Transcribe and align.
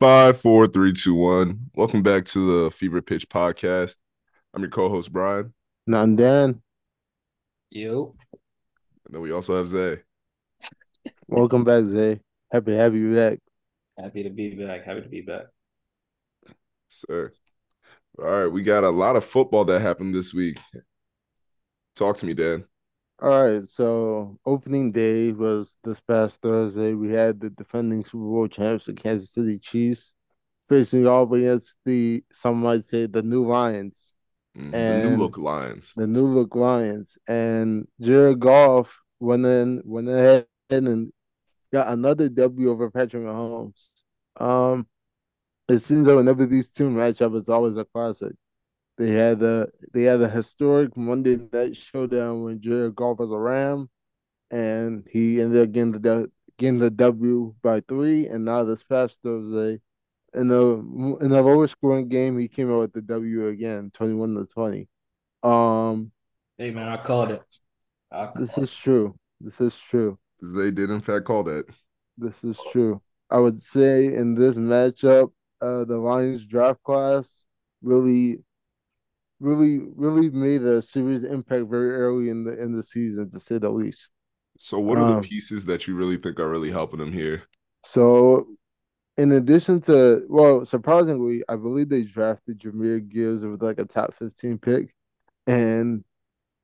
Five, 0.00 0.40
four, 0.40 0.68
three, 0.68 0.92
two, 0.92 1.14
one. 1.14 1.70
Welcome 1.74 2.02
back 2.02 2.24
to 2.26 2.64
the 2.64 2.70
Fever 2.70 3.02
Pitch 3.02 3.28
podcast. 3.28 3.96
I'm 4.54 4.62
your 4.62 4.70
co-host 4.70 5.12
Brian, 5.12 5.52
None 5.88 6.14
Dan. 6.14 6.62
Yo. 7.70 8.14
and 8.32 9.14
then 9.14 9.20
we 9.20 9.32
also 9.32 9.56
have 9.56 9.68
Zay. 9.68 9.98
Welcome 11.26 11.64
back, 11.64 11.84
Zay. 11.84 12.20
Happy 12.52 12.72
to 12.72 12.76
have 12.78 12.94
you 12.94 13.14
back. 13.14 13.38
Happy 14.00 14.22
to 14.22 14.30
be 14.30 14.54
back. 14.54 14.84
Happy 14.84 15.02
to 15.02 15.08
be 15.08 15.22
back. 15.22 15.46
Sir. 16.86 17.30
All 18.18 18.24
right, 18.24 18.46
we 18.46 18.62
got 18.62 18.84
a 18.84 18.90
lot 18.90 19.16
of 19.16 19.24
football 19.24 19.64
that 19.64 19.80
happened 19.80 20.14
this 20.14 20.32
week. 20.32 20.58
Talk 21.96 22.16
to 22.18 22.26
me, 22.26 22.34
Dan. 22.34 22.64
All 23.20 23.28
right, 23.30 23.68
so 23.68 24.38
opening 24.46 24.92
day 24.92 25.32
was 25.32 25.76
this 25.82 25.98
past 26.00 26.40
Thursday. 26.40 26.94
We 26.94 27.10
had 27.12 27.40
the 27.40 27.50
defending 27.50 28.04
Super 28.04 28.18
Bowl 28.18 28.46
champs, 28.46 28.86
the 28.86 28.92
Kansas 28.92 29.32
City 29.32 29.58
Chiefs, 29.58 30.14
facing 30.68 31.04
off 31.06 31.32
against 31.32 31.78
the 31.84 32.22
some 32.32 32.60
might 32.60 32.84
say 32.84 33.06
the 33.06 33.22
new 33.22 33.44
Lions, 33.46 34.12
Mm, 34.56 34.70
the 34.70 34.76
And- 34.76 35.10
new 35.10 35.16
look 35.22 35.36
Lions. 35.38 35.92
the 35.96 36.06
new 36.06 36.26
look 36.26 36.54
Lions, 36.54 37.18
and 37.26 37.86
Jared 38.00 38.38
Goff 38.40 39.00
went 39.20 39.44
in 39.44 39.82
went 39.84 40.08
ahead 40.08 40.46
and 40.70 41.12
got 41.72 41.88
another 41.92 42.28
W 42.28 42.70
over 42.70 42.90
Patrick 42.90 43.24
Mahomes. 43.24 43.88
Um, 44.36 44.86
it 45.68 45.80
seems 45.80 46.06
that 46.06 46.16
whenever 46.16 46.46
these 46.46 46.70
two 46.70 46.88
match 46.88 47.20
up, 47.20 47.34
it's 47.34 47.48
always 47.48 47.76
a 47.76 47.84
classic. 47.84 48.34
They 48.98 49.12
had 49.12 49.38
the 49.38 49.70
they 49.94 50.02
had 50.02 50.20
a 50.20 50.28
historic 50.28 50.96
Monday 50.96 51.38
night 51.52 51.76
showdown 51.76 52.42
when 52.42 52.60
Jared 52.60 52.96
Goff 52.96 53.20
was 53.20 53.30
a 53.30 53.38
Ram, 53.38 53.88
and 54.50 55.06
he 55.10 55.40
ended 55.40 55.62
up 55.62 55.72
getting 55.72 55.92
the 55.92 56.30
getting 56.58 56.80
the 56.80 56.90
W 56.90 57.54
by 57.62 57.80
three. 57.88 58.26
And 58.26 58.44
now 58.44 58.64
this 58.64 58.82
past 58.82 59.20
Thursday, 59.22 59.80
in 60.34 60.50
a 60.50 60.72
in 61.24 61.32
a 61.32 61.42
lower 61.42 61.68
scoring 61.68 62.08
game, 62.08 62.38
he 62.38 62.48
came 62.48 62.72
out 62.72 62.80
with 62.80 62.92
the 62.92 63.02
W 63.02 63.48
again, 63.48 63.90
twenty 63.94 64.14
one 64.14 64.34
to 64.34 64.46
twenty. 64.46 64.88
Um, 65.44 66.10
Hey 66.58 66.72
man, 66.72 66.88
I 66.88 66.96
called 66.96 67.30
it. 67.30 67.42
I 68.10 68.26
called 68.26 68.36
this 68.36 68.58
is 68.58 68.74
true. 68.74 69.14
This 69.40 69.60
is 69.60 69.78
true. 69.78 70.18
They 70.42 70.72
did 70.72 70.90
in 70.90 71.00
fact 71.00 71.24
call 71.24 71.44
that. 71.44 71.66
This 72.16 72.42
is 72.42 72.58
true. 72.72 73.00
I 73.30 73.38
would 73.38 73.62
say 73.62 74.06
in 74.06 74.34
this 74.34 74.56
matchup, 74.56 75.30
uh, 75.60 75.84
the 75.84 75.98
Lions 75.98 76.44
draft 76.44 76.82
class 76.82 77.44
really, 77.82 78.40
really, 79.40 79.80
really 79.96 80.30
made 80.30 80.62
a 80.62 80.82
serious 80.82 81.22
impact 81.22 81.66
very 81.68 81.94
early 81.96 82.28
in 82.30 82.44
the 82.44 82.60
in 82.60 82.74
the 82.76 82.82
season, 82.82 83.30
to 83.30 83.40
say 83.40 83.58
the 83.58 83.70
least. 83.70 84.10
So 84.58 84.78
what 84.78 84.98
are 84.98 85.02
Um, 85.02 85.08
the 85.08 85.16
pieces 85.28 85.64
that 85.66 85.86
you 85.86 85.94
really 85.94 86.16
think 86.16 86.38
are 86.40 86.48
really 86.50 86.70
helping 86.70 86.98
them 86.98 87.12
here? 87.12 87.44
So, 87.84 88.46
in 89.16 89.32
addition 89.32 89.80
to, 89.82 90.24
well, 90.28 90.64
surprisingly, 90.66 91.42
I 91.48 91.56
believe 91.56 91.88
they 91.88 92.04
drafted 92.04 92.60
Jahmyr 92.60 93.08
Gibbs 93.08 93.44
with 93.44 93.62
like 93.62 93.78
a 93.78 93.84
top 93.84 94.14
15 94.14 94.58
pick. 94.58 94.94
And 95.46 96.04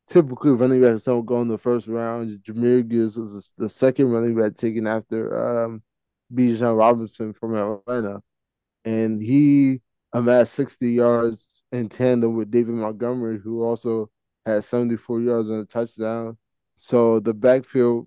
typically, 0.09 0.53
running 0.53 0.83
backs 0.83 1.05
don't 1.05 1.27
go 1.27 1.43
in 1.43 1.49
the 1.49 1.59
first 1.59 1.87
round. 1.89 2.41
Jahmyr 2.45 2.89
Gibbs 2.89 3.17
was 3.17 3.53
the 3.59 3.71
second 3.71 4.11
running 4.11 4.37
back 4.37 4.55
taken 4.55 4.87
after 4.87 5.65
um, 5.67 5.83
Bijan 6.35 6.77
Robinson 6.79 7.35
from 7.35 7.55
Atlanta. 7.57 8.23
And 8.85 9.23
he 9.23 9.83
amassed 10.15 10.55
60 10.55 10.91
yards 10.91 11.63
in 11.73 11.89
tandem 11.89 12.37
with 12.37 12.51
David 12.51 12.75
Montgomery, 12.77 13.39
who 13.39 13.65
also 13.65 14.11
had 14.47 14.65
74 14.65 15.21
yards 15.21 15.51
on 15.51 15.59
a 15.59 15.65
touchdown. 15.65 16.39
So 16.77 17.19
the 17.21 17.35
backfield 17.35 18.07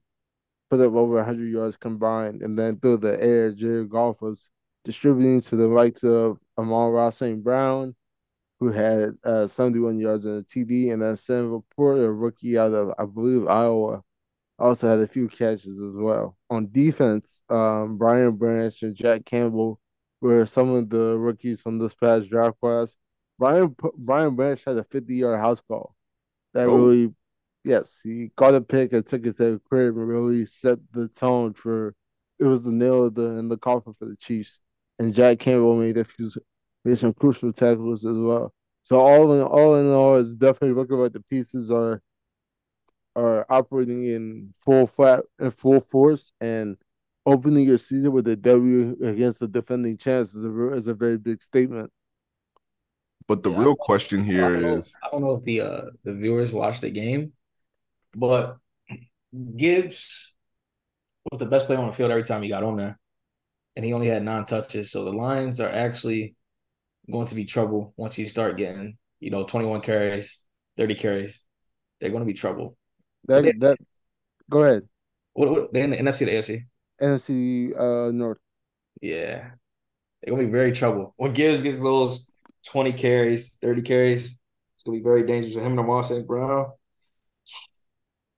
put 0.69 0.79
up 0.79 0.93
over 0.93 1.15
100 1.15 1.51
yards 1.51 1.77
combined. 1.77 2.41
And 2.41 2.57
then 2.57 2.79
through 2.79 2.97
the 2.97 3.21
air, 3.21 3.51
Jared 3.51 3.89
Goff 3.89 4.21
was 4.21 4.49
distributing 4.85 5.41
to 5.41 5.55
the 5.57 5.67
likes 5.67 6.03
of 6.03 6.39
Amon 6.57 6.91
Ross 6.91 7.17
St. 7.17 7.43
Brown, 7.43 7.95
who 8.59 8.71
had 8.71 9.17
uh, 9.23 9.47
71 9.47 9.99
yards 9.99 10.25
in 10.25 10.37
a 10.37 10.41
TD. 10.43 10.93
And 10.93 11.01
then 11.01 11.17
Sam 11.17 11.61
Porter, 11.75 12.05
a 12.05 12.11
rookie 12.11 12.57
out 12.57 12.71
of, 12.73 12.93
I 12.97 13.05
believe, 13.05 13.47
Iowa, 13.47 14.01
also 14.57 14.89
had 14.89 14.99
a 14.99 15.07
few 15.07 15.27
catches 15.27 15.77
as 15.79 15.93
well. 15.93 16.37
On 16.49 16.69
defense, 16.71 17.41
um, 17.49 17.97
Brian 17.97 18.31
Branch 18.31 18.81
and 18.81 18.95
Jack 18.95 19.25
Campbell 19.25 19.79
were 20.21 20.45
some 20.45 20.69
of 20.71 20.89
the 20.89 21.17
rookies 21.17 21.61
from 21.61 21.79
this 21.79 21.93
past 21.93 22.29
draft 22.29 22.59
class. 22.59 22.95
Brian 23.39 23.75
Brian 23.97 24.35
Branch 24.35 24.61
had 24.65 24.77
a 24.77 24.83
50 24.85 25.15
yard 25.15 25.39
house 25.39 25.61
call 25.67 25.95
that 26.53 26.67
Oh. 26.67 26.75
really, 26.75 27.13
yes, 27.63 27.99
he 28.03 28.31
got 28.35 28.55
a 28.55 28.61
pick 28.61 28.93
and 28.93 29.05
took 29.05 29.25
it 29.25 29.37
to 29.37 29.53
the 29.53 29.61
crib 29.69 29.95
and 29.97 30.07
really 30.07 30.45
set 30.45 30.79
the 30.93 31.07
tone 31.07 31.53
for. 31.53 31.95
It 32.39 32.45
was 32.45 32.63
the 32.63 32.71
nail 32.71 33.05
of 33.05 33.15
the 33.15 33.37
in 33.37 33.49
the 33.49 33.57
coffin 33.57 33.93
for 33.93 34.05
the 34.05 34.15
Chiefs, 34.17 34.61
and 34.99 35.13
Jack 35.13 35.39
Campbell 35.39 35.75
made 35.77 35.97
a 35.97 36.03
few 36.05 36.29
made 36.85 36.97
some 36.99 37.13
crucial 37.13 37.51
tackles 37.53 38.05
as 38.05 38.17
well. 38.17 38.53
So 38.83 38.97
all 38.97 39.33
in 39.33 39.41
all 39.41 39.75
in 39.75 39.91
all, 39.91 40.17
it's 40.17 40.35
definitely 40.35 40.75
looking 40.75 40.97
like 40.97 41.13
the 41.13 41.21
pieces 41.21 41.71
are 41.71 42.01
are 43.15 43.45
operating 43.49 44.05
in 44.05 44.53
full 44.63 44.87
flat 44.87 45.23
in 45.39 45.51
full 45.51 45.81
force 45.81 46.33
and 46.39 46.77
opening 47.27 47.67
your 47.67 47.79
season 47.79 48.13
with 48.13 48.27
a 48.29 48.37
W 48.37 48.97
against 49.03 49.41
the 49.41 49.49
defending 49.49 49.97
champs 49.97 50.35
is 50.35 50.45
a 50.45 50.73
is 50.73 50.87
a 50.87 50.95
very 50.95 51.19
big 51.19 51.43
statement. 51.43 51.91
But 53.27 53.43
the 53.43 53.51
Yeah, 53.51 53.51
real 53.51 53.75
question 53.75 54.23
I 54.37 54.49
here 54.49 54.55
don't 54.55 54.63
know, 54.63 54.87
I 55.03 55.09
don't 55.11 55.21
know 55.21 55.35
if 55.35 55.43
the 55.43 55.61
uh 55.61 55.81
the 56.03 56.13
viewers 56.13 56.53
watched 56.53 56.81
the 56.81 56.91
game, 56.91 57.33
but 58.15 58.57
Gibbs 59.57 60.35
was 61.31 61.39
the 61.39 61.45
best 61.45 61.67
player 61.67 61.79
on 61.79 61.87
the 61.87 61.93
field 61.93 62.11
every 62.11 62.23
time 62.23 62.43
he 62.43 62.49
got 62.49 62.63
on 62.63 62.77
there. 62.77 62.99
And 63.75 63.85
he 63.85 63.93
only 63.93 64.07
had 64.07 64.23
nine 64.23 64.45
touches. 64.45 64.91
So 64.91 65.05
the 65.05 65.13
Lions 65.13 65.59
are 65.61 65.71
actually 65.71 66.35
going 67.11 67.27
to 67.27 67.35
be 67.35 67.45
trouble 67.45 67.93
once 67.97 68.19
you 68.19 68.27
start 68.27 68.57
getting, 68.57 68.97
you 69.19 69.31
know, 69.31 69.45
21 69.45 69.81
carries, 69.81 70.43
30 70.77 70.95
carries. 70.95 71.43
They're 72.01 72.11
going 72.11 72.21
to 72.23 72.27
be 72.27 72.33
trouble. 72.33 72.77
That 73.27 73.43
Yeah. 73.43 73.51
that 73.59 73.77
go 74.49 74.63
ahead. 74.63 74.87
What, 75.33 75.49
what 75.49 75.73
they 75.73 75.81
in 75.83 75.91
the 75.91 75.97
NFC 75.97 76.25
the 76.25 76.31
AFC? 76.31 76.65
NFC 77.01 77.73
uh 77.77 78.11
North. 78.11 78.39
Yeah. 79.01 79.51
They're 80.21 80.33
gonna 80.35 80.47
be 80.47 80.51
very 80.51 80.71
trouble. 80.71 81.13
When 81.17 81.33
Gibbs 81.33 81.61
gets 81.61 81.81
those 81.81 82.27
20 82.67 82.93
carries, 82.93 83.57
30 83.61 83.81
carries, 83.81 84.39
it's 84.73 84.83
gonna 84.83 84.97
be 84.97 85.03
very 85.03 85.23
dangerous 85.23 85.55
for 85.55 85.61
him 85.61 85.71
and 85.71 85.79
Amon 85.79 86.03
St. 86.03 86.27
Brown. 86.27 86.71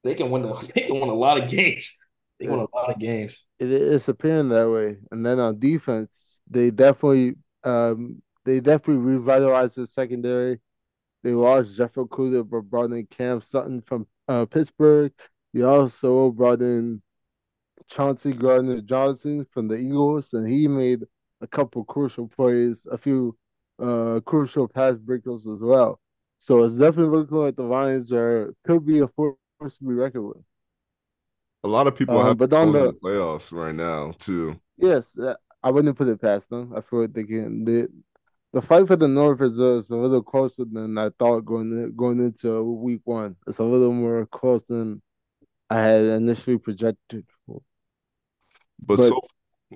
They 0.04 0.16
can 0.16 0.30
win 0.30 0.44
the, 0.44 0.54
they 0.76 0.82
can 0.82 1.00
win 1.00 1.10
a 1.10 1.14
lot 1.14 1.42
of 1.42 1.50
games. 1.50 1.98
They 2.40 2.46
can 2.46 2.58
win 2.58 2.68
a 2.72 2.76
lot 2.76 2.92
of 2.92 3.00
games. 3.00 3.46
It 3.60 3.72
is 3.72 4.08
appearing 4.08 4.50
that 4.50 4.70
way. 4.70 4.98
And 5.12 5.26
then 5.26 5.40
on 5.40 5.60
defense, 5.60 6.42
they 6.50 6.72
definitely 6.72 7.36
um 7.64 8.22
they 8.46 8.60
definitely 8.60 9.04
revitalized 9.04 9.76
the 9.76 9.88
secondary. 9.88 10.60
They 11.24 11.32
lost 11.32 11.76
Jeff 11.76 11.96
Okudah 11.96 12.50
but 12.50 12.62
brought 12.62 12.92
in 12.92 13.06
Cam 13.08 13.42
Sutton 13.42 13.82
from 13.82 14.08
uh, 14.28 14.46
Pittsburgh. 14.46 15.12
They 15.54 15.64
also 15.64 16.32
brought 16.32 16.62
in 16.62 17.02
Chauncey 17.90 18.34
Gardner 18.34 18.82
Johnson 18.82 19.46
from 19.52 19.68
the 19.68 19.76
Eagles, 19.76 20.34
and 20.34 20.48
he 20.48 20.68
made 20.68 21.04
a 21.42 21.48
couple 21.48 21.84
crucial 21.84 22.28
plays, 22.28 22.86
a 22.92 22.98
few 22.98 23.38
uh 23.82 24.20
crucial 24.26 24.68
pass 24.68 24.96
breakers 24.98 25.48
as 25.48 25.60
well. 25.62 26.00
So 26.38 26.64
it's 26.64 26.76
definitely 26.76 27.18
looking 27.18 27.38
like 27.38 27.56
the 27.56 27.64
Lions 27.64 28.12
are 28.12 28.54
could 28.66 28.86
be 28.86 29.00
a 29.00 29.08
force 29.08 29.38
to 29.78 29.84
be 29.84 29.94
reckoned 29.94 30.28
with. 30.28 30.44
a 31.64 31.68
lot 31.68 31.88
of 31.88 31.96
people 31.96 32.18
Um, 32.20 32.26
have 32.28 32.38
but 32.38 32.54
on 32.54 32.68
in 32.68 32.74
the- 32.74 32.94
playoffs 32.94 33.52
right 33.52 33.76
now 33.76 34.12
too. 34.20 34.60
Yes, 34.78 35.18
uh, 35.18 35.36
I 35.62 35.72
wouldn't 35.72 35.98
put 35.98 36.08
it 36.08 36.22
past 36.22 36.50
them. 36.50 36.72
I 36.76 36.80
feel 36.82 37.02
like 37.02 37.14
they 37.14 37.26
can. 37.26 37.66
They, 37.66 37.88
the 38.54 38.62
fight 38.62 38.88
for 38.88 38.96
the 38.96 39.08
North 39.10 39.42
is, 39.42 39.60
uh, 39.60 39.82
a 39.90 39.96
little 39.96 40.24
closer 40.24 40.64
than 40.66 40.98
I 40.98 41.10
thought 41.20 41.42
going 41.46 41.94
going 41.96 42.20
into 42.20 42.64
week 42.64 43.02
one. 43.04 43.36
It's 43.48 43.60
a 43.60 43.64
little 43.64 43.92
more 43.94 44.26
close 44.26 44.64
than 44.68 45.02
I 45.70 45.80
had 45.80 46.04
initially 46.06 46.58
projected. 46.58 47.26
But, 48.86 48.98
But- 48.98 49.08
so 49.10 49.22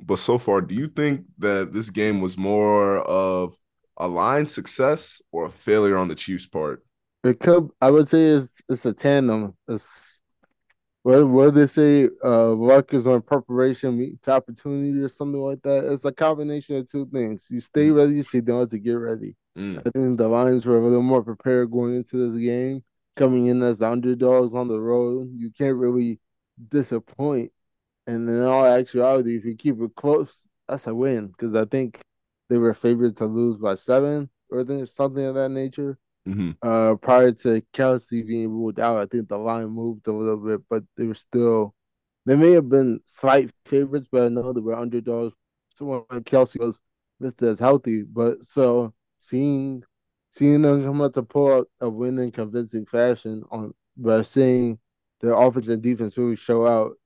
but 0.03 0.17
so 0.17 0.37
far, 0.39 0.59
do 0.61 0.73
you 0.73 0.87
think 0.87 1.25
that 1.37 1.71
this 1.71 1.89
game 1.91 2.19
was 2.19 2.35
more 2.37 2.97
of 2.99 3.55
a 3.97 4.07
line 4.07 4.47
success 4.47 5.21
or 5.31 5.45
a 5.45 5.51
failure 5.51 5.97
on 5.97 6.07
the 6.07 6.15
Chiefs' 6.15 6.47
part? 6.47 6.83
It 7.23 7.39
could, 7.39 7.69
I 7.79 7.91
would 7.91 8.07
say, 8.07 8.23
it's 8.29 8.61
it's 8.67 8.85
a 8.87 8.93
tandem. 8.93 9.53
It's 9.67 10.19
what 11.03 11.27
what 11.27 11.53
do 11.53 11.61
they 11.61 11.67
say? 11.67 12.09
Uh, 12.23 12.49
luck 12.53 12.93
is 12.93 13.03
when 13.03 13.21
preparation 13.21 13.97
meets 13.99 14.27
opportunity, 14.27 14.97
or 14.99 15.09
something 15.09 15.39
like 15.39 15.61
that. 15.61 15.85
It's 15.91 16.05
a 16.05 16.11
combination 16.11 16.77
of 16.77 16.89
two 16.91 17.05
things. 17.13 17.47
You 17.51 17.61
stay 17.61 17.89
Mm. 17.89 17.95
ready, 17.95 18.21
so 18.23 18.37
you 18.37 18.41
don't 18.41 18.61
have 18.61 18.69
to 18.69 18.79
get 18.79 18.93
ready. 18.93 19.35
Mm. 19.57 19.79
I 19.85 19.89
think 19.91 20.17
the 20.17 20.27
Lions 20.27 20.65
were 20.65 20.77
a 20.79 20.83
little 20.83 21.03
more 21.03 21.21
prepared 21.23 21.69
going 21.71 21.95
into 21.95 22.17
this 22.31 22.41
game, 22.41 22.83
coming 23.15 23.45
in 23.47 23.61
as 23.61 23.81
underdogs 23.81 24.53
on 24.55 24.67
the 24.67 24.79
road. 24.81 25.29
You 25.35 25.51
can't 25.51 25.77
really 25.77 26.19
disappoint. 26.69 27.51
And 28.07 28.27
in 28.29 28.41
all 28.43 28.65
actuality, 28.65 29.37
if 29.37 29.45
you 29.45 29.55
keep 29.55 29.79
it 29.81 29.95
close, 29.95 30.47
that's 30.67 30.87
a 30.87 30.95
win 30.95 31.27
because 31.27 31.55
I 31.55 31.65
think 31.65 32.01
they 32.49 32.57
were 32.57 32.73
favored 32.73 33.17
to 33.17 33.25
lose 33.25 33.57
by 33.57 33.75
seven 33.75 34.29
or 34.49 34.65
something 34.85 35.23
of 35.25 35.35
that 35.35 35.49
nature. 35.49 35.97
hmm 36.25 36.51
Uh, 36.61 36.95
prior 36.95 37.31
to 37.31 37.61
Kelce 37.73 38.25
being 38.25 38.49
ruled 38.49 38.79
out, 38.79 38.97
I 38.97 39.05
think 39.05 39.27
the 39.29 39.37
line 39.37 39.67
moved 39.69 40.07
a 40.07 40.13
little 40.13 40.37
bit, 40.37 40.61
but 40.69 40.83
they 40.97 41.05
were 41.05 41.15
still. 41.15 41.75
They 42.25 42.35
may 42.35 42.51
have 42.51 42.69
been 42.69 43.01
slight 43.05 43.51
favorites, 43.65 44.07
but 44.11 44.23
I 44.23 44.29
know 44.29 44.53
they 44.53 44.61
were 44.61 44.77
underdogs. 44.77 45.35
Someone 45.75 46.03
when 46.09 46.23
Kelce 46.23 46.59
was 46.59 46.79
listed 47.19 47.49
as 47.49 47.59
healthy. 47.59 48.03
But 48.03 48.45
so 48.45 48.93
seeing 49.19 49.83
seeing 50.31 50.61
them 50.63 50.83
come 50.83 51.01
out 51.01 51.13
to 51.15 51.23
pull 51.23 51.51
out 51.53 51.69
a 51.81 51.89
win 51.89 52.19
in 52.19 52.31
convincing 52.31 52.85
fashion 52.85 53.43
on 53.51 53.73
by 53.97 54.21
seeing 54.23 54.79
their 55.21 55.33
offense 55.33 55.67
and 55.67 55.81
defense 55.81 56.17
really 56.17 56.35
show 56.35 56.65
out 56.65 56.97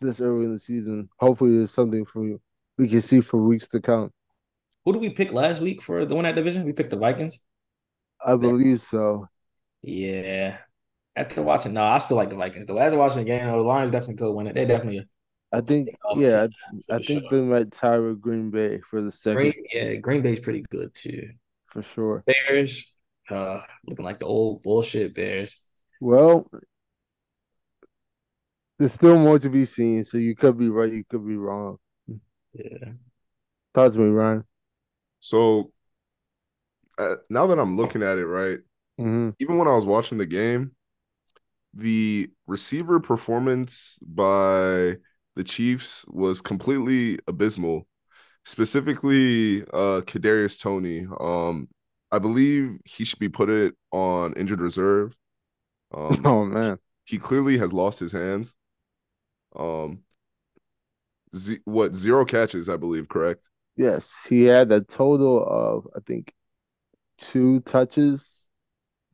this 0.00 0.20
early 0.20 0.44
in 0.44 0.52
the 0.52 0.58
season. 0.58 1.08
Hopefully, 1.18 1.56
there's 1.56 1.72
something 1.72 2.04
for 2.04 2.24
you 2.26 2.40
we 2.80 2.88
can 2.88 3.02
see 3.02 3.20
for 3.20 3.36
weeks 3.36 3.68
to 3.68 3.80
come. 3.80 4.10
Who 4.84 4.94
did 4.94 5.02
we 5.02 5.10
pick 5.10 5.32
last 5.32 5.60
week 5.60 5.82
for 5.82 6.06
the 6.06 6.14
one 6.14 6.24
that 6.24 6.34
division? 6.34 6.64
We 6.64 6.72
picked 6.72 6.90
the 6.90 6.96
Vikings. 6.96 7.44
I 8.24 8.36
believe 8.36 8.82
so. 8.90 9.28
Yeah. 9.82 10.58
After 11.14 11.42
watching, 11.42 11.74
no, 11.74 11.84
I 11.84 11.98
still 11.98 12.16
like 12.16 12.30
the 12.30 12.36
Vikings 12.36 12.66
though. 12.66 12.78
After 12.78 12.96
watching 12.96 13.18
the 13.18 13.24
game, 13.24 13.46
the 13.46 13.56
Lions 13.56 13.90
definitely 13.90 14.16
could 14.16 14.32
win 14.32 14.46
it. 14.46 14.54
They 14.54 14.64
definitely. 14.64 15.06
I 15.52 15.60
think, 15.60 15.90
yeah, 16.16 16.46
I, 16.90 16.94
I 16.94 16.98
think 17.00 17.24
they 17.30 17.40
might 17.40 17.72
tie 17.72 17.98
with 17.98 18.20
Green 18.20 18.50
Bay 18.50 18.80
for 18.88 19.02
the 19.02 19.10
second. 19.10 19.36
Green, 19.36 19.52
yeah, 19.74 19.94
Green 19.94 20.22
Bay's 20.22 20.38
pretty 20.38 20.64
good 20.70 20.94
too, 20.94 21.30
for 21.66 21.82
sure. 21.82 22.22
Bears, 22.24 22.94
uh, 23.28 23.60
looking 23.84 24.04
like 24.04 24.20
the 24.20 24.26
old 24.26 24.62
bullshit 24.62 25.12
Bears. 25.12 25.60
Well, 26.00 26.48
there's 28.80 28.94
still 28.94 29.18
more 29.18 29.38
to 29.38 29.50
be 29.50 29.66
seen, 29.66 30.04
so 30.04 30.16
you 30.16 30.34
could 30.34 30.56
be 30.56 30.70
right, 30.70 30.90
you 30.90 31.04
could 31.04 31.26
be 31.26 31.36
wrong. 31.36 31.76
Yeah. 32.54 32.92
Talk 33.74 33.92
to 33.92 33.98
me, 33.98 34.08
Ryan. 34.08 34.44
So 35.18 35.70
uh, 36.96 37.16
now 37.28 37.46
that 37.48 37.58
I'm 37.58 37.76
looking 37.76 38.02
at 38.02 38.16
it, 38.16 38.24
right, 38.24 38.58
mm-hmm. 38.98 39.30
even 39.38 39.58
when 39.58 39.68
I 39.68 39.72
was 39.72 39.84
watching 39.84 40.16
the 40.16 40.24
game, 40.24 40.70
the 41.74 42.30
receiver 42.46 43.00
performance 43.00 43.98
by 44.02 44.96
the 45.36 45.44
Chiefs 45.44 46.06
was 46.08 46.40
completely 46.40 47.18
abysmal. 47.28 47.86
Specifically, 48.46 49.60
uh, 49.74 50.00
Kadarius 50.06 50.58
Toney. 50.58 51.06
Um, 51.20 51.68
I 52.10 52.18
believe 52.18 52.78
he 52.86 53.04
should 53.04 53.18
be 53.18 53.28
put 53.28 53.50
it 53.50 53.74
on 53.92 54.32
injured 54.38 54.62
reserve. 54.62 55.14
Um, 55.92 56.22
oh 56.24 56.46
man, 56.46 56.78
he 57.04 57.18
clearly 57.18 57.58
has 57.58 57.74
lost 57.74 58.00
his 58.00 58.12
hands. 58.12 58.56
Um, 59.56 60.02
z- 61.34 61.60
what 61.64 61.94
zero 61.96 62.24
catches, 62.24 62.68
I 62.68 62.76
believe, 62.76 63.08
correct? 63.08 63.48
Yes, 63.76 64.26
he 64.28 64.44
had 64.44 64.70
a 64.72 64.80
total 64.82 65.44
of 65.46 65.88
I 65.96 66.00
think 66.00 66.34
two 67.18 67.60
touches 67.62 68.50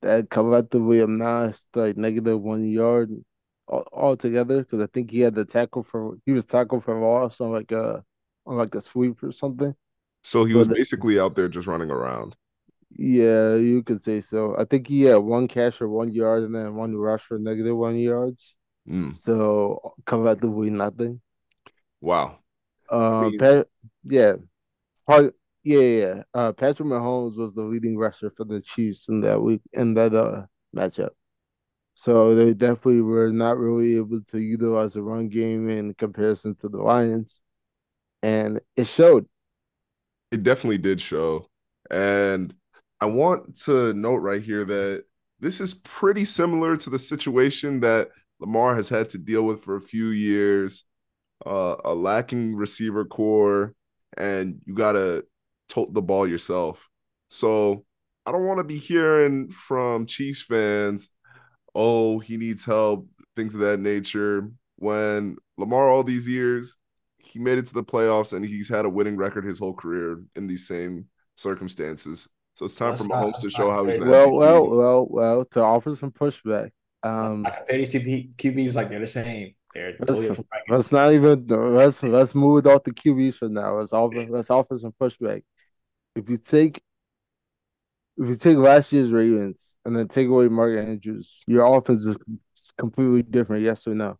that 0.02 0.30
collectively 0.30 1.00
amassed 1.00 1.68
like 1.76 1.96
negative 1.98 2.40
one 2.42 2.66
yard 2.68 3.12
all 3.68 3.86
altogether 3.92 4.60
because 4.62 4.80
I 4.80 4.88
think 4.88 5.10
he 5.10 5.20
had 5.20 5.34
the 5.36 5.44
tackle 5.46 5.84
for 5.84 6.18
he 6.26 6.32
was 6.32 6.46
tackled 6.46 6.84
for 6.84 6.98
loss 7.00 7.40
on 7.40 7.52
like 7.52 7.72
a 7.72 8.04
on 8.46 8.56
like 8.58 8.74
a 8.76 8.82
sweep 8.82 9.22
or 9.22 9.32
something. 9.32 9.74
So 10.22 10.44
he 10.44 10.54
was 10.54 10.68
basically 10.68 11.18
out 11.18 11.36
there 11.36 11.48
just 11.48 11.66
running 11.66 11.90
around. 11.90 12.36
Yeah, 12.98 13.56
you 13.56 13.82
could 13.82 14.02
say 14.02 14.20
so. 14.20 14.56
I 14.58 14.64
think 14.64 14.86
he 14.88 15.02
had 15.02 15.16
one 15.16 15.48
catch 15.48 15.76
for 15.76 15.88
one 15.88 16.12
yard 16.12 16.44
and 16.44 16.54
then 16.54 16.74
one 16.76 16.96
rush 16.96 17.22
for 17.22 17.38
negative 17.38 17.76
one 17.76 17.96
yards. 17.98 18.55
Mm. 18.88 19.16
So 19.16 19.94
collectively 20.04 20.70
nothing. 20.70 21.20
Wow. 22.00 22.38
Uh, 22.88 23.30
Pat, 23.38 23.66
yeah, 24.04 24.34
part, 25.08 25.34
yeah, 25.64 25.80
yeah. 25.80 26.22
Uh, 26.32 26.52
Patrick 26.52 26.88
Mahomes 26.88 27.36
was 27.36 27.54
the 27.54 27.62
leading 27.62 27.96
rusher 27.96 28.30
for 28.36 28.44
the 28.44 28.60
Chiefs 28.60 29.08
in 29.08 29.20
that 29.22 29.40
week 29.40 29.60
in 29.72 29.94
that 29.94 30.14
uh 30.14 30.42
matchup. 30.74 31.10
So 31.94 32.34
they 32.34 32.52
definitely 32.52 33.00
were 33.00 33.32
not 33.32 33.58
really 33.58 33.96
able 33.96 34.20
to 34.30 34.38
utilize 34.38 34.92
the 34.92 35.02
run 35.02 35.28
game 35.28 35.70
in 35.70 35.94
comparison 35.94 36.54
to 36.56 36.68
the 36.68 36.78
Lions, 36.78 37.40
and 38.22 38.60
it 38.76 38.86
showed. 38.86 39.26
It 40.30 40.42
definitely 40.42 40.78
did 40.78 41.00
show, 41.00 41.48
and 41.90 42.54
I 43.00 43.06
want 43.06 43.56
to 43.64 43.94
note 43.94 44.18
right 44.18 44.42
here 44.42 44.64
that 44.64 45.04
this 45.40 45.60
is 45.60 45.74
pretty 45.74 46.24
similar 46.24 46.76
to 46.76 46.90
the 46.90 46.98
situation 46.98 47.80
that 47.80 48.10
Lamar 48.40 48.74
has 48.74 48.88
had 48.88 49.10
to 49.10 49.18
deal 49.18 49.42
with 49.44 49.62
for 49.62 49.76
a 49.76 49.80
few 49.80 50.08
years 50.08 50.84
uh, 51.44 51.76
a 51.84 51.94
lacking 51.94 52.54
receiver 52.54 53.04
core, 53.04 53.74
and 54.16 54.60
you 54.64 54.74
gotta 54.74 55.24
tote 55.68 55.92
the 55.92 56.02
ball 56.02 56.26
yourself. 56.26 56.88
So 57.28 57.84
I 58.24 58.32
don't 58.32 58.46
want 58.46 58.58
to 58.58 58.64
be 58.64 58.78
hearing 58.78 59.50
from 59.50 60.06
Chiefs 60.06 60.42
fans, 60.42 61.08
"Oh, 61.74 62.18
he 62.18 62.36
needs 62.36 62.64
help," 62.64 63.08
things 63.34 63.54
of 63.54 63.60
that 63.60 63.80
nature. 63.80 64.50
When 64.76 65.36
Lamar, 65.56 65.88
all 65.88 66.04
these 66.04 66.28
years, 66.28 66.76
he 67.18 67.38
made 67.38 67.58
it 67.58 67.66
to 67.66 67.74
the 67.74 67.84
playoffs, 67.84 68.32
and 68.32 68.44
he's 68.44 68.68
had 68.68 68.84
a 68.84 68.90
winning 68.90 69.16
record 69.16 69.44
his 69.44 69.58
whole 69.58 69.74
career 69.74 70.22
in 70.34 70.46
these 70.46 70.66
same 70.66 71.06
circumstances. 71.36 72.28
So 72.56 72.64
it's 72.66 72.76
time 72.76 72.90
that's 72.90 73.02
for 73.02 73.08
Mahomes 73.08 73.32
not, 73.32 73.40
to 73.42 73.50
show 73.50 73.70
how 73.70 73.84
he's 73.86 73.98
the 73.98 74.06
well, 74.06 74.32
well, 74.32 74.68
well, 74.68 75.06
well. 75.08 75.44
To 75.44 75.60
offer 75.60 75.94
some 75.94 76.10
pushback, 76.10 76.70
um, 77.06 77.46
I 77.46 77.50
compare 77.50 77.78
these 77.78 77.92
two 77.92 78.00
QBs 78.00 78.74
like 78.74 78.88
they're 78.88 79.00
the 79.00 79.06
same. 79.06 79.54
Let's, 79.74 80.40
let's 80.68 80.92
not 80.92 81.12
even 81.12 81.46
let's 81.48 82.02
let's 82.02 82.34
move 82.34 82.66
off 82.66 82.84
the 82.84 82.92
QBs 82.92 83.34
for 83.34 83.48
now. 83.48 83.78
Let's 83.78 83.92
offer 83.92 84.26
let's 84.30 84.50
offer 84.50 84.78
some 84.78 84.94
pushback. 84.98 85.42
If 86.14 86.30
you 86.30 86.38
take 86.38 86.82
if 88.16 88.28
you 88.28 88.34
take 88.34 88.56
last 88.56 88.92
year's 88.92 89.10
Ravens 89.10 89.76
and 89.84 89.94
then 89.94 90.08
take 90.08 90.28
away 90.28 90.48
Mark 90.48 90.78
Andrews, 90.78 91.42
your 91.46 91.76
offense 91.76 92.06
is 92.06 92.16
completely 92.78 93.22
different. 93.22 93.64
Yes 93.64 93.86
or 93.86 93.94
no? 93.94 94.18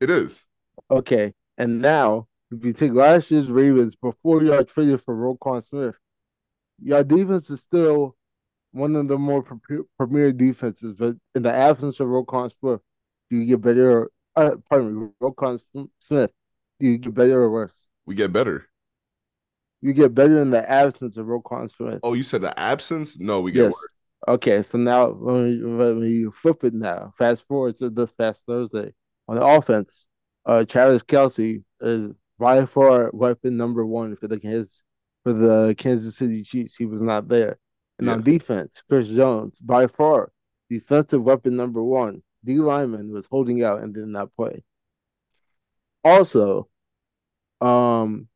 It 0.00 0.08
is. 0.08 0.46
Okay, 0.88 1.34
and 1.58 1.82
now 1.82 2.28
if 2.52 2.64
you 2.64 2.72
take 2.72 2.92
last 2.92 3.30
year's 3.30 3.48
Ravens 3.48 3.96
before 3.96 4.42
y'all 4.42 4.64
traded 4.64 5.02
for 5.02 5.16
Roquan 5.16 5.64
Smith, 5.64 5.96
your 6.80 7.02
defense 7.02 7.50
is 7.50 7.60
still 7.60 8.14
one 8.72 8.96
of 8.96 9.08
the 9.08 9.18
more 9.18 9.44
premier 9.98 10.32
defenses. 10.32 10.94
But 10.94 11.16
in 11.34 11.42
the 11.42 11.52
absence 11.52 12.00
of 12.00 12.08
Roquan 12.08 12.50
Smith, 12.58 12.80
do 13.30 13.36
you 13.36 13.46
get 13.46 13.60
better 13.60 14.10
uh, 14.36 14.52
pardon 14.68 15.00
me, 15.00 15.08
Roquan 15.20 15.60
Smith, 16.00 16.30
do 16.80 16.86
you 16.86 16.98
get 16.98 17.14
better 17.14 17.42
or 17.42 17.50
worse? 17.50 17.88
We 18.06 18.14
get 18.14 18.32
better. 18.32 18.66
You 19.80 19.92
get 19.92 20.14
better 20.14 20.40
in 20.40 20.50
the 20.50 20.68
absence 20.68 21.16
of 21.16 21.26
Roquan 21.26 21.70
Smith. 21.70 22.00
Oh, 22.02 22.14
you 22.14 22.22
said 22.22 22.42
the 22.42 22.58
absence? 22.58 23.18
No, 23.18 23.40
we 23.40 23.52
get 23.52 23.64
yes. 23.64 23.72
worse. 23.72 23.88
Okay, 24.28 24.62
so 24.62 24.78
now 24.78 25.10
when 25.10 25.98
we, 26.00 26.30
flip 26.30 26.62
it 26.62 26.74
now, 26.74 27.12
fast 27.18 27.44
forward 27.48 27.76
to 27.76 27.90
this 27.90 28.12
past 28.12 28.44
Thursday 28.46 28.92
on 29.26 29.36
the 29.36 29.44
offense, 29.44 30.06
uh, 30.46 30.64
Travis 30.64 31.02
Kelce 31.02 31.62
is 31.80 32.12
by 32.38 32.64
far 32.66 33.10
weapon 33.12 33.56
number 33.56 33.84
one 33.84 34.16
for 34.16 34.28
the 34.28 34.38
Kansas 34.38 34.82
for 35.24 35.32
the 35.32 35.74
Kansas 35.76 36.16
City 36.16 36.44
Chiefs. 36.44 36.76
He 36.76 36.86
was 36.86 37.02
not 37.02 37.28
there, 37.28 37.58
and 38.02 38.08
yeah. 38.08 38.14
on 38.14 38.22
defense, 38.22 38.82
Chris 38.88 39.06
Jones 39.06 39.60
by 39.60 39.86
far 39.86 40.32
defensive 40.68 41.22
weapon 41.22 41.56
number 41.56 41.82
one. 41.82 42.22
D 42.44 42.56
lineman 42.56 43.12
was 43.12 43.26
holding 43.26 43.62
out 43.62 43.82
and 43.82 43.94
did 43.94 44.06
not 44.06 44.34
play. 44.34 44.64
Also, 46.02 46.68
um, 47.60 48.26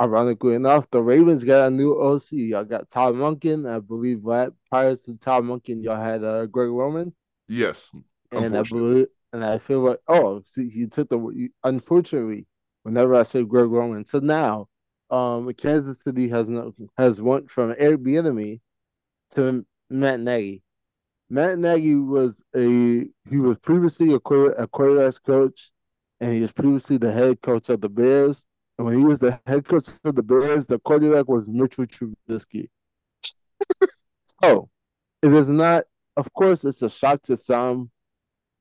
ironically 0.00 0.54
enough, 0.54 0.84
the 0.90 1.02
Ravens 1.02 1.44
got 1.44 1.68
a 1.68 1.70
new 1.70 1.94
OC. 1.94 2.32
Y'all 2.32 2.64
got 2.64 2.90
Todd 2.90 3.14
Monken. 3.14 3.66
I 3.66 3.78
believe 3.78 4.22
that 4.24 4.52
prior 4.68 4.96
to 4.96 5.14
Todd 5.14 5.44
Monken, 5.44 5.82
y'all 5.82 5.96
had 5.96 6.22
uh, 6.22 6.44
Greg 6.44 6.68
Roman. 6.68 7.14
Yes, 7.48 7.90
and 8.30 8.54
I 8.54 8.62
believe, 8.62 9.06
and 9.32 9.42
I 9.42 9.56
feel 9.56 9.80
like, 9.80 10.00
oh, 10.08 10.42
see, 10.44 10.68
he 10.68 10.86
took 10.86 11.08
the. 11.08 11.48
Unfortunately, 11.64 12.46
whenever 12.82 13.14
I 13.14 13.22
say 13.22 13.42
Greg 13.42 13.70
Roman, 13.70 14.04
so 14.04 14.18
now, 14.18 14.68
um, 15.08 15.50
Kansas 15.54 16.02
City 16.02 16.28
has 16.28 16.50
no 16.50 16.74
has 16.98 17.22
went 17.22 17.50
from 17.50 17.72
Bieniemy 17.72 18.60
to 19.36 19.64
Matt 19.90 20.20
Nagy. 20.20 20.62
Matt 21.28 21.58
Nagy 21.58 21.94
was 21.94 22.42
a 22.54 23.06
he 23.28 23.36
was 23.36 23.58
previously 23.58 24.12
a, 24.12 24.16
a 24.16 24.20
quarterbacks 24.68 25.22
coach, 25.22 25.70
and 26.20 26.32
he 26.34 26.40
was 26.40 26.52
previously 26.52 26.98
the 26.98 27.12
head 27.12 27.40
coach 27.42 27.68
of 27.68 27.80
the 27.80 27.88
Bears. 27.88 28.46
And 28.78 28.86
when 28.86 28.98
he 28.98 29.04
was 29.04 29.20
the 29.20 29.40
head 29.46 29.66
coach 29.66 29.88
of 30.04 30.14
the 30.14 30.22
Bears, 30.22 30.66
the 30.66 30.78
quarterback 30.78 31.28
was 31.28 31.44
Mitchell 31.46 31.86
Trubisky. 31.86 32.68
oh, 34.42 34.68
it 35.22 35.32
is 35.32 35.48
not. 35.48 35.84
Of 36.16 36.32
course, 36.32 36.64
it's 36.64 36.82
a 36.82 36.90
shock 36.90 37.22
to 37.22 37.36
some. 37.36 37.90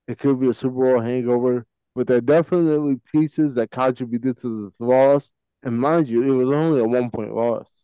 It 0.08 0.20
could 0.20 0.40
be 0.40 0.50
a 0.50 0.54
Super 0.54 0.94
Bowl 0.94 1.02
hangover, 1.02 1.66
but 1.96 2.08
there 2.08 2.18
are 2.18 2.22
definitely 2.22 2.98
pieces 3.12 3.56
that 3.56 3.72
contributed 3.72 4.38
to 4.42 4.72
the 4.80 4.86
loss. 4.86 5.34
And 5.64 5.80
mind 5.80 6.08
you, 6.08 6.22
it 6.22 6.46
was 6.46 6.56
only 6.56 6.80
a 6.80 6.86
one 6.86 7.10
point 7.10 7.34
loss. 7.34 7.84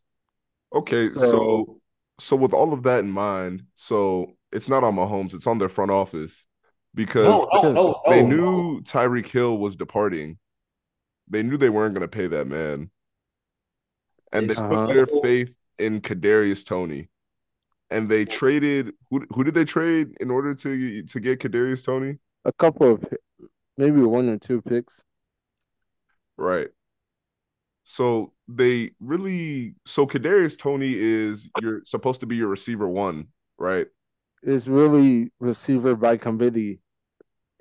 Okay, 0.74 1.10
so, 1.10 1.32
so 1.32 1.81
so 2.20 2.36
with 2.36 2.54
all 2.54 2.74
of 2.74 2.84
that 2.84 3.00
in 3.00 3.12
mind, 3.12 3.64
so 3.74 4.34
it's 4.52 4.70
not 4.70 4.84
on 4.84 4.96
Mahomes, 4.96 5.34
it's 5.34 5.48
on 5.48 5.58
their 5.58 5.70
front 5.70 5.92
office 5.92 6.46
because 6.94 7.26
no, 7.26 7.48
no, 7.54 7.72
no, 7.72 8.02
they 8.10 8.22
knew 8.22 8.82
Tyreek 8.82 9.28
Hill 9.28 9.58
was 9.58 9.76
departing. 9.76 10.38
They 11.30 11.44
knew 11.44 11.58
they 11.58 11.70
weren't 11.70 11.94
going 11.94 12.02
to 12.02 12.08
pay 12.08 12.28
that 12.28 12.48
man. 12.48 12.92
And 14.34 14.50
they 14.50 14.56
uh-huh. 14.56 14.88
put 14.88 14.94
their 14.94 15.08
faith 15.22 15.54
in 15.78 16.02
Kadarius 16.02 16.66
Toney. 16.66 17.10
And 17.90 18.08
they 18.08 18.24
traded 18.24 18.94
who 19.10 19.26
who 19.32 19.44
did 19.44 19.54
they 19.54 19.66
trade 19.66 20.16
in 20.22 20.32
order 20.32 20.54
to 20.56 21.04
to 21.04 21.20
get 21.20 21.40
Kadarius 21.40 21.84
Toney? 21.84 22.20
A 22.46 22.54
couple 22.54 22.94
of 22.94 23.06
maybe 23.78 24.02
one 24.02 24.30
or 24.30 24.38
two 24.38 24.62
picks. 24.62 25.02
Right. 26.38 26.70
So 27.84 28.34
they 28.48 28.92
really 29.00 29.76
so 29.86 30.06
Kadarius 30.06 30.58
Toney 30.58 30.94
is 30.94 31.50
you're 31.62 31.82
supposed 31.86 32.20
to 32.22 32.26
be 32.26 32.36
your 32.36 32.48
receiver 32.48 32.88
one, 32.88 33.28
right? 33.58 33.88
It's 34.44 34.68
really 34.68 35.32
receiver 35.40 35.96
by 35.96 36.18
committee. 36.18 36.80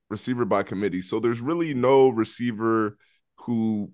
Receiver 0.08 0.44
by 0.44 0.62
committee. 0.62 1.02
So 1.02 1.20
there's 1.20 1.40
really 1.40 1.74
no 1.74 2.08
receiver 2.08 2.96
who 3.36 3.92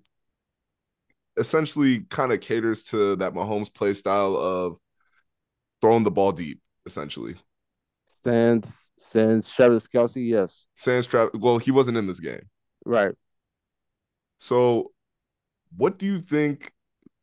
essentially 1.37 2.01
kind 2.09 2.31
of 2.31 2.41
caters 2.41 2.83
to 2.83 3.15
that 3.17 3.33
Mahomes 3.33 3.73
play 3.73 3.93
style 3.93 4.35
of 4.35 4.77
throwing 5.81 6.03
the 6.03 6.11
ball 6.11 6.31
deep, 6.31 6.61
essentially. 6.85 7.35
Since 8.07 8.91
since 8.97 9.51
Travis 9.51 9.87
Kelce, 9.87 10.27
yes. 10.27 10.67
Sans 10.75 11.05
Travis, 11.05 11.31
well, 11.39 11.57
he 11.57 11.71
wasn't 11.71 11.97
in 11.97 12.07
this 12.07 12.19
game. 12.19 12.49
Right. 12.85 13.13
So 14.39 14.91
what 15.77 15.99
do 15.99 16.05
you 16.05 16.21
think 16.21 16.73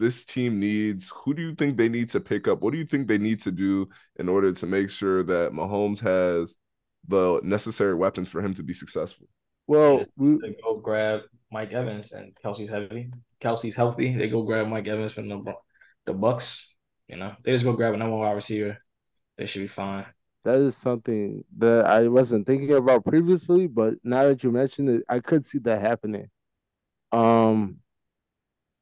this 0.01 0.25
team 0.25 0.61
needs? 0.61 1.13
Who 1.25 1.35
do 1.35 1.43
you 1.43 1.55
think 1.55 1.77
they 1.77 1.89
need 1.89 2.11
to 2.11 2.21
pick 2.21 2.49
up? 2.49 2.63
What 2.63 2.73
do 2.73 2.79
you 2.79 2.87
think 2.87 3.09
they 3.09 3.19
need 3.19 3.41
to 3.43 3.53
do 3.53 3.89
in 4.17 4.29
order 4.29 4.53
to 4.53 4.67
make 4.67 4.91
sure 4.91 5.23
that 5.25 5.53
Mahomes 5.53 6.01
has 6.01 6.57
the 7.09 7.41
necessary 7.45 7.95
weapons 7.95 8.29
for 8.29 8.43
him 8.43 8.55
to 8.55 8.63
be 8.63 8.75
successful? 8.75 9.29
Well, 9.67 10.07
we, 10.17 10.39
They 10.41 10.57
go 10.63 10.77
grab 10.79 11.23
Mike 11.51 11.73
Evans 11.73 12.13
and 12.13 12.35
Kelce's 12.45 12.69
heavy. 12.69 13.11
Kelce's 13.41 13.75
healthy. 13.77 14.17
They 14.17 14.29
go 14.29 14.43
grab 14.43 14.69
Mike 14.69 14.89
Evans 14.89 15.13
from 15.13 15.29
the 15.29 15.55
the 16.07 16.15
Bucs. 16.15 16.67
You 17.09 17.17
know, 17.17 17.35
they 17.43 17.53
just 17.53 17.65
go 17.65 17.73
grab 17.75 17.95
a 17.95 17.97
number 17.97 18.17
one 18.17 18.27
wide 18.27 18.33
receiver. 18.33 18.79
They 19.39 19.47
should 19.47 19.63
be 19.63 19.69
fine. 19.69 20.07
that 20.45 20.57
is 20.57 20.77
something 20.77 21.45
that 21.59 21.87
I 21.87 22.09
wasn't 22.09 22.47
thinking 22.47 22.73
about 22.73 23.05
previously, 23.05 23.67
but 23.67 23.95
now 24.05 24.25
that 24.25 24.45
you 24.45 24.53
mentioned 24.53 24.91
it, 24.91 25.05
I 25.09 25.21
could 25.21 25.47
see 25.47 25.59
that 25.61 25.81
happening. 25.81 26.29
Um, 27.13 27.79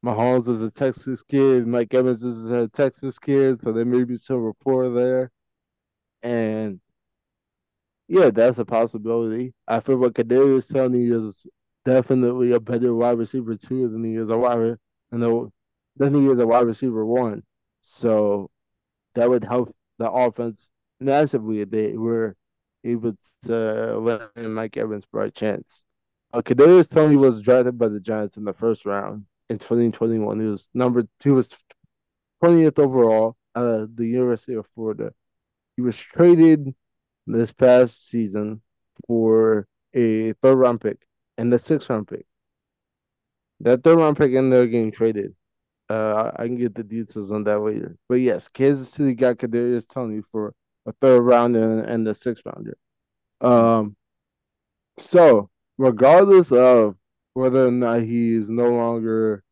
Mahomes 0.03 0.49
is 0.49 0.61
a 0.61 0.69
Texas 0.69 1.23
kid, 1.23 1.65
Mike 1.65 1.93
Evans 1.93 2.23
is 2.23 2.43
a 2.45 2.67
Texas 2.67 3.17
kid, 3.17 3.61
so 3.61 3.71
there 3.71 3.85
may 3.85 4.03
be 4.03 4.17
some 4.17 4.37
rapport 4.37 4.89
there. 4.89 5.31
And 6.21 6.81
yeah, 8.09 8.29
that's 8.29 8.57
a 8.57 8.65
possibility. 8.65 9.53
I 9.65 9.79
feel 9.79 9.97
like 9.97 10.13
Kadarius 10.13 10.71
Toney 10.71 11.05
is 11.05 11.47
definitely 11.85 12.51
a 12.51 12.59
better 12.59 12.93
wide 12.93 13.17
receiver 13.17 13.55
two 13.55 13.87
than 13.87 14.03
he 14.03 14.15
is 14.15 14.29
a 14.29 14.37
wide 14.37 14.75
and 15.11 15.51
than 15.95 16.13
he 16.13 16.27
is 16.27 16.39
a 16.39 16.47
wide 16.47 16.67
receiver 16.67 17.05
one. 17.05 17.43
So 17.81 18.49
that 19.15 19.29
would 19.29 19.45
help 19.45 19.73
the 19.99 20.11
offense 20.11 20.69
massively 20.99 21.61
if 21.61 21.69
they 21.69 21.95
were 21.95 22.35
able 22.83 23.15
to 23.43 23.97
let 23.99 24.35
Mike 24.35 24.75
Evans 24.75 25.05
by 25.11 25.25
a 25.25 25.31
chance. 25.31 25.85
Uh, 26.33 26.41
Kadarius 26.41 26.89
Toney 26.89 27.15
was 27.15 27.41
drafted 27.41 27.77
by 27.77 27.87
the 27.87 27.99
Giants 28.01 28.35
in 28.35 28.43
the 28.43 28.53
first 28.53 28.85
round 28.85 29.25
in 29.53 29.59
2021. 29.59 30.39
He 30.39 30.45
was 30.47 30.67
number 30.73 31.07
he 31.23 31.29
was 31.29 31.49
20th 32.43 32.79
overall 32.79 33.37
out 33.55 33.65
of 33.65 33.95
the 33.95 34.05
University 34.05 34.55
of 34.55 34.67
Florida. 34.75 35.13
He 35.75 35.81
was 35.81 35.97
traded 35.97 36.75
this 37.25 37.53
past 37.53 38.09
season 38.09 38.61
for 39.07 39.67
a 39.93 40.33
third 40.33 40.55
round 40.55 40.81
pick 40.81 41.05
and 41.37 41.53
a 41.53 41.59
sixth 41.59 41.89
round 41.89 42.07
pick. 42.07 42.25
That 43.61 43.83
third 43.83 43.97
round 43.97 44.17
pick 44.17 44.33
ended 44.33 44.59
up 44.59 44.69
getting 44.69 44.91
traded. 44.91 45.35
Uh, 45.89 46.31
I 46.35 46.45
can 46.47 46.57
get 46.57 46.75
the 46.75 46.83
details 46.83 47.31
on 47.31 47.43
that 47.45 47.59
later. 47.59 47.97
But 48.09 48.15
yes, 48.15 48.47
Kansas 48.47 48.89
City 48.89 49.13
got 49.13 49.37
Kadarius 49.37 49.87
Toney 49.87 50.21
for 50.31 50.53
a 50.85 50.93
third 50.93 51.21
round 51.21 51.55
and, 51.55 51.81
and 51.81 52.07
the 52.07 52.15
sixth 52.15 52.43
rounder. 52.45 52.77
Um, 53.41 53.95
so 54.99 55.49
regardless 55.77 56.51
of 56.51 56.95
whether 57.33 57.67
or 57.67 57.71
not 57.71 58.01
he 58.03 58.35
is 58.35 58.49
no 58.49 58.69
longer 58.69 59.43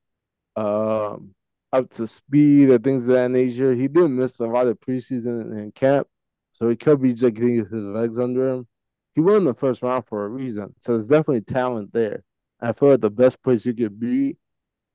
um 0.56 1.34
up 1.74 1.90
to 1.92 2.08
speed 2.08 2.70
or 2.70 2.78
things 2.80 3.04
of 3.04 3.10
that 3.16 3.32
nature, 3.32 3.74
he 3.74 3.88
did 3.88 4.10
miss 4.10 4.40
a 4.40 4.46
lot 4.46 4.68
of 4.68 4.80
preseason 4.82 5.52
and 5.58 5.74
camp, 5.76 6.08
so 6.54 6.70
he 6.70 6.76
could 6.76 7.02
be 7.02 7.14
just 7.14 7.34
getting 7.36 7.58
his 7.58 7.72
legs 7.72 8.20
under 8.20 8.50
him. 8.50 8.68
He 9.16 9.22
won 9.22 9.46
the 9.46 9.54
first 9.54 9.82
round 9.82 10.06
for 10.08 10.26
a 10.26 10.30
reason, 10.30 10.76
so 10.80 10.94
there's 10.94 11.08
definitely 11.08 11.42
talent 11.42 11.94
there. 11.94 12.24
I 12.62 12.74
feel 12.74 12.92
like 12.92 13.02
the 13.02 13.10
best 13.10 13.42
place 13.44 13.66
you 13.66 13.74
could 13.74 14.00
be 14.00 14.38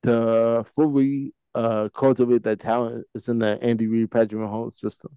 to 0.04 0.64
fully 0.76 1.34
uh 1.54 1.88
cultivate 1.94 2.42
that 2.44 2.60
talent 2.60 3.06
is 3.14 3.28
in 3.28 3.38
the 3.38 3.58
Andy 3.62 3.86
Reid, 3.86 4.10
Patrick 4.10 4.40
Mahomes 4.40 4.74
system. 4.74 5.16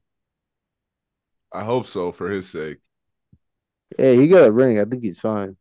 I 1.51 1.63
hope 1.63 1.85
so 1.85 2.11
for 2.11 2.29
his 2.29 2.49
sake. 2.49 2.77
Hey, 3.97 4.17
he 4.17 4.27
got 4.27 4.47
a 4.47 4.51
ring. 4.51 4.79
I 4.79 4.85
think 4.85 5.03
he's 5.03 5.19
fine. 5.19 5.57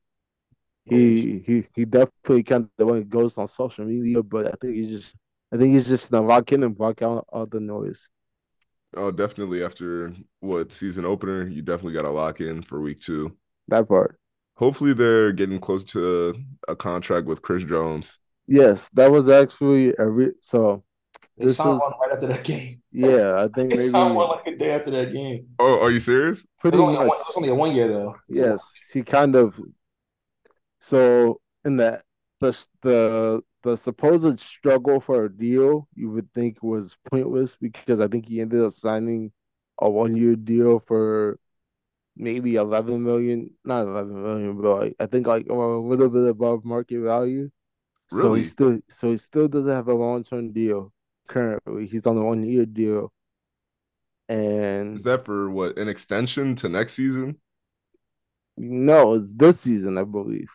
He 0.89 1.41
he 1.47 1.67
he 1.75 1.85
definitely 1.85 2.43
kind 2.45 2.69
of 2.79 2.87
went 2.89 3.09
ghost 3.11 3.39
on 3.39 3.49
social 3.49 3.85
media, 3.85 4.23
but 4.23 4.47
I 4.49 4.53
think 4.61 4.75
he's 4.75 5.01
just 5.03 5.15
I 5.53 5.57
think 5.59 5.75
he's 5.75 5.87
just 5.89 6.11
gonna 6.11 6.27
lock 6.27 6.53
in 6.53 6.63
and 6.63 6.77
block 6.77 7.03
out 7.03 7.27
all 7.29 7.47
the 7.47 7.61
noise. 7.61 8.09
Oh, 8.97 9.11
definitely 9.11 9.63
after 9.65 10.15
what 10.41 10.73
season 10.73 11.05
opener, 11.05 11.47
you 11.47 11.63
definitely 11.63 11.93
got 11.95 12.03
to 12.03 12.11
lock 12.11 12.41
in 12.41 12.63
for 12.63 12.81
week 12.81 13.01
two. 13.01 13.37
That 13.69 13.89
part. 13.89 14.19
Hopefully, 14.57 14.93
they're 14.93 15.33
getting 15.33 15.59
close 15.61 15.85
to 15.85 16.35
a 16.69 16.77
contract 16.77 17.27
with 17.27 17.41
Chris 17.43 17.65
Jones. 17.65 18.19
Yes, 18.47 18.89
that 18.95 19.11
was 19.11 19.29
actually 19.29 19.95
a 19.99 20.09
re- 20.09 20.33
so. 20.41 20.85
They 21.39 21.47
This 21.47 21.57
signed 21.57 21.79
is 21.79 21.81
one 21.81 21.93
right 22.01 22.13
after 22.13 22.27
that 22.29 22.45
game. 22.45 22.83
yeah. 22.93 23.45
I 23.45 23.49
think 23.55 23.75
They 23.75 23.77
maybe 23.77 23.91
signed 23.91 24.15
one 24.15 24.29
like 24.29 24.47
a 24.47 24.57
day 24.57 24.71
after 24.71 24.91
that 24.93 25.13
game. 25.13 25.49
Oh, 25.59 25.81
are 25.83 25.91
you 25.91 26.01
serious? 26.01 26.45
It 26.45 26.49
pretty 26.61 26.77
was 26.77 26.81
only, 26.81 26.99
much. 26.99 27.09
one, 27.09 27.19
it 27.19 27.25
was 27.27 27.37
only 27.37 27.49
a 27.51 27.55
one 27.55 27.75
year 27.75 27.89
though. 27.89 28.17
Yes, 28.29 28.73
he 28.93 29.03
kind 29.03 29.35
of. 29.37 29.59
So 30.89 31.41
in 31.65 31.77
that 31.79 32.05
the 32.41 32.53
the 32.83 33.43
the 33.63 33.77
supposed 33.77 34.41
struggle 34.41 35.01
for 35.01 35.25
a 35.25 35.33
deal, 35.33 35.89
you 35.95 36.11
would 36.11 36.33
think 36.33 36.63
was 36.63 36.97
pointless 37.11 37.57
because 37.57 38.01
I 38.01 38.09
think 38.09 38.27
he 38.27 38.41
ended 38.41 38.65
up 38.65 38.73
signing 38.73 39.33
a 39.79 39.91
one 39.91 40.17
year 40.17 40.37
deal 40.37 40.81
for 40.87 41.39
maybe 42.17 42.57
eleven 42.57 43.05
million, 43.05 43.53
not 43.65 43.83
eleven 43.83 44.23
million, 44.23 44.61
but 44.61 44.81
like 44.81 44.97
I 45.01 45.07
think 45.07 45.27
like 45.27 45.47
a 45.49 45.55
little 45.55 46.11
bit 46.11 46.29
above 46.29 46.65
market 46.65 47.01
value. 47.01 47.51
Really? 48.11 48.23
So 48.23 48.35
he 48.35 48.45
still 48.45 48.81
so 48.89 49.11
he 49.11 49.17
still 49.19 49.49
doesn't 49.49 49.75
have 49.75 49.89
a 49.89 49.95
long 49.95 50.25
term 50.25 50.53
deal 50.53 50.93
currently. 51.29 51.87
He's 51.87 52.07
on 52.07 52.17
a 52.19 52.25
one 52.25 52.45
year 52.47 52.67
deal. 52.67 53.13
And 54.29 54.97
Is 54.97 55.03
that 55.05 55.25
for 55.25 55.51
what 55.51 55.79
an 55.79 55.89
extension 55.89 56.55
to 56.57 56.69
next 56.69 56.93
season? 56.95 57.41
no, 58.57 59.15
it's 59.15 59.33
this 59.33 59.61
season, 59.61 59.97
I 59.99 60.05
believe. 60.05 60.49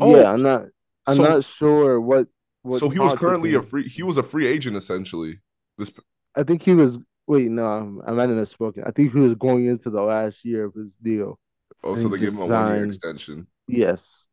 Oh, 0.00 0.16
yeah, 0.16 0.32
I'm 0.32 0.42
not 0.42 0.64
I'm 1.06 1.16
so- 1.16 1.22
not 1.22 1.44
sure 1.44 2.00
what 2.00 2.28
what 2.62 2.80
so 2.80 2.88
he 2.88 2.98
was 2.98 3.14
currently 3.14 3.54
a 3.54 3.62
free. 3.62 3.88
He 3.88 4.02
was 4.02 4.16
a 4.16 4.22
free 4.22 4.46
agent 4.46 4.76
essentially. 4.76 5.40
This 5.76 5.92
I 6.34 6.42
think 6.44 6.62
he 6.62 6.74
was 6.74 6.98
wait, 7.26 7.50
no, 7.50 7.64
I'm 7.66 8.00
I 8.06 8.12
might 8.12 8.28
have 8.28 8.38
misspoken. 8.38 8.86
I 8.86 8.90
think 8.90 9.12
he 9.12 9.18
was 9.18 9.34
going 9.34 9.66
into 9.66 9.90
the 9.90 10.02
last 10.02 10.44
year 10.44 10.64
of 10.64 10.74
his 10.74 10.96
deal. 10.96 11.38
oh, 11.82 11.94
so 11.94 12.08
they 12.08 12.18
gave 12.18 12.32
him 12.32 12.38
a 12.38 12.46
one 12.46 12.74
year 12.74 12.84
extension. 12.86 13.46
Yes. 13.68 14.28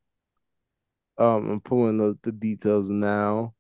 Um, 1.18 1.51
I'm 1.51 1.60
pulling 1.62 1.98
the, 1.98 2.18
the 2.24 2.32
details 2.32 2.89
now. 2.89 3.53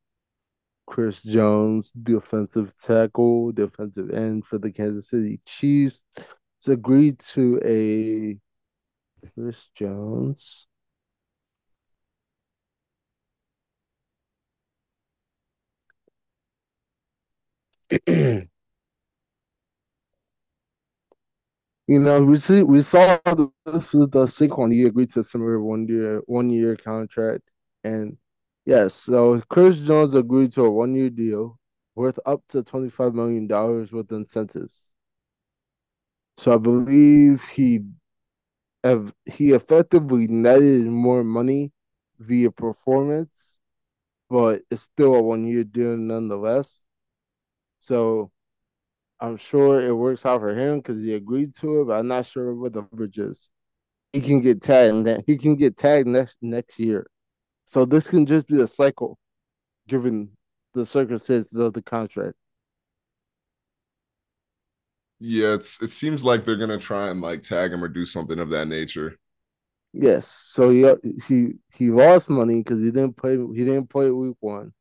Chris 0.87 1.19
Jones, 1.19 1.91
defensive 1.91 2.73
tackle, 2.75 3.51
defensive 3.51 4.09
end 4.11 4.45
for 4.45 4.57
the 4.57 4.71
Kansas 4.71 5.09
City 5.09 5.39
Chiefs, 5.45 6.01
has 6.17 6.67
agreed 6.67 7.19
to 7.19 7.61
a 7.63 8.37
Chris 9.33 9.69
Jones. 9.75 10.67
You 21.87 21.99
know, 21.99 22.23
we 22.23 22.39
see 22.39 22.63
we 22.63 22.81
saw 22.81 23.19
with 23.25 23.51
the 23.65 24.25
Saquon. 24.27 24.71
He 24.73 24.83
agreed 24.85 25.09
to 25.11 25.21
a 25.21 25.23
similar 25.23 25.61
one 25.61 25.87
year 25.87 26.21
one 26.25 26.49
year 26.49 26.75
contract, 26.77 27.43
and 27.83 28.17
yes, 28.65 28.93
so 28.93 29.41
Chris 29.49 29.77
Jones 29.77 30.13
agreed 30.15 30.53
to 30.53 30.63
a 30.65 30.71
one 30.71 30.93
year 30.93 31.09
deal 31.09 31.59
worth 31.95 32.19
up 32.25 32.43
to 32.49 32.63
twenty 32.63 32.89
five 32.89 33.13
million 33.13 33.47
dollars 33.47 33.91
with 33.91 34.11
incentives. 34.11 34.93
So 36.37 36.53
I 36.53 36.57
believe 36.57 37.41
he 37.53 37.85
have 38.83 39.13
he 39.25 39.51
effectively 39.51 40.27
netted 40.27 40.85
more 40.87 41.23
money 41.23 41.71
via 42.19 42.51
performance, 42.51 43.59
but 44.29 44.63
it's 44.71 44.83
still 44.83 45.15
a 45.15 45.21
one 45.21 45.45
year 45.45 45.63
deal 45.63 45.97
nonetheless. 45.97 46.85
So 47.81 48.31
I'm 49.19 49.37
sure 49.37 49.81
it 49.81 49.93
works 49.93 50.25
out 50.25 50.39
for 50.39 50.55
him 50.55 50.77
because 50.77 51.01
he 51.01 51.13
agreed 51.13 51.55
to 51.57 51.81
it, 51.81 51.85
but 51.85 51.99
I'm 51.99 52.07
not 52.07 52.25
sure 52.25 52.53
what 52.55 52.73
the 52.73 52.83
average 52.93 53.17
is. 53.19 53.49
He 54.13 54.21
can 54.21 54.41
get 54.41 54.61
tagged 54.61 54.95
and 54.95 55.07
that 55.07 55.23
he 55.27 55.37
can 55.37 55.55
get 55.55 55.77
tagged 55.77 56.07
next 56.07 56.37
next 56.41 56.79
year. 56.79 57.07
So 57.65 57.85
this 57.85 58.07
can 58.07 58.25
just 58.25 58.47
be 58.47 58.59
a 58.61 58.67
cycle 58.67 59.17
given 59.87 60.31
the 60.73 60.85
circumstances 60.85 61.59
of 61.59 61.73
the 61.73 61.81
contract. 61.81 62.35
Yeah, 65.19 65.53
it's 65.53 65.81
it 65.81 65.91
seems 65.91 66.23
like 66.23 66.45
they're 66.45 66.57
gonna 66.57 66.79
try 66.79 67.09
and 67.09 67.21
like 67.21 67.43
tag 67.43 67.71
him 67.71 67.83
or 67.83 67.87
do 67.87 68.05
something 68.05 68.39
of 68.39 68.49
that 68.49 68.67
nature. 68.67 69.19
Yes. 69.93 70.27
So 70.47 70.69
he 70.69 70.85
he 71.27 71.53
he 71.73 71.91
lost 71.91 72.29
money 72.29 72.57
because 72.63 72.79
he 72.79 72.91
didn't 72.91 73.17
play 73.17 73.37
he 73.37 73.65
didn't 73.65 73.89
play 73.89 74.09
week 74.09 74.37
one. 74.39 74.73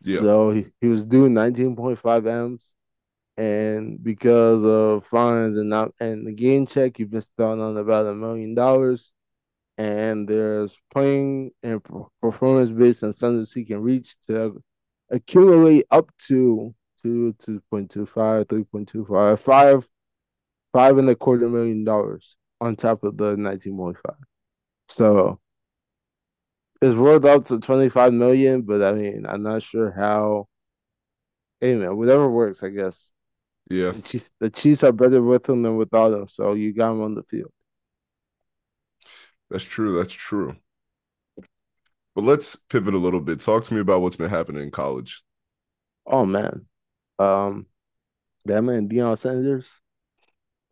Yeah. 0.00 0.20
So 0.20 0.50
he, 0.50 0.66
he 0.80 0.88
was 0.88 1.04
doing 1.04 1.34
19.5 1.34 2.26
M's 2.26 2.74
and 3.36 4.02
because 4.02 4.64
of 4.64 5.06
fines 5.06 5.56
and 5.56 5.70
not 5.70 5.92
and 6.00 6.26
the 6.26 6.32
game 6.32 6.66
check, 6.66 6.96
he 6.96 7.04
missed 7.04 7.32
out 7.40 7.58
on 7.60 7.76
about 7.76 8.06
a 8.06 8.14
million 8.14 8.54
dollars. 8.54 9.12
And 9.78 10.28
there's 10.28 10.76
playing 10.92 11.52
and 11.62 11.80
performance 12.20 12.70
based 12.70 13.04
incentives 13.04 13.52
he 13.52 13.64
can 13.64 13.80
reach 13.80 14.16
to 14.26 14.60
accumulate 15.08 15.86
up 15.92 16.10
to 16.26 16.74
two, 17.00 17.32
2.25, 17.46 18.44
3.25, 18.46 19.38
five, 19.38 19.88
five 20.72 20.98
and 20.98 21.08
a 21.08 21.14
quarter 21.14 21.48
million 21.48 21.84
dollars 21.84 22.34
on 22.60 22.74
top 22.74 23.04
of 23.04 23.16
the 23.16 23.36
19.5. 23.36 23.96
So 24.88 25.38
it's 26.80 26.96
worth 26.96 27.24
up 27.24 27.44
to 27.46 27.58
25 27.58 28.12
million, 28.12 28.62
but 28.62 28.82
I 28.82 28.92
mean, 28.92 29.26
I'm 29.28 29.42
not 29.42 29.62
sure 29.62 29.90
how. 29.90 30.48
Man, 31.60 31.96
whatever 31.96 32.30
works, 32.30 32.62
I 32.62 32.68
guess. 32.68 33.10
Yeah. 33.68 33.90
The 33.90 34.02
Chiefs, 34.02 34.30
the 34.38 34.50
Chiefs 34.50 34.84
are 34.84 34.92
better 34.92 35.20
with 35.20 35.48
him 35.48 35.62
than 35.62 35.76
without 35.76 36.12
him, 36.12 36.28
so 36.28 36.52
you 36.52 36.72
got 36.72 36.92
him 36.92 37.02
on 37.02 37.14
the 37.14 37.24
field. 37.24 37.50
That's 39.50 39.64
true. 39.64 39.96
That's 39.96 40.12
true. 40.12 40.56
But 42.14 42.24
let's 42.24 42.56
pivot 42.56 42.94
a 42.94 42.98
little 42.98 43.20
bit. 43.20 43.40
Talk 43.40 43.64
to 43.64 43.74
me 43.74 43.80
about 43.80 44.02
what's 44.02 44.16
been 44.16 44.30
happening 44.30 44.62
in 44.62 44.70
college. 44.70 45.22
Oh 46.06 46.24
man, 46.24 46.66
um, 47.18 47.66
that 48.44 48.62
man 48.62 48.88
Deion 48.88 49.18
Sanders. 49.18 49.66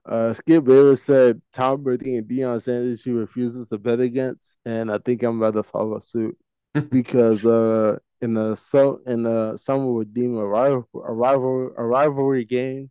Uh, 0.07 0.33
Skip 0.33 0.65
Bayless 0.65 1.03
said 1.03 1.43
Tom 1.53 1.83
Brady 1.83 2.17
and 2.17 2.29
Deion 2.29 2.63
Sanders 2.63 3.03
he 3.03 3.11
refuses 3.11 3.69
to 3.69 3.79
bet 3.79 3.99
against, 3.99 4.57
and 4.65 4.91
I 4.91 4.99
think 4.99 5.23
I'm 5.23 5.43
about 5.43 5.55
to 5.55 5.65
follow 5.65 5.99
suit 5.99 6.39
because 6.91 7.45
uh, 7.45 7.99
in 8.21 8.35
the 8.35 8.55
so 8.55 9.01
in 9.07 9.25
the 9.25 9.57
summer 9.57 9.91
would 9.93 10.15
deem 10.15 10.37
a 10.37 10.47
rival 10.47 10.89
a 10.95 11.13
rival 11.13 11.73
a 11.77 11.85
rivalry 11.85 12.45
game. 12.45 12.91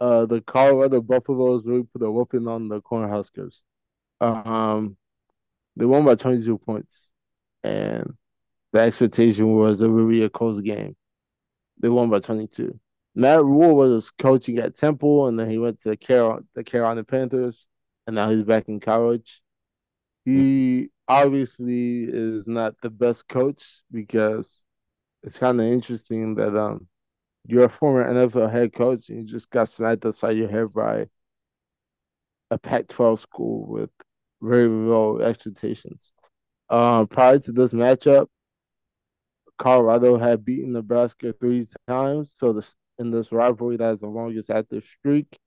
Uh, 0.00 0.26
the 0.26 0.40
Colorado 0.42 1.00
Buffaloes 1.00 1.64
really 1.64 1.84
put 1.84 2.02
a 2.02 2.10
whooping 2.10 2.46
on 2.46 2.68
the 2.68 2.80
Cornhuskers. 2.82 3.60
Um, 4.20 4.96
they 5.76 5.86
won 5.86 6.04
by 6.04 6.14
22 6.14 6.58
points, 6.58 7.10
and 7.62 8.14
the 8.72 8.80
expectation 8.80 9.52
was 9.54 9.80
it 9.80 9.88
would 9.88 10.10
be 10.10 10.22
a 10.22 10.30
close 10.30 10.60
game. 10.60 10.96
They 11.80 11.88
won 11.88 12.10
by 12.10 12.20
22. 12.20 12.78
Matt 13.14 13.44
Rhule 13.44 13.76
was 13.76 14.10
coaching 14.10 14.58
at 14.58 14.76
Temple, 14.76 15.28
and 15.28 15.38
then 15.38 15.48
he 15.48 15.58
went 15.58 15.80
to 15.82 15.90
the 15.90 15.96
Carolina, 15.96 16.42
the 16.54 16.64
Carolina 16.64 17.04
Panthers, 17.04 17.66
and 18.06 18.16
now 18.16 18.30
he's 18.30 18.42
back 18.42 18.68
in 18.68 18.80
college. 18.80 19.42
He 20.24 20.88
obviously 21.06 22.04
is 22.04 22.48
not 22.48 22.74
the 22.82 22.90
best 22.90 23.28
coach 23.28 23.82
because 23.92 24.64
it's 25.22 25.38
kind 25.38 25.60
of 25.60 25.66
interesting 25.66 26.34
that 26.36 26.56
um 26.56 26.88
you're 27.46 27.64
a 27.64 27.68
former 27.68 28.04
NFL 28.04 28.50
head 28.50 28.72
coach 28.72 29.08
and 29.08 29.18
you 29.18 29.24
just 29.24 29.50
got 29.50 29.68
smacked 29.68 30.04
upside 30.06 30.36
your 30.36 30.48
head 30.48 30.72
by 30.74 31.06
a 32.50 32.58
Pac-12 32.58 33.20
school 33.20 33.66
with 33.66 33.90
very 34.40 34.68
low 34.68 35.18
expectations. 35.20 36.12
Um, 36.70 37.06
prior 37.06 37.38
to 37.40 37.52
this 37.52 37.72
matchup, 37.72 38.28
Colorado 39.58 40.16
had 40.18 40.44
beaten 40.44 40.72
Nebraska 40.72 41.34
three 41.38 41.66
times, 41.86 42.34
so 42.36 42.52
the 42.52 42.66
in 42.98 43.10
this 43.10 43.32
rivalry 43.32 43.76
that 43.76 43.84
has 43.84 44.00
the 44.00 44.06
longest 44.06 44.50
active 44.50 44.84
streak. 44.84 45.38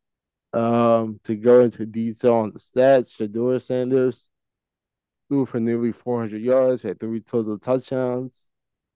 Um, 0.54 1.20
to 1.26 1.36
go 1.36 1.62
into 1.62 1.86
detail 1.86 2.36
on 2.36 2.54
the 2.54 2.60
stats, 2.60 3.12
Shedeur 3.12 3.62
Sanders 3.62 4.30
threw 5.28 5.46
for 5.46 5.60
nearly 5.60 5.92
400 5.92 6.42
yards, 6.42 6.82
had 6.82 7.00
three 7.00 7.20
total 7.20 7.60
touchdowns, 7.60 8.50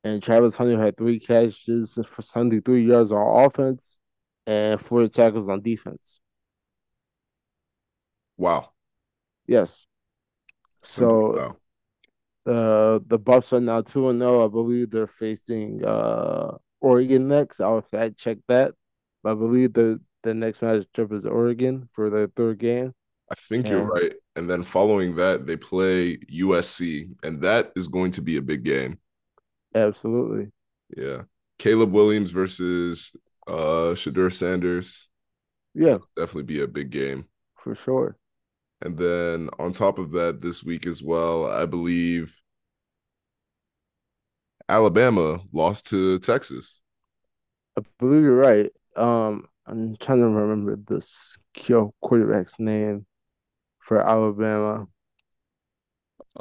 and 0.04 0.24
Travis 0.24 0.56
Hunter 0.56 0.82
had 0.82 0.98
three 0.98 1.20
catches 1.20 2.00
for 2.10 2.22
73 2.22 2.86
yards 2.86 3.12
on 3.12 3.46
offense 3.46 4.00
and 4.48 4.80
four 4.82 5.08
tackles 5.08 5.50
on 5.50 5.62
defense. 5.62 6.20
Wow. 8.38 8.72
Yes. 9.46 9.86
So 10.84 11.36
wow. 11.36 11.58
Uh, 12.44 13.00
the 13.06 13.20
Buffs 13.20 13.54
are 13.54 13.60
now 13.62 13.82
2 13.82 14.10
and 14.10 14.20
0. 14.20 14.46
I 14.46 14.48
believe 14.48 14.90
they're 14.90 15.06
facing 15.06 15.86
uh 15.86 16.58
Oregon 16.82 17.28
next. 17.28 17.62
I'll 17.62 17.82
fact 17.82 18.18
check 18.18 18.40
that. 18.48 18.74
But 19.24 19.32
I 19.32 19.36
believe 19.36 19.74
the 19.74 20.02
the 20.24 20.34
next 20.34 20.60
matchup 20.60 21.14
is 21.14 21.26
Oregon 21.26 21.90
for 21.94 22.10
their 22.10 22.28
third 22.28 22.60
game. 22.60 22.94
I 23.32 23.36
think 23.36 23.66
and, 23.66 23.78
you're 23.78 23.86
right. 23.86 24.14
And 24.36 24.50
then 24.50 24.64
following 24.64 25.16
that, 25.16 25.48
they 25.48 25.56
play 25.56 26.18
USC, 26.18 27.10
and 27.24 27.42
that 27.42 27.72
is 27.76 27.88
going 27.88 28.12
to 28.12 28.22
be 28.22 28.38
a 28.38 28.42
big 28.42 28.64
game. 28.64 29.00
Absolutely. 29.74 30.52
Yeah. 30.96 31.24
Caleb 31.60 31.94
Williams 31.94 32.32
versus 32.32 33.16
uh 33.48 33.94
Shedeur 33.94 34.34
Sanders. 34.34 35.08
Yeah. 35.74 36.00
Definitely 36.18 36.44
be 36.44 36.62
a 36.62 36.68
big 36.68 36.90
game. 36.90 37.26
For 37.56 37.76
sure. 37.76 38.18
And 38.82 38.98
then 38.98 39.50
on 39.60 39.72
top 39.72 40.00
of 40.00 40.12
that, 40.14 40.42
this 40.42 40.64
week 40.64 40.88
as 40.88 41.04
well, 41.04 41.46
I 41.46 41.66
believe 41.66 42.41
Alabama 44.72 45.42
lost 45.52 45.88
to 45.88 46.18
Texas. 46.20 46.82
I 47.78 47.82
believe 48.00 48.24
you're 48.24 48.36
right. 48.36 48.72
Um, 48.96 49.46
I'm 49.66 49.98
trying 49.98 50.20
to 50.20 50.28
remember 50.28 50.78
this 50.78 51.38
quarterback's 52.02 52.58
name 52.58 53.06
for 53.80 54.02
Alabama. 54.02 54.88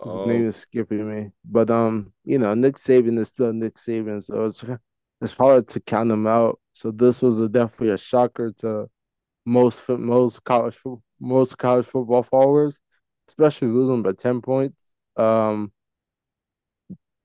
His 0.04 0.14
um, 0.14 0.28
name 0.28 0.46
is 0.46 0.56
skipping 0.56 1.10
me, 1.10 1.30
but 1.44 1.70
um, 1.70 2.12
you 2.24 2.38
know, 2.38 2.54
Nick 2.54 2.76
Saban 2.76 3.18
is 3.18 3.28
still 3.28 3.52
Nick 3.52 3.74
Saban, 3.74 4.22
so 4.22 4.44
it's 4.44 4.64
it's 5.20 5.32
hard 5.32 5.66
to 5.68 5.80
count 5.80 6.12
him 6.12 6.28
out. 6.28 6.60
So 6.74 6.92
this 6.92 7.20
was 7.20 7.40
a, 7.40 7.48
definitely 7.48 7.90
a 7.90 7.98
shocker 7.98 8.52
to 8.58 8.88
most 9.44 9.80
most 9.88 10.44
college 10.44 10.78
most 11.18 11.58
college 11.58 11.86
football 11.86 12.22
followers, 12.22 12.78
especially 13.28 13.68
losing 13.68 14.02
by 14.02 14.12
ten 14.12 14.40
points. 14.40 14.92
Um, 15.16 15.72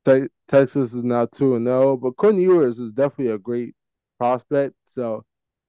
te- 0.06 0.30
Texas 0.48 0.94
is 0.94 1.04
now 1.04 1.26
two 1.26 1.56
and 1.56 1.66
zero, 1.66 1.92
oh, 1.92 1.98
but 1.98 2.16
Quinn 2.18 2.40
Ewers 2.40 2.80
is 2.80 2.92
definitely 2.92 3.34
a 3.34 3.38
great 3.38 3.76
prospect. 4.18 4.76
So 4.88 5.26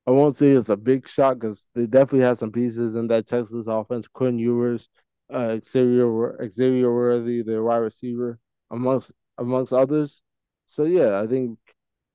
I 0.07 0.11
won't 0.13 0.37
say 0.37 0.49
it's 0.51 0.69
a 0.69 0.77
big 0.77 1.09
shot 1.09 1.39
because 1.39 1.67
they 1.75 1.87
definitely 1.87 2.27
have 2.27 2.39
some 2.39 2.53
pieces 2.53 2.95
in 2.95 3.09
that 3.09 3.27
Texas 3.27 3.67
offense. 3.69 4.07
Quinn 4.09 4.39
Ewers, 4.39 4.89
uh, 5.33 5.59
Xavier 5.65 6.49
Xavier 6.53 6.93
Worthy, 6.95 7.43
the 7.43 7.63
wide 7.63 7.79
receiver, 7.79 8.39
amongst 8.71 9.13
amongst 9.39 9.73
others. 9.73 10.23
So 10.67 10.85
yeah, 10.85 11.21
I 11.21 11.27
think 11.27 11.59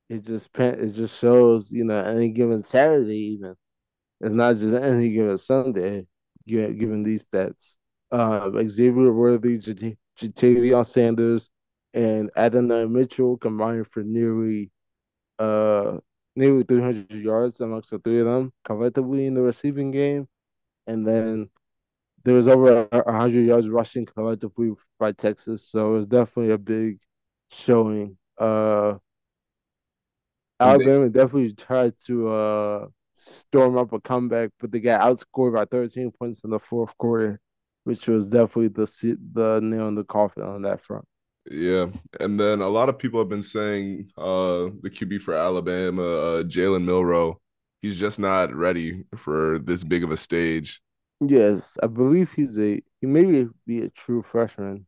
it 0.09 0.23
just 0.25 0.49
it 0.57 0.93
just 0.93 1.19
shows 1.19 1.71
you 1.71 1.83
know 1.85 2.03
any 2.03 2.29
given 2.29 2.63
Saturday 2.63 3.17
even 3.33 3.55
it's 4.21 4.33
not 4.33 4.55
just 4.57 4.75
any 4.75 5.09
given 5.11 5.37
Sunday 5.37 6.05
given 6.47 7.03
these 7.03 7.25
stats. 7.25 7.75
Uh, 8.11 8.51
Xavier 8.67 9.11
Worthy, 9.13 9.57
Ja'Tavion 9.57 10.85
Sanders, 10.85 11.49
and 11.93 12.29
Adonai 12.35 12.85
Mitchell 12.85 13.37
combined 13.37 13.87
for 13.87 14.03
nearly 14.03 14.71
uh 15.39 15.97
nearly 16.35 16.63
300 16.63 17.11
yards 17.11 17.59
amongst 17.59 17.89
the 17.91 17.99
three 17.99 18.19
of 18.19 18.25
them 18.25 18.53
collectively 18.63 19.25
in 19.27 19.33
the 19.33 19.41
receiving 19.41 19.91
game. 19.91 20.27
And 20.87 21.05
then 21.05 21.49
there 22.23 22.35
was 22.35 22.47
over 22.47 22.87
100 22.91 23.45
yards 23.45 23.67
rushing 23.69 24.05
collectively 24.05 24.73
by 24.99 25.11
Texas. 25.11 25.67
So 25.67 25.95
it 25.95 25.97
was 25.99 26.07
definitely 26.07 26.53
a 26.53 26.57
big 26.57 26.99
showing. 27.49 28.17
Uh, 28.37 28.95
Alabama 30.59 31.09
definitely 31.09 31.53
tried 31.53 31.93
to 32.05 32.29
uh, 32.29 32.87
storm 33.17 33.77
up 33.77 33.93
a 33.93 33.99
comeback, 33.99 34.51
but 34.59 34.71
they 34.71 34.79
got 34.79 35.01
outscored 35.01 35.53
by 35.55 35.65
13 35.65 36.11
points 36.11 36.41
in 36.43 36.51
the 36.51 36.59
fourth 36.59 36.95
quarter, 36.97 37.39
which 37.83 38.07
was 38.07 38.29
definitely 38.29 38.67
the 38.69 39.17
the 39.33 39.59
nail 39.61 39.87
in 39.87 39.95
the 39.95 40.03
coffin 40.03 40.43
on 40.43 40.61
that 40.63 40.81
front. 40.81 41.05
Yeah, 41.49 41.87
and 42.19 42.39
then 42.39 42.61
a 42.61 42.67
lot 42.67 42.89
of 42.89 42.99
people 42.99 43.19
have 43.19 43.29
been 43.29 43.43
saying 43.43 44.11
uh 44.17 44.69
the 44.81 44.89
QB 44.91 45.21
for 45.21 45.33
Alabama, 45.33 46.03
uh, 46.03 46.43
Jalen 46.43 46.83
Milroe, 46.85 47.41
he's 47.81 47.99
just 47.99 48.19
not 48.19 48.53
ready 48.53 49.03
for 49.15 49.57
this 49.59 49.83
big 49.83 50.03
of 50.03 50.11
a 50.11 50.17
stage. 50.17 50.81
Yes, 51.19 51.77
I 51.81 51.87
believe 51.87 52.31
he's 52.35 52.57
a 52.57 52.81
he 52.99 53.07
may 53.07 53.45
be 53.65 53.81
a 53.81 53.89
true 53.89 54.23
freshman. 54.23 54.85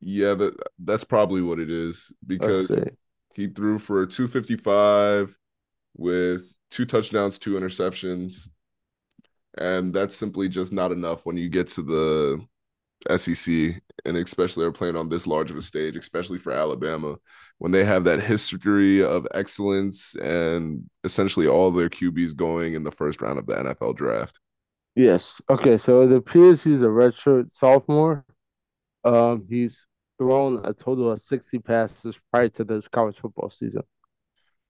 Yeah, 0.00 0.34
that 0.34 0.56
that's 0.78 1.04
probably 1.04 1.42
what 1.42 1.58
it 1.58 1.70
is 1.70 2.12
because 2.26 2.70
he 3.34 3.48
threw 3.48 3.78
for 3.78 4.06
255 4.06 5.34
with 5.96 6.52
two 6.70 6.86
touchdowns, 6.86 7.38
two 7.38 7.54
interceptions. 7.54 8.48
And 9.56 9.92
that's 9.92 10.16
simply 10.16 10.48
just 10.48 10.72
not 10.72 10.92
enough 10.92 11.26
when 11.26 11.36
you 11.36 11.48
get 11.48 11.68
to 11.70 11.82
the 11.82 12.46
SEC 13.16 13.80
and 14.04 14.16
especially 14.16 14.64
are 14.64 14.72
playing 14.72 14.96
on 14.96 15.08
this 15.08 15.26
large 15.26 15.50
of 15.50 15.56
a 15.56 15.62
stage, 15.62 15.96
especially 15.96 16.38
for 16.38 16.52
Alabama, 16.52 17.16
when 17.58 17.72
they 17.72 17.84
have 17.84 18.04
that 18.04 18.22
history 18.22 19.02
of 19.02 19.26
excellence 19.34 20.14
and 20.16 20.88
essentially 21.04 21.46
all 21.46 21.70
their 21.70 21.88
QBs 21.88 22.36
going 22.36 22.74
in 22.74 22.84
the 22.84 22.92
first 22.92 23.20
round 23.20 23.38
of 23.38 23.46
the 23.46 23.54
NFL 23.54 23.96
draft. 23.96 24.38
Yes. 24.94 25.40
Okay. 25.48 25.76
So 25.76 26.02
it 26.02 26.12
appears 26.12 26.64
he's 26.64 26.82
a 26.82 26.86
redshirt 26.86 27.50
sophomore. 27.52 28.24
Um, 29.04 29.46
he's 29.48 29.86
thrown 30.18 30.60
a 30.64 30.72
total 30.72 31.12
of 31.12 31.20
60 31.20 31.58
passes 31.60 32.18
prior 32.32 32.48
to 32.50 32.64
this 32.64 32.88
college 32.88 33.16
football 33.16 33.50
season. 33.50 33.82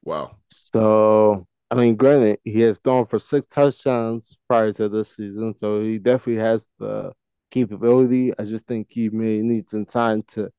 Wow. 0.05 0.37
So, 0.51 1.47
I 1.71 1.75
mean, 1.75 1.97
granted, 1.97 2.39
he 2.45 2.61
has 2.61 2.79
thrown 2.79 3.07
for 3.07 3.19
six 3.19 3.53
touchdowns 3.53 4.39
prior 4.49 4.73
to 4.75 4.89
this 4.89 5.17
season, 5.17 5.57
so 5.57 5.81
he 5.81 5.99
definitely 5.99 6.43
has 6.43 6.69
the 6.79 7.13
capability. 7.51 8.33
I 8.39 8.45
just 8.45 8.67
think 8.67 8.89
he 8.91 9.09
may 9.11 9.41
need 9.41 9.69
some 9.69 9.87
time 9.87 10.23
to 10.29 10.51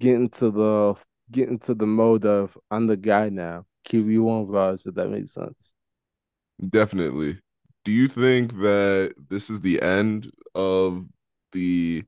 get 0.00 0.16
into 0.16 0.50
the 0.50 0.94
get 1.30 1.48
into 1.48 1.74
the 1.74 1.86
mode 1.86 2.24
of 2.26 2.56
I'm 2.70 2.86
the 2.86 2.96
guy 2.96 3.28
now. 3.28 3.64
QB 3.88 4.20
one 4.22 4.46
vibes, 4.46 4.86
if 4.86 4.94
that 4.94 5.08
makes 5.08 5.32
sense. 5.32 5.72
Definitely. 6.68 7.38
Do 7.84 7.90
you 7.90 8.06
think 8.06 8.52
that 8.60 9.14
this 9.28 9.50
is 9.50 9.60
the 9.60 9.82
end 9.82 10.30
of 10.54 11.04
the 11.52 12.04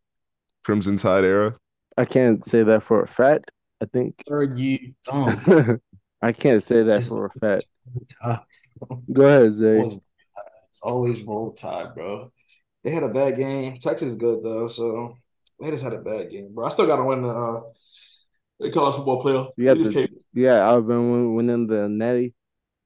Crimson 0.65 0.97
Tide 0.97 1.25
era? 1.25 1.57
I 1.97 2.05
can't 2.05 2.45
say 2.45 2.63
that 2.63 2.83
for 2.83 3.03
a 3.03 3.09
fact. 3.09 3.51
I 3.83 3.87
think 3.87 4.23
Are 4.31 4.45
you 4.45 4.95
dumb? 5.05 5.81
I 6.23 6.33
can't 6.33 6.63
say 6.63 6.83
that 6.85 6.99
It's 6.99 7.09
for 7.09 7.27
a 7.27 7.31
fact. 7.41 7.67
Tide. 8.23 8.41
Go 9.13 9.23
ahead, 9.23 9.53
Zay. 9.53 10.01
It's 10.69 10.83
always 10.83 11.23
roll 11.23 11.53
tide, 11.53 11.95
bro. 11.95 12.33
They 12.85 12.91
had 12.91 13.03
a 13.03 13.09
bad 13.09 13.37
game. 13.37 13.79
Texas 13.79 14.11
is 14.11 14.17
good 14.17 14.43
though, 14.45 14.69
so 14.69 15.19
they 15.61 15.71
just 15.71 15.85
had 15.85 15.95
a 15.95 15.99
bad 16.01 16.31
game, 16.31 16.55
bro. 16.55 16.67
I 16.67 16.69
still 16.71 16.87
got 16.87 16.97
to 16.97 17.05
win 17.05 17.23
the 17.23 17.29
uh, 17.31 17.63
the 18.61 18.73
college 18.73 18.97
football 18.97 19.25
playoff. 19.25 19.53
Yeah, 19.57 19.75
got 19.75 19.75
They 19.75 19.79
just 19.79 19.93
the 19.93 19.93
can't, 19.93 20.11
yeah, 20.33 20.67
Alabama 20.67 21.33
winning 21.33 21.67
the 21.67 21.89
Natty. 21.89 22.35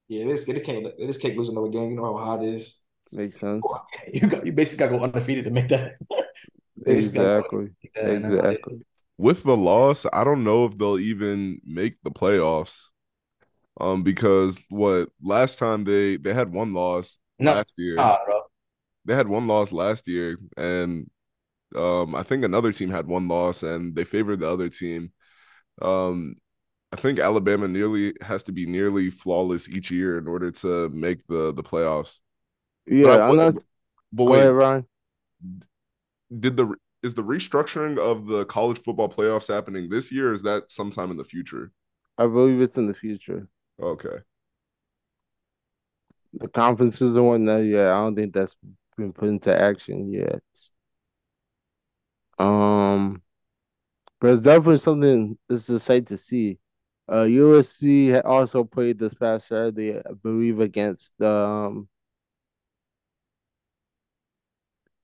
yeah, 0.09 0.25
they 0.25 0.33
just, 0.33 0.47
they 0.47 0.53
just 0.55 0.65
can't. 0.65 0.87
They 0.99 1.07
just 1.07 1.21
can't 1.21 1.37
lose 1.37 1.49
another 1.49 1.69
game. 1.69 1.91
You 1.91 1.97
know 1.97 2.17
how 2.17 2.25
hard 2.25 2.43
it 2.43 2.55
is. 2.55 2.83
Makes 3.13 3.39
sense. 3.41 3.81
You 4.13 4.29
got 4.29 4.47
you 4.47 4.53
basically 4.53 4.79
got 4.79 4.93
to 4.93 4.99
go 4.99 5.05
undefeated 5.05 5.45
to 5.47 5.51
make 5.51 5.69
that. 5.69 5.97
They 6.87 7.03
go 7.09 7.27
Exactly. 7.27 7.71
make 7.83 7.95
that, 7.95 8.17
and 8.17 8.25
that's 8.25 8.37
how 8.37 8.47
it 8.51 8.61
Exactly. 8.61 8.83
With 9.17 9.43
the 9.43 9.57
loss, 9.57 10.07
I 10.13 10.25
don't 10.25 10.45
know 10.45 10.65
if 10.65 10.79
they'll 10.79 10.99
even 10.99 11.61
make 11.65 11.97
the 12.03 12.11
playoffs. 12.11 12.91
Um, 13.81 14.03
because 14.03 14.61
what 14.71 15.11
last 15.23 15.59
time 15.59 15.85
they 15.85 16.17
they 16.19 16.35
had 16.35 16.53
one 16.53 16.75
loss 16.75 17.21
No, 17.39 17.55
last 17.55 17.75
year. 17.79 18.13
Nah, 18.13 18.25
bro. 18.25 18.38
They 19.09 19.17
had 19.17 19.29
one 19.29 19.49
loss 19.49 19.73
last 19.73 20.09
year, 20.09 20.39
and 20.59 21.11
um, 21.77 22.15
I 22.15 22.23
think 22.25 22.45
another 22.45 22.73
team 22.73 22.91
had 22.91 23.07
one 23.09 23.29
loss, 23.29 23.63
and 23.63 23.95
they 23.97 24.05
favored 24.05 24.41
the 24.41 24.51
other 24.51 24.69
team. 24.71 25.13
Um, 25.83 26.37
I 26.93 26.97
think 26.97 27.19
Alabama 27.19 27.69
nearly 27.69 28.15
has 28.23 28.45
to 28.45 28.53
be 28.53 28.67
nearly 28.67 29.11
flawless 29.11 29.69
each 29.69 29.91
year 29.91 30.19
in 30.19 30.29
order 30.29 30.51
to 30.53 30.91
make 30.91 31.27
the 31.29 31.53
the 31.55 31.63
playoffs. 31.65 32.21
Yeah, 32.87 33.05
But 33.05 33.21
I- 33.21 33.29
I'm 33.29 33.37
not. 33.37 33.55
But 34.13 34.25
wait, 34.27 34.41
ahead, 34.41 34.55
Ryan. 34.55 34.87
did 36.41 36.57
the 36.57 36.75
is 37.03 37.15
the 37.15 37.23
restructuring 37.23 37.97
of 37.99 38.27
the 38.27 38.45
college 38.47 38.79
football 38.79 39.09
playoffs 39.09 39.53
happening 39.53 39.89
this 39.89 40.11
year? 40.11 40.31
Or 40.31 40.35
is 40.35 40.43
that 40.43 40.71
sometime 40.71 41.11
in 41.11 41.17
the 41.17 41.25
future? 41.25 41.71
I 42.19 42.27
believe 42.27 42.61
it's 42.61 42.77
in 42.77 42.87
the 42.87 42.95
future. 42.95 43.49
Okay, 43.81 44.23
The 46.35 46.49
conferences 46.49 47.15
and 47.15 47.27
whatnot. 47.27 47.65
Yeah, 47.65 47.93
I 47.93 47.99
don't 48.01 48.15
think 48.15 48.33
that's 48.35 48.55
been 48.99 49.13
put 49.13 49.29
into 49.29 49.59
action 49.59 50.13
yet. 50.13 50.43
Um, 52.39 53.23
but 54.21 54.33
it's 54.33 54.43
definitely 54.43 54.79
something. 54.79 55.39
It's 55.49 55.69
a 55.69 55.81
sight 55.81 56.07
to 56.09 56.17
see. 56.17 56.59
Uh, 57.09 57.25
USC 57.25 58.21
also 58.25 58.65
played 58.65 58.99
this 58.99 59.15
past 59.15 59.49
Saturday, 59.49 59.97
I 59.97 60.13
believe, 60.23 60.61
against 60.61 61.21
um. 61.23 61.89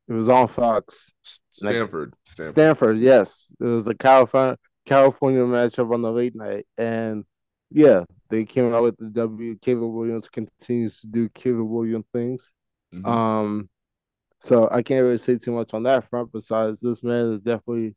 It 0.07 0.13
was 0.13 0.29
on 0.29 0.49
Fox. 0.49 1.13
Stanford, 1.23 2.13
Stanford. 2.27 2.53
Stanford, 2.53 2.99
yes. 2.99 3.53
It 3.59 3.65
was 3.65 3.87
a 3.87 3.95
California 3.95 4.59
California 4.85 5.41
matchup 5.41 5.95
on 5.95 6.03
the 6.03 6.13
late 6.13 6.37
night. 6.37 6.67
And 6.77 7.25
yeah, 7.71 8.05
they 8.29 8.45
came 8.45 8.75
out 8.75 8.83
with 8.83 8.99
the 8.99 9.07
W. 9.07 9.57
Caleb 9.63 9.93
Williams 9.93 10.29
continues 10.29 11.01
to 11.01 11.07
do 11.07 11.29
Caleb 11.31 11.69
Williams 11.69 12.05
things. 12.13 12.51
Mhm. 12.93 13.07
Um, 13.07 13.69
so 14.45 14.69
I 14.71 14.83
can't 14.83 15.03
really 15.03 15.19
say 15.19 15.39
too 15.39 15.53
much 15.53 15.73
on 15.73 15.85
that 15.85 16.09
front. 16.11 16.31
Besides, 16.31 16.81
this 16.81 17.03
man 17.03 17.33
is 17.33 17.41
definitely 17.41 17.97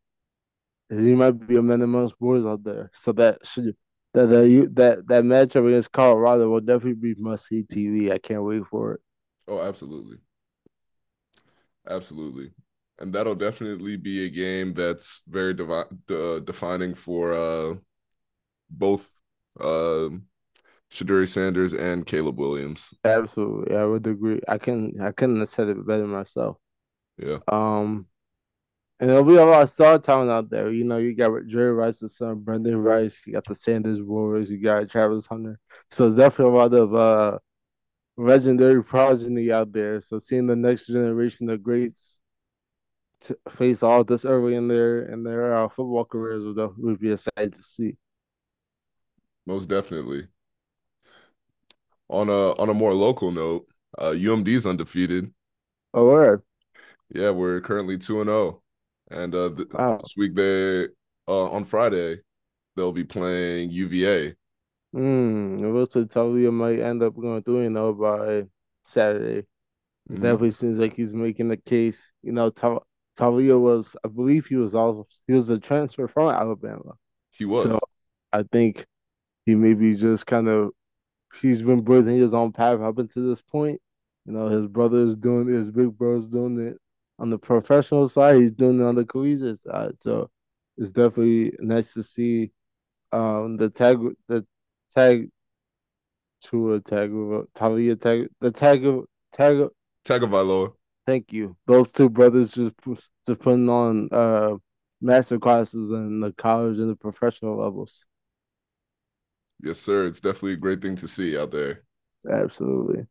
he 0.89 1.15
might 1.15 1.31
be 1.31 1.57
a 1.57 1.61
man 1.61 1.81
amongst 1.81 2.17
boys 2.19 2.45
out 2.45 2.63
there. 2.63 2.89
So 2.93 3.11
that 3.13 3.45
should 3.45 3.75
that 4.13 4.27
that 4.27 4.47
you 4.49 4.69
that 4.73 5.07
that 5.07 5.23
matchup 5.25 5.67
against 5.67 5.91
Colorado 5.91 6.49
will 6.49 6.61
definitely 6.61 7.13
be 7.13 7.15
must 7.21 7.47
see 7.47 7.63
TV. 7.63 8.11
I 8.11 8.17
can't 8.17 8.43
wait 8.43 8.65
for 8.67 8.93
it. 8.93 9.01
Oh, 9.47 9.61
absolutely. 9.61 10.17
Absolutely. 11.89 12.51
And 12.99 13.13
that'll 13.13 13.35
definitely 13.35 13.97
be 13.97 14.25
a 14.25 14.29
game 14.29 14.73
that's 14.73 15.21
very 15.27 15.53
devi- 15.53 15.91
uh, 16.09 16.39
defining 16.39 16.95
for 16.95 17.33
uh, 17.33 17.75
both 18.69 19.09
um 19.59 20.27
Shedeur 20.91 21.27
Sanders 21.27 21.73
and 21.73 22.05
Caleb 22.05 22.39
Williams. 22.39 22.93
Absolutely, 23.03 23.75
I 23.75 23.85
would 23.85 24.07
agree. 24.07 24.41
I 24.47 24.57
can 24.57 24.99
I 25.01 25.11
couldn't 25.11 25.39
have 25.39 25.49
said 25.49 25.67
it 25.67 25.85
better 25.85 26.07
myself. 26.07 26.57
Yeah. 27.17 27.39
Um, 27.47 28.07
and 28.99 29.09
there'll 29.09 29.23
be 29.23 29.35
a 29.35 29.45
lot 29.45 29.63
of 29.63 29.69
star 29.69 29.99
talent 29.99 30.31
out 30.31 30.49
there. 30.49 30.71
You 30.71 30.83
know, 30.83 30.97
you 30.97 31.13
got 31.13 31.45
Jerry 31.47 31.73
Rice's 31.73 32.17
son, 32.17 32.39
Brendan 32.39 32.77
Rice. 32.77 33.15
You 33.25 33.33
got 33.33 33.45
the 33.45 33.53
Sanders 33.53 33.99
Boys. 33.99 34.49
You 34.49 34.61
got 34.61 34.89
Travis 34.89 35.25
Hunter. 35.27 35.59
So 35.91 36.07
it's 36.07 36.15
definitely 36.15 36.53
a 36.53 36.57
lot 36.57 36.73
of 36.73 36.95
uh 36.95 37.39
legendary 38.17 38.83
progeny 38.83 39.51
out 39.51 39.71
there. 39.71 40.01
So 40.01 40.19
seeing 40.19 40.47
the 40.47 40.55
next 40.55 40.87
generation 40.87 41.49
of 41.49 41.61
greats 41.61 42.21
to 43.21 43.37
face 43.57 43.83
all 43.83 44.03
this 44.03 44.25
early 44.25 44.55
in 44.55 44.67
their 44.67 45.03
in 45.11 45.23
their 45.23 45.55
uh, 45.55 45.67
football 45.67 46.05
careers 46.05 46.43
would 46.43 46.77
would 46.77 46.99
be 46.99 47.15
sight 47.17 47.51
to 47.51 47.63
see. 47.63 47.97
Most 49.45 49.69
definitely. 49.69 50.27
On 52.09 52.29
a 52.29 52.53
on 52.59 52.69
a 52.69 52.73
more 52.73 52.93
local 52.93 53.31
note, 53.31 53.67
uh, 53.97 54.11
UMD's 54.11 54.65
undefeated. 54.65 55.33
Oh, 55.93 56.05
word. 56.05 56.43
Yeah, 57.13 57.31
we're 57.31 57.61
currently 57.61 57.97
two 57.97 58.21
and 58.21 58.27
zero, 58.27 58.61
and 59.09 59.33
uh, 59.33 59.49
th- 59.55 59.69
Wow. 59.73 59.97
this 60.01 60.13
week 60.17 60.35
they 60.35 60.85
uh, 61.27 61.49
on 61.51 61.65
Friday 61.65 62.21
they'll 62.75 62.93
be 62.93 63.03
playing 63.03 63.71
UVA. 63.71 64.35
Hmm. 64.93 65.57
It 65.63 65.67
looks 65.67 65.95
like 65.95 66.07
Taulia 66.07 66.51
might 66.51 66.79
end 66.79 67.03
up 67.03 67.15
going 67.15 67.43
through, 67.43 67.63
you 67.63 67.69
know, 67.69 67.93
by 67.93 68.45
Saturday. 68.83 69.45
Mhm. 70.09 70.15
Definitely 70.21 70.51
seems 70.51 70.79
like 70.79 70.93
he's 70.95 71.13
making 71.13 71.49
the 71.49 71.57
case. 71.57 72.13
You 72.23 72.31
know, 72.31 72.49
Ta- 72.49 72.79
Taulia 73.17 73.59
was, 73.59 73.95
I 74.03 74.07
believe 74.07 74.45
he 74.47 74.55
was 74.55 74.75
also 74.75 75.07
he 75.27 75.33
was 75.33 75.49
a 75.49 75.59
transfer 75.59 76.07
from 76.07 76.29
Alabama. 76.29 76.93
He 77.31 77.45
was. 77.45 77.65
So 77.65 77.79
I 78.31 78.43
think 78.43 78.85
he 79.45 79.55
maybe 79.55 79.95
just 79.95 80.25
kind 80.25 80.47
of 80.47 80.71
he's 81.41 81.61
been 81.61 81.81
breathing 81.81 82.17
his 82.17 82.33
own 82.33 82.51
path 82.51 82.79
up 82.79 82.97
until 82.97 83.27
this 83.27 83.41
point. 83.41 83.81
You 84.25 84.33
know, 84.33 84.47
his 84.47 84.67
brother's 84.67 85.17
doing 85.17 85.49
it, 85.49 85.53
his 85.53 85.71
big 85.71 85.97
brother's 85.97 86.27
doing 86.27 86.59
it 86.59 86.77
on 87.19 87.29
the 87.29 87.37
professional 87.37 88.09
side. 88.09 88.41
He's 88.41 88.51
doing 88.51 88.79
it 88.79 88.83
on 88.83 88.95
the 88.95 89.05
collegiate 89.05 89.59
side. 89.59 89.93
So 89.99 90.29
it's 90.77 90.91
definitely 90.91 91.53
nice 91.59 91.93
to 91.93 92.03
see 92.03 92.51
um 93.11 93.57
the 93.57 93.69
tag 93.69 93.99
the 94.27 94.45
tag 94.93 95.29
to 96.41 96.73
a 96.73 96.79
tag 96.81 97.11
Taulia 97.55 97.99
tag 97.99 98.27
the 98.41 98.51
tag 98.51 98.85
of 98.85 99.05
tag 99.31 99.67
Tagovailoa. 100.05 100.73
Thank 101.05 101.31
you. 101.31 101.55
Those 101.65 101.91
two 101.91 102.09
brothers 102.09 102.51
just 102.51 102.73
just 103.25 103.39
putting 103.39 103.69
on 103.69 104.09
uh 104.11 104.55
master 105.01 105.39
classes 105.39 105.91
in 105.91 106.19
the 106.19 106.31
college 106.33 106.79
and 106.79 106.89
the 106.89 106.95
professional 106.95 107.57
levels. 107.57 108.05
Yes, 109.61 109.79
sir. 109.79 110.05
It's 110.05 110.19
definitely 110.21 110.53
a 110.53 110.57
great 110.57 110.81
thing 110.81 110.95
to 110.97 111.07
see 111.07 111.37
out 111.37 111.51
there. 111.51 111.83
Absolutely. 112.29 113.05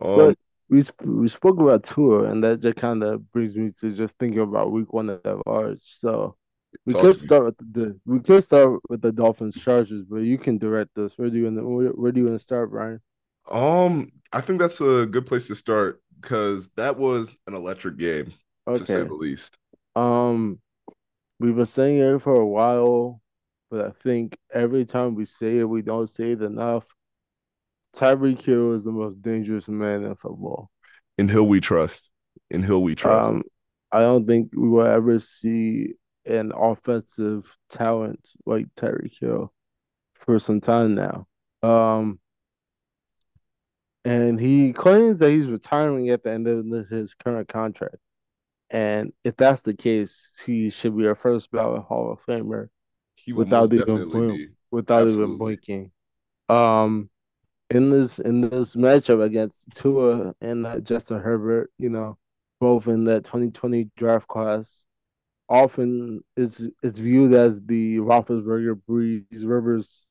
Um, 0.00 0.16
But 0.16 0.38
we 0.68 0.82
sp- 0.84 1.04
we 1.04 1.28
spoke 1.28 1.60
about 1.60 1.84
tour, 1.84 2.26
and 2.26 2.42
that 2.44 2.60
just 2.60 2.76
kind 2.76 3.02
of 3.02 3.30
brings 3.32 3.54
me 3.54 3.72
to 3.80 3.92
just 3.92 4.16
thinking 4.18 4.40
about 4.40 4.72
week 4.72 4.92
one 4.92 5.10
at 5.10 5.46
large. 5.46 5.80
So 5.82 6.36
we 6.86 6.94
could 6.94 7.16
start 7.18 7.44
with 7.46 7.56
the 7.72 7.98
we 8.06 8.20
could 8.20 8.44
start 8.44 8.80
with 8.88 9.00
the 9.02 9.12
Dolphins 9.12 9.56
Chargers, 9.56 10.04
but 10.08 10.18
you 10.18 10.38
can 10.38 10.58
direct 10.58 10.90
this. 10.94 11.16
Where 11.16 11.30
do 11.30 11.36
you 11.38 11.44
wanna- 11.44 11.66
where, 11.66 11.90
where 11.90 12.12
do 12.12 12.20
you 12.20 12.26
want 12.26 12.38
to 12.38 12.42
start, 12.44 12.70
Brian? 12.70 13.00
Um, 13.50 14.12
I 14.32 14.40
think 14.42 14.58
that's 14.60 14.80
a 14.80 15.06
good 15.06 15.26
place 15.26 15.46
to 15.48 15.54
start 15.54 16.02
because 16.20 16.68
that 16.76 16.98
was 16.98 17.36
an 17.46 17.54
electric 17.54 17.96
game 17.96 18.34
to 18.66 18.84
say 18.84 19.02
the 19.04 19.14
least. 19.14 19.56
Um, 19.96 20.60
we've 21.40 21.56
been 21.56 21.64
saying 21.64 21.98
it 21.98 22.18
for 22.22 22.34
a 22.34 22.46
while, 22.46 23.22
but 23.70 23.84
I 23.84 23.90
think 24.02 24.36
every 24.52 24.84
time 24.84 25.14
we 25.14 25.24
say 25.24 25.58
it, 25.58 25.64
we 25.64 25.82
don't 25.82 26.08
say 26.08 26.32
it 26.32 26.42
enough. 26.42 26.84
Tyreek 27.96 28.42
Hill 28.42 28.74
is 28.74 28.84
the 28.84 28.92
most 28.92 29.20
dangerous 29.22 29.68
man 29.68 30.04
in 30.04 30.14
football. 30.14 30.70
In 31.16 31.28
Hill 31.28 31.46
we 31.46 31.60
trust. 31.60 32.10
In 32.50 32.62
Hill 32.62 32.82
we 32.82 32.94
trust. 32.94 33.24
Um, 33.24 33.42
I 33.90 34.00
don't 34.00 34.26
think 34.26 34.50
we 34.54 34.68
will 34.68 34.86
ever 34.86 35.20
see 35.20 35.94
an 36.24 36.52
offensive 36.54 37.56
talent 37.70 38.30
like 38.44 38.66
Tyreek 38.76 39.18
Hill 39.18 39.52
for 40.14 40.38
some 40.38 40.60
time 40.60 40.94
now. 40.94 41.26
Um, 41.62 42.20
and 44.04 44.38
he 44.38 44.72
claims 44.72 45.18
that 45.18 45.30
he's 45.30 45.46
retiring 45.46 46.10
at 46.10 46.22
the 46.22 46.30
end 46.30 46.46
of 46.46 46.88
his 46.88 47.14
current 47.14 47.48
contract. 47.48 47.96
And 48.70 49.12
if 49.24 49.36
that's 49.36 49.62
the 49.62 49.74
case, 49.74 50.30
he 50.44 50.70
should 50.70 50.96
be 50.96 51.06
a 51.06 51.14
first 51.14 51.50
ballot 51.50 51.82
Hall 51.84 52.12
of 52.12 52.20
Famer 52.26 52.68
He 53.28 53.34
without 53.34 53.72
even 53.72 54.08
blink, 54.08 54.50
without 54.70 55.02
even 55.02 55.10
Absolutely. 55.10 55.36
blinking. 55.36 55.90
Um, 56.48 57.10
in 57.70 57.90
this 57.90 58.18
in 58.18 58.40
this 58.40 58.74
matchup 58.74 59.22
against 59.22 59.68
Tua 59.74 60.34
and 60.40 60.66
uh, 60.66 60.80
Justin 60.80 61.20
Herbert, 61.20 61.70
you 61.78 61.90
know, 61.90 62.16
both 62.58 62.88
in 62.88 63.04
that 63.04 63.24
2020 63.24 63.90
draft 63.98 64.26
class, 64.28 64.84
often 65.46 66.22
it's 66.36 66.62
it's 66.82 66.98
viewed 66.98 67.34
as 67.34 67.60
the 67.60 67.98
Roethlisberger, 67.98 68.80
Brees, 68.88 69.24
Rivers 69.44 70.06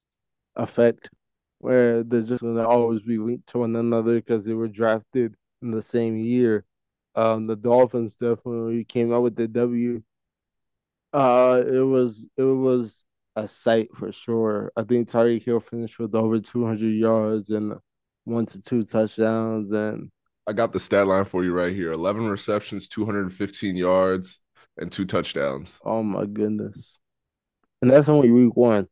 effect, 0.56 1.10
where 1.58 2.04
they're 2.04 2.22
just 2.22 2.44
gonna 2.44 2.68
always 2.68 3.02
be 3.02 3.18
linked 3.18 3.48
to 3.50 3.60
one 3.60 3.76
another 3.76 4.16
because 4.16 4.46
they 4.46 4.54
were 4.54 4.68
drafted 4.68 5.34
in 5.64 5.72
the 5.72 5.82
same 5.82 6.18
year. 6.18 6.66
Um, 7.16 7.48
the 7.48 7.56
Dolphins 7.56 8.18
definitely 8.18 8.86
came 8.86 9.12
out 9.12 9.24
with 9.24 9.36
the 9.36 9.48
W. 9.48 10.04
Uh, 11.12 11.64
it 11.66 11.80
was 11.80 12.24
it 12.38 12.44
was 12.44 13.04
a 13.38 13.48
sight 13.48 13.90
for 13.96 14.12
sure. 14.12 14.72
I 14.76 14.84
think 14.84 15.10
Tyreek 15.10 15.44
Hill 15.44 15.60
finished 15.60 16.00
with 16.00 16.16
over 16.16 16.40
200 16.40 16.82
yards 16.88 17.52
and 17.52 17.76
one 18.26 18.48
to 18.48 18.62
two 18.62 18.84
touchdowns, 18.84 19.72
and 19.72 20.12
I 20.48 20.54
got 20.54 20.74
the 20.74 20.80
stat 20.80 21.08
line 21.08 21.26
for 21.26 21.44
you 21.44 21.54
right 21.54 21.74
here 21.74 21.92
11 21.92 22.28
receptions, 22.28 22.88
215 22.88 23.76
yards, 23.76 24.40
and 24.78 24.92
two 24.92 25.06
touchdowns. 25.06 25.80
oh 25.86 26.04
my 26.04 26.26
goodness! 26.26 27.00
And 27.82 27.92
that's 27.92 28.10
only 28.10 28.32
week 28.32 28.56
one. 28.56 28.88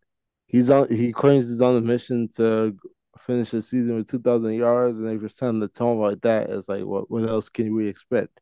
He's 0.45 0.69
on. 0.69 0.89
He 0.89 1.11
claims 1.11 1.49
he's 1.49 1.61
on 1.61 1.75
a 1.75 1.81
mission 1.81 2.29
to 2.37 2.77
finish 3.25 3.49
the 3.49 3.61
season 3.63 3.95
with 3.95 4.09
2,000 4.09 4.53
yards, 4.53 4.99
and 4.99 5.09
if 5.09 5.21
you're 5.21 5.29
setting 5.29 5.59
the 5.59 5.67
tone 5.67 5.99
like 5.99 6.21
that, 6.21 6.51
it's 6.51 6.69
like 6.69 6.83
what 6.83 7.09
what 7.09 7.27
else 7.27 7.49
can 7.49 7.73
we 7.75 7.87
expect? 7.87 8.39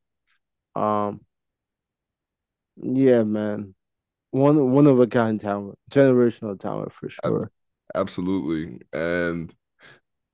Um, 0.75 1.21
yeah, 2.75 3.23
man, 3.23 3.73
one 4.33 4.71
one 4.71 4.87
of 4.87 4.99
a 4.99 5.07
kind 5.07 5.39
talent, 5.39 5.77
generational 5.91 6.59
talent 6.59 6.91
for 6.91 7.09
sure. 7.09 7.51
Absolutely. 7.95 8.79
And 8.91 9.53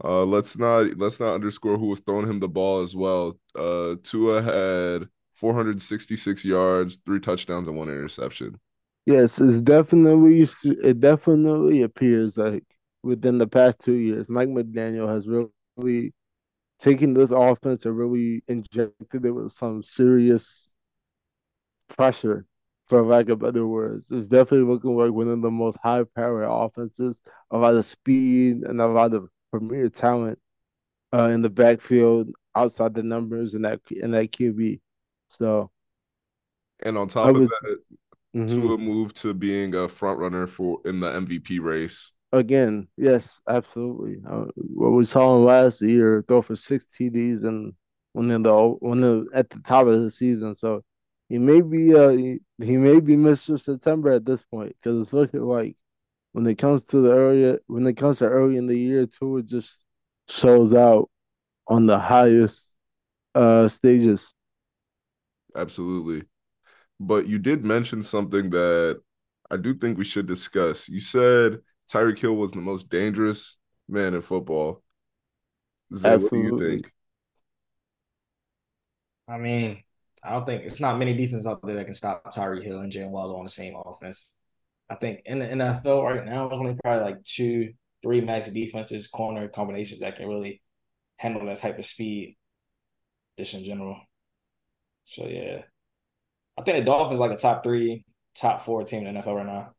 uh 0.03 0.23
let's 0.25 0.57
not 0.57 0.97
let's 0.97 1.19
not 1.19 1.35
underscore 1.35 1.77
who 1.77 1.87
was 1.87 2.01
throwing 2.01 2.27
him 2.27 2.39
the 2.39 2.47
ball 2.49 2.81
as 2.81 2.95
well. 2.95 3.37
Uh 3.55 3.95
Tua 4.03 4.41
had 4.41 5.09
466 5.35 6.45
yards, 6.45 6.99
three 7.05 7.19
touchdowns, 7.19 7.67
and 7.67 7.77
one 7.77 7.89
interception. 7.89 8.59
Yes, 9.05 9.39
it's 9.39 9.61
definitely 9.61 10.47
it 10.63 10.99
definitely 10.99 11.81
appears 11.81 12.37
like 12.37 12.63
within 13.03 13.37
the 13.37 13.47
past 13.47 13.79
two 13.79 13.93
years, 13.93 14.27
Mike 14.29 14.49
McDaniel 14.49 15.09
has 15.09 15.27
really 15.27 16.13
taken 16.79 17.13
this 17.13 17.31
offense 17.31 17.85
and 17.85 17.97
really 17.97 18.43
injected 18.47 19.25
it 19.25 19.31
with 19.31 19.51
some 19.53 19.83
serious 19.83 20.71
pressure, 21.87 22.45
for 22.89 23.03
lack 23.05 23.29
of 23.29 23.39
better 23.39 23.67
words. 23.67 24.09
It's 24.11 24.27
definitely 24.27 24.67
looking 24.73 24.97
like 24.97 25.11
one 25.11 25.29
of 25.29 25.41
the 25.41 25.51
most 25.51 25.77
high 25.83 26.03
powered 26.15 26.47
offenses, 26.49 27.21
a 27.51 27.57
lot 27.57 27.75
of 27.75 27.85
speed 27.85 28.63
and 28.63 28.81
a 28.81 28.87
lot 28.87 29.13
of 29.13 29.29
premier 29.51 29.89
talent 29.89 30.39
uh, 31.13 31.25
in 31.33 31.41
the 31.41 31.49
backfield 31.49 32.29
outside 32.55 32.93
the 32.95 33.03
numbers 33.03 33.53
and 33.53 33.65
that 33.65 33.81
in 33.91 34.11
that 34.11 34.31
QB. 34.31 34.81
So 35.29 35.71
And 36.83 36.97
on 36.97 37.07
top 37.07 37.35
of 37.35 37.35
would 37.35 37.49
that, 37.49 37.79
mhm. 38.35 38.47
Tua 38.47 38.77
moved 38.77 39.17
to 39.17 39.33
being 39.33 39.75
a 39.75 39.87
front 39.87 40.19
runner 40.19 40.47
for 40.47 40.81
in 40.85 40.99
the 40.99 41.15
MVP 41.15 41.59
race. 41.59 42.13
Again, 42.31 42.87
yes, 42.95 43.41
absolutely. 43.47 44.17
Uh, 44.27 44.45
what 44.55 44.91
we 44.91 45.05
saw 45.05 45.35
him 45.35 45.45
last 45.45 45.81
year, 45.81 46.23
throw 46.27 46.41
for 46.43 46.55
six 46.55 46.85
TDs 46.85 47.43
and 47.43 47.73
when 48.13 48.29
in 48.29 48.43
the 48.43 48.69
when 48.79 49.01
the, 49.01 49.25
at 49.33 49.49
the 49.49 49.59
top 49.59 49.87
of 49.87 49.99
the 50.01 50.11
season. 50.11 50.53
So 50.53 50.83
he 51.29 51.37
may 51.37 51.61
be 51.61 51.95
uh 51.95 52.09
he, 52.09 52.39
he 52.59 52.77
may 52.77 52.99
be 52.99 53.15
Mr. 53.15 53.57
September 53.59 54.11
at 54.11 54.25
this 54.25 54.41
point 54.43 54.75
because 54.81 55.01
it's 55.01 55.13
looking 55.13 55.41
like 55.43 55.77
when 56.33 56.47
it 56.47 56.57
comes 56.57 56.83
to 56.83 57.01
the 57.01 57.11
early 57.13 57.59
when 57.67 57.87
it 57.87 57.97
comes 57.97 58.19
to 58.19 58.25
early 58.27 58.57
in 58.57 58.67
the 58.67 58.77
year, 58.77 59.05
Tua 59.07 59.43
just 59.43 59.73
shows 60.29 60.73
out 60.73 61.09
on 61.67 61.85
the 61.87 61.99
highest 61.99 62.75
uh 63.35 63.69
stages. 63.69 64.31
Absolutely. 65.55 66.25
But 66.99 67.27
you 67.27 67.39
did 67.39 67.65
mention 67.65 68.03
something 68.03 68.49
that 68.51 69.01
I 69.51 69.57
do 69.57 69.73
think 69.75 69.97
we 69.97 70.05
should 70.05 70.27
discuss. 70.27 70.89
You 70.89 70.99
said 70.99 71.59
Tyreek 71.91 72.19
Hill 72.19 72.35
was 72.35 72.51
the 72.51 72.61
most 72.61 72.89
dangerous 72.89 73.57
man 73.89 74.13
in 74.13 74.21
football. 74.21 74.83
Zay, 75.95 76.17
what 76.17 76.33
do 76.33 76.39
you 76.39 76.51
Absolutely. 76.51 76.53
think? 76.53 76.91
I 79.27 79.37
mean, 79.37 79.83
I 80.23 80.31
don't 80.31 80.45
think 80.45 80.63
it's 80.63 80.79
not 80.79 80.99
many 80.99 81.15
defenses 81.15 81.47
out 81.47 81.61
there 81.63 81.75
that 81.75 81.85
can 81.85 81.93
stop 81.93 82.33
Tyree 82.33 82.63
Hill 82.63 82.79
and 82.81 82.91
Jaylen 82.91 83.11
Waddle 83.11 83.37
on 83.37 83.45
the 83.45 83.49
same 83.49 83.75
offense. 83.75 84.37
I 84.89 84.95
think 84.95 85.21
in 85.25 85.39
the 85.39 85.45
NFL 85.45 86.03
right 86.03 86.25
now, 86.25 86.47
there's 86.47 86.59
only 86.59 86.75
probably 86.83 87.11
like 87.11 87.23
two, 87.23 87.73
three 88.01 88.21
max 88.21 88.49
defenses, 88.49 89.07
corner 89.07 89.47
combinations 89.47 90.01
that 90.01 90.15
can 90.15 90.27
really 90.27 90.61
handle 91.17 91.45
that 91.45 91.59
type 91.59 91.77
of 91.77 91.85
speed, 91.85 92.37
just 93.37 93.53
in 93.53 93.63
general. 93.63 93.97
So 95.05 95.27
yeah, 95.27 95.61
I 96.57 96.63
think 96.63 96.79
the 96.79 96.85
Dolphins 96.85 97.19
like 97.19 97.31
a 97.31 97.37
top 97.37 97.63
three, 97.63 98.03
top 98.35 98.61
four 98.61 98.83
team 98.83 99.05
in 99.05 99.13
the 99.13 99.21
NFL 99.21 99.35
right 99.35 99.45
now. 99.45 99.73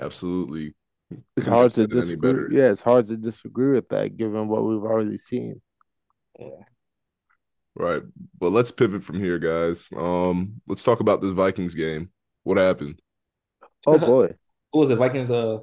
Absolutely. 0.00 0.74
It's 1.36 1.46
hard 1.46 1.70
to 1.72 1.74
said 1.74 1.90
it 1.90 1.92
any 1.92 2.00
disagree. 2.00 2.56
Yeah, 2.56 2.70
it's 2.70 2.80
hard 2.80 3.06
to 3.06 3.16
disagree 3.16 3.72
with 3.72 3.88
that 3.90 4.16
given 4.16 4.48
what 4.48 4.64
we've 4.64 4.82
already 4.82 5.16
seen. 5.16 5.60
Yeah. 6.38 6.48
Right. 7.78 8.02
But 8.38 8.50
let's 8.50 8.70
pivot 8.72 9.04
from 9.04 9.20
here, 9.20 9.38
guys. 9.38 9.88
Um, 9.96 10.60
let's 10.66 10.82
talk 10.82 11.00
about 11.00 11.20
this 11.22 11.30
Vikings 11.30 11.74
game. 11.74 12.10
What 12.42 12.58
happened? 12.58 13.00
Oh 13.86 13.98
boy. 14.12 14.34
Who 14.72 14.80
was 14.80 14.88
the 14.88 14.96
Vikings? 14.96 15.30
Uh, 15.30 15.58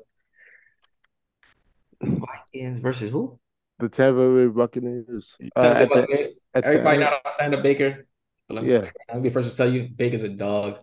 Vikings 2.02 2.80
versus 2.80 3.12
who? 3.12 3.40
The 3.80 3.90
Tampa 3.90 4.30
Bay 4.34 4.48
Buccaneers. 4.48 5.36
Uh, 5.56 5.62
Tampa 5.62 5.76
Bay 5.78 5.82
at 5.84 5.90
the, 5.90 5.96
Buccaneers. 6.02 6.40
at 6.54 6.64
Everybody 6.64 6.96
end- 6.96 7.02
not 7.02 7.14
a 7.26 7.32
fan 7.32 7.54
of 7.54 7.64
Baker. 7.64 8.04
But 8.48 8.56
let 8.56 8.64
me, 8.64 8.72
Yeah. 8.74 8.82
say, 8.82 8.92
let 9.10 9.18
me 9.18 9.24
be 9.24 9.30
first 9.30 9.52
to 9.52 9.58
tell 9.58 9.72
you, 9.74 9.90
Baker's 9.90 10.24
a 10.24 10.30
dog. 10.30 10.78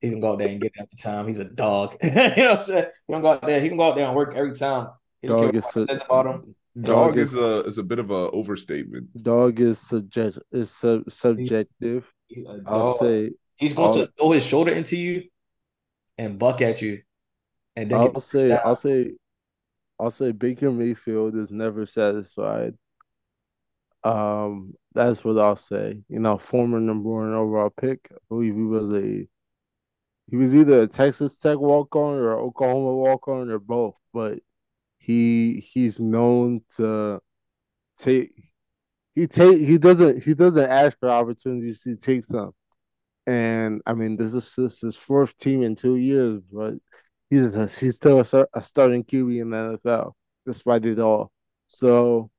He's 0.00 0.10
gonna 0.12 0.20
go 0.20 0.32
out 0.32 0.38
there 0.38 0.48
and 0.48 0.60
get 0.60 0.72
it 0.76 0.80
every 0.82 0.96
time. 0.96 1.26
He's 1.26 1.38
a 1.40 1.44
dog. 1.44 1.96
you 2.02 2.10
know 2.10 2.22
what 2.24 2.38
I'm 2.38 2.60
saying? 2.60 2.86
He 3.08 3.12
gonna 3.12 3.22
go 3.22 3.32
out 3.32 3.42
there. 3.42 3.60
He 3.60 3.68
can 3.68 3.78
go 3.78 3.88
out 3.88 3.96
there 3.96 4.06
and 4.06 4.14
work 4.14 4.34
every 4.36 4.54
time. 4.56 4.90
He 5.20 5.26
don't 5.28 5.38
Dog 5.42 5.50
care 5.50 5.58
is 5.58 5.64
what 5.64 5.72
su- 5.74 5.86
says 5.86 6.00
about 6.04 6.26
him. 6.26 6.54
Dog, 6.82 7.14
dog 7.14 7.18
is 7.18 7.32
is 7.34 7.38
a 7.38 7.60
is 7.64 7.78
a 7.78 7.82
bit 7.82 7.98
of 7.98 8.10
a 8.10 8.30
overstatement. 8.30 9.22
dog 9.22 9.58
is 9.60 9.78
subject 9.78 10.38
is 10.52 10.70
sub, 10.70 11.10
subjective. 11.10 12.04
He's 12.28 12.44
a 12.44 12.60
I'll 12.66 12.94
say 12.98 13.32
He's 13.56 13.74
going 13.74 13.88
I'll- 13.88 14.06
to 14.06 14.12
throw 14.18 14.30
his 14.32 14.44
shoulder 14.46 14.72
into 14.72 14.96
you 14.96 15.24
and 16.16 16.38
buck 16.38 16.60
at 16.62 16.80
you, 16.82 17.02
and 17.74 17.90
then 17.90 18.00
I'll 18.00 18.20
say 18.20 18.48
down. 18.48 18.60
I'll 18.64 18.76
say 18.76 19.12
I'll 19.98 20.10
say 20.12 20.30
Baker 20.32 20.70
Mayfield 20.70 21.34
is 21.36 21.50
never 21.50 21.86
satisfied. 21.86 22.74
Um, 24.04 24.74
that's 24.94 25.24
what 25.24 25.38
I'll 25.38 25.56
say. 25.56 26.02
You 26.08 26.20
know, 26.20 26.38
former 26.38 26.78
number 26.80 27.08
one 27.08 27.32
overall 27.34 27.70
pick. 27.70 28.08
I 28.12 28.16
believe 28.28 28.54
he 28.54 28.62
was 28.62 28.92
a 28.94 29.26
he 30.30 30.36
was 30.36 30.54
either 30.54 30.82
a 30.82 30.86
Texas 30.86 31.38
Tech 31.38 31.58
walk 31.58 31.96
on 31.96 32.14
or 32.14 32.38
Oklahoma 32.38 32.94
walk 32.94 33.26
on 33.28 33.50
or 33.50 33.58
both, 33.58 33.96
but 34.12 34.38
he 34.98 35.60
he's 35.72 36.00
known 36.00 36.62
to 36.76 37.20
take 37.98 38.32
he 39.14 39.26
take 39.26 39.58
he 39.58 39.78
doesn't 39.78 40.22
he 40.22 40.34
doesn't 40.34 40.70
ask 40.70 40.98
for 40.98 41.10
opportunities, 41.10 41.82
he 41.82 41.96
takes 41.96 42.28
them. 42.28 42.52
And 43.26 43.82
I 43.86 43.94
mean, 43.94 44.16
this 44.16 44.34
is 44.34 44.52
just 44.54 44.80
his 44.82 44.96
fourth 44.96 45.36
team 45.38 45.62
in 45.62 45.76
two 45.76 45.96
years, 45.96 46.42
but 46.52 46.74
he's 47.30 47.54
a, 47.54 47.66
he's 47.66 47.96
still 47.96 48.20
a, 48.20 48.46
a 48.54 48.62
starting 48.62 49.04
QB 49.04 49.40
in 49.42 49.50
the 49.50 49.80
NFL 49.84 50.12
despite 50.46 50.86
it 50.86 50.98
all. 50.98 51.30
So 51.66 52.30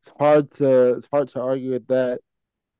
it's 0.00 0.12
hard 0.18 0.50
to 0.52 0.94
it's 0.94 1.08
hard 1.12 1.28
to 1.30 1.40
argue 1.40 1.72
with 1.72 1.86
that. 1.88 2.20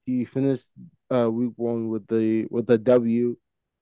He 0.06 0.24
finished 0.24 0.66
uh, 1.14 1.30
week 1.30 1.52
one 1.56 1.88
with 1.88 2.06
the 2.08 2.46
with 2.50 2.68
a 2.70 2.78
W, 2.78 3.36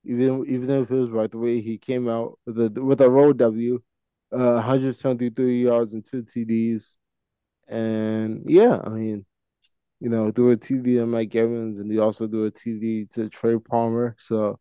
even 0.05 0.45
even 0.47 0.71
if 0.71 0.91
it 0.91 0.95
was 0.95 1.11
right 1.11 1.31
the 1.31 1.39
way 1.39 1.61
he 1.61 1.79
came 1.79 2.09
out 2.09 2.39
with 2.47 2.59
a 2.61 2.83
with 2.83 3.01
a 3.01 3.09
road 3.09 3.39
W, 3.39 3.81
uh, 4.33 4.55
173 4.55 5.63
yards 5.65 5.95
and 5.95 6.05
two 6.05 6.23
TDs, 6.23 6.97
and 7.69 8.45
yeah, 8.49 8.81
I 8.85 8.89
mean, 8.91 9.27
you 10.01 10.09
know, 10.11 10.31
do 10.31 10.51
a 10.51 10.57
TD 10.57 10.97
to 10.97 11.07
Mike 11.07 11.35
Evans, 11.35 11.81
and 11.81 11.91
he 11.91 11.99
also 11.99 12.27
do 12.27 12.47
a 12.47 12.51
TD 12.51 13.07
to 13.15 13.29
Trey 13.31 13.59
Palmer. 13.59 14.17
So 14.21 14.59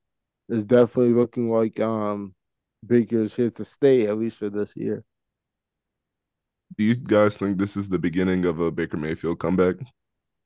it's 0.49 0.65
definitely 0.65 1.13
looking 1.13 1.49
like 1.51 1.79
um 1.79 2.35
Baker's 2.85 3.35
here 3.35 3.51
to 3.51 3.65
stay 3.65 4.07
at 4.07 4.17
least 4.17 4.37
for 4.37 4.49
this 4.49 4.73
year. 4.75 5.03
Do 6.77 6.83
you 6.83 6.95
guys 6.95 7.37
think 7.37 7.57
this 7.57 7.75
is 7.75 7.89
the 7.89 7.99
beginning 7.99 8.45
of 8.45 8.59
a 8.59 8.71
Baker 8.71 8.97
Mayfield 8.97 9.39
comeback? 9.39 9.75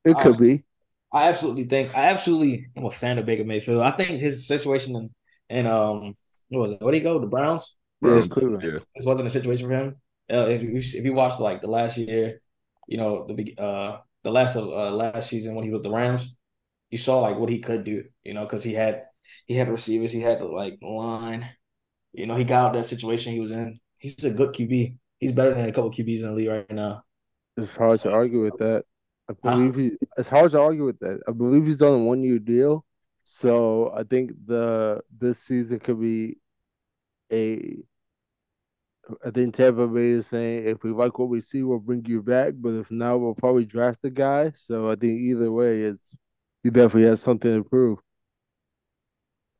It 0.04 0.18
could 0.18 0.36
I- 0.36 0.38
be. 0.38 0.64
I 1.12 1.28
absolutely 1.28 1.64
think 1.64 1.94
I 1.94 2.06
absolutely 2.08 2.68
am 2.76 2.86
a 2.86 2.90
fan 2.90 3.18
of 3.18 3.26
Baker 3.26 3.44
Mayfield. 3.44 3.80
I 3.82 3.92
think 3.92 4.20
his 4.20 4.48
situation 4.48 4.96
in 4.96 5.10
and 5.48 5.68
um 5.68 6.14
what 6.48 6.60
was 6.60 6.72
it? 6.72 6.80
Where 6.80 6.86
would 6.86 6.94
he 6.94 7.00
go? 7.00 7.20
The 7.20 7.26
Browns. 7.28 7.76
Yeah, 8.02 8.10
Browns, 8.10 8.26
Cleveland. 8.28 8.62
yeah. 8.62 8.78
This 8.94 9.06
wasn't 9.06 9.26
a 9.26 9.30
situation 9.30 9.68
for 9.68 9.74
him. 9.74 9.96
Uh, 10.30 10.46
if 10.48 10.62
you 10.62 10.76
if 10.76 11.04
you 11.04 11.12
watched 11.12 11.40
like 11.40 11.60
the 11.60 11.68
last 11.68 11.98
year, 11.98 12.40
you 12.86 12.96
know 12.96 13.26
the 13.26 13.54
uh 13.58 13.98
the 14.22 14.30
last 14.30 14.56
of 14.56 14.68
uh 14.68 14.90
last 14.90 15.28
season 15.28 15.54
when 15.54 15.64
he 15.64 15.70
was 15.70 15.78
with 15.78 15.84
the 15.84 15.90
Rams, 15.90 16.36
you 16.90 16.98
saw 16.98 17.20
like 17.20 17.38
what 17.38 17.50
he 17.50 17.60
could 17.60 17.84
do, 17.84 18.04
you 18.22 18.34
know, 18.34 18.44
because 18.44 18.64
he 18.64 18.72
had 18.72 19.04
he 19.46 19.54
had 19.54 19.68
receivers, 19.68 20.12
he 20.12 20.20
had 20.20 20.40
the 20.40 20.44
like 20.44 20.78
line, 20.82 21.48
you 22.12 22.26
know, 22.26 22.36
he 22.36 22.44
got 22.44 22.66
out 22.66 22.72
that 22.74 22.86
situation 22.86 23.32
he 23.32 23.40
was 23.40 23.50
in. 23.50 23.80
He's 23.98 24.22
a 24.24 24.30
good 24.30 24.54
QB. 24.54 24.96
He's 25.18 25.32
better 25.32 25.54
than 25.54 25.68
a 25.68 25.72
couple 25.72 25.90
QBs 25.90 26.20
in 26.20 26.26
the 26.26 26.32
league 26.32 26.48
right 26.48 26.70
now. 26.70 27.02
It's 27.56 27.72
hard 27.72 28.00
to 28.00 28.12
argue 28.12 28.42
with 28.42 28.58
that. 28.58 28.84
I 29.28 29.32
believe 29.42 29.74
he. 29.74 29.92
It's 30.18 30.28
hard 30.28 30.50
to 30.52 30.60
argue 30.60 30.84
with 30.84 30.98
that. 31.00 31.20
I 31.26 31.32
believe 31.32 31.66
he's 31.66 31.80
on 31.82 32.00
a 32.00 32.04
one 32.04 32.22
year 32.22 32.38
deal, 32.38 32.84
so 33.24 33.92
I 33.96 34.02
think 34.02 34.32
the 34.46 35.00
this 35.18 35.38
season 35.40 35.80
could 35.80 36.00
be 36.00 36.36
a. 37.34 37.76
I 39.24 39.30
think 39.30 39.54
Tampa 39.54 39.86
Bay 39.86 40.10
is 40.10 40.28
saying 40.28 40.66
if 40.66 40.82
we 40.82 40.90
like 40.90 41.18
what 41.18 41.28
we 41.28 41.42
see, 41.42 41.62
we'll 41.62 41.78
bring 41.78 42.04
you 42.06 42.22
back. 42.22 42.54
But 42.56 42.70
if 42.70 42.90
not, 42.90 43.18
we'll 43.18 43.34
probably 43.34 43.66
draft 43.66 44.00
the 44.02 44.10
guy. 44.10 44.52
So 44.54 44.88
I 44.88 44.96
think 44.96 45.20
either 45.20 45.52
way, 45.52 45.82
it's 45.82 46.16
he 46.62 46.70
definitely 46.70 47.08
has 47.08 47.20
something 47.20 47.62
to 47.62 47.68
prove. 47.68 47.98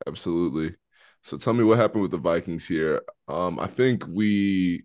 Absolutely. 0.06 0.74
So 1.22 1.36
tell 1.36 1.52
me 1.52 1.64
what 1.64 1.78
happened 1.78 2.02
with 2.02 2.10
the 2.10 2.18
Vikings 2.18 2.66
here. 2.66 3.02
Um, 3.28 3.58
I 3.58 3.66
think 3.66 4.06
we 4.08 4.84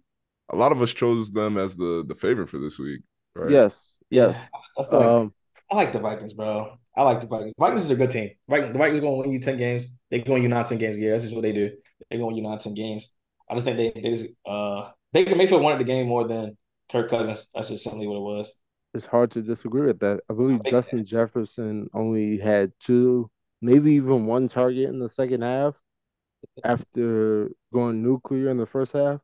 a 0.50 0.56
lot 0.56 0.72
of 0.72 0.82
us 0.82 0.94
chose 0.94 1.32
them 1.32 1.58
as 1.58 1.76
the 1.76 2.04
the 2.08 2.16
favorite 2.16 2.50
for 2.50 2.60
this 2.60 2.80
week, 2.80 3.02
right? 3.36 3.52
Yes. 3.52 3.96
Yes. 4.10 4.36
Yeah, 4.92 4.98
um, 4.98 5.34
I 5.72 5.76
like 5.76 5.94
the 5.94 6.00
Vikings, 6.00 6.34
bro. 6.34 6.78
I 6.98 7.04
like 7.04 7.22
the 7.22 7.28
Vikings. 7.28 7.54
Vikings 7.58 7.84
is 7.86 7.92
a 7.92 7.96
good 7.96 8.10
team. 8.10 8.32
the 8.48 8.72
Vikings 8.74 9.00
going 9.00 9.14
to 9.14 9.20
win 9.22 9.32
you 9.32 9.40
10 9.40 9.58
games. 9.58 9.96
They're 10.10 10.20
going 10.20 10.42
to 10.42 10.48
win 10.48 10.58
you 10.58 10.64
10 10.64 10.78
games. 10.80 11.00
Yeah, 11.00 11.12
this 11.12 11.26
is 11.26 11.34
what 11.34 11.44
they 11.44 11.52
do. 11.52 11.72
They're 12.10 12.20
going 12.20 12.36
to 12.36 12.42
win 12.42 12.52
you 12.52 12.60
10 12.60 12.74
games. 12.74 13.14
I 13.50 13.56
just 13.56 13.66
think 13.66 13.78
they 13.78 14.02
they 14.02 14.10
just 14.12 14.36
uh 14.46 14.92
Baker 15.12 15.36
Mayfield 15.36 15.64
wanted 15.64 15.80
the 15.80 15.86
game 15.86 16.08
more 16.08 16.28
than 16.28 16.56
Kirk 16.92 17.10
Cousins. 17.10 17.50
That's 17.54 17.70
just 17.70 17.84
simply 17.84 18.08
what 18.08 18.18
it 18.18 18.22
was. 18.22 18.52
It's 18.94 19.06
hard 19.06 19.32
to 19.32 19.42
disagree 19.42 19.88
with 19.88 20.00
that. 20.00 20.22
I 20.30 20.34
believe 20.34 20.62
I 20.66 20.70
Justin 20.70 21.00
that. 21.00 21.08
Jefferson 21.08 21.90
only 21.94 22.38
had 22.38 22.74
two, 22.80 23.30
maybe 23.62 23.94
even 23.94 24.26
one 24.26 24.48
target 24.48 24.90
in 24.90 25.00
the 25.00 25.10
second 25.10 25.42
half 25.42 25.76
after 26.64 27.52
going 27.74 28.04
nuclear 28.04 28.50
in 28.50 28.58
the 28.58 28.66
first 28.66 28.94
half. 28.94 29.20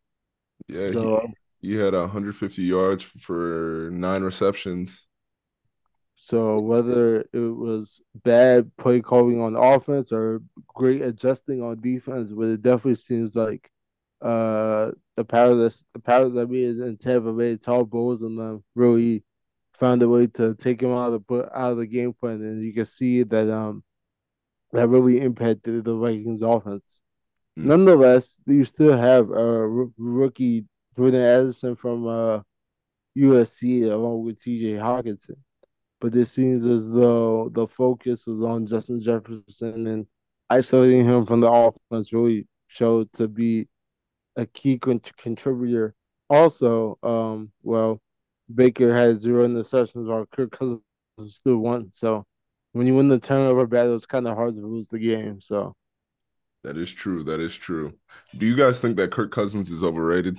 Yeah, 0.67 0.91
so, 0.91 1.33
he, 1.61 1.69
he 1.69 1.75
had 1.75 1.93
150 1.93 2.61
yards 2.61 3.03
for 3.03 3.89
nine 3.91 4.23
receptions. 4.23 5.07
So 6.15 6.59
whether 6.59 7.21
it 7.33 7.55
was 7.55 8.01
bad 8.23 8.71
play 8.77 9.01
calling 9.01 9.41
on 9.41 9.55
offense 9.55 10.11
or 10.11 10.41
great 10.73 11.01
adjusting 11.01 11.61
on 11.61 11.81
defense, 11.81 12.31
but 12.31 12.47
it 12.47 12.61
definitely 12.61 12.95
seems 12.95 13.35
like 13.35 13.69
uh 14.21 14.91
the 15.17 15.25
powerless 15.25 15.83
the 15.93 15.99
power 15.99 16.29
that 16.29 16.47
we 16.47 16.65
in 16.65 16.97
Tampa 16.97 17.33
Bay, 17.33 17.57
Todd 17.57 17.89
Bowles 17.89 18.21
and 18.21 18.39
them 18.39 18.63
really 18.75 19.23
found 19.73 20.01
a 20.01 20.09
way 20.09 20.27
to 20.27 20.55
take 20.55 20.81
him 20.81 20.91
out 20.91 21.11
of 21.11 21.23
the 21.27 21.57
out 21.57 21.73
of 21.73 21.77
the 21.77 21.87
game 21.87 22.13
plan, 22.13 22.35
and 22.35 22.63
you 22.63 22.73
can 22.73 22.85
see 22.85 23.23
that 23.23 23.49
um 23.51 23.83
that 24.71 24.87
really 24.87 25.19
impacted 25.19 25.83
the 25.83 25.95
Vikings 25.95 26.41
offense. 26.41 27.01
Mm. 27.57 27.65
Nonetheless, 27.65 28.41
you 28.45 28.65
still 28.65 28.97
have 28.97 29.29
a 29.29 29.33
uh, 29.33 29.85
rookie 29.97 30.65
Jordan 30.95 31.21
Addison 31.21 31.75
from 31.75 32.07
uh, 32.07 32.39
USC 33.17 33.91
along 33.91 34.25
with 34.25 34.41
T.J. 34.41 34.73
Hockenson, 34.73 35.37
but 36.05 36.15
it 36.15 36.27
seems 36.27 36.63
as 36.67 36.87
though 36.87 37.49
the 37.51 37.67
focus 37.67 38.27
was 38.27 38.39
on 38.43 38.67
Justin 38.67 39.01
Jefferson 39.01 39.87
and 39.87 40.05
isolating 40.51 41.03
him 41.03 41.25
from 41.25 41.41
the 41.41 41.51
offense 41.51 42.13
really 42.13 42.47
showed 42.67 43.11
to 43.13 43.27
be 43.27 43.67
a 44.35 44.45
key 44.45 44.77
con- 44.77 45.01
contributor. 45.17 45.95
Also, 46.29 46.99
um, 47.01 47.51
well, 47.63 47.99
Baker 48.53 48.93
had 48.93 49.17
zero 49.17 49.47
interceptions 49.47 50.05
while 50.05 50.27
Kirk 50.27 50.51
Cousins 50.51 50.83
still 51.29 51.57
one. 51.57 51.89
So 51.91 52.23
when 52.73 52.85
you 52.85 52.93
win 52.95 53.07
the 53.07 53.17
turnover 53.17 53.65
battle, 53.65 53.95
it's 53.95 54.05
kind 54.05 54.27
of 54.27 54.35
hard 54.35 54.53
to 54.53 54.61
lose 54.61 54.89
the 54.89 54.99
game. 54.99 55.41
So 55.41 55.75
that 56.63 56.77
is 56.77 56.91
true. 56.91 57.23
That 57.23 57.39
is 57.39 57.55
true. 57.55 57.93
Do 58.37 58.45
you 58.45 58.55
guys 58.55 58.79
think 58.79 58.95
that 58.97 59.09
Kirk 59.09 59.31
Cousins 59.31 59.71
is 59.71 59.81
overrated? 59.81 60.37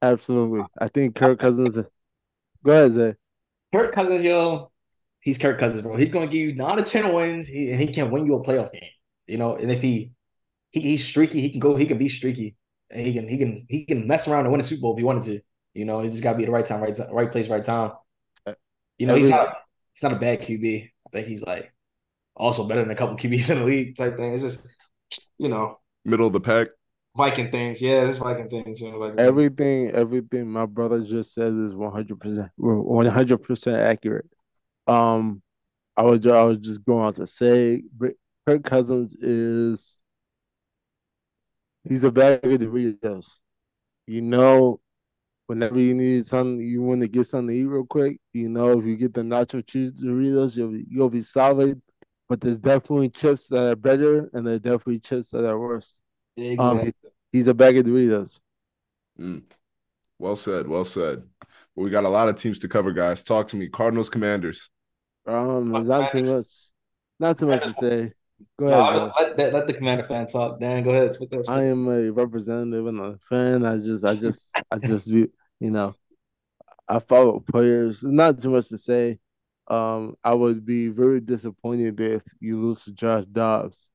Absolutely. 0.00 0.64
I 0.80 0.88
think 0.88 1.16
Kirk 1.16 1.38
Cousins. 1.38 1.76
Go 2.64 2.72
ahead, 2.72 2.92
Zay. 2.92 3.14
Kirk 3.74 3.94
Cousins, 3.94 4.24
yo, 4.24 4.70
he's 5.26 5.38
Kirk 5.38 5.58
Cousins, 5.58 5.82
bro. 5.82 5.96
He's 5.96 6.10
going 6.10 6.28
to 6.28 6.32
give 6.32 6.46
you 6.48 6.54
nine 6.54 6.76
to 6.76 6.84
ten 6.84 7.12
wins, 7.12 7.48
he, 7.48 7.72
and 7.72 7.80
he 7.80 7.88
can 7.88 8.10
win 8.12 8.24
you 8.24 8.36
a 8.36 8.44
playoff 8.44 8.72
game. 8.72 8.88
You 9.26 9.38
know, 9.38 9.56
and 9.56 9.70
if 9.72 9.82
he, 9.82 10.12
he 10.70 10.80
he's 10.80 11.04
streaky, 11.04 11.40
he 11.40 11.50
can 11.50 11.58
go. 11.58 11.74
He 11.74 11.84
can 11.84 11.98
be 11.98 12.08
streaky, 12.08 12.56
and 12.90 13.04
he 13.04 13.12
can 13.12 13.28
he 13.28 13.36
can 13.36 13.66
he 13.68 13.84
can 13.84 14.06
mess 14.06 14.28
around 14.28 14.44
and 14.44 14.52
win 14.52 14.60
a 14.60 14.64
Super 14.64 14.82
Bowl 14.82 14.92
if 14.92 14.98
he 14.98 15.04
wanted 15.04 15.24
to. 15.24 15.40
You 15.74 15.84
know, 15.84 16.00
he 16.00 16.08
just 16.08 16.22
got 16.22 16.32
to 16.32 16.38
be 16.38 16.44
at 16.44 16.46
the 16.46 16.52
right 16.52 16.64
time, 16.64 16.80
right 16.80 16.94
time, 16.94 17.12
right 17.12 17.30
place, 17.30 17.48
right 17.48 17.64
time. 17.64 17.90
Uh, 18.46 18.54
you 18.96 19.06
know, 19.06 19.16
he's 19.16 19.28
not 19.28 19.56
he's 19.92 20.02
not 20.04 20.12
a 20.12 20.18
bad 20.18 20.40
QB. 20.40 20.84
I 20.84 21.10
think 21.10 21.26
he's 21.26 21.42
like 21.42 21.72
also 22.36 22.66
better 22.66 22.82
than 22.82 22.92
a 22.92 22.94
couple 22.94 23.16
QBs 23.16 23.50
in 23.50 23.58
the 23.58 23.64
league 23.64 23.96
type 23.96 24.16
thing. 24.16 24.32
It's 24.32 24.44
just 24.44 24.72
you 25.38 25.48
know, 25.48 25.80
middle 26.04 26.28
of 26.28 26.32
the 26.32 26.40
pack. 26.40 26.68
Viking 27.16 27.50
things, 27.50 27.80
yeah, 27.80 28.06
it's 28.06 28.18
Viking 28.18 28.48
things. 28.48 28.80
You 28.80 28.92
know, 28.92 28.98
Viking 29.00 29.18
everything, 29.18 29.86
things. 29.86 29.96
everything 29.96 30.48
my 30.48 30.66
brother 30.66 31.00
just 31.00 31.34
says 31.34 31.52
is 31.52 31.74
one 31.74 31.90
hundred 31.90 32.20
percent, 32.20 32.50
one 32.56 33.06
hundred 33.06 33.38
percent 33.38 33.78
accurate. 33.78 34.26
Um, 34.86 35.42
I 35.96 36.02
was, 36.02 36.26
I 36.26 36.42
was 36.42 36.58
just 36.58 36.84
going 36.84 37.04
on 37.04 37.14
to 37.14 37.26
say, 37.26 37.82
Kirk 38.46 38.64
Cousins 38.64 39.14
is, 39.14 39.98
he's 41.84 42.04
a 42.04 42.10
bag 42.10 42.44
of 42.44 42.60
Doritos. 42.60 43.26
You 44.06 44.22
know, 44.22 44.80
whenever 45.46 45.80
you 45.80 45.94
need 45.94 46.26
something, 46.26 46.60
you 46.60 46.82
want 46.82 47.00
to 47.00 47.08
get 47.08 47.26
something 47.26 47.48
to 47.48 47.54
eat 47.54 47.64
real 47.64 47.86
quick. 47.86 48.20
You 48.32 48.48
know, 48.48 48.78
if 48.78 48.84
you 48.84 48.96
get 48.96 49.14
the 49.14 49.22
nacho 49.22 49.66
cheese 49.66 49.92
Doritos, 49.92 50.56
you'll 50.56 50.76
you'll 50.76 51.10
be 51.10 51.22
solid 51.22 51.80
but 52.28 52.40
there's 52.40 52.58
definitely 52.58 53.08
chips 53.08 53.46
that 53.48 53.72
are 53.72 53.76
better, 53.76 54.30
and 54.32 54.46
there 54.46 54.54
are 54.54 54.58
definitely 54.58 54.98
chips 54.98 55.30
that 55.30 55.44
are 55.46 55.58
worse. 55.58 55.98
Exactly. 56.36 56.88
Um, 56.88 57.12
he's 57.32 57.46
a 57.46 57.54
bag 57.54 57.78
of 57.78 57.86
Doritos. 57.86 58.38
Mm. 59.20 59.42
Well 60.18 60.36
said. 60.36 60.66
Well 60.66 60.84
said. 60.84 61.22
Well, 61.74 61.84
we 61.84 61.90
got 61.90 62.04
a 62.04 62.08
lot 62.08 62.28
of 62.28 62.38
teams 62.38 62.58
to 62.60 62.68
cover, 62.68 62.92
guys. 62.92 63.22
Talk 63.22 63.48
to 63.48 63.56
me. 63.56 63.68
Cardinals, 63.68 64.10
Commanders. 64.10 64.70
Um, 65.26 65.86
not 65.86 66.12
too 66.12 66.22
much. 66.22 66.46
Not 67.18 67.38
too 67.38 67.46
much 67.46 67.62
to 67.62 67.72
say. 67.74 68.12
Go 68.58 68.66
ahead. 68.66 69.12
let, 69.18 69.38
let, 69.38 69.54
let, 69.54 69.66
the 69.66 69.72
Commander 69.72 70.04
fan 70.04 70.26
talk. 70.26 70.60
Dan, 70.60 70.82
go 70.82 70.90
ahead. 70.90 71.16
I 71.48 71.64
am 71.64 71.88
a 71.88 72.10
representative 72.10 72.86
and 72.86 73.00
a 73.00 73.18
fan. 73.28 73.64
I 73.64 73.78
just, 73.78 74.04
I 74.04 74.14
just, 74.14 74.54
I 74.70 74.78
just, 74.78 75.06
you 75.06 75.30
know, 75.60 75.94
I 76.88 76.98
follow 76.98 77.40
players. 77.40 78.02
Not 78.02 78.40
too 78.40 78.50
much 78.50 78.68
to 78.68 78.78
say. 78.78 79.18
Um, 79.68 80.16
I 80.22 80.34
would 80.34 80.64
be 80.64 80.88
very 80.88 81.20
disappointed 81.20 81.98
if 81.98 82.22
you 82.40 82.60
lose 82.60 82.84
to 82.84 82.92
Josh 82.92 83.24
Dobbs. 83.24 83.90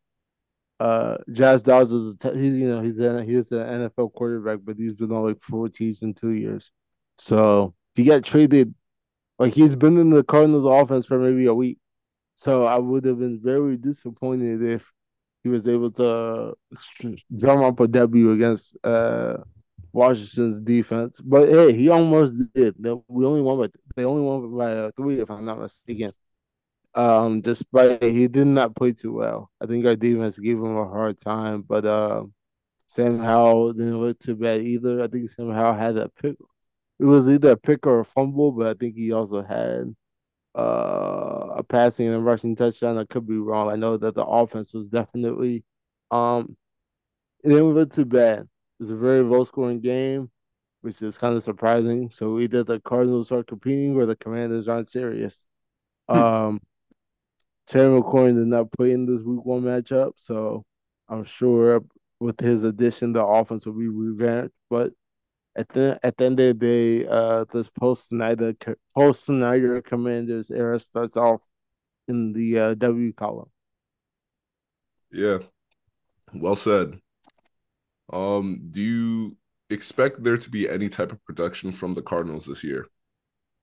Uh, 0.80 1.18
Josh 1.32 1.62
Dobbs 1.62 1.92
is 1.92 2.16
a 2.24 2.34
he's 2.34 2.56
you 2.56 2.68
know 2.68 2.82
he's 2.82 3.00
a, 3.00 3.24
he's 3.24 3.52
an 3.52 3.90
NFL 3.90 4.14
quarterback, 4.14 4.60
but 4.64 4.78
he's 4.78 4.94
been 4.94 5.12
on 5.12 5.28
like 5.28 5.40
four 5.40 5.70
teams 5.70 6.02
in 6.02 6.14
two 6.14 6.32
years. 6.32 6.72
So 7.20 7.76
if 7.94 8.00
you 8.00 8.06
get 8.06 8.26
traded, 8.26 8.74
like 9.42 9.54
he's 9.54 9.76
been 9.76 9.98
in 9.98 10.12
the 10.12 10.24
Cardinals 10.24 10.66
offense 10.66 11.06
for 11.08 11.18
maybe 11.18 11.48
a 11.48 11.54
week. 11.54 11.80
So 12.36 12.66
I 12.66 12.78
would 12.78 13.06
have 13.06 13.18
been 13.18 13.40
very 13.42 13.76
disappointed 13.76 14.62
if 14.62 14.86
he 15.44 15.50
was 15.50 15.68
able 15.68 15.92
to 15.94 16.54
drum 17.36 17.64
up 17.64 17.80
a 17.80 17.88
W 17.88 18.32
against 18.34 18.78
uh 18.84 19.38
Washington's 19.92 20.62
defense. 20.62 21.20
But 21.20 21.50
hey, 21.50 21.74
he 21.74 21.90
almost 21.90 22.54
did. 22.54 22.76
We 23.08 23.26
only 23.26 23.42
won, 23.42 23.58
but 23.58 23.72
they 23.96 24.06
only 24.06 24.22
won 24.22 24.56
by 24.56 24.74
uh, 24.74 24.92
three, 24.96 25.20
if 25.20 25.32
I'm 25.32 25.46
not 25.46 25.60
mistaken. 25.60 26.14
Um, 26.94 27.42
despite 27.42 28.04
he 28.04 28.28
did 28.28 28.48
not 28.48 28.76
play 28.76 28.92
too 28.94 29.14
well. 29.14 29.50
I 29.60 29.66
think 29.66 29.86
our 29.86 29.96
defense 29.96 30.38
gave 30.38 30.58
him 30.58 30.78
a 30.78 30.88
hard 30.88 31.20
time, 31.20 31.64
but 31.64 31.86
uh, 31.86 32.26
Sam 32.88 33.18
Howell 33.20 33.74
didn't 33.74 34.00
look 34.00 34.20
too 34.20 34.36
bad 34.36 34.62
either. 34.62 35.02
I 35.02 35.08
think 35.08 35.30
Sam 35.30 35.52
Howell 35.52 35.74
had 35.74 35.98
a 35.98 36.10
pick. 36.10 36.36
It 37.02 37.06
was 37.06 37.28
either 37.28 37.50
a 37.50 37.58
pick 37.58 37.88
or 37.88 38.02
a 38.02 38.06
fumble, 38.06 38.52
but 38.52 38.68
I 38.68 38.74
think 38.76 38.96
he 38.96 39.12
also 39.12 39.42
had 39.42 39.96
uh, 40.56 41.48
a 41.56 41.64
passing 41.64 42.06
and 42.06 42.16
a 42.16 42.20
rushing 42.20 42.56
touchdown. 42.56 43.00
I 43.00 43.06
could 43.06 43.28
be 43.28 43.38
wrong. 43.38 43.72
I 43.72 43.76
know 43.76 43.98
that 43.98 44.14
the 44.14 44.24
offense 44.24 44.72
was 44.72 44.90
definitely 44.90 45.64
um, 46.12 46.56
it 47.44 47.50
didn't 47.50 47.74
look 47.74 47.92
too 47.92 48.06
bad. 48.06 48.48
It's 48.80 48.92
a 48.92 48.96
very 48.96 49.24
low 49.24 49.44
scoring 49.46 49.80
game, 49.80 50.30
which 50.82 51.02
is 51.02 51.18
kind 51.18 51.36
of 51.36 51.42
surprising. 51.42 52.12
So 52.12 52.40
either 52.40 52.64
the 52.64 52.80
Cardinals 52.82 53.32
are 53.32 53.44
competing 53.44 53.96
or 53.96 54.06
the 54.06 54.16
Commanders 54.16 54.68
aren't 54.68 54.88
serious. 54.88 55.48
Hmm. 56.08 56.18
um, 56.18 56.62
Terry 57.66 58.00
McLaurin 58.00 58.36
did 58.36 58.46
not 58.46 58.72
play 58.72 58.92
in 58.92 59.08
this 59.08 59.26
week 59.26 59.44
one 59.44 59.64
matchup, 59.64 60.14
so 60.18 60.66
I'm 61.10 61.24
sure 61.24 61.82
with 62.20 62.40
his 62.40 62.64
addition, 62.64 63.14
the 63.14 63.26
offense 63.26 63.66
will 63.66 63.74
be 63.74 63.88
revamped. 63.88 64.54
But 64.70 64.92
at 65.56 65.70
the 65.70 66.00
at 66.04 66.18
the 66.18 66.26
end 66.26 66.40
of 66.40 66.48
the 66.48 66.54
day, 66.54 67.08
uh, 67.08 67.46
this 67.52 67.70
post 67.70 68.10
Snyder 68.10 68.54
post 68.96 69.26
Snyder 69.26 69.82
Commanders 69.82 70.50
era 70.52 70.80
starts 70.80 71.18
off 71.18 71.42
in 72.08 72.34
the 72.34 72.60
uh, 72.60 72.74
W 72.76 73.14
column. 73.14 73.50
Yeah, 75.12 75.40
well 76.34 76.56
said. 76.56 77.02
Um, 78.12 78.68
do 78.72 78.82
you 78.82 79.38
expect 79.70 80.24
there 80.24 80.38
to 80.38 80.50
be 80.50 80.70
any 80.70 80.90
type 80.90 81.12
of 81.12 81.24
production 81.24 81.72
from 81.72 81.94
the 81.94 82.02
Cardinals 82.02 82.46
this 82.46 82.64
year? 82.64 82.86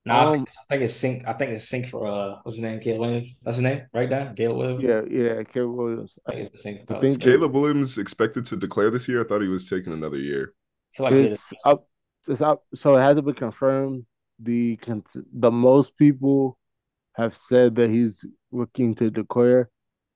Nah, 0.05 0.33
Um, 0.33 0.47
I 0.71 0.75
think 0.75 0.83
it's 0.85 0.95
sync. 0.95 1.27
I 1.27 1.33
think 1.35 1.53
it's 1.53 1.69
sync 1.69 1.89
for 1.89 2.07
uh, 2.07 2.37
what's 2.43 2.57
his 2.57 2.63
name? 2.63 2.81
Caleb 2.81 3.01
Williams. 3.01 3.39
That's 3.43 3.57
his 3.59 3.65
name, 3.65 3.83
right? 3.93 4.09
Down, 4.09 4.35
Caleb 4.35 4.57
Williams. 4.57 4.85
yeah, 4.85 5.03
yeah, 5.11 5.43
Caleb 5.43 5.77
Williams. 5.77 6.15
I 6.27 6.33
think 6.33 6.47
it's 6.53 6.63
sync. 6.63 6.91
I 6.91 7.01
think 7.01 7.21
Caleb 7.21 7.53
Williams 7.53 7.99
expected 7.99 8.47
to 8.47 8.57
declare 8.57 8.91
this 8.91 9.07
year. 9.09 9.21
I 9.21 9.25
thought 9.25 9.43
he 9.43 9.49
was 9.49 9.69
taking 9.69 9.93
another 9.93 10.19
year. 10.19 10.55
I 10.99 11.03
like 11.03 11.13
It's 11.15 11.43
it's 11.53 11.67
up. 11.67 11.89
It's 12.29 12.41
up. 12.41 12.65
So 12.75 12.97
it 12.97 13.01
hasn't 13.03 13.27
been 13.27 13.35
confirmed. 13.35 14.07
The 14.41 14.79
the 15.33 15.51
most 15.51 15.97
people 15.97 16.59
have 17.15 17.37
said 17.37 17.75
that 17.77 17.91
he's 17.91 18.25
looking 18.53 18.95
to 18.97 19.11
declare, 19.11 19.71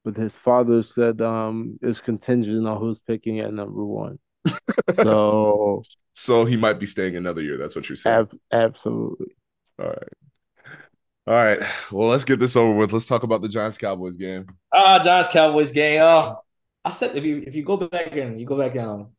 but 0.04 0.16
his 0.16 0.34
father 0.34 0.82
said 0.82 1.20
um 1.20 1.78
it's 1.82 2.00
contingent 2.00 2.66
on 2.66 2.78
who's 2.78 2.98
picking 3.00 3.40
at 3.40 3.52
number 3.52 3.84
one. 3.84 4.18
So 5.02 5.82
So 6.14 6.44
he 6.44 6.56
might 6.56 6.78
be 6.78 6.86
staying 6.86 7.16
another 7.16 7.40
year. 7.40 7.56
That's 7.56 7.74
what 7.76 7.88
you're 7.88 7.96
saying. 7.96 8.16
ab- 8.16 8.38
absolutely. 8.52 9.34
All 9.78 9.86
right. 9.88 10.08
All 11.26 11.34
right. 11.34 11.60
Well, 11.90 12.08
let's 12.08 12.24
get 12.24 12.40
this 12.40 12.56
over 12.56 12.74
with. 12.74 12.92
Let's 12.92 13.06
talk 13.06 13.22
about 13.22 13.42
the 13.42 13.48
Giants 13.48 13.78
Cowboys 13.78 14.16
game. 14.16 14.46
ah 14.72 14.98
Giants 15.02 15.28
Cowboys 15.30 15.72
game. 15.72 16.00
Oh, 16.02 16.38
I 16.84 16.90
said 16.90 17.16
if 17.16 17.24
you 17.24 17.44
if 17.46 17.54
you 17.54 17.64
go 17.64 17.76
back 17.76 18.16
and 18.16 18.40
you 18.40 18.46
go 18.46 18.58
back 18.58 18.76
um 18.76 19.10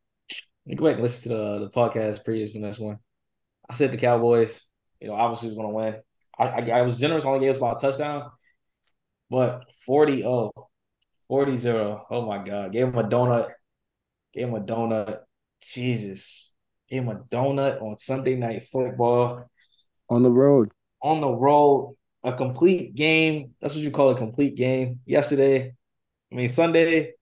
you 0.66 0.76
go 0.76 0.86
back 0.86 0.93
and 0.95 1.01
listen 1.03 1.32
to 1.32 1.38
the 1.38 1.59
the 1.59 1.70
podcast 1.70 2.24
previous 2.26 2.51
from 2.51 2.61
this 2.61 2.80
one. 2.80 2.99
I 3.70 3.74
said 3.76 3.91
the 3.91 3.97
Cowboys, 3.97 4.70
you 4.99 5.07
know, 5.07 5.16
obviously 5.16 5.49
was 5.49 5.55
going 5.57 5.68
to 5.70 5.74
win. 5.74 5.95
I, 6.39 6.43
I 6.45 6.80
I 6.80 6.82
was 6.82 6.97
generous, 6.97 7.26
only 7.26 7.39
gave 7.39 7.51
us 7.51 7.57
about 7.57 7.84
a 7.84 7.88
touchdown, 7.88 8.32
but 9.30 9.64
40 9.86 10.18
0, 10.18 10.51
40 11.28 11.55
0. 11.57 12.05
Oh 12.09 12.26
my 12.26 12.43
God. 12.45 12.72
Gave 12.72 12.88
him 12.88 12.97
a 12.97 13.03
donut. 13.03 13.49
Gave 14.34 14.47
him 14.47 14.55
a 14.55 14.61
donut. 14.61 15.20
Jesus. 15.61 16.53
Gave 16.89 17.03
him 17.03 17.09
a 17.09 17.16
donut 17.32 17.82
on 17.82 17.97
Sunday 17.97 18.36
night 18.36 18.64
football 18.64 19.49
On 20.09 20.24
the 20.24 20.32
road. 20.32 20.72
on 21.01 21.20
the 21.20 21.30
road. 21.30 21.95
A 22.26 22.32
complete 22.34 22.95
game. 22.95 23.53
That's 23.59 23.74
what 23.76 23.84
you 23.84 23.91
call 23.91 24.11
a 24.11 24.18
complete 24.18 24.55
game. 24.55 25.01
Yesterday, 25.05 25.76
I 26.32 26.36
mean, 26.36 26.47
Sunday, 26.49 27.14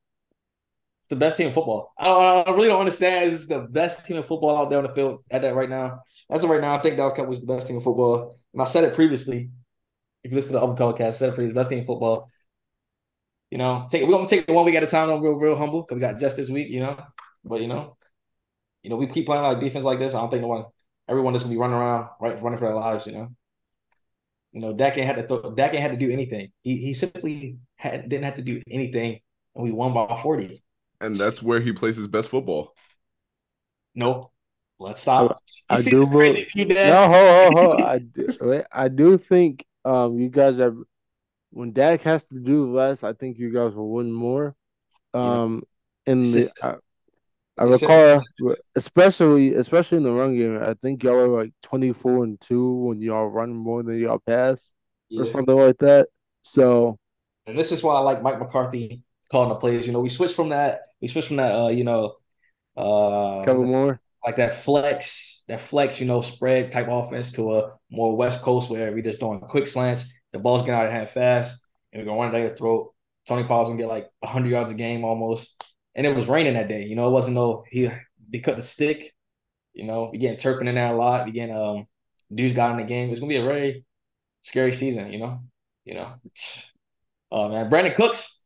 the 1.11 1.15
best 1.15 1.37
team 1.37 1.47
in 1.47 1.53
football. 1.53 1.93
I, 1.99 2.09
I 2.09 2.51
really 2.51 2.67
don't 2.69 2.79
understand. 2.79 3.31
It's 3.31 3.45
the 3.45 3.59
best 3.59 4.05
team 4.05 4.17
in 4.17 4.23
football 4.23 4.57
out 4.57 4.69
there 4.71 4.79
on 4.79 4.85
the 4.85 4.93
field 4.95 5.23
at 5.29 5.43
that 5.43 5.53
right 5.53 5.69
now. 5.69 5.99
As 6.29 6.43
of 6.43 6.49
right 6.49 6.61
now, 6.61 6.75
I 6.75 6.81
think 6.81 6.97
Dallas 6.97 7.13
Cowboys 7.13 7.37
is 7.37 7.45
the 7.45 7.53
best 7.53 7.67
team 7.67 7.75
in 7.75 7.83
football. 7.83 8.35
And 8.53 8.61
I 8.61 8.65
said 8.65 8.83
it 8.83 8.95
previously. 8.95 9.51
If 10.23 10.31
you 10.31 10.35
listen 10.35 10.53
to 10.53 10.59
the 10.59 10.65
other 10.65 10.81
podcast, 10.81 11.07
I 11.07 11.09
said 11.11 11.29
it 11.29 11.35
for 11.35 11.45
the 11.45 11.53
best 11.53 11.69
team 11.69 11.79
in 11.79 11.85
football. 11.85 12.29
You 13.51 13.57
know, 13.57 13.87
take 13.91 14.03
we're 14.03 14.13
gonna 14.13 14.27
take 14.27 14.47
it 14.47 14.53
one 14.53 14.65
week 14.65 14.75
at 14.75 14.83
a 14.83 14.87
time. 14.87 15.09
I'm 15.09 15.21
real, 15.21 15.33
real 15.33 15.55
humble 15.55 15.81
because 15.83 15.95
we 15.95 16.01
got 16.01 16.19
just 16.19 16.37
this 16.37 16.49
week, 16.49 16.69
you 16.69 16.79
know. 16.79 16.97
But 17.43 17.61
you 17.61 17.67
know, 17.67 17.97
you 18.81 18.89
know, 18.89 18.95
we 18.95 19.07
keep 19.07 19.25
playing 19.25 19.43
like 19.43 19.59
defense 19.59 19.83
like 19.83 19.99
this. 19.99 20.15
I 20.15 20.21
don't 20.21 20.29
think 20.29 20.41
no 20.41 20.47
one, 20.47 20.65
everyone 21.09 21.35
is 21.35 21.43
gonna 21.43 21.53
be 21.53 21.59
running 21.59 21.75
around, 21.75 22.07
right, 22.21 22.41
running 22.41 22.59
for 22.59 22.65
their 22.65 22.75
lives, 22.75 23.05
you 23.07 23.13
know. 23.13 23.29
You 24.53 24.61
know, 24.61 24.73
Dak 24.73 24.97
ain't 24.97 25.07
had 25.07 25.17
to 25.17 25.27
throw, 25.27 25.53
Dak 25.53 25.73
ain't 25.73 25.81
had 25.81 25.91
to 25.91 25.97
do 25.97 26.11
anything. 26.11 26.51
He 26.61 26.77
he 26.77 26.93
simply 26.93 27.57
had, 27.75 28.07
didn't 28.07 28.23
have 28.23 28.35
to 28.35 28.41
do 28.41 28.61
anything, 28.69 29.19
and 29.55 29.63
we 29.63 29.71
won 29.71 29.93
by 29.93 30.17
forty. 30.21 30.61
And 31.01 31.15
that's 31.15 31.41
where 31.41 31.59
he 31.59 31.73
plays 31.73 31.97
his 31.97 32.07
best 32.07 32.29
football. 32.29 32.73
No, 33.95 34.31
let's 34.79 35.01
stop. 35.01 35.41
I 35.69 35.77
You 35.77 35.83
see 35.83 35.89
do 35.91 36.05
crazy 36.05 36.11
believe- 36.11 36.51
view, 36.53 36.65
No, 36.65 36.73
Dad? 36.75 37.11
ho, 37.11 37.51
ho, 37.63 37.65
ho. 37.77 37.83
I 37.83 37.99
do, 37.99 38.27
wait, 38.41 38.65
I 38.71 38.87
do 38.87 39.17
think 39.17 39.65
um 39.83 40.19
you 40.19 40.29
guys 40.29 40.57
have 40.57 40.77
when 41.49 41.73
Dak 41.73 42.01
has 42.03 42.23
to 42.25 42.39
do 42.39 42.71
less, 42.73 43.03
I 43.03 43.13
think 43.13 43.37
you 43.37 43.51
guys 43.51 43.73
will 43.73 43.89
win 43.89 44.11
more. 44.13 44.55
Um, 45.13 45.63
in 46.05 46.23
the 46.23 46.49
I, 46.63 46.75
I 47.57 47.63
recall, 47.65 48.21
especially 48.75 49.55
especially 49.55 49.97
in 49.97 50.03
the 50.03 50.11
run 50.11 50.37
game, 50.37 50.61
I 50.63 50.75
think 50.75 51.03
y'all 51.03 51.15
are 51.15 51.43
like 51.43 51.51
twenty 51.61 51.91
four 51.93 52.23
and 52.23 52.39
two 52.39 52.73
when 52.75 53.01
y'all 53.01 53.27
run 53.27 53.53
more 53.53 53.83
than 53.83 53.99
y'all 53.99 54.21
pass 54.25 54.71
or 55.17 55.25
something 55.25 55.55
like 55.57 55.77
that. 55.79 56.07
So 56.43 56.97
And 57.45 57.57
this 57.59 57.71
is 57.73 57.83
why 57.83 57.95
I 57.95 57.99
like 57.99 58.21
Mike 58.23 58.39
McCarthy 58.39 59.01
calling 59.31 59.49
the 59.49 59.55
plays. 59.55 59.87
You 59.87 59.93
know, 59.93 60.01
we 60.01 60.09
switched 60.09 60.35
from 60.35 60.49
that. 60.49 60.81
We 61.01 61.07
switched 61.07 61.29
from 61.29 61.37
that. 61.37 61.55
Uh, 61.55 61.69
you 61.69 61.83
know, 61.83 62.15
uh, 62.75 63.43
Kellen 63.45 63.67
Moore, 63.67 64.01
like 64.25 64.35
that 64.35 64.53
flex, 64.53 65.43
that 65.47 65.59
flex, 65.59 65.99
you 65.99 66.07
know, 66.07 66.21
spread 66.21 66.71
type 66.71 66.87
offense 66.89 67.31
to 67.33 67.55
a 67.55 67.73
more 67.89 68.15
West 68.15 68.41
Coast 68.41 68.69
where 68.69 68.91
we 68.91 69.01
just 69.01 69.19
doing 69.19 69.39
quick 69.41 69.67
slants. 69.67 70.13
The 70.33 70.39
ball's 70.39 70.61
getting 70.61 70.75
out 70.75 70.85
of 70.85 70.91
hand 70.91 71.09
fast, 71.09 71.61
and 71.91 72.01
we're 72.01 72.05
gonna 72.05 72.19
run 72.19 72.29
it 72.29 72.31
down 72.33 72.47
your 72.47 72.55
throat. 72.55 72.93
Tony 73.27 73.43
Pollard's 73.43 73.69
gonna 73.69 73.81
get 73.81 73.89
like 73.89 74.09
hundred 74.23 74.49
yards 74.49 74.71
a 74.71 74.75
game 74.75 75.03
almost. 75.03 75.63
And 75.93 76.07
it 76.07 76.15
was 76.15 76.29
raining 76.29 76.53
that 76.53 76.69
day. 76.69 76.85
You 76.85 76.95
know, 76.95 77.07
it 77.07 77.11
wasn't 77.11 77.35
no 77.35 77.65
he 77.69 77.89
they 78.29 78.39
couldn't 78.39 78.61
stick. 78.61 79.11
You 79.73 79.85
know, 79.85 80.09
we 80.11 80.17
getting 80.17 80.37
Turpin 80.37 80.67
in 80.67 80.75
there 80.75 80.93
a 80.93 80.97
lot. 80.97 81.25
We 81.25 81.31
getting 81.31 81.55
um 81.55 81.87
dudes 82.33 82.53
got 82.53 82.71
in 82.71 82.77
the 82.77 82.83
game. 82.83 83.09
It's 83.09 83.19
gonna 83.19 83.29
be 83.29 83.37
a 83.37 83.43
very 83.43 83.85
scary 84.41 84.71
season. 84.71 85.11
You 85.11 85.19
know, 85.19 85.43
you 85.85 85.95
know. 85.95 86.13
Oh 87.31 87.49
man, 87.49 87.69
Brandin 87.69 87.95
Cooks, 87.95 88.40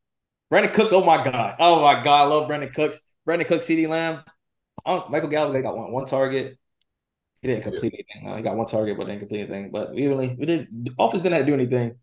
Brandin 0.52 0.72
Cooks. 0.72 0.92
Oh 0.92 1.04
my 1.04 1.22
god, 1.22 1.56
oh 1.58 1.82
my 1.82 2.02
god, 2.02 2.22
I 2.22 2.24
love 2.26 2.48
Brandin 2.48 2.72
Cooks. 2.72 3.12
Brandin 3.26 3.46
Cooks, 3.46 3.66
CeeDee 3.66 3.88
Lamb. 3.88 4.22
Oh, 4.84 5.06
Michael 5.08 5.28
Gallup 5.28 5.52
they 5.52 5.62
got 5.62 5.76
one, 5.76 5.90
one 5.92 6.06
target. 6.06 6.58
He 7.42 7.48
didn't 7.48 7.64
complete 7.64 7.94
anything. 7.94 8.28
No, 8.28 8.36
he 8.36 8.42
got 8.42 8.56
one 8.56 8.66
target, 8.66 8.96
but 8.96 9.06
didn't 9.06 9.20
complete 9.20 9.40
anything. 9.40 9.70
But 9.70 9.94
we 9.94 10.06
really, 10.06 10.36
we 10.38 10.46
didn't. 10.46 10.84
The 10.84 10.92
offense 10.98 11.22
didn't 11.22 11.36
have 11.36 11.46
to 11.46 11.50
do 11.50 11.54
anything. 11.54 11.96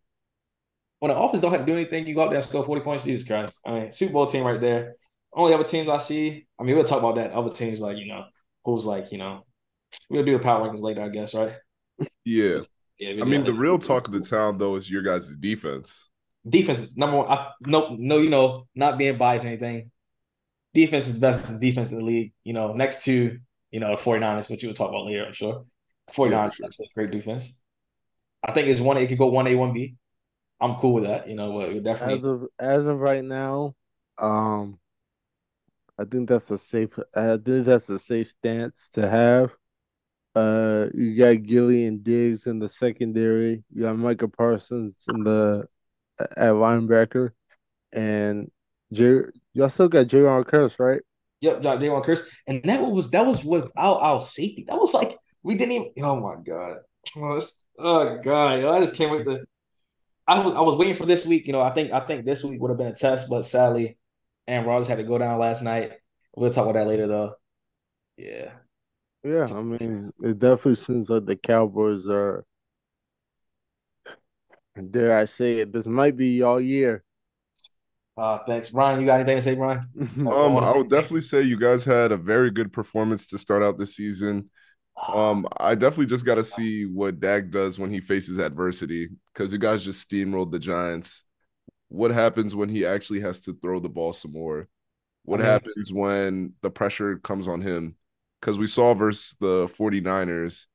When 1.00 1.12
the 1.12 1.18
offense 1.18 1.42
don't 1.42 1.52
have 1.52 1.62
to 1.62 1.66
do 1.66 1.74
anything, 1.74 2.08
you 2.08 2.16
go 2.16 2.24
out 2.24 2.30
there 2.30 2.38
and 2.38 2.46
score 2.46 2.66
forty 2.66 2.82
points. 2.82 3.04
Jesus 3.04 3.28
Christ! 3.28 3.60
I 3.66 3.72
mean, 3.72 3.94
Super 3.94 4.14
Bowl 4.14 4.26
team 4.26 4.44
right 4.44 4.60
there. 4.60 4.96
Only 5.34 5.54
other 5.54 5.64
teams 5.64 5.90
I 5.90 5.98
see. 5.98 6.46
I 6.60 6.64
mean, 6.64 6.76
we'll 6.76 6.86
talk 6.86 7.00
about 7.00 7.16
that. 7.16 7.32
Other 7.32 7.50
teams 7.50 7.82
like 7.82 7.98
you 7.98 8.08
know, 8.08 8.26
who's 8.64 8.86
like 8.86 9.12
you 9.12 9.18
know, 9.18 9.46
we'll 10.10 10.24
do 10.24 10.38
the 10.38 10.44
power 10.44 10.68
rankings 10.68 10.82
later, 10.82 11.02
I 11.02 11.10
guess, 11.10 11.34
right? 11.34 11.54
Yeah. 12.26 12.60
Yeah. 13.00 13.22
I 13.22 13.26
mean, 13.26 13.44
the 13.44 13.54
real 13.54 13.80
talk 13.80 14.08
of 14.08 14.14
the 14.14 14.22
town, 14.22 14.58
though, 14.58 14.76
is 14.76 14.90
your 14.90 15.02
guys' 15.02 15.36
defense. 15.36 16.10
Defense 16.48 16.96
number 16.96 17.18
one. 17.18 17.28
I, 17.30 17.52
no, 17.62 17.96
no, 17.98 18.20
you 18.20 18.30
know, 18.30 18.68
not 18.76 18.98
being 18.98 19.18
biased 19.18 19.46
or 19.46 19.50
anything. 19.50 19.92
Defense 20.74 21.08
is 21.08 21.16
the 21.16 21.20
best 21.22 21.60
defense 21.60 21.92
in 21.92 22.00
the 22.00 22.04
league. 22.06 22.34
You 22.44 22.54
know, 22.54 22.74
next 22.74 23.04
to 23.06 23.40
you 23.72 23.80
know 23.80 23.96
the 23.96 24.02
49ers, 24.02 24.50
which 24.50 24.64
you 24.64 24.70
will 24.70 24.76
talk 24.76 24.90
about 24.90 25.06
later, 25.06 25.26
I'm 25.26 25.34
sure. 25.34 25.66
49ers, 26.12 26.32
Yeah, 26.32 26.50
sure. 26.50 26.68
that's 26.68 26.80
a 26.80 26.84
great 26.96 27.12
defense. 27.12 27.62
I 28.44 28.52
think 28.54 28.68
it's 28.68 28.82
one. 28.82 28.98
It 28.98 29.08
could 29.08 29.18
go 29.18 29.28
one 29.28 29.48
A, 29.48 29.56
one 29.56 29.74
B. 29.74 29.96
I'm 30.62 30.76
cool 30.76 30.94
with 30.94 31.04
that. 31.06 31.28
You 31.30 31.36
know, 31.36 31.54
but 31.60 31.70
it 31.72 31.84
definitely. 31.84 32.18
as 32.18 32.24
of 32.24 32.48
as 32.60 32.86
of 32.86 33.00
right 33.00 33.24
now, 33.24 33.76
um, 34.18 34.80
I 35.98 36.06
think 36.06 36.30
that's 36.30 36.52
a 36.52 36.58
safe. 36.58 36.98
I 37.16 37.38
think 37.38 37.66
that's 37.66 37.90
a 37.90 38.00
safe 38.00 38.30
stance 38.32 38.90
to 38.94 39.10
have. 39.10 39.52
Uh, 40.36 40.88
you 40.94 41.16
got 41.16 41.44
Gilly 41.44 41.86
and 41.86 42.04
Diggs 42.04 42.48
in 42.48 42.60
the 42.60 42.70
secondary. 42.70 43.64
You 43.72 43.84
got 43.84 43.98
Micah 43.98 44.28
Parsons 44.28 45.06
in 45.08 45.24
the 45.24 45.68
at 46.20 46.54
linebacker, 46.54 47.32
and 47.92 48.52
J. 48.92 49.22
y'all 49.54 49.70
still 49.70 49.90
got 49.90 50.08
Jayron 50.08 50.46
Kearse, 50.46 50.80
right? 50.80 51.02
Yep, 51.42 51.62
J- 51.62 51.70
Jalen 51.78 52.06
Kearse, 52.06 52.24
and 52.48 52.64
that 52.64 52.82
was 52.82 53.12
that 53.12 53.26
was 53.26 53.44
without 53.44 54.02
our 54.02 54.22
safety. 54.22 54.66
That 54.68 54.80
was 54.80 54.94
like 54.94 55.18
we 55.44 55.58
didn't 55.58 55.74
even. 55.74 55.92
Oh 56.04 56.20
my 56.20 56.36
god! 56.42 56.78
Oh, 57.18 57.40
oh 57.80 58.18
god! 58.24 58.64
I 58.64 58.80
just 58.80 58.96
can't 58.96 59.12
wait 59.12 59.26
to. 59.26 59.46
I 60.28 60.40
was 60.44 60.56
I 60.56 60.62
was 60.62 60.78
waiting 60.78 60.96
for 60.96 61.06
this 61.06 61.26
week. 61.26 61.48
You 61.48 61.54
know, 61.54 61.62
I 61.62 61.74
think 61.74 61.92
I 61.92 62.00
think 62.02 62.26
this 62.26 62.44
week 62.44 62.62
would 62.62 62.70
have 62.72 62.78
been 62.78 62.88
a 62.88 62.96
test, 62.96 63.30
but 63.30 63.44
sadly, 63.46 63.98
Aaron 64.48 64.66
Rodgers 64.68 64.88
had 64.88 64.98
to 65.00 65.04
go 65.04 65.18
down 65.18 65.40
last 65.40 65.62
night. 65.62 65.94
We'll 66.36 66.52
talk 66.52 66.66
about 66.68 66.80
that 66.80 66.88
later, 66.88 67.08
though. 67.08 67.36
Yeah, 68.18 68.54
Yeah, 69.24 69.48
I 69.52 69.62
mean, 69.62 70.12
it 70.22 70.40
definitely 70.40 70.76
seems 70.76 71.10
like 71.10 71.26
the 71.26 71.36
Cowboys 71.36 72.08
are. 72.10 72.46
Dare 74.92 75.18
I 75.18 75.26
say 75.26 75.60
it? 75.60 75.72
This 75.72 75.86
might 75.86 76.18
be 76.18 76.42
all 76.42 76.60
year. 76.60 77.04
uh, 78.18 78.40
thanks, 78.48 78.70
Brian. 78.72 79.00
You 79.00 79.06
got 79.06 79.20
anything 79.20 79.38
to 79.38 79.42
say, 79.42 79.56
Brian? 79.56 79.88
Um, 80.28 80.58
I 80.58 80.76
would 80.76 80.90
definitely 80.90 81.22
say 81.22 81.42
you 81.42 81.60
guys 81.60 81.86
had 81.86 82.12
a 82.12 82.18
very 82.18 82.50
good 82.52 82.74
performance 82.74 83.28
to 83.28 83.38
start 83.38 83.62
out 83.64 83.78
this 83.78 83.96
season. 83.96 84.50
Um, 85.08 85.48
I 85.58 85.76
definitely 85.76 86.06
just 86.08 86.26
got 86.26 86.36
to 86.36 86.44
see 86.44 86.86
what 86.86 87.20
Dak 87.20 87.50
does 87.50 87.80
when 87.80 87.92
he 87.92 88.00
faces 88.00 88.38
adversity 88.38 89.10
because 89.34 89.52
you 89.52 89.58
guys 89.58 89.84
just 89.84 90.08
steamrolled 90.08 90.52
the 90.52 90.60
Giants. 90.60 91.24
What 91.90 92.12
happens 92.12 92.56
when 92.56 92.70
he 92.70 92.86
actually 92.86 93.22
has 93.22 93.40
to 93.42 93.54
throw 93.62 93.80
the 93.80 93.90
ball 93.90 94.14
some 94.14 94.34
more? 94.34 94.68
What 95.26 95.40
I 95.40 95.44
mean- 95.44 95.52
happens 95.52 95.94
when 95.94 96.54
the 96.62 96.70
pressure 96.72 97.18
comes 97.18 97.48
on 97.48 97.62
him? 97.62 97.96
Because 98.40 98.58
we 98.58 98.68
saw 98.68 98.94
versus 98.94 99.36
the 99.40 99.68
49ers 99.80 100.66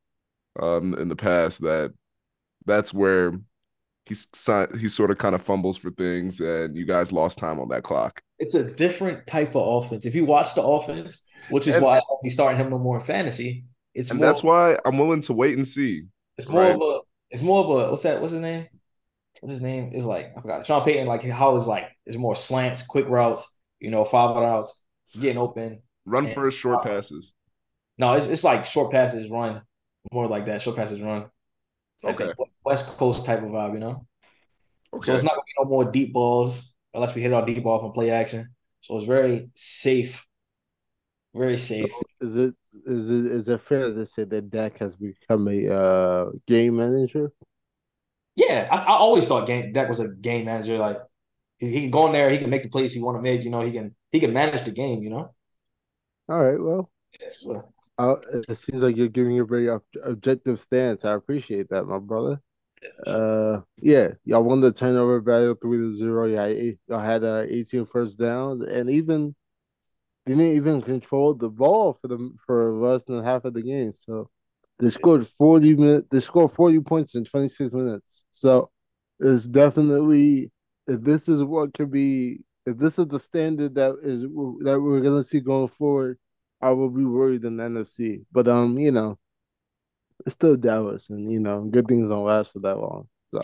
um, 0.58 0.94
in 0.94 1.08
the 1.08 1.16
past 1.16 1.60
that 1.62 1.92
that's 2.64 2.92
where 2.94 3.32
he's 4.08 4.26
he 4.80 4.88
sort 4.88 5.10
of 5.10 5.18
kind 5.18 5.34
of 5.34 5.42
fumbles 5.42 5.76
for 5.78 5.90
things 5.90 6.40
and 6.40 6.76
you 6.76 6.86
guys 6.86 7.12
lost 7.12 7.38
time 7.38 7.60
on 7.60 7.68
that 7.68 7.82
clock. 7.82 8.20
it's 8.38 8.54
a 8.54 8.64
different 8.74 9.26
type 9.26 9.54
of 9.56 9.84
offense. 9.84 10.06
If 10.06 10.14
you 10.14 10.24
watch 10.24 10.54
the 10.54 10.62
offense, 10.62 11.24
which 11.50 11.66
is 11.66 11.74
And- 11.76 11.84
why 11.84 11.98
I 11.98 12.02
won't 12.08 12.22
be 12.22 12.30
starting 12.30 12.58
him 12.60 12.70
no 12.70 12.78
more 12.78 12.96
in 12.96 13.02
fantasy, 13.02 13.64
it's 13.94 14.10
And 14.10 14.18
more. 14.18 14.26
that's 14.26 14.42
why 14.42 14.78
I'm 14.84 14.98
willing 14.98 15.20
to 15.22 15.32
wait 15.32 15.56
and 15.56 15.66
see. 15.66 16.04
It's 16.36 16.48
more 16.48 16.62
Right. 16.62 16.74
of 16.74 16.80
a. 16.80 17.00
It's 17.30 17.42
more 17.42 17.64
of 17.64 17.70
a. 17.70 17.90
What's 17.90 18.02
that? 18.04 18.20
What's 18.20 18.32
his 18.32 18.40
name? 18.42 18.66
What's 19.40 19.54
his 19.54 19.62
name? 19.62 19.92
Is 19.92 20.04
like 20.04 20.32
I 20.36 20.40
forgot. 20.40 20.64
Sean 20.66 20.84
Payton. 20.84 21.06
Like 21.06 21.22
how 21.24 21.56
is 21.56 21.66
like 21.66 21.84
it's 22.06 22.16
more 22.16 22.36
slants, 22.36 22.82
quick 22.86 23.08
routes. 23.08 23.58
You 23.80 23.90
know, 23.90 24.04
five 24.04 24.34
routes, 24.36 24.82
getting 25.18 25.38
open. 25.38 25.82
Run 26.04 26.26
And- 26.26 26.34
first, 26.34 26.58
short 26.58 26.78
uh, 26.80 26.82
passes. 26.82 27.34
No, 27.98 28.12
it's 28.14 28.28
it's 28.28 28.44
like 28.44 28.64
short 28.64 28.92
passes, 28.92 29.28
run 29.28 29.62
more 30.12 30.28
like 30.28 30.46
that. 30.46 30.62
Short 30.62 30.76
passes, 30.76 31.00
run. 31.00 31.26
Okay. 32.04 32.32
West 32.64 32.96
Coast 32.96 33.24
type 33.24 33.42
of 33.42 33.48
vibe, 33.48 33.74
you 33.74 33.80
know. 33.80 34.06
Okay. 34.92 35.06
So 35.06 35.14
it's 35.14 35.24
not 35.24 35.32
gonna 35.32 35.42
be 35.44 35.62
no 35.62 35.68
more 35.68 35.84
deep 35.84 36.12
balls 36.12 36.74
unless 36.94 37.14
we 37.14 37.22
hit 37.22 37.32
our 37.32 37.44
deep 37.44 37.62
ball 37.62 37.80
from 37.80 37.92
play 37.92 38.10
action. 38.10 38.54
So 38.80 38.96
it's 38.96 39.06
very 39.06 39.50
safe, 39.54 40.24
very 41.34 41.58
safe. 41.58 41.90
So 41.90 42.02
is 42.20 42.36
it 42.36 42.54
is 42.86 43.10
it 43.10 43.26
is 43.26 43.48
it 43.48 43.60
fair 43.60 43.92
to 43.92 44.06
say 44.06 44.24
that 44.24 44.50
Dak 44.50 44.78
has 44.78 44.94
become 44.94 45.48
a 45.48 45.74
uh, 45.74 46.26
game 46.46 46.76
manager? 46.76 47.32
Yeah, 48.34 48.68
I, 48.70 48.76
I 48.76 48.96
always 48.96 49.26
thought 49.26 49.46
game 49.46 49.72
Dak 49.72 49.88
was 49.88 50.00
a 50.00 50.08
game 50.08 50.46
manager. 50.46 50.78
Like 50.78 50.98
he, 51.58 51.70
he 51.70 51.80
can 51.82 51.90
go 51.90 52.06
in 52.06 52.12
there, 52.12 52.30
he 52.30 52.38
can 52.38 52.50
make 52.50 52.62
the 52.62 52.68
plays 52.68 52.94
he 52.94 53.02
want 53.02 53.18
to 53.18 53.22
make. 53.22 53.42
You 53.42 53.50
know, 53.50 53.62
he 53.62 53.72
can 53.72 53.94
he 54.12 54.20
can 54.20 54.32
manage 54.32 54.64
the 54.64 54.70
game. 54.70 55.02
You 55.02 55.10
know. 55.10 55.34
All 56.28 56.42
right. 56.42 56.60
Well, 56.60 56.90
Yeah. 57.20 57.62
Uh, 57.98 58.16
it 58.48 58.56
seems 58.56 58.82
like 58.82 58.96
you're 58.96 59.08
giving 59.08 59.38
a 59.38 59.44
very 59.44 59.68
ob- 59.68 59.82
objective 60.04 60.60
stance. 60.60 61.04
I 61.04 61.12
appreciate 61.12 61.68
that, 61.70 61.84
my 61.84 61.98
brother. 61.98 62.40
Uh, 63.06 63.60
yeah, 63.76 64.08
y'all 64.24 64.42
won 64.42 64.60
the 64.60 64.72
turnover 64.72 65.20
battle 65.20 65.54
three 65.60 65.78
to 65.78 65.94
zero. 65.94 66.26
Yeah, 66.26 66.72
y'all 66.86 67.00
had 67.00 67.24
uh, 67.24 67.44
18 67.48 67.86
first 67.86 68.18
downs, 68.18 68.64
and 68.64 68.88
even 68.88 69.34
didn't 70.26 70.56
even 70.56 70.82
control 70.82 71.34
the 71.34 71.48
ball 71.48 71.98
for 72.00 72.08
the 72.08 72.30
for 72.46 72.72
less 72.72 73.04
than 73.04 73.24
half 73.24 73.44
of 73.44 73.54
the 73.54 73.62
game. 73.62 73.94
So 73.98 74.30
they 74.78 74.90
scored 74.90 75.26
40 75.26 75.74
minutes. 75.74 76.06
They 76.10 76.20
scored 76.20 76.52
40 76.52 76.80
points 76.80 77.14
in 77.14 77.24
26 77.24 77.72
minutes. 77.72 78.24
So 78.30 78.70
it's 79.18 79.48
definitely 79.48 80.50
if 80.86 81.00
this 81.00 81.28
is 81.28 81.42
what 81.42 81.74
could 81.74 81.90
be 81.90 82.40
if 82.66 82.76
this 82.78 82.98
is 82.98 83.06
the 83.08 83.20
standard 83.20 83.74
that 83.76 83.96
is 84.02 84.22
that 84.22 84.80
we're 84.80 85.00
gonna 85.00 85.22
see 85.22 85.40
going 85.40 85.68
forward, 85.68 86.18
I 86.60 86.70
will 86.70 86.90
be 86.90 87.04
worried 87.04 87.44
in 87.44 87.56
the 87.56 87.64
NFC. 87.64 88.24
But 88.32 88.48
um, 88.48 88.78
you 88.78 88.90
know, 88.90 89.18
it's 90.26 90.34
still 90.34 90.56
Dallas, 90.56 91.10
and 91.10 91.30
you 91.30 91.38
know, 91.40 91.62
good 91.62 91.86
things 91.86 92.08
don't 92.08 92.24
last 92.24 92.52
for 92.52 92.60
that 92.60 92.78
long. 92.78 93.08
So 93.32 93.42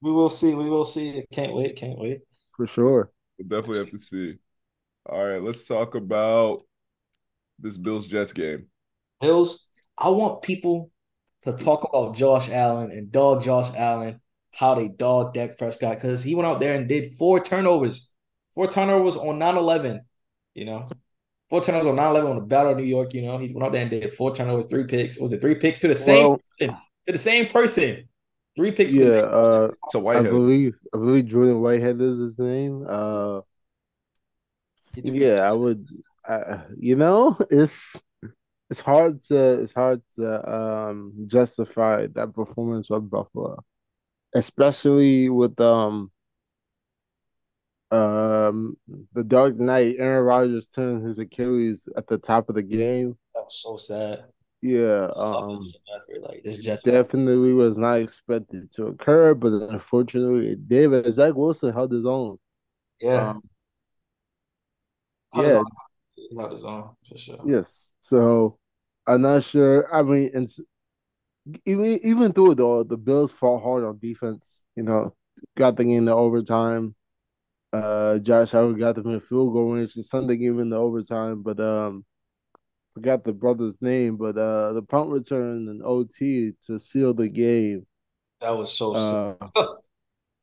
We 0.00 0.12
will 0.12 0.28
see. 0.28 0.54
We 0.54 0.68
will 0.68 0.84
see. 0.84 1.24
Can't 1.32 1.54
wait. 1.54 1.76
Can't 1.76 1.98
wait. 1.98 2.20
for 2.56 2.66
sure. 2.66 3.10
We'll 3.38 3.48
definitely 3.48 3.78
have 3.78 3.90
to 3.90 3.98
see. 3.98 4.34
All 5.06 5.24
right, 5.24 5.42
let's 5.42 5.64
talk 5.64 5.94
about 5.94 6.62
this 7.58 7.78
Bills 7.78 8.06
Jets 8.06 8.32
game. 8.32 8.66
Bills. 9.20 9.68
I 9.96 10.08
want 10.08 10.42
people 10.42 10.90
to 11.42 11.52
talk 11.52 11.88
about 11.88 12.16
Josh 12.16 12.50
Allen 12.50 12.90
and 12.90 13.10
dog 13.12 13.42
Josh 13.42 13.70
Allen, 13.76 14.20
how 14.50 14.74
they 14.74 14.88
dog 14.88 15.34
Dak 15.34 15.58
Prescott, 15.58 15.96
because 15.96 16.22
he 16.22 16.34
went 16.34 16.46
out 16.46 16.60
there 16.60 16.74
and 16.74 16.88
did 16.88 17.12
four 17.12 17.40
turnovers. 17.40 18.12
Four 18.54 18.68
turnovers 18.68 19.16
on 19.16 19.38
9-11, 19.38 20.00
you 20.54 20.64
know. 20.64 20.88
Four 21.50 21.60
turnovers 21.62 21.88
on 21.88 21.96
9-11 21.96 22.30
on 22.30 22.36
the 22.36 22.42
Battle 22.42 22.72
of 22.72 22.78
New 22.78 22.84
York, 22.84 23.12
you 23.12 23.22
know. 23.22 23.36
He 23.38 23.52
went 23.52 23.64
out 23.66 23.72
there 23.72 23.82
and 23.82 23.90
did 23.90 24.12
four 24.12 24.32
turnovers, 24.34 24.66
three 24.66 24.84
picks. 24.84 25.18
Was 25.18 25.32
it 25.32 25.40
three 25.40 25.56
picks 25.56 25.80
to 25.80 25.88
the 25.88 25.94
same 25.96 26.28
Well- 26.28 26.38
person? 26.48 26.76
To 27.06 27.12
the 27.12 27.18
same 27.18 27.46
person. 27.46 28.08
Three 28.56 28.70
picks 28.72 28.92
to 28.92 28.98
the 28.98 29.04
Yeah, 29.04 29.10
same 29.10 29.24
person. 29.30 29.62
uh, 29.70 29.72
It's 29.86 29.94
a 29.94 29.98
I 29.98 30.00
Whitehead. 30.00 30.26
I 30.26 30.30
believe 30.30 30.74
I 30.94 30.96
believe 30.98 31.26
Jordan 31.26 31.60
Whitehead 31.60 32.00
is 32.00 32.18
his 32.18 32.38
name. 32.38 32.86
Uh, 32.88 33.40
yeah, 34.96 35.48
I 35.48 35.52
would. 35.52 35.88
Uh, 36.28 36.58
you 36.78 36.96
know, 36.96 37.36
it's 37.50 37.96
it's 38.68 38.80
hard 38.80 39.22
to 39.24 39.62
it's 39.62 39.72
hard 39.72 40.02
to 40.16 40.26
um 40.56 41.12
justify 41.26 42.06
that 42.14 42.34
performance 42.34 42.90
of 42.90 43.08
Buffalo, 43.10 43.64
especially 44.34 45.28
with 45.28 45.58
um 45.60 46.10
um 47.90 48.76
the 49.12 49.24
Dark 49.24 49.56
Knight. 49.56 49.96
Aaron 49.98 50.24
Rodgers 50.24 50.68
turned 50.68 51.06
his 51.06 51.18
Achilles 51.18 51.88
at 51.96 52.06
the 52.06 52.18
top 52.18 52.48
of 52.48 52.54
the 52.54 52.62
game. 52.62 53.16
That 53.34 53.44
was 53.44 53.62
so 53.62 53.76
sad. 53.76 54.24
Yeah, 54.62 55.08
um, 55.16 55.56
is 55.58 55.72
so 55.72 55.78
bad 55.86 56.02
for, 56.06 56.28
like 56.28 56.42
this 56.44 56.58
just 56.58 56.84
definitely 56.84 57.54
was 57.54 57.78
not 57.78 57.94
expected 57.94 58.70
to 58.72 58.88
occur, 58.88 59.34
but 59.34 59.52
unfortunately 59.52 60.48
it 60.52 60.68
did. 60.68 60.90
But 60.90 61.12
Zach 61.12 61.34
Wilson 61.34 61.72
held 61.72 61.92
his 61.92 62.04
own. 62.04 62.38
yeah. 63.00 63.30
Um, 63.30 63.42
yeah. 65.34 65.62
He 66.14 66.36
held 66.36 66.52
his 66.52 66.64
own 66.64 66.90
for 67.08 67.16
sure. 67.16 67.40
Yes. 67.46 67.88
So 68.02 68.58
I'm 69.06 69.22
not 69.22 69.44
sure. 69.44 69.92
I 69.94 70.02
mean, 70.02 70.30
and 70.34 70.48
even 71.64 71.86
even 72.04 72.32
through 72.32 72.52
it 72.52 72.60
all, 72.60 72.84
the 72.84 72.98
Bills 72.98 73.32
fought 73.32 73.62
hard 73.62 73.84
on 73.84 73.98
defense. 73.98 74.62
You 74.76 74.82
know, 74.82 75.14
got 75.56 75.76
the 75.76 75.84
game 75.84 76.06
to 76.06 76.12
overtime. 76.12 76.94
Uh, 77.72 78.18
Josh 78.18 78.52
Allen 78.54 78.76
got 78.78 78.96
them 78.96 79.12
in 79.14 79.20
field 79.20 79.52
goal 79.52 79.72
range. 79.74 79.94
The 79.94 80.02
Sunday 80.02 80.36
game 80.36 80.58
in 80.60 80.70
the 80.70 80.76
overtime, 80.76 81.42
but 81.42 81.60
um, 81.60 82.04
forgot 82.94 83.22
the 83.24 83.32
brother's 83.32 83.76
name. 83.80 84.16
But 84.16 84.36
uh, 84.36 84.72
the 84.72 84.82
punt 84.82 85.10
return 85.10 85.68
and 85.68 85.82
OT 85.84 86.52
to 86.66 86.78
seal 86.78 87.14
the 87.14 87.28
game. 87.28 87.86
That 88.40 88.56
was 88.56 88.72
so 88.76 88.92
Uh, 88.94 89.34
sick. 89.56 89.66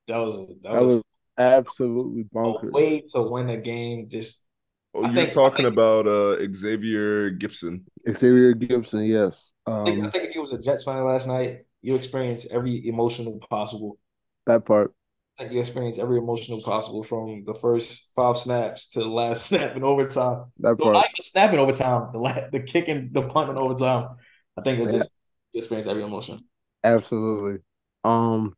That 0.08 0.18
was 0.20 0.38
that, 0.48 0.64
that 0.64 0.82
was, 0.84 0.96
was 0.96 1.04
absolutely 1.38 2.22
a 2.22 2.34
bonkers. 2.34 2.72
way 2.72 3.02
to 3.14 3.22
win 3.24 3.50
a 3.50 3.58
game. 3.58 4.08
Just 4.10 4.46
Oh, 4.94 5.04
I 5.04 5.08
you're 5.08 5.16
think- 5.16 5.34
talking 5.34 5.66
think- 5.66 5.74
about 5.74 6.08
uh, 6.08 6.38
Xavier 6.54 7.32
Gipson. 7.32 7.82
Xavier 8.10 8.54
Gipson, 8.54 9.06
yes. 9.06 9.52
I 9.66 9.84
think, 9.84 10.00
I 10.00 10.06
Um, 10.06 10.12
think 10.12 10.30
if 10.30 10.36
you 10.36 10.40
was 10.40 10.54
a 10.54 10.58
Jets 10.60 10.86
fan 10.86 11.04
last 11.04 11.28
night, 11.28 11.66
you 11.82 11.94
experienced 11.96 12.54
every 12.54 12.88
emotional 12.88 13.38
possible. 13.50 14.00
that 14.46 14.66
part. 14.66 14.94
I 15.38 15.44
think 15.44 15.54
you 15.54 15.60
experience 15.60 16.00
every 16.00 16.18
emotional 16.18 16.62
possible 16.62 17.04
from 17.04 17.44
the 17.46 17.54
first 17.54 18.12
five 18.16 18.38
snaps 18.38 18.90
to 18.92 19.00
the 19.00 19.06
last 19.08 19.46
snap 19.48 19.76
in 19.76 19.84
overtime. 19.84 20.46
That 20.60 20.78
part. 20.80 20.94
not 20.96 21.06
even 21.06 21.22
snap 21.22 21.54
in 21.54 21.60
overtime. 21.60 22.10
The 22.12 22.20
la- 22.20 22.50
the 22.52 22.60
kicking, 22.62 23.10
the 23.12 23.24
punt 23.24 23.50
in 23.52 23.58
overtime. 23.58 24.18
I 24.58 24.62
think 24.62 24.80
it 24.80 24.84
was 24.84 24.94
Yeah. 24.94 25.00
just 25.00 25.12
you 25.54 25.60
experienced 25.60 25.90
every 25.90 26.04
emotion. 26.04 26.40
Absolutely. 26.84 27.62
Um, 28.04 28.56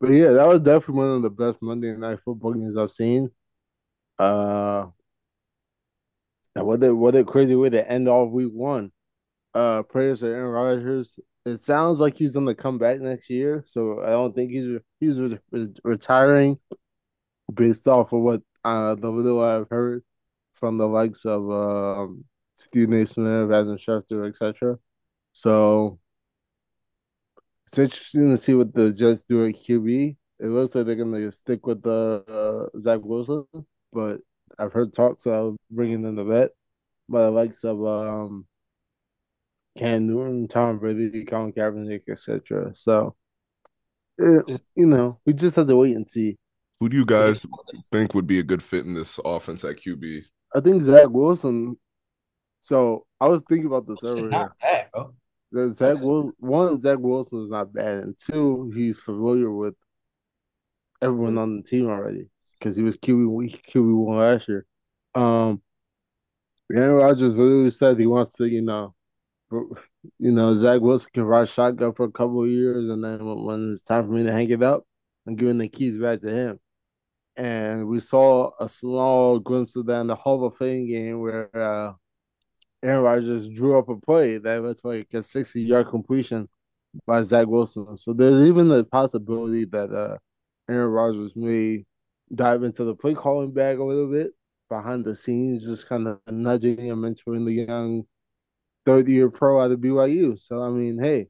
but 0.00 0.10
yeah, 0.10 0.32
that 0.32 0.48
was 0.48 0.60
definitely 0.60 0.94
one 0.96 1.08
of 1.16 1.22
the 1.22 1.30
best 1.30 1.62
Monday 1.62 1.96
Night 1.96 2.18
Football 2.24 2.54
games 2.54 2.76
I've 2.76 2.92
seen. 2.92 3.30
Uh, 4.18 4.86
and 6.54 6.66
what 6.66 6.82
a 6.82 6.94
what 6.94 7.14
a 7.14 7.24
crazy 7.24 7.54
way 7.54 7.70
to 7.70 7.88
end 7.90 8.08
off 8.08 8.30
week 8.30 8.52
one. 8.52 8.92
Uh, 9.54 9.82
prayers 9.82 10.20
to 10.20 10.26
Aaron 10.26 10.50
Rodgers. 10.50 11.18
It 11.44 11.64
sounds 11.64 11.98
like 11.98 12.16
he's 12.16 12.34
gonna 12.34 12.54
come 12.54 12.78
back 12.78 13.00
next 13.00 13.28
year, 13.28 13.64
so 13.66 14.00
I 14.02 14.10
don't 14.10 14.34
think 14.34 14.52
he's 14.52 14.78
he's 15.00 15.18
re- 15.18 15.38
re- 15.50 15.74
retiring 15.84 16.58
based 17.52 17.88
off 17.88 18.12
of 18.12 18.20
what 18.22 18.42
uh 18.64 18.94
the 18.96 19.10
little 19.10 19.42
I've 19.42 19.68
heard 19.70 20.04
from 20.54 20.78
the 20.78 20.86
likes 20.88 21.24
of 21.24 21.50
um 21.50 22.24
Stephen 22.56 22.94
A. 23.02 23.06
Smith, 23.06 23.52
Adam 23.52 23.78
Schefter, 23.78 24.28
etc. 24.28 24.78
So 25.32 25.98
it's 27.66 27.78
interesting 27.78 28.30
to 28.30 28.38
see 28.38 28.54
what 28.54 28.74
the 28.74 28.92
Jets 28.92 29.24
do 29.24 29.46
at 29.46 29.54
QB. 29.54 30.16
It 30.40 30.46
looks 30.46 30.74
like 30.74 30.86
they're 30.86 30.96
gonna 30.96 31.32
stick 31.32 31.66
with 31.66 31.82
the 31.82 32.70
uh, 32.74 32.78
Zach 32.78 33.00
Wilson, 33.02 33.46
but 33.92 34.18
I've 34.58 34.72
heard 34.72 34.92
talks 34.92 35.26
of 35.26 35.56
bringing 35.70 36.04
in 36.04 36.16
the 36.16 36.24
vet 36.24 36.50
by 37.08 37.22
the 37.24 37.30
likes 37.30 37.64
of 37.64 37.84
um 37.84 38.46
Cam 39.76 40.06
Newton, 40.06 40.48
Tom 40.48 40.78
Brady, 40.78 41.24
Colin 41.24 41.52
Kaepernick, 41.52 42.02
etc. 42.08 42.72
So, 42.74 43.14
eh, 44.20 44.40
you 44.74 44.86
know, 44.86 45.18
we 45.24 45.32
just 45.32 45.56
have 45.56 45.66
to 45.68 45.76
wait 45.76 45.96
and 45.96 46.08
see. 46.08 46.36
Who 46.80 46.88
do 46.88 46.96
you 46.96 47.06
guys 47.06 47.46
think 47.90 48.12
would 48.14 48.26
be 48.26 48.38
a 48.38 48.42
good 48.42 48.62
fit 48.62 48.84
in 48.84 48.94
this 48.94 49.18
offense 49.24 49.64
at 49.64 49.76
QB? 49.76 50.22
I 50.54 50.60
think 50.60 50.82
Zach 50.82 51.08
Wilson. 51.08 51.76
So 52.60 53.06
I 53.20 53.28
was 53.28 53.42
thinking 53.48 53.66
about 53.66 53.86
this 53.86 53.98
It's 54.02 54.12
earlier. 54.16 54.28
not 54.28 54.58
bad, 54.58 54.88
bro. 54.92 55.14
That 55.52 55.76
Zach 55.76 55.98
Wil- 56.00 56.32
one, 56.38 56.80
Zach 56.80 56.98
Wilson 56.98 57.44
is 57.44 57.50
not 57.50 57.72
bad, 57.72 57.98
and 58.04 58.18
two, 58.18 58.70
he's 58.74 58.98
familiar 58.98 59.50
with 59.50 59.74
everyone 61.00 61.36
on 61.38 61.56
the 61.58 61.62
team 61.62 61.88
already 61.88 62.28
because 62.58 62.74
he 62.76 62.82
was 62.82 62.96
QB 62.96 63.28
week 63.28 63.62
QB 63.72 63.94
one 63.94 64.18
last 64.18 64.48
year. 64.48 64.64
Um, 65.14 65.60
Aaron 66.72 66.94
Rodgers 66.96 67.36
literally 67.36 67.70
said 67.70 67.98
he 67.98 68.06
wants 68.06 68.36
to, 68.36 68.46
you 68.48 68.62
know, 68.62 68.94
you 69.52 70.32
know, 70.32 70.54
Zach 70.54 70.80
Wilson 70.80 71.10
can 71.12 71.24
ride 71.24 71.48
shotgun 71.48 71.92
for 71.94 72.04
a 72.04 72.10
couple 72.10 72.42
of 72.42 72.50
years, 72.50 72.88
and 72.88 73.02
then 73.04 73.18
when, 73.44 73.72
it's 73.72 73.82
time 73.82 74.06
for 74.06 74.12
me 74.12 74.24
to 74.24 74.32
hang 74.32 74.50
it 74.50 74.62
up, 74.62 74.84
I'm 75.26 75.36
giving 75.36 75.58
the 75.58 75.68
keys 75.68 75.98
back 75.98 76.20
to 76.22 76.28
him. 76.28 76.60
And 77.36 77.88
we 77.88 78.00
saw 78.00 78.50
a 78.60 78.68
small 78.68 79.38
glimpse 79.38 79.76
of 79.76 79.86
that 79.86 80.00
in 80.00 80.06
the 80.08 80.16
Hall 80.16 80.44
of 80.44 80.56
Fame 80.56 80.86
game 80.86 81.20
where 81.20 81.54
uh, 81.56 81.92
Aaron 82.82 83.02
Rodgers 83.02 83.48
drew 83.48 83.78
up 83.78 83.88
a 83.88 83.96
play 83.96 84.38
that 84.38 84.62
was 84.62 84.80
like 84.84 85.08
a 85.14 85.22
60 85.22 85.62
yard 85.62 85.88
completion 85.88 86.48
by 87.06 87.22
Zach 87.22 87.46
Wilson. 87.46 87.96
So 87.96 88.12
there's 88.12 88.46
even 88.46 88.68
the 88.68 88.84
possibility 88.84 89.64
that 89.66 89.90
uh, 89.92 90.18
Aaron 90.68 90.90
Rodgers 90.90 91.32
may 91.34 91.84
dive 92.34 92.64
into 92.64 92.84
the 92.84 92.94
play 92.94 93.14
calling 93.14 93.52
bag 93.52 93.78
a 93.78 93.84
little 93.84 94.10
bit 94.10 94.32
behind 94.68 95.04
the 95.04 95.14
scenes, 95.14 95.64
just 95.64 95.88
kind 95.88 96.08
of 96.08 96.18
nudging 96.28 96.90
and 96.90 97.02
mentoring 97.02 97.46
the 97.46 97.66
young 97.66 98.04
third 98.84 99.08
year 99.08 99.30
pro 99.30 99.60
out 99.60 99.70
of 99.70 99.80
BYU. 99.80 100.38
So, 100.38 100.62
I 100.62 100.70
mean, 100.70 100.98
hey, 100.98 101.28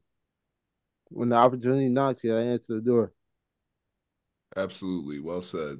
when 1.09 1.29
the 1.29 1.35
opportunity 1.35 1.89
knocks, 1.89 2.23
you 2.23 2.31
gotta 2.31 2.43
answer 2.43 2.75
the 2.75 2.81
door. 2.81 3.13
Absolutely. 4.55 5.19
Well 5.19 5.41
said. 5.41 5.79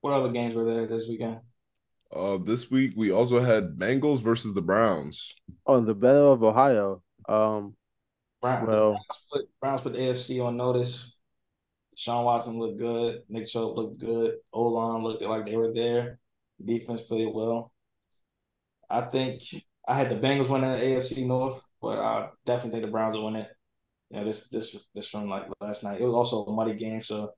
What 0.00 0.14
other 0.14 0.30
games 0.30 0.54
were 0.54 0.64
there 0.64 0.86
this 0.86 1.08
weekend? 1.08 1.40
Uh, 2.14 2.36
this 2.36 2.70
week 2.70 2.92
we 2.96 3.10
also 3.10 3.40
had 3.40 3.76
Bengals 3.76 4.20
versus 4.20 4.52
the 4.52 4.60
Browns. 4.60 5.34
Oh, 5.66 5.80
the 5.80 5.94
Battle 5.94 6.32
of 6.32 6.42
Ohio. 6.42 7.02
Um, 7.28 7.74
Brown, 8.40 8.66
well, 8.66 8.90
Browns 8.90 9.26
put, 9.32 9.60
Browns 9.60 9.80
put 9.80 9.92
the 9.92 9.98
AFC 10.00 10.44
on 10.44 10.56
notice. 10.56 11.20
Sean 11.96 12.24
Watson 12.24 12.58
looked 12.58 12.78
good. 12.78 13.22
Nick 13.28 13.46
Chubb 13.46 13.76
looked 13.76 13.98
good. 13.98 14.34
O-line 14.52 15.02
looked 15.02 15.22
like 15.22 15.46
they 15.46 15.56
were 15.56 15.72
there. 15.72 16.18
Defense 16.62 17.02
played 17.02 17.32
well. 17.32 17.71
I 18.92 19.00
think 19.02 19.42
I 19.88 19.96
had 19.96 20.10
the 20.10 20.16
Bengals 20.16 20.48
winning 20.48 20.70
the 20.70 20.76
AFC 20.76 21.26
North, 21.26 21.62
but 21.80 21.98
I 21.98 22.28
definitely 22.44 22.72
think 22.72 22.86
the 22.86 22.92
Browns 22.92 23.14
will 23.14 23.24
win 23.24 23.36
it. 23.36 23.48
Yeah, 24.10 24.24
this 24.24 24.48
this 24.50 24.76
this 24.94 25.08
from 25.08 25.28
like 25.28 25.44
last 25.60 25.82
night. 25.82 26.00
It 26.00 26.04
was 26.04 26.14
also 26.14 26.44
a 26.44 26.52
muddy 26.52 26.74
game, 26.74 27.00
so 27.00 27.32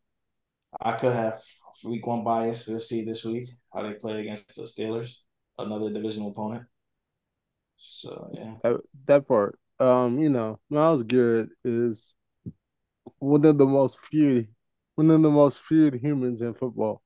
I 0.80 0.92
could 0.92 1.12
have 1.12 1.40
week 1.84 2.07
one 2.07 2.24
bias. 2.24 2.66
We'll 2.66 2.80
see 2.80 3.05
this 3.05 3.24
week 3.24 3.48
how 3.72 3.82
they 3.82 3.94
play 3.94 4.20
against 4.20 4.57
the 4.57 4.62
Steelers, 4.62 5.18
another 5.57 5.92
divisional 5.92 6.30
opponent. 6.30 6.64
So 7.76 8.30
yeah, 8.34 8.55
that, 8.64 8.80
that 9.07 9.28
part. 9.28 9.59
Um, 9.78 10.20
you 10.20 10.28
know, 10.28 10.59
Myles 10.68 11.05
Garrett 11.05 11.50
is 11.64 12.14
one 13.18 13.44
of 13.44 13.59
the 13.59 13.66
most 13.66 13.98
feared, 14.11 14.48
one 14.96 15.11
of 15.11 15.22
the 15.22 15.30
most 15.30 15.61
feared 15.68 15.94
humans 15.94 16.40
in 16.40 16.55
football, 16.55 17.02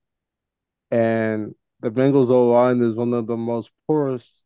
and 0.90 1.54
the 1.80 1.90
Bengals 1.90 2.30
O 2.30 2.48
line 2.50 2.80
is 2.82 2.94
one 2.94 3.12
of 3.14 3.26
the 3.26 3.36
most 3.36 3.70
porous, 3.86 4.44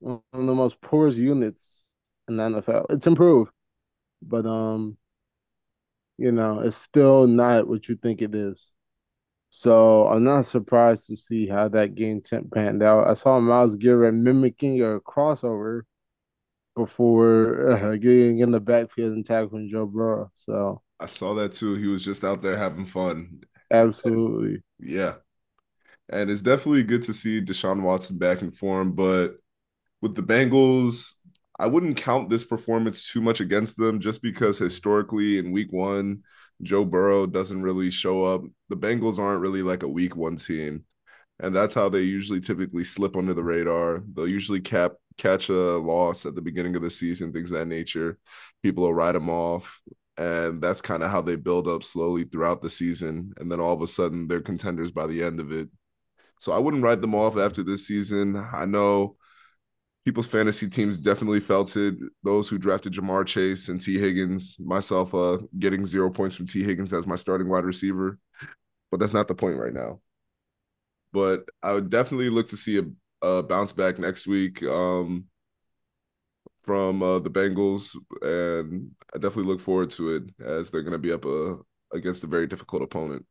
one 0.00 0.22
of 0.32 0.46
the 0.46 0.54
most 0.54 0.80
porous 0.80 1.16
units 1.16 1.84
in 2.28 2.36
the 2.36 2.42
NFL. 2.44 2.86
It's 2.90 3.06
improved, 3.06 3.50
but 4.22 4.46
um, 4.46 4.96
you 6.18 6.32
know, 6.32 6.60
it's 6.60 6.76
still 6.78 7.26
not 7.26 7.68
what 7.68 7.88
you 7.88 7.96
think 7.96 8.22
it 8.22 8.34
is. 8.34 8.72
So 9.50 10.08
I'm 10.08 10.24
not 10.24 10.46
surprised 10.46 11.06
to 11.06 11.16
see 11.16 11.46
how 11.46 11.68
that 11.68 11.94
game 11.94 12.20
temp 12.20 12.52
panned 12.52 12.82
out. 12.82 13.06
I 13.06 13.14
saw 13.14 13.40
Myles 13.40 13.76
Garrett 13.76 14.14
mimicking 14.14 14.80
a 14.82 15.00
crossover 15.00 15.82
before 16.74 17.70
uh, 17.72 17.96
getting 17.96 18.40
in 18.40 18.50
the 18.50 18.60
backfield 18.60 19.14
and 19.14 19.24
tackling 19.24 19.70
Joe 19.70 19.86
Burrow. 19.86 20.30
So 20.34 20.82
I 21.00 21.06
saw 21.06 21.34
that 21.34 21.52
too. 21.52 21.74
He 21.74 21.86
was 21.86 22.04
just 22.04 22.24
out 22.24 22.42
there 22.42 22.56
having 22.56 22.86
fun. 22.86 23.40
Absolutely. 23.70 24.62
Yeah. 24.78 25.14
And 26.08 26.30
it's 26.30 26.42
definitely 26.42 26.84
good 26.84 27.02
to 27.04 27.14
see 27.14 27.40
Deshaun 27.40 27.82
Watson 27.82 28.18
back 28.18 28.42
in 28.42 28.52
form. 28.52 28.92
But 28.92 29.36
with 30.00 30.14
the 30.14 30.22
Bengals, 30.22 31.14
I 31.58 31.66
wouldn't 31.66 31.96
count 31.96 32.30
this 32.30 32.44
performance 32.44 33.10
too 33.10 33.20
much 33.20 33.40
against 33.40 33.76
them 33.76 33.98
just 33.98 34.22
because 34.22 34.58
historically 34.58 35.38
in 35.38 35.52
week 35.52 35.72
one, 35.72 36.22
Joe 36.62 36.84
Burrow 36.84 37.26
doesn't 37.26 37.62
really 37.62 37.90
show 37.90 38.24
up. 38.24 38.42
The 38.68 38.76
Bengals 38.76 39.18
aren't 39.18 39.40
really 39.40 39.62
like 39.62 39.82
a 39.82 39.88
week 39.88 40.16
one 40.16 40.36
team. 40.36 40.84
And 41.40 41.54
that's 41.54 41.74
how 41.74 41.88
they 41.88 42.02
usually 42.02 42.40
typically 42.40 42.84
slip 42.84 43.16
under 43.16 43.34
the 43.34 43.44
radar. 43.44 44.02
They'll 44.14 44.28
usually 44.28 44.60
cap 44.60 44.92
catch 45.18 45.48
a 45.48 45.52
loss 45.52 46.24
at 46.24 46.34
the 46.34 46.42
beginning 46.42 46.76
of 46.76 46.82
the 46.82 46.90
season, 46.90 47.32
things 47.32 47.50
of 47.50 47.58
that 47.58 47.66
nature. 47.66 48.18
People 48.62 48.84
will 48.84 48.94
write 48.94 49.12
them 49.12 49.28
off. 49.28 49.80
And 50.18 50.62
that's 50.62 50.80
kind 50.80 51.02
of 51.02 51.10
how 51.10 51.20
they 51.20 51.36
build 51.36 51.68
up 51.68 51.82
slowly 51.82 52.24
throughout 52.24 52.62
the 52.62 52.70
season. 52.70 53.34
And 53.36 53.52
then 53.52 53.60
all 53.60 53.74
of 53.74 53.82
a 53.82 53.86
sudden 53.86 54.28
they're 54.28 54.40
contenders 54.40 54.90
by 54.90 55.06
the 55.06 55.22
end 55.22 55.40
of 55.40 55.52
it. 55.52 55.68
So 56.40 56.52
I 56.52 56.58
wouldn't 56.58 56.82
write 56.82 57.00
them 57.00 57.14
off 57.14 57.36
after 57.36 57.62
this 57.62 57.86
season. 57.86 58.36
I 58.36 58.64
know 58.66 59.16
people's 60.06 60.28
fantasy 60.28 60.70
teams 60.70 60.96
definitely 60.96 61.40
felt 61.40 61.76
it. 61.76 61.96
Those 62.22 62.48
who 62.48 62.58
drafted 62.58 62.92
Ja'Marr 62.92 63.26
Chase 63.26 63.68
and 63.68 63.80
Tee 63.80 63.98
Higgins, 63.98 64.56
myself 64.58 65.12
uh, 65.14 65.38
getting 65.58 65.84
zero 65.84 66.10
points 66.10 66.36
from 66.36 66.46
Tee 66.46 66.62
Higgins 66.62 66.92
as 66.92 67.06
my 67.06 67.16
starting 67.16 67.48
wide 67.48 67.64
receiver. 67.64 68.18
But 68.90 69.00
that's 69.00 69.14
not 69.14 69.28
the 69.28 69.34
point 69.34 69.58
right 69.58 69.72
now. 69.72 70.00
But 71.12 71.44
I 71.62 71.72
would 71.72 71.90
definitely 71.90 72.30
look 72.30 72.48
to 72.50 72.56
see 72.56 72.78
a, 72.78 73.26
a 73.26 73.42
bounce 73.42 73.72
back 73.72 73.98
next 73.98 74.26
week 74.26 74.62
um, 74.62 75.24
from 76.66 77.02
uh, 77.02 77.20
the 77.20 77.30
Bengals. 77.30 77.96
And 78.20 78.90
I 79.14 79.18
definitely 79.18 79.44
look 79.44 79.60
forward 79.60 79.90
to 79.92 80.16
it 80.16 80.22
as 80.44 80.70
they're 80.70 80.82
going 80.82 80.92
to 80.92 80.98
be 80.98 81.12
up 81.12 81.24
uh, 81.24 81.54
against 81.94 82.24
a 82.24 82.26
very 82.26 82.48
difficult 82.48 82.82
opponent. 82.82 83.24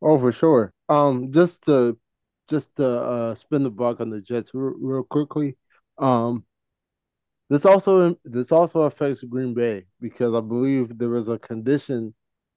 Oh, 0.00 0.18
for 0.18 0.32
sure. 0.32 0.72
Um, 0.88 1.32
just 1.32 1.64
to 1.66 1.98
just 2.48 2.74
to 2.76 2.86
uh, 2.86 3.34
spin 3.34 3.64
the 3.64 3.70
buck 3.70 4.00
on 4.00 4.10
the 4.10 4.20
Jets 4.20 4.50
real, 4.54 4.74
real 4.80 5.02
quickly. 5.02 5.56
Um, 5.98 6.44
this 7.50 7.66
also 7.66 8.16
this 8.24 8.52
also 8.52 8.82
affects 8.82 9.22
Green 9.22 9.52
Bay 9.52 9.84
because 10.00 10.34
I 10.34 10.40
believe 10.40 10.96
there 10.96 11.10
was 11.10 11.28
a 11.28 11.38
condition 11.38 12.14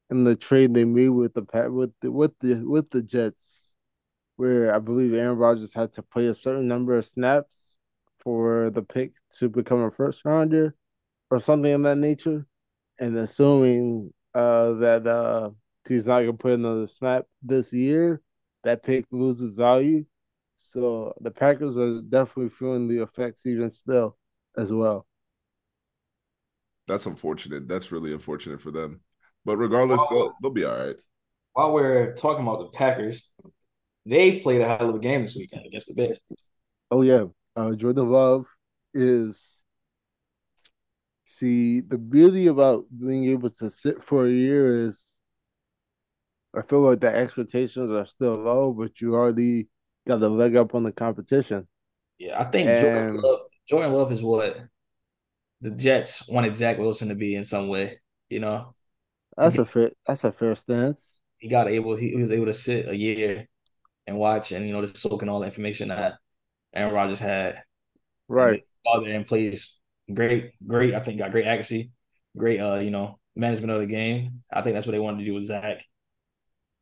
in 0.10 0.24
the 0.24 0.36
trade 0.36 0.74
they 0.74 0.86
made 0.86 1.10
with 1.10 1.34
the 1.34 1.46
with 1.70 1.92
the 2.02 2.12
with 2.12 2.32
the 2.40 2.56
with 2.56 2.90
the 2.92 3.02
Jets 3.02 3.74
where 4.38 4.74
I 4.74 4.80
believe 4.80 5.14
Aaron 5.14 5.38
Rodgers 5.38 5.74
had 5.74 5.94
to 5.94 6.02
play 6.02 6.28
a 6.28 6.34
certain 6.34 6.68
number 6.68 6.98
of 6.98 7.06
snaps 7.06 7.65
for 8.26 8.72
the 8.72 8.82
pick 8.82 9.14
to 9.38 9.48
become 9.48 9.84
a 9.84 9.92
first 9.92 10.26
rounder 10.26 10.76
or 11.32 11.40
something 11.40 11.72
of 11.72 11.84
that 11.84 11.98
nature. 11.98 12.46
And 13.00 13.16
assuming 13.18 14.14
uh, 14.34 14.74
that 14.74 15.08
uh, 15.08 15.52
he's 15.88 16.06
not 16.06 16.22
gonna 16.22 16.34
put 16.34 16.54
another 16.54 16.88
snap 16.90 17.26
this 17.42 17.72
year, 17.72 18.22
that 18.66 18.84
pick 18.84 19.06
loses 19.12 19.56
value. 19.56 20.06
So 20.58 21.14
the 21.22 21.32
Packers 21.32 21.78
are 21.78 22.02
definitely 22.02 22.50
feeling 22.50 22.88
the 22.88 23.04
effects 23.04 23.46
even 23.46 23.72
still 23.72 24.18
as 24.58 24.72
well. 24.72 25.06
That's 26.88 27.06
unfortunate. 27.06 27.68
That's 27.68 27.92
really 27.92 28.14
unfortunate 28.14 28.62
for 28.62 28.72
them. 28.72 29.02
But 29.44 29.58
regardless, 29.58 30.00
while, 30.00 30.10
they'll, 30.10 30.34
they'll 30.42 30.52
be 30.52 30.66
all 30.66 30.78
right. 30.78 30.96
While 31.54 31.74
we're 31.74 32.14
talking 32.16 32.46
about 32.46 32.60
the 32.60 32.78
Packers, 32.78 33.32
they 34.06 34.40
played 34.40 34.62
a 34.62 34.78
hell 34.78 34.90
of 34.90 34.96
a 34.96 35.00
game 35.00 35.22
this 35.22 35.36
weekend 35.36 35.66
against 35.66 35.88
the 35.88 35.94
Bears. 35.94 36.20
Oh 36.90 37.02
yeah, 37.02 37.26
uh, 37.56 37.74
Jordan 37.74 38.10
Love 38.10 38.46
is. 38.94 39.62
See, 41.28 41.82
the 41.82 41.98
beauty 41.98 42.48
about 42.48 42.86
being 42.98 43.26
able 43.26 43.50
to 43.50 43.70
sit 43.70 44.02
for 44.02 44.26
a 44.26 44.32
year 44.32 44.88
is 44.88 45.04
I 46.56 46.62
feel 46.62 46.82
like 46.82 47.02
the 47.02 47.14
expectations 47.14 47.92
are 47.92 48.06
still 48.06 48.36
low, 48.36 48.72
but 48.72 49.02
you 49.02 49.16
already 49.16 49.68
got 50.08 50.20
the 50.22 50.30
leg 50.30 50.56
up 50.56 50.74
on 50.74 50.84
the 50.84 50.92
competition. 50.92 51.68
Yeah, 52.18 52.40
I 52.40 52.46
think 52.46 52.70
and, 52.70 52.80
Jordan 52.80 53.18
Love, 53.22 53.40
Jordan 53.68 53.94
Love 53.94 54.12
is 54.12 54.24
what 54.24 54.58
the 55.60 55.72
Jets 55.72 56.30
wanted 56.30 56.56
Zach 56.56 56.78
Wilson 56.78 57.10
to 57.10 57.16
be 57.16 57.36
in 57.36 57.44
some 57.44 57.68
way. 57.68 58.00
You 58.30 58.40
know, 58.40 58.74
that's 59.36 59.58
a 59.58 59.66
fair 59.66 59.92
that's 60.08 60.24
a 60.24 60.32
fair 60.32 60.56
stance. 60.56 61.18
He 61.38 61.50
got 61.50 61.70
able 61.70 61.96
he, 61.98 62.12
he 62.12 62.18
was 62.18 62.32
able 62.32 62.46
to 62.46 62.54
sit 62.54 62.88
a 62.88 62.96
year 62.96 63.48
and 64.08 64.18
watch 64.18 64.52
and 64.54 64.66
you 64.66 64.72
know 64.72 64.82
just 64.82 64.98
soaking 64.98 65.28
all 65.28 65.42
the 65.42 65.48
information 65.48 65.90
that 65.90 66.18
Aaron 66.76 66.94
Rodgers 66.94 67.20
had. 67.20 67.62
Right. 68.28 68.64
And, 68.86 69.08
and 69.08 69.28
plays 69.28 69.80
great, 70.14 70.52
great. 70.66 70.94
I 70.94 71.00
think 71.00 71.20
got 71.20 71.32
great 71.32 71.48
accuracy, 71.48 71.92
great 72.38 72.60
uh, 72.60 72.76
you 72.76 72.92
know, 72.92 73.20
management 73.36 73.72
of 73.72 73.82
the 73.82 73.88
game. 73.88 74.44
I 74.52 74.62
think 74.62 74.76
that's 74.76 74.86
what 74.86 74.92
they 74.92 75.00
wanted 75.00 75.20
to 75.20 75.26
do 75.26 75.34
with 75.34 75.46
Zach 75.46 75.84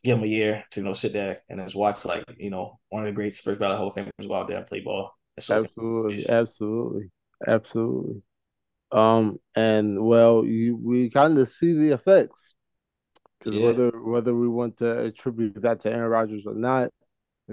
give 0.04 0.18
him 0.18 0.24
a 0.24 0.28
year 0.28 0.66
to 0.72 0.82
you 0.82 0.86
know 0.86 0.94
sit 0.94 1.14
there 1.14 1.42
and 1.50 1.60
just 1.62 1.76
watch 1.76 2.04
like 2.06 2.24
you 2.38 2.50
know 2.50 2.80
one 2.90 3.04
of 3.04 3.08
the 3.08 3.14
greats 3.14 3.40
first 3.40 3.60
ballot 3.60 3.78
Hall 3.78 3.88
of 3.88 3.96
Famers 3.96 4.28
go 4.28 4.36
out 4.36 4.48
there 4.48 4.58
and 4.58 4.68
play 4.68 4.82
ball. 4.82 5.14
So 5.40 5.64
absolutely, 5.64 6.30
absolutely, 6.30 7.12
absolutely. 7.48 8.22
Um, 8.92 9.40
and 9.56 10.06
well, 10.06 10.46
you 10.46 10.78
we 10.82 11.10
kind 11.10 11.38
of 11.40 11.50
see 11.50 11.74
the 11.74 11.94
effects 11.94 12.54
because 13.40 13.58
yeah. 13.58 13.66
whether 13.66 13.92
whether 14.04 14.36
we 14.36 14.48
want 14.48 14.78
to 14.78 15.06
attribute 15.06 15.62
that 15.62 15.80
to 15.82 15.92
Aaron 15.92 16.12
Rodgers 16.12 16.44
or 16.46 16.54
not, 16.54 16.92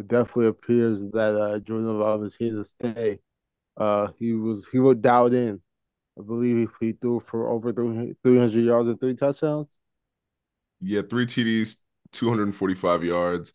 it 0.01 0.09
definitely 0.09 0.47
appears 0.47 1.01
that 1.13 1.37
uh, 1.37 1.59
Jordan 1.61 1.99
Love 1.99 2.25
is 2.25 2.35
here 2.35 2.55
to 2.55 2.65
stay. 2.65 3.21
Uh, 3.77 4.09
he 4.19 4.33
was 4.33 4.65
he 4.73 4.79
was 4.79 4.97
dialed 4.99 5.35
in. 5.35 5.61
I 6.19 6.23
believe 6.23 6.69
he 6.81 6.93
threw 6.93 7.21
for 7.31 7.49
over 7.49 7.73
300 7.73 8.65
yards 8.65 8.89
and 8.89 9.01
three 9.01 9.17
touchdowns. 9.17 9.69
Yeah, 10.81 11.03
three 11.03 11.27
TDs, 11.27 11.77
245 12.13 13.05
yards, 13.05 13.53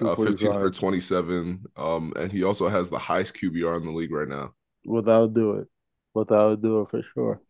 uh, 0.00 0.16
15 0.16 0.52
for 0.52 0.70
27. 0.70 1.64
Um, 1.76 2.12
and 2.16 2.32
he 2.32 2.44
also 2.44 2.68
has 2.68 2.90
the 2.90 2.98
highest 2.98 3.34
QBR 3.34 3.76
in 3.76 3.84
the 3.84 3.92
league 3.92 4.12
right 4.12 4.28
now. 4.28 4.54
Without 4.84 5.34
do 5.34 5.52
it, 5.52 5.68
without 6.14 6.60
do 6.62 6.80
it 6.82 6.90
for 6.90 7.02
sure. 7.14 7.40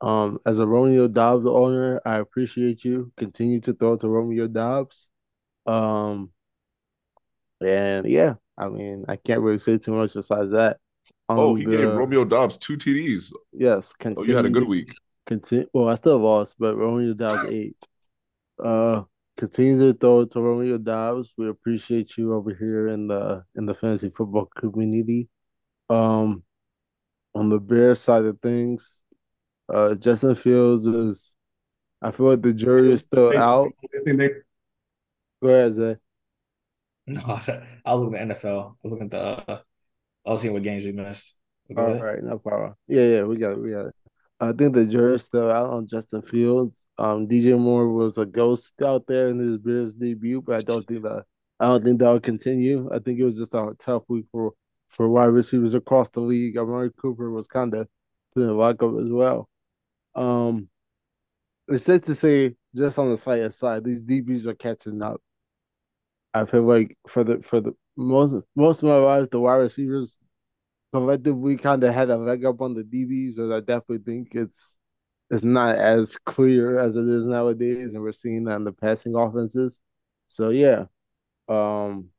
Um, 0.00 0.38
as 0.46 0.58
a 0.58 0.66
Romeo 0.66 1.08
Doubs 1.08 1.46
owner, 1.46 2.00
I 2.06 2.18
appreciate 2.18 2.84
you. 2.84 3.12
Continue 3.16 3.60
to 3.62 3.72
throw 3.74 3.96
to 3.96 4.08
Romeo 4.08 4.46
Doubs. 4.46 5.08
Um, 5.66 6.30
and 7.60 8.08
yeah, 8.08 8.34
I 8.56 8.68
mean, 8.68 9.04
I 9.08 9.16
can't 9.16 9.40
really 9.40 9.58
say 9.58 9.78
too 9.78 9.92
much 9.92 10.14
besides 10.14 10.52
that. 10.52 10.78
Um, 11.28 11.38
oh, 11.38 11.54
he 11.54 11.64
the, 11.64 11.76
gave 11.76 11.94
Romeo 11.94 12.24
Doubs 12.24 12.56
two 12.58 12.76
TDs. 12.76 13.32
Yes, 13.52 13.92
continue, 13.98 14.24
oh, 14.24 14.30
you 14.30 14.36
had 14.36 14.46
a 14.46 14.50
good 14.50 14.66
week. 14.66 14.94
Continue. 15.26 15.66
Well, 15.72 15.88
I 15.88 15.94
still 15.96 16.18
lost, 16.18 16.54
but 16.58 16.76
Romeo 16.76 17.14
Doubs 17.14 17.48
eight. 17.50 17.76
Uh, 18.62 19.02
continue 19.36 19.92
to 19.92 19.98
throw 19.98 20.24
to 20.24 20.40
Romeo 20.40 20.78
Doubs. 20.78 21.32
We 21.36 21.48
appreciate 21.48 22.16
you 22.16 22.34
over 22.34 22.54
here 22.54 22.88
in 22.88 23.08
the 23.08 23.44
in 23.56 23.66
the 23.66 23.74
fantasy 23.74 24.10
football 24.10 24.46
community. 24.56 25.28
Um, 25.90 26.42
on 27.34 27.50
the 27.50 27.58
Bears 27.58 28.00
side 28.00 28.24
of 28.24 28.40
things, 28.40 29.00
uh, 29.72 29.94
Justin 29.94 30.34
Fields 30.34 30.86
is. 30.86 31.34
I 32.00 32.12
feel 32.12 32.26
like 32.26 32.42
the 32.42 32.52
jury 32.52 32.92
is 32.92 33.00
still 33.00 33.36
out. 33.36 33.72
Go 35.42 35.48
ahead, 35.48 35.74
Zay. 35.74 35.96
No, 37.14 37.40
I 37.84 37.94
was 37.94 38.00
looking 38.04 38.18
at 38.18 38.28
the 38.28 38.34
NFL. 38.34 38.72
I 38.72 38.74
was 38.82 38.92
looking 38.92 39.06
at 39.06 39.10
the. 39.10 39.18
Uh, 39.18 39.60
I 40.26 40.30
was 40.30 40.42
seeing 40.42 40.52
what 40.52 40.62
games 40.62 40.84
we 40.84 40.92
missed. 40.92 41.38
All 41.76 41.86
ahead. 41.86 42.02
right, 42.02 42.22
no 42.22 42.38
problem. 42.38 42.74
Yeah, 42.86 43.04
yeah, 43.06 43.22
we 43.22 43.36
got 43.36 43.52
it. 43.52 43.62
We 43.62 43.70
got 43.70 43.86
it. 43.86 43.94
I 44.40 44.52
think 44.52 44.74
the 44.74 44.86
jury's 44.86 45.24
still 45.24 45.50
out 45.50 45.70
on 45.70 45.88
Justin 45.88 46.22
Fields. 46.22 46.86
Um, 46.96 47.26
DJ 47.26 47.58
Moore 47.58 47.88
was 47.88 48.18
a 48.18 48.26
ghost 48.26 48.74
out 48.82 49.04
there 49.08 49.28
in 49.28 49.38
his 49.38 49.58
Bears 49.58 49.94
debut, 49.94 50.40
but 50.40 50.56
I 50.56 50.58
don't 50.58 50.84
think 50.84 51.02
that 51.02 51.24
I 51.58 51.66
don't 51.66 51.82
think 51.82 51.98
that 51.98 52.08
will 52.08 52.20
continue. 52.20 52.88
I 52.92 53.00
think 53.00 53.18
it 53.18 53.24
was 53.24 53.38
just 53.38 53.54
a 53.54 53.74
tough 53.78 54.04
week 54.08 54.26
for 54.30 54.52
for 54.88 55.08
wide 55.08 55.26
receivers 55.26 55.74
across 55.74 56.08
the 56.10 56.20
league. 56.20 56.56
Amari 56.56 56.90
Cooper 56.96 57.30
was 57.30 57.46
kind 57.46 57.74
of 57.74 57.88
didn't 58.36 58.56
like 58.56 58.82
up 58.82 58.94
as 59.00 59.10
well. 59.10 59.48
Um, 60.14 60.68
it's 61.66 61.84
safe 61.84 62.02
to 62.02 62.14
say, 62.14 62.54
just 62.74 62.98
on 62.98 63.10
the 63.10 63.16
slight 63.16 63.42
aside, 63.42 63.84
these 63.84 64.02
DBs 64.02 64.46
are 64.46 64.54
catching 64.54 65.02
up. 65.02 65.20
I 66.34 66.44
feel 66.46 66.62
like 66.62 66.96
for 67.08 67.24
the 67.24 67.42
for 67.42 67.60
the 67.60 67.74
most 67.96 68.34
most 68.56 68.78
of 68.82 68.88
my 68.88 68.96
life, 68.98 69.30
the 69.30 69.40
wide 69.40 69.56
receivers 69.56 70.16
collectively 70.92 71.56
kind 71.56 71.84
of 71.84 71.94
had 71.94 72.10
a 72.10 72.16
leg 72.18 72.44
up 72.44 72.60
on 72.62 72.74
the 72.74 72.84
DBs, 72.84 73.36
but 73.36 73.52
I 73.54 73.60
definitely 73.60 74.00
think 74.00 74.30
it's 74.34 74.78
it's 75.30 75.44
not 75.44 75.76
as 75.76 76.16
clear 76.26 76.78
as 76.80 76.96
it 76.96 77.08
is 77.08 77.24
nowadays, 77.26 77.94
and 77.94 78.02
we're 78.02 78.12
seeing 78.12 78.44
that 78.44 78.56
in 78.56 78.64
the 78.64 78.72
passing 78.72 79.14
offenses. 79.16 79.80
So 80.28 80.50
yeah, 80.50 80.86
um, 81.48 82.10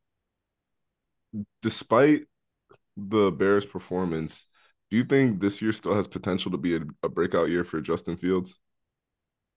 Despite 1.61 2.23
the 2.97 3.31
Bears' 3.31 3.65
performance, 3.65 4.47
do 4.91 4.97
you 4.97 5.05
think 5.05 5.41
this 5.41 5.61
year 5.61 5.73
still 5.73 5.95
has 5.95 6.07
potential 6.07 6.51
to 6.51 6.57
be 6.57 6.75
a, 6.77 6.81
a 7.03 7.09
breakout 7.09 7.49
year 7.49 7.65
for 7.65 7.81
Justin 7.81 8.17
Fields? 8.17 8.59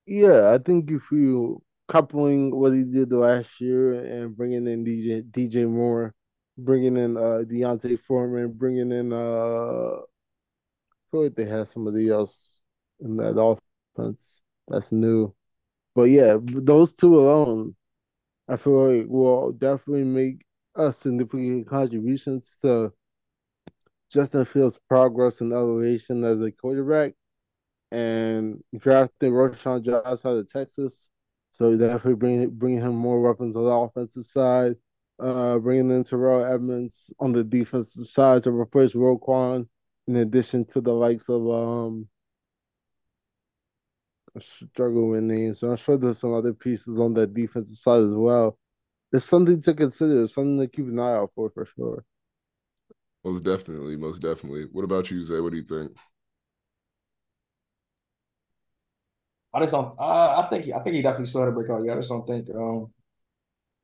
yeah, 0.06 0.50
I 0.52 0.58
think 0.58 0.90
if 0.90 1.02
you 1.10 1.62
coupling 1.92 2.56
what 2.56 2.72
he 2.72 2.84
did 2.84 3.12
last 3.12 3.60
year 3.60 3.92
and 3.92 4.34
bringing 4.34 4.66
in 4.66 4.82
DJ 4.82 5.22
DJ 5.30 5.68
Moore, 5.68 6.14
bringing 6.56 6.96
in 6.96 7.18
uh 7.18 7.42
D'Onta 7.46 7.98
Foreman, 8.06 8.50
bringing 8.52 8.90
in 8.92 9.12
uh, 9.12 9.96
I 9.96 11.00
feel 11.10 11.24
like 11.24 11.34
they 11.34 11.44
have 11.44 11.68
somebody 11.68 12.08
else 12.08 12.60
in 12.98 13.18
that 13.18 13.38
offense 13.38 14.40
that's 14.68 14.90
new. 14.90 15.34
But 15.94 16.04
yeah, 16.04 16.38
those 16.40 16.94
two 16.94 17.20
alone, 17.20 17.76
I 18.48 18.56
feel 18.56 18.88
like 18.88 19.06
will 19.06 19.52
definitely 19.52 20.04
make 20.04 20.46
a 20.74 20.94
significant 20.94 21.68
contributions 21.68 22.48
to 22.62 22.94
Justin 24.10 24.46
Fields' 24.46 24.78
progress 24.88 25.42
and 25.42 25.52
elevation 25.52 26.24
as 26.24 26.40
a 26.40 26.50
quarterback. 26.50 27.12
And 27.90 28.64
drafting 28.78 29.32
Roschon 29.32 29.84
Johnson 29.84 30.30
out 30.30 30.36
of 30.38 30.50
Texas, 30.50 31.10
so 31.62 31.76
definitely 31.76 32.14
bringing 32.14 32.50
bring 32.50 32.78
him 32.78 32.94
more 32.94 33.20
weapons 33.20 33.54
on 33.54 33.64
the 33.64 33.70
offensive 33.70 34.26
side. 34.26 34.74
Uh, 35.20 35.58
bringing 35.58 35.92
in 35.92 36.02
Terrell 36.02 36.44
Edmunds 36.44 37.04
on 37.20 37.32
the 37.32 37.44
defensive 37.44 38.08
side 38.08 38.42
to 38.42 38.50
replace 38.50 38.94
Roquan, 38.94 39.68
in 40.08 40.16
addition 40.16 40.64
to 40.66 40.80
the 40.80 40.92
likes 40.92 41.28
of 41.28 41.48
um 41.48 42.08
struggle 44.40 45.10
with 45.10 45.22
names. 45.22 45.60
So 45.60 45.68
I'm 45.70 45.76
sure 45.76 45.96
there's 45.96 46.18
some 46.18 46.34
other 46.34 46.52
pieces 46.52 46.98
on 46.98 47.14
the 47.14 47.26
defensive 47.28 47.78
side 47.78 48.02
as 48.02 48.14
well. 48.14 48.58
It's 49.12 49.26
something 49.26 49.60
to 49.62 49.74
consider, 49.74 50.26
something 50.26 50.58
to 50.58 50.66
keep 50.66 50.86
an 50.86 50.98
eye 50.98 51.14
out 51.14 51.30
for 51.36 51.50
for 51.50 51.66
sure. 51.76 52.04
Most 53.24 53.44
definitely, 53.44 53.96
most 53.96 54.20
definitely. 54.20 54.64
What 54.72 54.82
about 54.82 55.12
you, 55.12 55.22
Zay? 55.22 55.38
What 55.38 55.52
do 55.52 55.58
you 55.58 55.62
think? 55.62 55.96
I 59.54 59.60
just 59.60 59.72
don't. 59.72 59.94
Uh, 59.98 60.42
I 60.42 60.48
think 60.50 60.64
he, 60.64 60.72
I 60.72 60.80
think 60.80 60.96
he 60.96 61.02
definitely 61.02 61.26
still 61.26 61.42
had 61.42 61.50
a 61.50 61.52
breakout. 61.52 61.84
Yeah, 61.84 61.92
I 61.92 61.96
just 61.96 62.08
don't 62.08 62.26
think. 62.26 62.48
Um, 62.50 62.92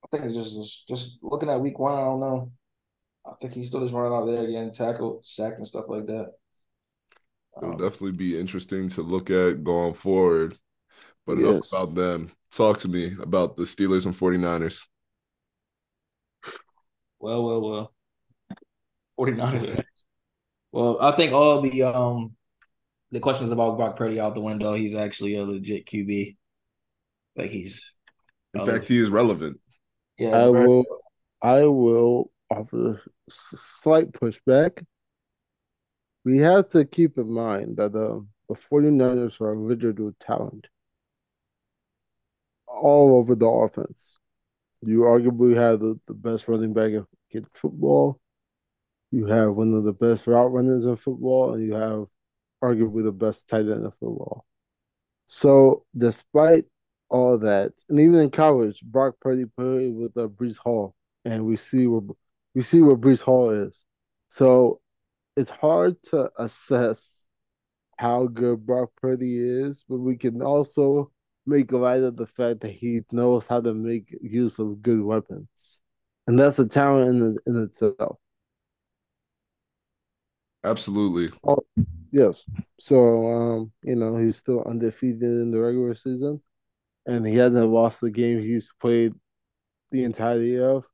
I 0.05 0.09
think 0.11 0.25
it's 0.25 0.37
just 0.37 0.89
just, 0.89 1.19
looking 1.23 1.51
at 1.51 1.61
week 1.61 1.79
one. 1.79 1.95
I 1.95 2.03
don't 2.05 2.21
know. 2.21 2.53
I 3.27 3.33
think 3.41 3.53
he's 3.53 3.69
still 3.69 3.81
just 3.81 3.93
running 3.93 4.13
out 4.13 4.25
there 4.27 4.45
again, 4.45 4.73
tackled, 4.73 5.27
sacked, 5.27 5.59
and 5.59 5.67
stuff 5.67 5.87
like 5.89 6.07
that. 6.07 6.33
It'll 7.61 7.73
Um, 7.73 7.77
definitely 7.77 8.13
be 8.13 8.39
interesting 8.39 8.89
to 8.91 9.03
look 9.03 9.31
at 9.31 9.65
going 9.65 9.95
forward. 9.95 10.59
But 11.27 11.39
enough 11.39 11.69
about 11.73 11.95
them. 11.95 12.33
Talk 12.51 12.79
to 12.79 12.89
me 12.89 13.15
about 13.21 13.57
the 13.57 13.65
Steelers 13.65 14.07
and 14.07 14.15
49ers. 14.15 14.87
well, 17.19 17.45
well, 17.45 17.61
well. 17.61 17.95
49ers. 19.17 19.85
Well, 20.73 20.99
I 21.01 21.13
think 21.13 21.33
all 21.33 21.61
the 21.61 21.83
um 21.83 22.37
the 23.11 23.21
questions 23.21 23.51
about 23.51 23.77
Brock 23.77 23.97
Purdy 23.97 24.21
out 24.21 24.35
the 24.35 24.41
window. 24.41 24.75
He's 24.75 24.95
actually 24.95 25.37
a 25.37 25.45
legit 25.45 25.87
QB. 25.87 26.37
Like 27.37 27.51
he's 27.51 27.95
In 28.55 28.67
fact, 28.67 28.87
he 28.89 28.99
is 28.99 29.09
relevant. 29.09 29.61
yeah. 30.19 30.29
I 30.37 30.51
very- 30.53 30.67
will 30.67 30.85
I 31.41 31.63
will 31.65 32.31
offer 32.51 33.01
s- 33.31 33.55
slight 33.83 34.11
pushback. 34.13 34.85
We 36.25 36.39
have 36.39 36.69
to 36.71 36.85
keep 36.85 37.17
in 37.17 37.31
mind 37.33 37.77
that 37.77 37.93
the, 37.93 38.27
the 38.49 38.55
49ers 38.57 39.41
are 39.41 39.57
littered 39.57 40.01
with 40.01 40.19
talent 40.19 40.67
all 42.67 43.17
over 43.17 43.35
the 43.35 43.47
offense. 43.47 44.19
You 44.83 45.01
arguably 45.01 45.57
have 45.57 45.81
the, 45.81 45.99
the 46.07 46.15
best 46.15 46.47
running 46.49 46.73
back 46.73 46.93
in 46.93 47.07
in 47.31 47.47
football. 47.55 48.21
You 49.11 49.27
have 49.27 49.55
one 49.55 49.75
of 49.75 49.85
the 49.85 49.93
best 49.93 50.27
route 50.27 50.53
runners 50.53 50.85
in 50.85 50.97
football, 50.97 51.55
and 51.55 51.65
you 51.67 51.75
have 51.75 52.07
arguably 52.63 53.05
the 53.05 53.13
best 53.13 53.49
tight 53.49 53.61
end 53.61 53.85
in 53.85 53.91
football. 53.91 54.45
So, 55.27 55.85
despite 55.97 56.65
all 57.11 57.39
that, 57.39 57.73
and 57.89 58.01
even 58.01 58.17
in 58.17 58.31
college, 58.31 58.81
Brock 58.83 59.17
Purdy 59.21 59.45
played 59.45 59.95
with 59.95 60.17
uh, 60.17 60.29
Breece 60.29 60.57
Hall, 60.57 60.95
and 61.25 61.45
we 61.45 61.57
see 61.57 61.87
where 61.87 62.03
we 62.55 62.63
see 62.63 62.81
where 62.81 62.97
Breece 62.97 63.21
Hall 63.21 63.51
is. 63.51 63.83
So, 64.29 64.81
it's 65.37 65.51
hard 65.51 66.03
to 66.05 66.31
assess 66.39 67.27
how 67.99 68.27
good 68.27 68.65
Brock 68.65 68.91
Purdy 69.01 69.39
is, 69.39 69.85
but 69.89 69.99
we 69.99 70.17
can 70.17 70.43
also 70.43 71.11
make 71.47 71.73
light 71.73 72.03
of 72.03 72.17
the 72.17 72.27
fact 72.27 72.61
that 72.61 72.73
he 72.73 73.03
knows 73.13 73.47
how 73.47 73.61
to 73.61 73.75
make 73.75 74.15
use 74.23 74.59
of 74.59 74.83
good 74.83 75.03
weapons, 75.03 75.81
and 76.27 76.39
that's 76.39 76.59
a 76.59 76.67
talent 76.67 77.39
in 77.47 77.55
in 77.55 77.63
itself. 77.65 78.19
Absolutely. 80.69 81.35
Oh, 81.47 81.65
yes. 82.13 82.45
So, 82.79 83.27
um, 83.27 83.73
you 83.83 83.97
know, 83.97 84.17
he's 84.19 84.37
still 84.37 84.63
undefeated 84.65 85.23
in 85.23 85.51
the 85.51 85.61
regular 85.61 85.95
season, 85.95 86.43
and 87.07 87.27
he 87.27 87.37
hasn't 87.37 87.69
lost 87.69 88.01
the 88.01 88.11
game 88.11 88.43
he's 88.43 88.69
played 88.81 89.15
the 89.91 90.05
entirety 90.05 90.59
of. 90.59 90.85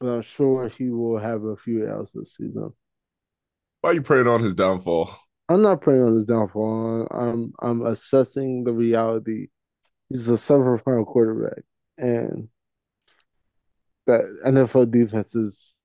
But 0.00 0.08
I'm 0.08 0.22
sure 0.22 0.68
he 0.68 0.90
will 0.90 1.18
have 1.18 1.44
a 1.44 1.56
few 1.56 1.86
L's 1.86 2.12
this 2.12 2.34
season. 2.34 2.72
Why 3.82 3.90
are 3.90 3.94
you 3.94 4.02
praying 4.02 4.28
on 4.28 4.42
his 4.42 4.54
downfall? 4.54 5.14
I'm 5.48 5.62
not 5.62 5.82
praying 5.82 6.02
on 6.02 6.14
his 6.14 6.24
downfall. 6.24 7.08
I'm 7.10 7.52
I'm 7.60 7.84
assessing 7.84 8.64
the 8.64 8.72
reality. 8.72 9.48
He's 10.08 10.28
a 10.28 10.38
round 10.86 11.06
quarterback, 11.06 11.64
and 11.98 12.48
that 14.06 14.22
NFL 14.46 14.90
defenses 14.90 15.76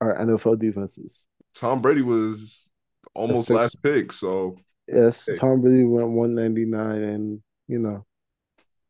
are 0.00 0.18
NFL 0.18 0.58
defenses. 0.58 1.26
Tom 1.54 1.80
Brady 1.82 2.02
was 2.02 2.66
almost 3.14 3.48
six. 3.48 3.56
last 3.58 3.82
pick, 3.82 4.12
so 4.12 4.56
Yes, 4.88 5.24
Hey. 5.26 5.36
Tom 5.36 5.60
Brady 5.60 5.84
went 5.84 6.08
199, 6.08 7.02
and 7.02 7.42
you 7.68 7.78
know, 7.78 8.04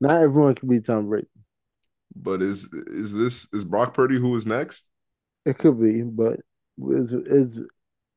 not 0.00 0.22
everyone 0.22 0.54
can 0.54 0.68
be 0.68 0.80
Tom 0.80 1.08
Brady. 1.08 1.28
but 2.16 2.42
is 2.42 2.68
is 2.72 3.12
this 3.12 3.46
is 3.52 3.64
Brock 3.64 3.94
Purdy 3.94 4.18
who 4.18 4.34
is 4.36 4.46
next? 4.46 4.86
It 5.46 5.58
could 5.58 5.80
be, 5.80 6.02
but 6.02 6.40
it's 6.88 7.12
it's 7.12 7.58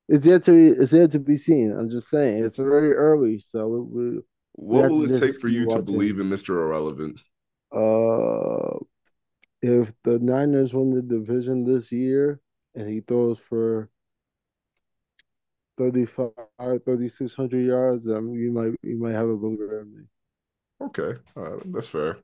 it's 0.09 0.25
yet 0.25 0.43
to 0.43 0.51
be 0.51 0.67
it's 0.81 0.91
yet 0.93 1.11
to 1.11 1.19
be 1.19 1.37
seen. 1.37 1.71
I'm 1.71 1.89
just 1.89 2.09
saying 2.09 2.43
it's 2.45 2.57
very 2.57 2.93
early, 2.93 3.39
so 3.39 3.67
we, 3.67 4.09
we 4.11 4.21
What 4.53 4.91
will 4.91 5.09
it 5.13 5.19
take 5.19 5.39
for 5.41 5.47
you 5.47 5.65
to 5.69 5.81
believe 5.81 6.19
in 6.19 6.29
Mr. 6.29 6.49
Irrelevant? 6.61 7.19
uh 7.75 8.77
if 9.61 9.91
the 10.03 10.19
Niners 10.19 10.73
win 10.73 10.93
the 10.93 11.01
division 11.01 11.63
this 11.65 11.91
year 11.91 12.39
and 12.75 12.87
he 12.89 12.99
throws 12.99 13.39
for 13.49 13.89
35 15.77 16.31
3600 16.85 17.65
yards, 17.65 18.07
um 18.07 18.33
you 18.33 18.51
might 18.51 18.73
you 18.81 18.97
might 18.97 19.13
have 19.13 19.27
a 19.27 19.33
in 19.33 19.93
me. 19.95 20.03
Okay, 20.81 21.19
uh, 21.37 21.57
that's 21.65 21.87
fair. 21.87 22.17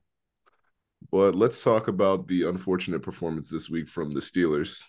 But 1.12 1.34
let's 1.36 1.64
talk 1.64 1.88
about 1.88 2.28
the 2.28 2.44
unfortunate 2.48 3.02
performance 3.02 3.50
this 3.50 3.70
week 3.70 3.88
from 3.88 4.14
the 4.14 4.20
Steelers. 4.20 4.84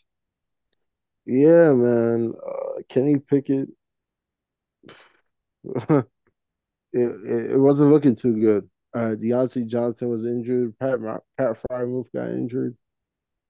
Yeah, 1.24 1.72
man. 1.72 2.34
Uh, 2.44 2.82
Kenny 2.88 3.18
Pickett 3.18 3.68
it, 5.64 6.06
it, 6.92 7.50
it 7.52 7.58
wasn't 7.58 7.90
looking 7.90 8.16
too 8.16 8.40
good. 8.40 8.70
Uh, 8.94 9.14
Diontae 9.14 9.66
Johnson 9.66 10.08
was 10.08 10.24
injured. 10.24 10.76
Pat 10.78 10.98
Pat 11.38 11.58
Freiermuth 11.62 12.12
got 12.14 12.28
injured. 12.28 12.76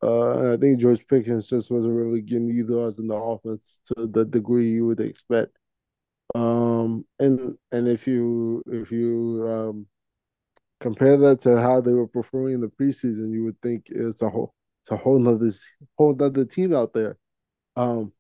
Uh, 0.03 0.39
and 0.39 0.49
I 0.53 0.57
think 0.57 0.81
George 0.81 1.07
Pickens 1.09 1.49
just 1.49 1.71
wasn't 1.71 1.95
really 1.95 2.23
getting 2.23 2.49
utilized 2.49 2.99
in 2.99 3.09
the 3.09 3.15
offense 3.15 3.67
to 3.89 4.07
the 4.07 4.25
degree 4.25 4.71
you 4.73 4.87
would 4.87 5.01
expect. 5.01 5.57
Um, 6.35 7.07
and 7.19 7.59
and 7.73 7.89
if 7.89 8.07
you 8.07 8.63
if 8.67 8.93
you 8.93 9.47
um 9.49 9.87
compare 10.81 11.17
that 11.19 11.41
to 11.41 11.61
how 11.61 11.81
they 11.81 11.93
were 11.93 12.07
performing 12.09 12.55
in 12.55 12.61
the 12.61 12.69
preseason, 12.69 13.33
you 13.33 13.45
would 13.45 13.61
think 13.63 13.87
it's 13.89 14.23
a 14.23 14.31
whole 14.31 14.55
it's 14.83 14.93
a 14.93 14.97
whole 14.97 15.19
nother 15.19 15.53
whole 15.99 16.15
nother 16.15 16.45
team 16.45 16.75
out 16.75 16.93
there. 16.95 17.19
Um, 17.77 18.13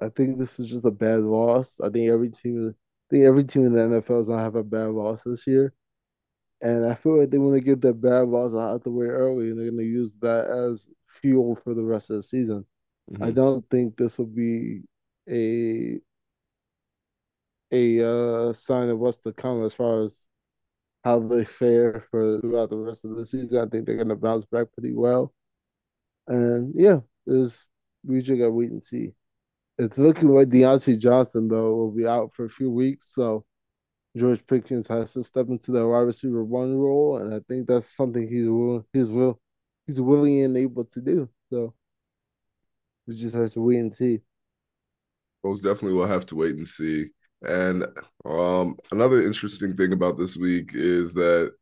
I 0.00 0.08
think 0.08 0.38
this 0.38 0.56
was 0.58 0.68
just 0.68 0.84
a 0.84 0.90
bad 0.90 1.20
loss. 1.20 1.76
I 1.82 1.88
think 1.90 2.08
every 2.10 2.30
team, 2.30 2.74
I 2.74 2.74
think 3.10 3.24
every 3.24 3.44
team 3.44 3.66
in 3.66 3.72
the 3.74 3.80
NFL 3.82 4.22
is 4.22 4.28
gonna 4.28 4.42
have 4.42 4.56
a 4.56 4.62
bad 4.64 4.88
loss 4.90 5.22
this 5.24 5.46
year, 5.46 5.74
and 6.62 6.86
I 6.86 6.94
feel 6.96 7.20
like 7.20 7.30
they 7.30 7.38
want 7.38 7.56
to 7.56 7.62
get 7.62 7.82
that 7.82 7.94
bad 8.02 8.28
loss 8.28 8.52
out 8.54 8.76
of 8.76 8.84
the 8.84 8.92
way 8.92 9.06
early, 9.08 9.50
and 9.50 9.58
they're 9.60 9.70
gonna 9.70 9.84
use 9.84 10.16
that 10.22 10.46
as 10.50 10.86
fuel 11.22 11.56
for 11.64 11.74
the 11.74 11.84
rest 11.84 12.10
of 12.10 12.18
the 12.18 12.24
season. 12.24 12.66
I 13.20 13.30
Mhm. 13.30 13.36
don't 13.36 13.68
think 13.70 13.96
this 13.96 14.18
will 14.18 14.26
be 14.26 14.82
a 15.28 16.00
a 17.72 18.02
uh, 18.50 18.52
sign 18.52 18.88
of 18.88 18.98
what's 18.98 19.18
to 19.18 19.32
come 19.32 19.64
as 19.64 19.72
far 19.72 20.04
as 20.04 20.12
how 21.04 21.20
they 21.20 21.44
fare 21.44 22.06
for 22.10 22.40
throughout 22.40 22.70
the 22.70 22.78
rest 22.78 23.04
of 23.04 23.16
the 23.16 23.26
season. 23.26 23.58
I 23.58 23.66
think 23.66 23.86
they're 23.86 23.96
gonna 23.96 24.16
bounce 24.16 24.44
back 24.46 24.68
pretty 24.74 24.94
well, 24.94 25.34
and 26.28 26.72
yeah, 26.76 27.00
is 27.26 27.54
we 28.04 28.22
just 28.22 28.38
gotta 28.38 28.52
wait 28.52 28.70
and 28.72 28.84
see. 28.84 29.14
It's 29.78 29.98
looking 29.98 30.28
like 30.30 30.48
Diontae 30.50 30.98
Johnson 30.98 31.48
though 31.48 31.74
will 31.76 31.92
be 31.92 32.06
out 32.06 32.34
for 32.34 32.46
a 32.46 32.50
few 32.50 32.70
weeks, 32.70 33.12
so 33.14 33.44
George 34.16 34.46
Pickens 34.46 34.86
has 34.88 35.12
to 35.14 35.24
step 35.24 35.48
into 35.48 35.72
the 35.72 35.86
wide 35.88 36.00
receiver 36.00 36.44
one 36.44 36.76
role, 36.78 37.18
and 37.18 37.34
I 37.34 37.40
think 37.40 37.66
that's 37.66 37.94
something 37.96 38.28
he's 38.28 38.48
will 38.48 38.86
he's 38.92 39.08
will 39.08 39.40
he's 39.86 40.00
willing 40.00 40.42
and 40.42 40.56
able 40.56 40.84
to 40.86 41.00
do. 41.00 41.28
So 41.50 41.74
we 43.06 43.16
just 43.16 43.34
have 43.34 43.52
to 43.52 43.60
wait 43.60 43.78
and 43.78 43.94
see. 43.94 44.20
Most 45.44 45.62
definitely 45.62 45.94
we'll 45.94 46.06
have 46.06 46.26
to 46.26 46.36
wait 46.36 46.56
and 46.56 46.66
see. 46.66 47.06
And 47.42 47.84
um, 48.24 48.76
another 48.92 49.22
interesting 49.22 49.76
thing 49.76 49.92
about 49.92 50.16
this 50.16 50.36
week 50.36 50.70
is 50.74 51.12
that 51.14 51.52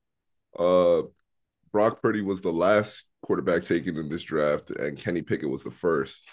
uh, 0.58 1.02
Brock 1.72 2.02
Purdy 2.02 2.22
was 2.22 2.42
the 2.42 2.52
last 2.52 3.06
quarterback 3.22 3.64
taken 3.64 3.96
in 3.98 4.08
this 4.08 4.22
draft, 4.22 4.70
and 4.72 4.98
Kenny 4.98 5.22
Pickett 5.22 5.50
was 5.50 5.64
the 5.64 5.70
first. 5.72 6.28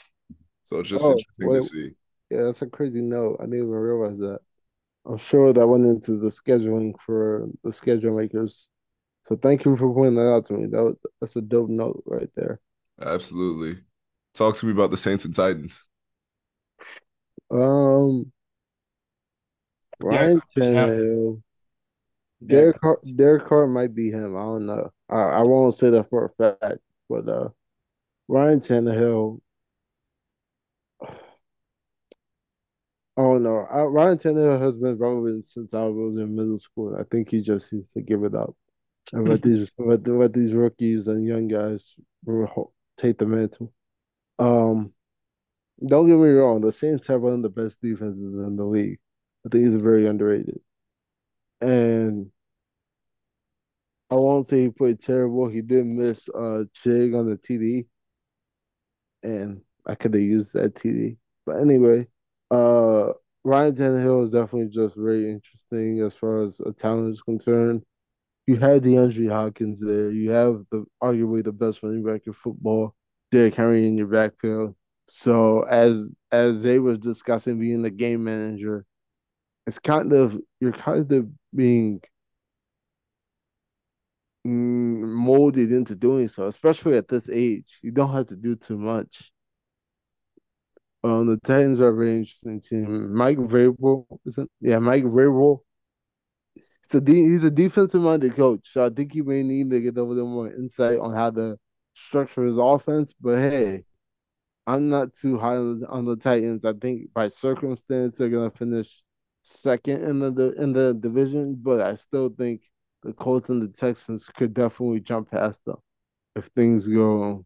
So 0.64 0.80
it's 0.80 0.90
just 0.90 1.06
Oh, 1.06 1.10
interesting 1.10 1.54
to 1.54 1.62
see. 1.62 1.92
yeah, 2.30 2.44
that's 2.44 2.62
a 2.62 2.68
crazy 2.68 3.02
note. 3.02 3.38
I 3.40 3.44
didn't 3.44 3.60
even 3.60 3.70
realize 3.70 4.18
that. 4.20 4.40
I'm 5.08 5.18
sure 5.18 5.54
that 5.54 5.68
went 5.68 5.86
into 5.86 6.20
the 6.20 6.30
scheduling 6.30 6.94
for 7.06 7.48
the 7.64 7.72
schedule 7.72 8.18
makers. 8.18 8.68
So 9.28 9.38
thank 9.38 9.64
you 9.64 9.78
for 9.78 9.94
pointing 9.94 10.16
that 10.16 10.30
out 10.30 10.46
to 10.46 10.54
me. 10.54 10.68
That 10.68 10.84
was, 10.84 10.96
that's 11.22 11.36
a 11.36 11.42
dope 11.42 11.70
note 11.70 12.04
right 12.06 12.30
there. 12.36 12.60
Absolutely. 13.02 13.82
Talk 14.36 14.58
to 14.58 14.66
me 14.66 14.72
about 14.74 14.92
the 14.92 14.98
Saints 14.98 15.26
and 15.26 15.36
Titans. 15.36 15.84
Um, 17.50 18.32
Ryan 20.02 20.20
Derek 20.20 20.44
Carr 20.44 20.64
is. 20.64 20.70
Tannehill, 20.70 21.42
Derek 22.46 22.50
Derek 22.50 22.82
Carr, 22.82 22.96
Carr. 22.96 23.14
Derek 23.16 23.48
Carr 23.48 23.68
might 23.68 23.96
be 23.96 24.12
him. 24.12 24.36
I 24.36 24.42
don't 24.42 24.66
know. 24.66 24.92
I, 25.10 25.16
I 25.16 25.42
won't 25.44 25.76
say 25.76 25.90
that 25.90 26.10
for 26.10 26.26
a 26.26 26.30
fact, 26.30 26.82
but 27.10 27.30
uh, 27.30 27.50
Ryan 28.28 28.60
Tannehill. 28.60 29.40
I 33.18 33.22
don't. 33.22 33.46
I, 33.48 33.82
Ryan 33.82 34.18
Tannehill 34.18 34.62
has 34.62 34.76
been 34.76 34.98
relevant 34.98 35.50
since 35.50 35.74
I 35.74 35.84
was 35.86 36.18
in 36.18 36.36
middle 36.36 36.60
school. 36.60 36.96
I 37.00 37.04
think 37.04 37.30
he 37.32 37.42
just 37.42 37.74
needs 37.74 37.88
to 37.96 38.02
give 38.02 38.24
it 38.24 38.36
up 38.36 38.56
and 39.12 39.28
let 39.28 39.42
these 39.42 39.72
let, 39.78 40.08
let 40.08 40.34
these 40.34 40.54
rookies 40.54 41.08
and 41.08 41.26
young 41.26 41.48
guys 41.48 41.96
take 42.98 43.18
the 43.18 43.26
mantle. 43.26 43.74
Um, 44.40 44.94
don't 45.86 46.08
get 46.08 46.18
me 46.18 46.30
wrong. 46.30 46.62
The 46.62 46.72
Saints 46.72 47.08
have 47.08 47.22
one 47.22 47.34
of 47.34 47.42
the 47.42 47.50
best 47.50 47.82
defenses 47.82 48.36
in 48.36 48.56
the 48.56 48.66
league. 48.66 49.00
I 49.46 49.50
think 49.50 49.66
he's 49.66 49.76
very 49.76 50.08
underrated, 50.08 50.60
and 51.62 52.32
I 54.10 54.16
won't 54.16 54.48
say 54.48 54.64
he 54.64 54.70
played 54.70 55.00
terrible. 55.02 55.48
He 55.50 55.62
did 55.62 55.86
miss 55.86 56.28
uh 56.30 56.64
Chig 56.84 57.18
on 57.18 57.30
the 57.30 57.38
TD, 57.38 57.88
and 59.24 59.62
I 59.86 59.96
could 59.96 60.14
have 60.14 60.24
used 60.24 60.54
that 60.54 60.76
TD. 60.76 61.18
But 61.46 61.62
anyway, 61.62 62.08
uh, 62.52 63.14
Ryan 63.44 63.76
Tannehill 63.76 64.26
is 64.26 64.32
definitely 64.34 64.70
just 64.70 64.96
very 64.96 65.32
interesting 65.32 66.02
as 66.02 66.14
far 66.14 66.44
as 66.44 66.60
a 66.66 66.72
talent 66.72 67.14
is 67.14 67.22
concerned. 67.22 67.84
You 68.48 68.58
have 68.58 68.82
DeAndre 68.84 69.30
Hopkins 69.30 69.82
there. 69.82 70.12
You 70.12 70.32
have 70.32 70.64
the 70.72 70.86
arguably 71.04 71.44
the 71.44 71.52
best 71.52 71.84
running 71.84 72.04
back 72.04 72.22
in 72.28 72.34
football, 72.34 72.96
Derrick 73.32 73.56
Henry 73.56 73.88
in 73.88 73.98
your 73.98 74.08
backfield. 74.08 74.76
So 75.10 75.62
as 75.64 76.10
as 76.32 76.64
they 76.64 76.80
were 76.80 76.98
discussing 76.98 77.60
being 77.60 77.82
the 77.82 77.92
game 77.92 78.24
manager, 78.24 78.86
it's 79.68 79.80
kind 79.80 80.14
of 80.14 80.38
you're 80.60 80.72
kind 80.74 81.12
of 81.12 81.28
being 81.56 82.02
mm, 84.46 84.50
molded 85.08 85.72
into 85.72 85.96
doing 85.96 86.28
so, 86.28 86.48
especially 86.48 86.98
at 86.98 87.08
this 87.08 87.30
age. 87.30 87.80
You 87.82 87.92
don't 87.92 88.14
have 88.14 88.28
to 88.28 88.36
do 88.36 88.56
too 88.56 88.78
much. 88.78 89.32
Um, 91.04 91.28
the 91.28 91.38
Titans 91.38 91.80
are 91.80 91.90
a 91.90 91.96
very 91.96 92.18
interesting 92.18 92.60
team. 92.60 93.14
Mike 93.14 93.38
Vrabel, 93.38 94.06
isn't? 94.26 94.50
Yeah, 94.60 94.80
Mike 94.80 95.04
Vrabel. 95.04 95.60
He's 96.56 96.96
a 96.96 97.02
de- 97.02 97.24
he's 97.24 97.44
a 97.44 97.52
defensive 97.52 98.02
minded 98.02 98.36
coach, 98.36 98.70
so 98.72 98.86
I 98.86 98.90
think 98.90 99.14
he 99.14 99.22
may 99.22 99.44
need 99.44 99.70
to 99.72 99.82
get 99.82 99.98
a 99.98 100.04
little 100.04 100.28
more 100.28 100.52
insight 100.52 101.00
on 101.00 101.14
how 101.14 101.32
to 101.32 101.58
structure 101.94 102.46
his 102.46 102.58
offense. 102.58 103.14
But 103.20 103.40
hey, 103.40 103.84
I'm 104.66 104.90
not 104.90 105.14
too 105.14 105.38
high 105.38 105.56
on 105.58 105.80
the, 105.80 105.88
on 105.88 106.06
the 106.06 106.16
Titans. 106.18 106.66
I 106.66 106.74
think 106.74 107.14
by 107.14 107.28
circumstance 107.30 108.18
they're 108.18 108.30
gonna 108.30 108.52
finish 108.52 109.04
second 109.44 110.04
in 110.04 110.20
the 110.20 110.54
in 110.62 110.74
the 110.74 110.94
division, 110.94 111.56
but 111.62 111.82
I 111.82 111.96
still 111.96 112.30
think 112.30 112.62
the 113.04 113.14
Colts 113.14 113.50
and 113.50 113.62
the 113.62 113.70
Texans 113.70 114.28
could 114.36 114.54
definitely 114.54 115.00
jump 115.00 115.32
past 115.32 115.64
them 115.66 115.78
if 116.36 116.46
things 116.56 116.88
go 116.88 117.46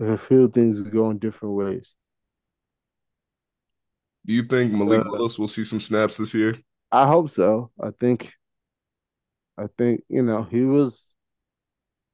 if 0.00 0.08
a 0.08 0.18
few 0.18 0.48
things 0.48 0.82
go 0.82 1.10
in 1.10 1.18
different 1.18 1.54
ways. 1.54 1.94
Do 4.28 4.34
you 4.34 4.42
think 4.42 4.74
Malik 4.74 5.06
Uh, 5.06 5.10
Willis 5.10 5.38
will 5.38 5.48
see 5.48 5.64
some 5.64 5.80
snaps 5.80 6.18
this 6.18 6.34
year? 6.34 6.54
I 6.92 7.06
hope 7.06 7.30
so. 7.30 7.70
I 7.80 7.90
think 7.98 8.34
I 9.56 9.68
think 9.78 10.04
you 10.08 10.22
know 10.22 10.42
he 10.42 10.60
was. 10.60 11.14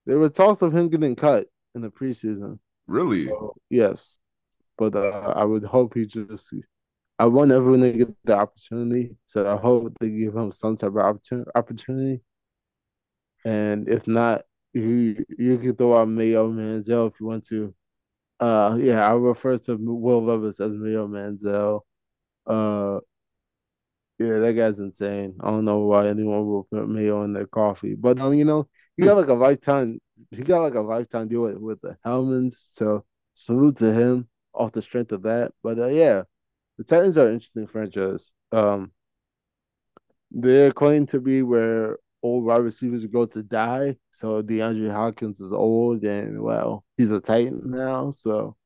There 0.07 0.19
were 0.19 0.29
talks 0.29 0.63
of 0.63 0.73
him 0.73 0.89
getting 0.89 1.17
cut 1.17 1.49
in 1.75 1.83
the 1.83 1.89
preseason. 1.89 2.61
Really? 2.87 3.27
So, 3.27 3.57
yes, 3.69 4.19
but 4.79 4.95
uh, 4.95 5.33
I 5.35 5.45
would 5.45 5.65
hope 5.65 5.95
he 5.95 6.07
just. 6.07 6.55
I 7.19 7.27
want 7.27 7.51
everyone 7.51 7.81
to 7.81 7.93
get 7.93 8.15
the 8.25 8.37
opportunity, 8.37 9.17
so 9.27 9.53
I 9.53 9.61
hope 9.61 9.93
they 9.99 10.11
give 10.11 10.37
him 10.37 10.53
some 10.53 10.77
type 10.77 10.91
of 10.91 10.97
opportunity. 10.99 11.51
Opportunity, 11.55 12.21
and 13.45 13.89
if 13.89 14.07
not, 14.07 14.43
you 14.73 15.25
you 15.37 15.59
can 15.59 15.75
throw 15.75 15.99
out 15.99 16.09
Mayo 16.09 16.49
Manziel 16.49 17.11
if 17.11 17.19
you 17.19 17.27
want 17.27 17.45
to. 17.49 17.75
Uh, 18.39 18.77
yeah, 18.81 19.05
I 19.05 19.15
refer 19.15 19.59
to 19.59 19.77
Will 19.77 20.25
Levis 20.25 20.61
as 20.61 20.73
Mayo 20.73 21.09
Manziel. 21.09 21.81
Uh, 22.47 23.01
yeah, 24.19 24.39
that 24.39 24.55
guy's 24.55 24.79
insane. 24.79 25.37
I 25.41 25.51
don't 25.51 25.65
know 25.65 25.81
why 25.81 26.09
anyone 26.09 26.47
will 26.47 26.65
put 26.65 26.89
me 26.89 27.11
on 27.11 27.33
their 27.33 27.47
coffee, 27.47 27.95
but 27.95 28.21
um, 28.21 28.35
you 28.35 28.45
know, 28.45 28.69
he 28.97 29.05
got 29.05 29.17
like 29.17 29.29
a 29.29 29.35
lifetime. 29.35 30.01
He 30.31 30.43
got 30.43 30.63
like 30.63 30.75
a 30.75 30.81
lifetime 30.81 31.29
deal 31.29 31.43
with, 31.43 31.57
with 31.57 31.81
the 31.81 31.97
Hellmann's, 32.05 32.57
so 32.61 33.05
salute 33.35 33.79
to 33.79 33.93
him 33.93 34.29
off 34.55 34.73
the 34.73 34.83
strength 34.83 35.13
of 35.13 35.23
that. 35.23 35.53
But 35.63 35.79
uh, 35.79 35.87
yeah, 35.89 36.23
the 36.79 36.85
Titans 36.85 37.17
are 37.17 37.27
an 37.27 37.35
interesting 37.35 37.67
franchise. 37.67 38.31
Um, 38.53 38.93
they're 40.31 40.73
claimed 40.73 41.09
to 41.11 41.21
be 41.21 41.43
where 41.43 41.99
old 42.23 42.45
wide 42.45 42.59
receivers 42.59 43.05
go 43.07 43.27
to 43.27 43.43
die. 43.43 43.97
So 44.13 44.43
DeAndre 44.43 44.93
Hopkins 44.93 45.41
is 45.41 45.53
old, 45.53 46.05
and 46.05 46.41
well, 46.41 46.85
he's 46.97 47.11
a 47.11 47.21
Titan 47.21 47.63
now, 47.65 48.11
so 48.13 48.57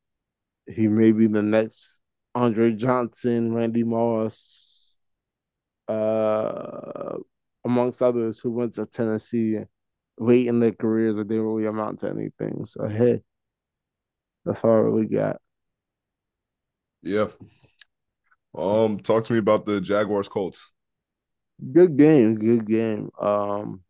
he 0.67 0.89
may 0.89 1.13
be 1.13 1.27
the 1.27 1.43
next 1.43 2.01
Andre 2.39 2.71
Johnson, 2.71 3.53
Randy 3.53 3.83
Moss, 3.83 4.95
uh, 5.89 7.17
amongst 7.65 8.01
others 8.01 8.39
who 8.39 8.53
went 8.53 8.75
to 8.75 8.87
Tennessee 8.87 9.59
late 10.19 10.47
in 10.47 10.61
their 10.61 10.71
careers 10.71 11.17
that 11.17 11.27
didn't 11.27 11.45
really 11.45 11.67
amount 11.67 11.99
to 12.01 12.09
anything. 12.09 12.65
So 12.65 12.87
hey, 12.87 13.23
that's 14.45 14.63
all 14.63 14.91
we 14.91 15.07
got. 15.07 15.41
Yeah. 17.03 17.27
Um, 18.57 19.01
talk 19.01 19.25
to 19.25 19.33
me 19.33 19.41
about 19.41 19.67
the 19.67 19.81
Jaguars 19.81 20.29
Colts. 20.29 20.73
Good 21.73 21.97
game, 21.97 22.37
good 22.37 22.69
game. 22.69 23.11
Um, 23.21 23.81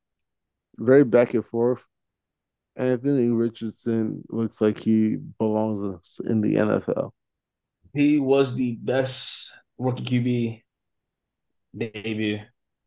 very 0.78 1.04
back 1.04 1.34
and 1.34 1.44
forth. 1.44 1.84
Anthony 2.76 3.28
Richardson 3.28 4.22
looks 4.30 4.62
like 4.62 4.78
he 4.78 5.16
belongs 5.38 6.20
in 6.24 6.40
the 6.40 6.54
NFL. 6.54 7.10
He 7.98 8.20
was 8.20 8.54
the 8.54 8.76
best 8.76 9.50
rookie 9.76 10.04
QB 10.04 10.62
debut 11.76 12.38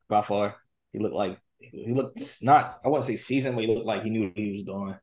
by 0.08 0.22
far. 0.22 0.56
He 0.94 1.00
looked 1.00 1.16
like 1.16 1.38
he 1.58 1.92
looked 1.92 2.42
not 2.42 2.80
I 2.86 2.88
wouldn't 2.88 3.04
say 3.04 3.18
seasoned, 3.18 3.56
but 3.56 3.66
he 3.66 3.76
looked 3.76 3.86
like 3.86 4.04
he 4.04 4.10
knew 4.10 4.30
what 4.30 4.38
he 4.38 4.52
was 4.52 4.64
doing. 4.64 4.96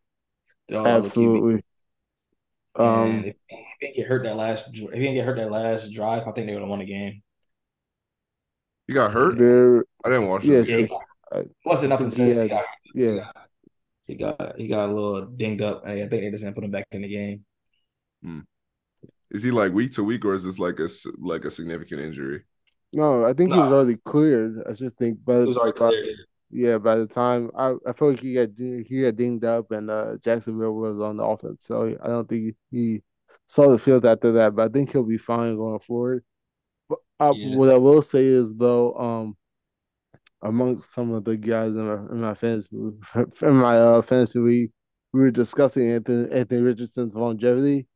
They're 0.66 0.80
all 0.80 0.86
other 0.86 1.10
QB. 1.10 1.10
Absolutely. 1.10 1.64
Um, 2.74 3.24
if 3.26 3.34
he 3.48 3.64
didn't 3.82 3.96
get 3.96 4.06
hurt 4.06 4.24
that 4.24 4.36
last, 4.36 4.68
if 4.68 4.76
he 4.78 4.98
didn't 4.98 5.16
get 5.16 5.26
hurt 5.26 5.36
that 5.36 5.50
last 5.50 5.92
drive, 5.92 6.26
I 6.26 6.32
think 6.32 6.46
they 6.46 6.54
would 6.54 6.62
have 6.62 6.70
won 6.70 6.78
the 6.78 6.86
game. 6.86 7.22
He 8.86 8.94
got 8.94 9.12
hurt? 9.12 9.36
there, 9.36 9.84
I 10.06 10.08
didn't 10.08 10.28
watch 10.28 10.42
yes, 10.42 10.66
it. 10.66 10.70
Yeah, 10.70 10.76
he 10.78 10.86
got- 10.86 11.02
I 11.30 11.38
it 11.40 11.50
wasn't 11.66 11.90
nothing 11.90 12.10
think 12.10 12.28
he 12.28 12.34
serious. 12.34 12.38
He 12.38 12.42
had, 12.48 12.50
got, 12.50 12.64
he 12.82 13.04
yeah, 13.04 13.32
he 14.04 14.14
got, 14.14 14.56
he 14.56 14.68
got 14.68 14.88
a 14.88 14.92
little 14.94 15.26
dinged 15.26 15.60
up. 15.60 15.82
I 15.84 15.96
think 15.96 16.10
they 16.10 16.30
just 16.30 16.44
didn't 16.44 16.54
put 16.54 16.64
him 16.64 16.70
back 16.70 16.86
in 16.92 17.02
the 17.02 17.08
game. 17.08 17.44
Is 19.30 19.42
he 19.42 19.50
like 19.50 19.72
week 19.72 19.92
to 19.92 20.04
week, 20.04 20.24
or 20.24 20.34
is 20.34 20.44
this 20.44 20.58
like 20.58 20.80
a 20.80 20.88
like 21.18 21.44
a 21.44 21.50
significant 21.50 22.00
injury? 22.00 22.44
No, 22.92 23.24
I 23.26 23.34
think 23.34 23.52
he 23.52 23.58
was 23.58 23.72
already 23.72 23.96
cleared. 23.96 24.62
I 24.68 24.72
just 24.72 24.96
think, 24.96 25.18
but 25.24 25.40
he 25.40 25.46
was 25.46 25.56
already 25.56 25.76
cleared. 25.76 26.16
Yeah, 26.50 26.78
by 26.78 26.96
the 26.96 27.06
time 27.06 27.50
I, 27.56 27.74
I 27.86 27.92
feel 27.92 28.10
like 28.10 28.20
he 28.20 28.34
got 28.34 28.48
he 28.56 29.02
got 29.02 29.16
dinged 29.16 29.44
up 29.44 29.70
and 29.70 29.90
uh, 29.90 30.16
Jacksonville 30.22 30.72
was 30.72 30.98
on 30.98 31.18
the 31.18 31.24
offense, 31.24 31.66
so 31.66 31.94
I 32.02 32.06
don't 32.06 32.26
think 32.26 32.54
he 32.70 33.02
saw 33.46 33.70
the 33.70 33.78
field 33.78 34.06
after 34.06 34.32
that. 34.32 34.56
But 34.56 34.70
I 34.70 34.72
think 34.72 34.90
he'll 34.90 35.02
be 35.02 35.18
fine 35.18 35.56
going 35.56 35.80
forward. 35.80 36.24
But 36.88 37.00
uh, 37.20 37.32
yeah. 37.36 37.56
what 37.56 37.68
I 37.68 37.76
will 37.76 38.00
say 38.00 38.24
is 38.24 38.54
though, 38.54 38.94
um, 38.94 39.36
amongst 40.40 40.94
some 40.94 41.12
of 41.12 41.24
the 41.24 41.36
guys 41.36 41.72
in 41.76 41.86
my 41.86 41.94
in 41.94 42.20
my 42.22 42.34
fantasy 42.34 42.68
in 43.42 43.54
my 43.54 43.76
uh, 43.76 44.00
fantasy 44.00 44.38
league, 44.38 44.70
we 45.12 45.20
were 45.20 45.30
discussing 45.30 45.90
Anthony 45.90 46.32
Anthony 46.32 46.62
Richardson's 46.62 47.14
longevity, 47.14 47.86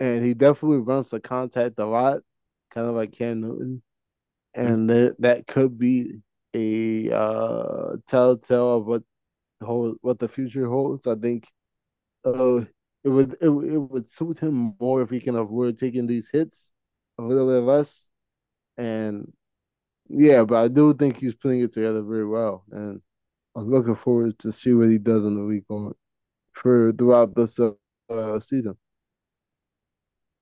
and 0.00 0.24
he 0.24 0.34
definitely 0.34 0.78
runs 0.78 1.10
the 1.10 1.20
contact 1.20 1.78
a 1.78 1.86
lot, 1.86 2.22
kind 2.72 2.88
of 2.88 2.94
like 2.96 3.12
Cam 3.12 3.42
Newton, 3.42 3.82
and 4.54 4.90
that 4.90 5.16
that 5.20 5.46
could 5.46 5.78
be 5.78 6.20
a 6.54 7.12
uh, 7.12 7.96
telltale 8.08 8.78
of 8.78 8.86
what 8.86 9.02
hold 9.62 9.98
what 10.02 10.18
the 10.18 10.28
future 10.28 10.66
holds. 10.68 11.06
I 11.06 11.14
think 11.16 11.48
uh, 12.24 12.58
it 13.04 13.08
would 13.08 13.34
it, 13.40 13.48
it 13.50 13.78
would 13.78 14.08
suit 14.10 14.40
him 14.40 14.74
more 14.80 15.02
if 15.02 15.10
he 15.10 15.20
can 15.20 15.36
avoid 15.36 15.78
taking 15.78 16.06
these 16.06 16.30
hits 16.30 16.72
a 17.18 17.22
little 17.22 17.46
bit 17.48 17.64
less. 17.66 18.08
And 18.78 19.32
yeah, 20.08 20.44
but 20.44 20.56
I 20.64 20.68
do 20.68 20.94
think 20.94 21.18
he's 21.18 21.34
putting 21.34 21.62
it 21.62 21.72
together 21.72 22.02
very 22.02 22.26
well, 22.26 22.64
and 22.72 23.00
I'm 23.56 23.70
looking 23.70 23.96
forward 23.96 24.38
to 24.40 24.52
see 24.52 24.72
what 24.74 24.90
he 24.90 24.98
does 24.98 25.24
in 25.24 25.36
the 25.36 25.44
week 25.44 25.64
on 25.70 25.94
for 26.54 26.92
throughout 26.92 27.34
this 27.36 27.58
uh, 27.60 28.40
season. 28.40 28.76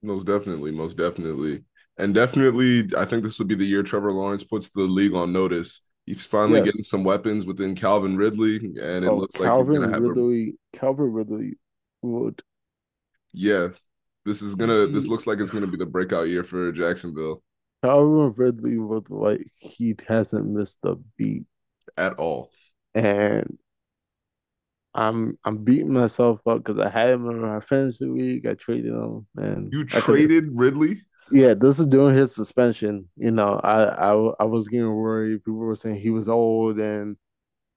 Most 0.02 0.24
definitely, 0.24 0.70
most 0.70 0.96
definitely. 0.96 1.64
And 1.96 2.14
definitely, 2.14 2.88
I 2.96 3.04
think 3.04 3.22
this 3.22 3.38
will 3.38 3.46
be 3.46 3.56
the 3.56 3.66
year 3.66 3.82
Trevor 3.82 4.12
Lawrence 4.12 4.44
puts 4.44 4.70
the 4.70 4.82
league 4.82 5.14
on 5.14 5.32
notice 5.32 5.82
He's 6.08 6.24
finally 6.24 6.62
getting 6.62 6.82
some 6.82 7.04
weapons 7.04 7.44
within 7.44 7.74
Calvin 7.74 8.16
Ridley, 8.16 8.56
and 8.56 9.04
it 9.04 9.08
oh, 9.08 9.16
looks 9.16 9.38
like 9.38 9.46
Calvin 9.50 9.74
he's 9.74 9.84
gonna 9.84 9.92
have 9.92 10.02
Ridley. 10.02 10.54
A... 10.72 10.78
Calvin 10.78 11.12
Ridley 11.12 11.58
would. 12.00 12.40
Yeah, 13.34 13.68
this 14.24 14.40
is 14.40 14.54
gonna. 14.54 14.86
This 14.86 15.06
looks 15.06 15.26
like 15.26 15.38
it's 15.38 15.50
gonna 15.50 15.66
be 15.66 15.76
the 15.76 15.84
breakout 15.84 16.28
year 16.28 16.44
for 16.44 16.72
Jacksonville. 16.72 17.42
Calvin 17.84 18.32
Ridley 18.38 18.78
would 18.78 19.10
like 19.10 19.52
he 19.56 19.96
hasn't 20.08 20.46
missed 20.46 20.78
a 20.82 20.94
beat 21.18 21.44
at 21.98 22.14
all, 22.14 22.52
and 22.94 23.58
I'm 24.98 25.38
I'm 25.44 25.58
beating 25.58 25.92
myself 25.92 26.40
up 26.46 26.64
because 26.64 26.80
I 26.80 26.88
had 26.88 27.10
him 27.10 27.30
in 27.30 27.40
my 27.40 27.60
fantasy 27.60 28.04
league. 28.04 28.46
I 28.46 28.54
traded 28.54 28.92
him, 28.92 29.26
and 29.36 29.72
you 29.72 29.84
traded 29.84 30.48
Ridley. 30.52 31.02
Yeah, 31.30 31.54
this 31.54 31.78
is 31.78 31.86
during 31.86 32.16
his 32.16 32.34
suspension. 32.34 33.08
You 33.16 33.30
know, 33.30 33.60
I, 33.62 33.84
I 33.84 34.12
I 34.40 34.44
was 34.44 34.66
getting 34.66 34.92
worried. 34.92 35.44
People 35.44 35.60
were 35.60 35.76
saying 35.76 36.00
he 36.00 36.10
was 36.10 36.28
old 36.28 36.80
and 36.80 37.16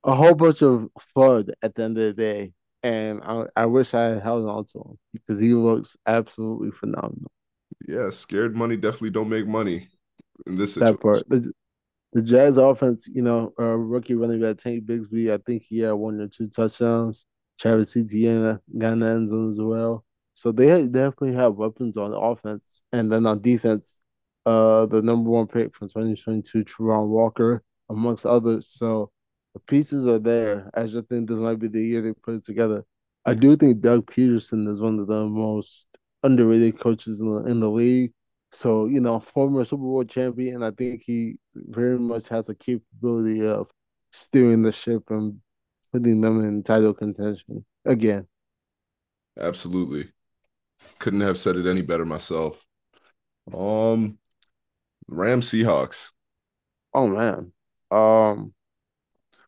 a 0.03 0.15
whole 0.15 0.33
bunch 0.33 0.63
of 0.63 0.89
FUD 1.15 1.51
at 1.61 1.75
the 1.75 1.83
end 1.83 1.97
of 1.99 2.03
the 2.03 2.13
day. 2.13 2.53
And 2.81 3.21
I, 3.23 3.45
I 3.55 3.65
wish 3.67 3.93
I 3.93 4.01
had 4.01 4.23
held 4.23 4.49
on 4.49 4.65
to 4.65 4.79
him 4.79 4.99
because 5.13 5.39
he 5.39 5.53
looks 5.53 5.95
absolutely 6.07 6.71
phenomenal. 6.71 7.29
Yeah, 7.87 8.09
scared 8.09 8.55
money 8.55 8.77
definitely 8.77 9.11
don't 9.11 9.29
make 9.29 9.45
money 9.45 9.89
in 10.47 10.55
this 10.55 10.73
situation. 10.73 10.95
That 10.95 11.01
part. 11.01 11.53
The, 12.13 12.21
Jags 12.21 12.57
offense, 12.57 13.07
you 13.11 13.21
know, 13.21 13.53
uh, 13.59 13.77
rookie 13.77 14.15
running 14.15 14.41
back 14.41 14.57
Tank 14.57 14.85
Bigsby, 14.85 15.33
I 15.33 15.37
think 15.37 15.63
he 15.67 15.79
had 15.79 15.93
one 15.93 16.19
or 16.19 16.27
two 16.27 16.47
touchdowns. 16.47 17.25
Travis 17.59 17.95
Etienne 17.95 18.59
got 18.77 18.93
in 18.93 18.99
the 18.99 19.05
end 19.07 19.29
zone 19.29 19.49
as 19.49 19.57
well. 19.59 20.03
So 20.33 20.51
they 20.51 20.67
definitely 20.87 21.33
have 21.33 21.55
weapons 21.55 21.97
on 21.97 22.13
offense, 22.13 22.81
and 22.91 23.11
then 23.11 23.25
on 23.25 23.41
defense, 23.41 24.01
uh, 24.45 24.85
the 24.87 25.01
number 25.01 25.29
one 25.29 25.47
pick 25.47 25.75
from 25.75 25.87
2022, 25.89 26.63
Travon 26.63 27.07
Walker, 27.07 27.63
amongst 27.89 28.25
others. 28.25 28.67
So 28.67 29.11
the 29.53 29.59
pieces 29.59 30.07
are 30.07 30.19
there. 30.19 30.71
I 30.73 30.87
just 30.87 31.07
think 31.09 31.29
this 31.29 31.37
might 31.37 31.59
be 31.59 31.67
the 31.67 31.81
year 31.81 32.01
they 32.01 32.13
put 32.13 32.35
it 32.35 32.45
together. 32.45 32.85
I 33.25 33.33
do 33.35 33.55
think 33.55 33.81
Doug 33.81 34.09
Pederson 34.09 34.67
is 34.67 34.79
one 34.79 34.99
of 34.99 35.07
the 35.07 35.27
most 35.27 35.87
underrated 36.23 36.79
coaches 36.79 37.19
in 37.19 37.29
the 37.29 37.45
in 37.45 37.59
the 37.59 37.69
league. 37.69 38.13
So 38.53 38.85
you 38.85 38.99
know, 38.99 39.19
former 39.19 39.63
Super 39.65 39.83
Bowl 39.83 40.03
champion, 40.03 40.63
I 40.63 40.71
think 40.71 41.03
he 41.05 41.37
very 41.55 41.97
much 41.97 42.27
has 42.29 42.49
a 42.49 42.55
capability 42.55 43.45
of 43.45 43.69
steering 44.11 44.61
the 44.61 44.71
ship 44.71 45.09
and 45.09 45.39
putting 45.91 46.21
them 46.21 46.41
in 46.41 46.63
title 46.63 46.93
contention 46.93 47.65
again. 47.85 48.27
Absolutely. 49.39 50.11
Couldn't 50.99 51.21
have 51.21 51.37
said 51.37 51.55
it 51.55 51.67
any 51.67 51.81
better 51.81 52.05
myself. 52.05 52.63
Um, 53.53 54.17
Ram 55.07 55.41
Seahawks. 55.41 56.11
Oh 56.93 57.07
man. 57.07 57.53
Um, 57.89 58.53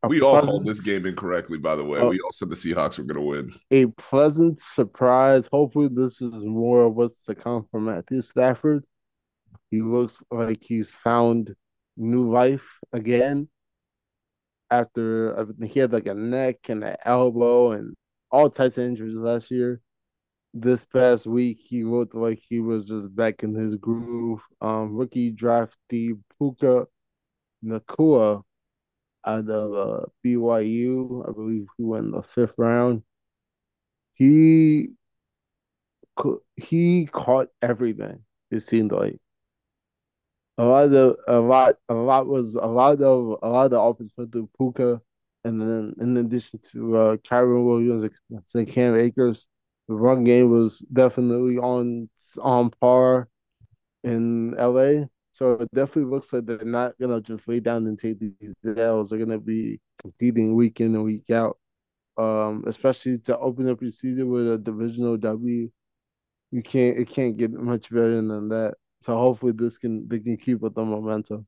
we 0.08 0.22
all 0.22 0.34
pleasant, 0.34 0.49
called 0.51 0.66
this 0.66 0.82
game 0.82 1.06
incorrectly, 1.06 1.58
by 1.58 1.76
the 1.76 1.86
way. 1.86 1.99
Uh, 1.99 2.08
we 2.08 2.20
all 2.20 2.32
said 2.32 2.49
the 2.49 2.56
Seahawks 2.56 2.97
were 2.97 3.06
going 3.06 3.20
to 3.20 3.22
win. 3.22 3.54
A 3.72 3.86
pleasant 3.86 4.60
surprise. 4.60 5.47
Hopefully, 5.51 5.89
this 5.89 6.22
is 6.22 6.34
more 6.34 6.86
of 6.86 6.95
what's 6.95 7.24
to 7.26 7.36
come 7.36 7.66
from 7.72 7.86
Matthew 7.86 8.22
Stafford. 8.22 8.84
He 9.74 9.82
looks 9.82 10.21
like 10.30 10.59
he's 10.61 10.91
found 10.91 11.55
new 11.97 12.32
life 12.32 12.78
again 12.91 13.47
after 14.69 15.47
he 15.65 15.80
had 15.80 15.91
like 15.91 16.05
a 16.05 16.13
neck 16.13 16.57
and 16.69 16.84
an 16.84 16.95
elbow 17.03 17.71
and 17.71 17.95
all 18.30 18.51
types 18.51 18.78
of 18.78 18.84
injuries 18.84 19.15
last 19.15 19.49
year 19.49 19.82
this 20.53 20.86
past 20.86 21.26
week 21.26 21.57
he 21.59 21.84
looked 21.84 22.13
like 22.13 22.39
he 22.47 22.59
was 22.59 22.86
just 22.86 23.15
back 23.15 23.41
in 23.41 23.55
his 23.55 23.76
groove. 23.78 24.41
Um, 24.61 24.95
rookie 24.95 25.34
draftee 25.34 26.19
Puka 26.38 26.86
Nacua 27.65 28.43
out 29.26 29.49
of 29.49 29.74
uh, 29.74 30.05
BYU, 30.24 31.28
I 31.28 31.32
believe 31.32 31.65
he 31.78 31.84
went 31.84 32.05
in 32.05 32.11
the 32.11 32.21
fifth 32.21 32.53
round. 32.59 33.01
He 34.13 34.89
he 36.57 37.07
caught 37.07 37.47
everything. 37.59 38.24
It 38.51 38.59
seemed 38.59 38.91
like 38.91 39.19
a 40.58 40.66
lot 40.66 40.93
of 40.93 41.18
a 41.28 41.39
lot 41.39 41.76
a 41.89 41.93
lot 41.93 42.28
was 42.28 42.56
a 42.56 42.60
lot 42.66 43.01
of 43.01 43.38
a 43.41 43.49
lot 43.49 43.66
of 43.66 43.72
the 43.72 43.80
offense 43.80 44.12
went 44.18 44.32
through 44.32 44.49
Puka, 44.58 45.01
and 45.43 45.62
then 45.62 45.95
in 45.99 46.18
addition 46.18 46.60
to 46.72 46.97
uh, 46.97 47.18
Kyren 47.18 47.66
Williams 47.66 48.10
and 48.54 48.68
Cam 48.68 48.95
Akers 48.95 49.47
the 49.88 49.95
run 49.95 50.24
game 50.24 50.49
was 50.51 50.80
definitely 50.91 51.58
on 51.58 52.10
on 52.41 52.70
par 52.82 53.28
in 54.04 54.51
LA. 54.51 55.06
So 55.34 55.54
it 55.54 55.70
definitely 55.74 56.12
looks 56.12 56.32
like 56.32 56.45
they're 56.45 56.64
not 56.64 56.93
gonna 56.99 57.22
just 57.22 57.47
lay 57.47 57.60
down 57.60 57.88
and 57.88 57.97
take 57.99 58.20
these 58.20 58.34
L's. 58.78 59.10
They're 59.10 59.20
gonna 59.20 59.39
be 59.39 59.82
competing 60.01 60.56
week 60.56 60.80
in 60.82 60.95
and 60.95 61.04
week 61.04 61.30
out. 61.32 61.58
Um, 62.18 62.64
especially 62.68 63.18
to 63.20 63.38
open 63.39 63.70
up 63.70 63.82
your 63.82 63.91
season 63.91 64.30
with 64.30 64.51
a 64.51 64.58
divisional 64.58 65.18
W. 65.18 65.72
You 66.51 66.64
can't 66.64 66.97
it 66.97 67.10
can't 67.10 67.38
get 67.38 67.51
much 67.51 67.89
better 67.89 68.16
than 68.16 68.49
that. 68.49 68.76
So 69.04 69.18
hopefully 69.18 69.51
this 69.51 69.78
can 69.78 70.08
they 70.08 70.20
can 70.20 70.38
keep 70.38 70.62
with 70.62 70.76
the 70.76 70.86
momentum. 70.86 71.45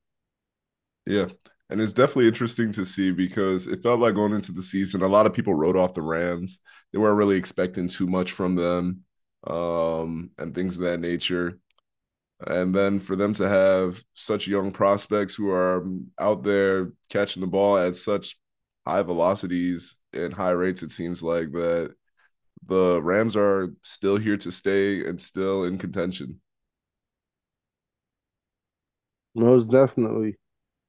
Yeah. 1.05 1.27
And 1.69 1.81
it's 1.81 1.93
definitely 1.93 2.27
interesting 2.27 2.71
to 2.73 2.85
see 2.85 3.11
because 3.11 3.67
it 3.67 3.81
felt 3.81 3.99
like 3.99 4.13
going 4.15 4.33
into 4.33 4.51
the 4.51 4.61
season, 4.61 5.01
a 5.01 5.07
lot 5.07 5.25
of 5.25 5.33
people 5.33 5.53
wrote 5.53 5.77
off 5.77 5.93
the 5.93 6.01
Rams. 6.01 6.59
They 6.91 6.99
weren't 6.99 7.17
really 7.17 7.37
expecting 7.37 7.87
too 7.87 8.07
much 8.07 8.33
from 8.33 8.55
them 8.55 9.03
um, 9.47 10.31
and 10.37 10.53
things 10.53 10.75
of 10.75 10.81
that 10.81 10.99
nature. 10.99 11.59
And 12.45 12.75
then 12.75 12.99
for 12.99 13.15
them 13.15 13.33
to 13.35 13.47
have 13.47 14.03
such 14.13 14.47
young 14.47 14.71
prospects 14.71 15.33
who 15.33 15.49
are 15.49 15.85
out 16.19 16.43
there 16.43 16.91
catching 17.09 17.41
the 17.41 17.47
ball 17.47 17.77
at 17.77 17.95
such 17.95 18.37
high 18.85 19.01
velocities 19.01 19.95
and 20.13 20.33
high 20.33 20.51
rates, 20.51 20.83
it 20.83 20.91
seems 20.91 21.23
like 21.23 21.51
that 21.53 21.95
the 22.67 23.01
Rams 23.01 23.35
are 23.35 23.73
still 23.81 24.17
here 24.17 24.37
to 24.37 24.51
stay 24.51 25.05
and 25.07 25.19
still 25.19 25.63
in 25.63 25.77
contention. 25.77 26.41
Most 29.35 29.69
definitely. 29.69 30.37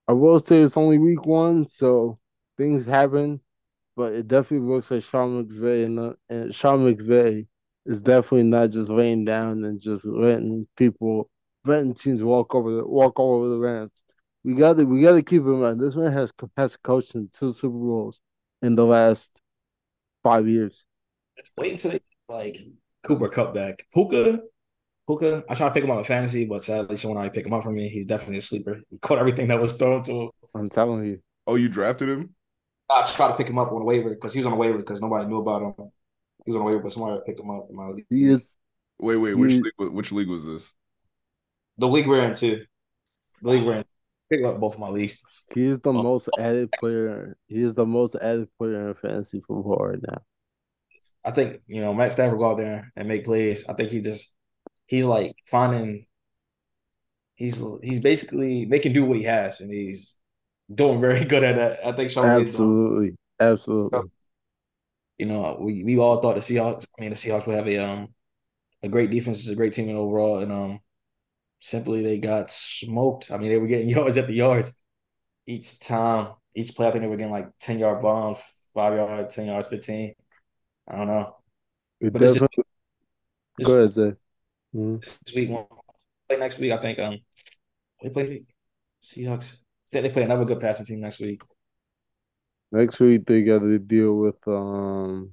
I 0.07 0.13
will 0.13 0.39
say 0.39 0.63
it's 0.63 0.77
only 0.77 0.99
week 0.99 1.27
one, 1.27 1.67
so 1.67 2.19
things 2.57 2.87
happen, 2.87 3.41
but 3.97 4.13
it 4.13 4.29
definitely 4.29 4.69
looks 4.69 4.91
like 4.91 5.03
Sean 5.03 5.45
McVay 5.45 5.85
and, 5.85 5.99
uh, 5.99 6.13
and 6.29 6.55
Sean 6.55 6.87
McVay 6.87 7.47
is 7.85 8.03
definitely 8.03 8.45
not 8.45 8.71
just 8.71 8.89
laying 8.89 9.25
down 9.25 9.65
and 9.65 9.81
just 9.81 10.05
letting 10.05 10.69
people, 10.77 11.29
letting 11.65 11.95
teams 11.95 12.23
walk 12.23 12.55
over 12.55 12.73
the 12.73 12.87
walk 12.87 13.19
all 13.19 13.39
over 13.39 13.49
the 13.49 13.59
Rams. 13.59 13.91
We 14.45 14.55
got 14.55 14.77
to 14.77 14.85
we 14.85 15.03
got 15.03 15.15
to 15.15 15.23
keep 15.23 15.43
in 15.43 15.61
mind 15.61 15.81
this 15.81 15.97
man 15.97 16.13
has 16.13 16.33
has 16.57 16.77
coached 16.77 17.17
in 17.17 17.29
two 17.33 17.53
Super 17.53 17.77
Bowls 17.77 18.21
in 18.63 18.77
the 18.77 18.85
last 18.85 19.41
five 20.23 20.47
years. 20.47 20.85
Let's 21.37 21.53
wait 21.57 21.73
until 21.73 21.91
they 21.93 22.01
like 22.29 22.59
Cooper 23.03 23.29
Kupp 23.29 23.55
back. 23.55 23.87
Puka 23.93 24.41
Puka, 25.07 25.45
I 25.49 25.55
tried 25.55 25.69
to 25.69 25.75
pick 25.75 25.85
him 25.85 25.91
up 25.91 25.99
in 25.99 26.05
fantasy, 26.05 26.45
but 26.47 26.63
sadly, 26.65 26.97
someone 26.97 27.19
already 27.19 27.33
picked 27.33 27.47
him 27.47 27.53
up 27.53 27.63
for 27.63 27.71
me. 27.71 27.89
He's 27.89 28.07
definitely 28.07 28.39
a 28.39 28.43
sleeper. 28.43 28.81
He 28.91 28.99
caught 28.99 29.19
everything 29.19 29.49
that 29.49 29.61
was 29.61 29.77
thrown 29.77 30.03
to 30.05 30.13
him. 30.23 30.31
I'm 30.55 30.69
telling 30.69 31.05
you. 31.05 31.21
Oh, 31.47 31.55
you 31.55 31.69
drafted 31.69 32.09
him? 32.09 32.35
I 32.91 33.05
tried 33.07 33.29
to 33.29 33.35
pick 33.37 33.49
him 33.49 33.59
up 33.59 33.71
on 33.73 33.83
a 33.83 33.85
waiver 33.85 34.11
because 34.11 34.33
he 34.33 34.41
was 34.41 34.47
on 34.47 34.53
a 34.53 34.57
waiver 34.57 34.79
because 34.79 35.01
nobody 35.01 35.27
knew 35.29 35.39
about 35.39 35.63
him. 35.63 35.75
He 36.45 36.51
was 36.51 36.57
on 36.57 36.63
a 36.63 36.65
waiver, 36.65 36.81
but 36.81 36.93
somebody 36.93 37.21
picked 37.25 37.41
him 37.41 37.51
up 37.51 37.67
in 37.71 37.77
my 37.77 37.89
league. 37.89 38.07
He 38.11 38.25
is 38.27 38.57
Wait, 38.99 39.17
wait, 39.19 39.35
which 39.35 39.53
He- 39.53 39.61
league, 39.61 39.93
which 39.93 40.11
league 40.11 40.29
was 40.29 40.45
this? 40.45 40.75
The 41.79 41.87
league 41.87 42.07
we're 42.07 42.25
in 42.25 42.35
too. 42.35 42.65
The 43.43 43.51
league 43.51 43.65
we're 43.67 43.77
in. 43.77 43.85
Pick 44.31 44.43
up 44.45 44.59
both 44.59 44.75
of 44.75 44.81
my 44.81 44.89
leagues. 44.89 45.21
He 45.55 45.65
is 45.65 45.79
the 45.81 45.91
Oh. 45.91 46.03
most 46.03 46.29
added 46.39 46.71
player. 46.81 47.37
He 47.47 47.63
is 47.63 47.75
the 47.75 47.85
most 47.87 48.15
added 48.17 48.49
player 48.59 48.89
in 48.89 48.95
fantasy 48.95 49.41
football 49.41 49.77
right 49.87 50.01
now. 50.03 50.23
I 51.25 51.31
think 51.33 51.61
you 51.67 51.81
know 51.81 51.93
Matt 51.93 52.13
Stafford 52.15 52.39
go 52.39 52.51
out 52.53 52.57
there 52.59 52.93
and 52.97 53.07
make 53.07 53.25
plays. 53.25 53.67
I 53.69 53.75
think 53.75 53.91
he 53.91 54.01
just 54.01 54.33
he's 54.87 55.05
like 55.05 55.37
finding. 55.47 56.07
He's 57.35 57.63
he's 57.83 58.01
basically 58.01 58.65
making 58.65 58.93
do 58.95 59.05
what 59.05 59.19
he 59.19 59.25
has, 59.25 59.61
and 59.61 59.71
he's 59.73 60.17
doing 60.75 61.01
very 61.01 61.25
good 61.33 61.45
at 61.45 61.57
that. 61.57 61.87
I 61.87 61.93
think 61.93 62.11
Sean 62.11 62.27
Absolutely, 62.27 63.17
absolutely. 63.41 64.11
you 65.19 65.27
know, 65.27 65.57
we 65.61 65.85
we 65.85 65.99
all 65.99 66.21
thought 66.21 66.35
the 66.35 66.41
Seahawks. 66.41 66.87
I 66.99 67.01
mean, 67.03 67.11
the 67.11 67.17
Seahawks 67.17 67.47
would 67.47 67.57
have 67.57 67.69
a 67.69 67.79
um 67.79 68.15
a 68.83 68.89
great 68.89 69.11
defense, 69.11 69.41
it's 69.41 69.49
a 69.49 69.57
great 69.57 69.73
team 69.75 69.97
overall, 69.97 70.41
and 70.41 70.53
um 70.53 70.81
simply 71.61 72.03
they 72.03 72.19
got 72.19 72.51
smoked. 72.51 73.31
I 73.31 73.39
mean, 73.39 73.51
they 73.51 73.59
were 73.59 73.67
getting 73.69 73.89
yards 73.91 74.19
at 74.19 74.27
the 74.29 74.35
yards 74.35 74.77
each 75.47 75.81
time, 75.81 76.35
each 76.55 76.75
play. 76.77 76.89
I 76.89 76.93
think 76.93 77.03
they 77.03 77.09
were 77.09 77.17
getting 77.19 77.33
like 77.33 77.49
ten 77.61 77.79
yard 77.79 78.03
bombs, 78.03 78.39
five 78.75 78.95
yard, 78.97 79.31
ten 79.31 79.47
yards, 79.47 79.69
fifteen. 79.69 80.15
I 80.89 80.97
don't 80.97 81.09
know. 81.09 81.37
It 82.01 82.13
But 82.13 82.23
it's 82.23 82.33
just- 82.35 82.41
definitely. 82.41 82.65
Go 83.65 83.75
ahead, 83.75 83.91
Zay. 83.93 84.17
Mhm. 84.75 85.01
this 85.25 85.35
week, 85.35 85.51
one 85.51 85.67
play 86.29 86.39
next 86.39 86.59
week. 86.59 86.73
I 86.73 86.79
think 86.79 86.99
um 86.99 87.19
they 88.03 88.11
play 88.11 88.43
Seahawks. 89.03 89.55
I 89.55 89.59
think 89.93 90.03
they 90.03 90.11
play 90.11 90.23
another 90.25 90.45
good 90.45 90.61
passing 90.61 90.87
team 90.87 91.01
next 91.01 91.21
week. 91.21 91.41
Next 92.73 92.99
week 92.99 93.25
they 93.27 93.43
got 93.43 93.61
to 93.61 93.79
deal 93.79 94.17
with 94.19 94.37
um. 94.49 95.33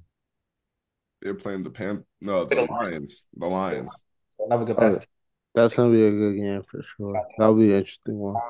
They're 1.20 1.34
playing 1.34 1.62
the 1.62 1.70
Pan. 1.70 2.04
No, 2.20 2.44
the 2.44 2.62
Lions. 2.62 3.26
The 3.34 3.46
Lions. 3.46 3.92
Another 4.38 4.64
good 4.66 4.76
Oh, 4.76 4.80
passing 4.80 5.00
team. 5.00 5.08
That's 5.54 5.74
gonna 5.74 5.92
be 5.92 6.06
a 6.06 6.10
good 6.10 6.36
game 6.36 6.62
for 6.64 6.82
sure. 6.96 7.20
That'll 7.38 7.54
be 7.54 7.72
an 7.72 7.78
interesting 7.78 8.18
one. 8.18 8.40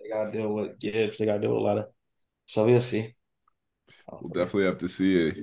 They 0.00 0.08
gotta 0.08 0.32
deal 0.32 0.52
with 0.52 0.78
Gibbs. 0.78 1.18
They 1.18 1.26
gotta 1.26 1.40
deal 1.40 1.50
with 1.54 1.60
a 1.62 1.64
lot 1.64 1.78
of. 1.78 1.86
So 2.46 2.66
we'll 2.66 2.80
see. 2.80 3.14
We'll 4.10 4.30
definitely 4.32 4.64
have 4.64 4.78
to 4.78 4.88
see 4.88 5.28
it. 5.28 5.38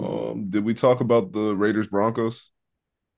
Um, 0.00 0.46
did 0.50 0.64
we 0.64 0.74
talk 0.74 1.00
about 1.00 1.32
the 1.32 1.54
Raiders 1.56 1.88
Broncos? 1.88 2.51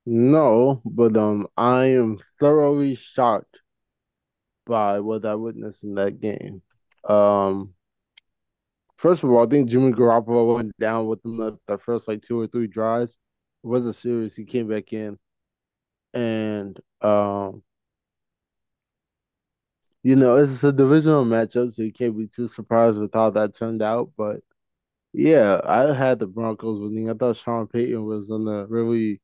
No, 0.07 0.83
but 0.85 1.17
um, 1.17 1.47
I 1.57 1.87
am 1.87 2.19
thoroughly 2.39 2.95
shocked 2.95 3.61
by 4.67 5.01
what 5.01 5.25
I 5.25 5.35
witnessed 5.35 5.85
in 5.85 5.95
that 5.95 6.21
game. 6.21 6.63
Um, 7.09 7.75
first 8.97 9.23
of 9.23 9.31
all, 9.31 9.45
I 9.47 9.49
think 9.49 9.69
Jimmy 9.71 9.93
Garoppolo 9.93 10.57
went 10.57 10.77
down 10.79 11.07
with 11.07 11.23
them 11.23 11.37
the, 11.37 11.59
the 11.67 11.79
first 11.79 12.09
like 12.09 12.23
two 12.23 12.41
or 12.41 12.47
three 12.47 12.67
drives. 12.67 13.13
It 13.63 13.67
wasn't 13.67 13.97
serious. 13.97 14.37
He 14.37 14.45
came 14.45 14.69
back 14.69 14.93
in, 14.93 15.19
and 16.15 16.79
um, 17.03 17.63
you 20.03 20.17
know, 20.17 20.37
it's 20.37 20.63
a 20.65 20.73
divisional 20.73 21.25
matchup, 21.25 21.73
so 21.73 21.83
you 21.83 21.93
can't 21.93 22.17
be 22.17 22.27
too 22.27 22.49
surprised 22.49 22.99
with 22.99 23.13
how 23.15 23.31
that 23.31 23.55
turned 23.55 23.83
out. 23.83 24.11
But 24.17 24.41
yeah, 25.13 25.61
I 25.65 25.95
had 25.95 26.19
the 26.21 26.27
Broncos 26.29 26.81
winning. 26.83 27.11
I 27.11 27.15
thought 27.15 27.37
Sean 27.39 27.67
Payton 27.69 28.05
was 28.05 28.27
gonna 28.29 28.67
really 28.67 29.21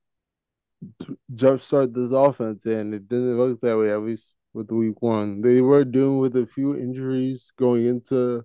jumpstart 1.34 1.94
this 1.94 2.12
offense, 2.12 2.66
and 2.66 2.94
it 2.94 3.08
didn't 3.08 3.36
look 3.38 3.60
that 3.60 3.78
way 3.78 3.90
at 3.92 4.02
least 4.02 4.28
with 4.52 4.70
week 4.70 5.00
one. 5.02 5.40
They 5.42 5.60
were 5.60 5.84
dealing 5.84 6.18
with 6.18 6.36
a 6.36 6.46
few 6.46 6.76
injuries 6.76 7.52
going 7.58 7.86
into 7.86 8.44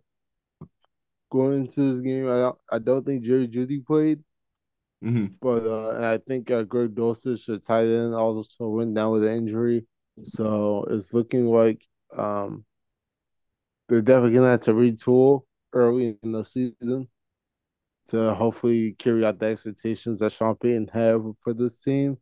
going 1.32 1.66
into 1.66 1.94
this 1.94 2.02
game. 2.02 2.28
I 2.28 2.40
don't, 2.40 2.58
I 2.72 2.80
don't 2.80 3.06
think 3.06 3.24
Jerry 3.24 3.48
Jeudy 3.48 3.86
played, 3.86 4.24
hmm 5.02 5.38
but 5.42 5.66
uh, 5.66 5.96
and 5.96 6.06
I 6.06 6.18
think 6.18 6.50
uh, 6.52 6.64
Greg 6.64 6.96
Dulcich, 6.96 7.46
the 7.46 7.60
tight 7.60 7.86
end, 7.86 8.16
also 8.16 8.68
went 8.70 8.96
down 8.96 9.12
with 9.12 9.24
an 9.24 9.34
injury. 9.38 9.86
So 10.24 10.86
it's 10.90 11.14
looking 11.14 11.48
like 11.48 11.82
um 12.18 12.66
they're 13.88 14.02
definitely 14.02 14.34
gonna 14.36 14.52
have 14.52 14.62
to 14.62 14.74
retool 14.74 15.44
early 15.74 16.18
in 16.24 16.32
the 16.32 16.44
season 16.44 17.08
to 18.10 18.34
hopefully 18.36 18.94
carry 18.94 19.26
out 19.26 19.40
the 19.40 19.48
expectations 19.48 20.20
that 20.20 20.32
Sean 20.32 20.56
Payton 20.56 20.90
have 20.94 21.24
for 21.44 21.54
this 21.54 21.82
team. 21.82 22.18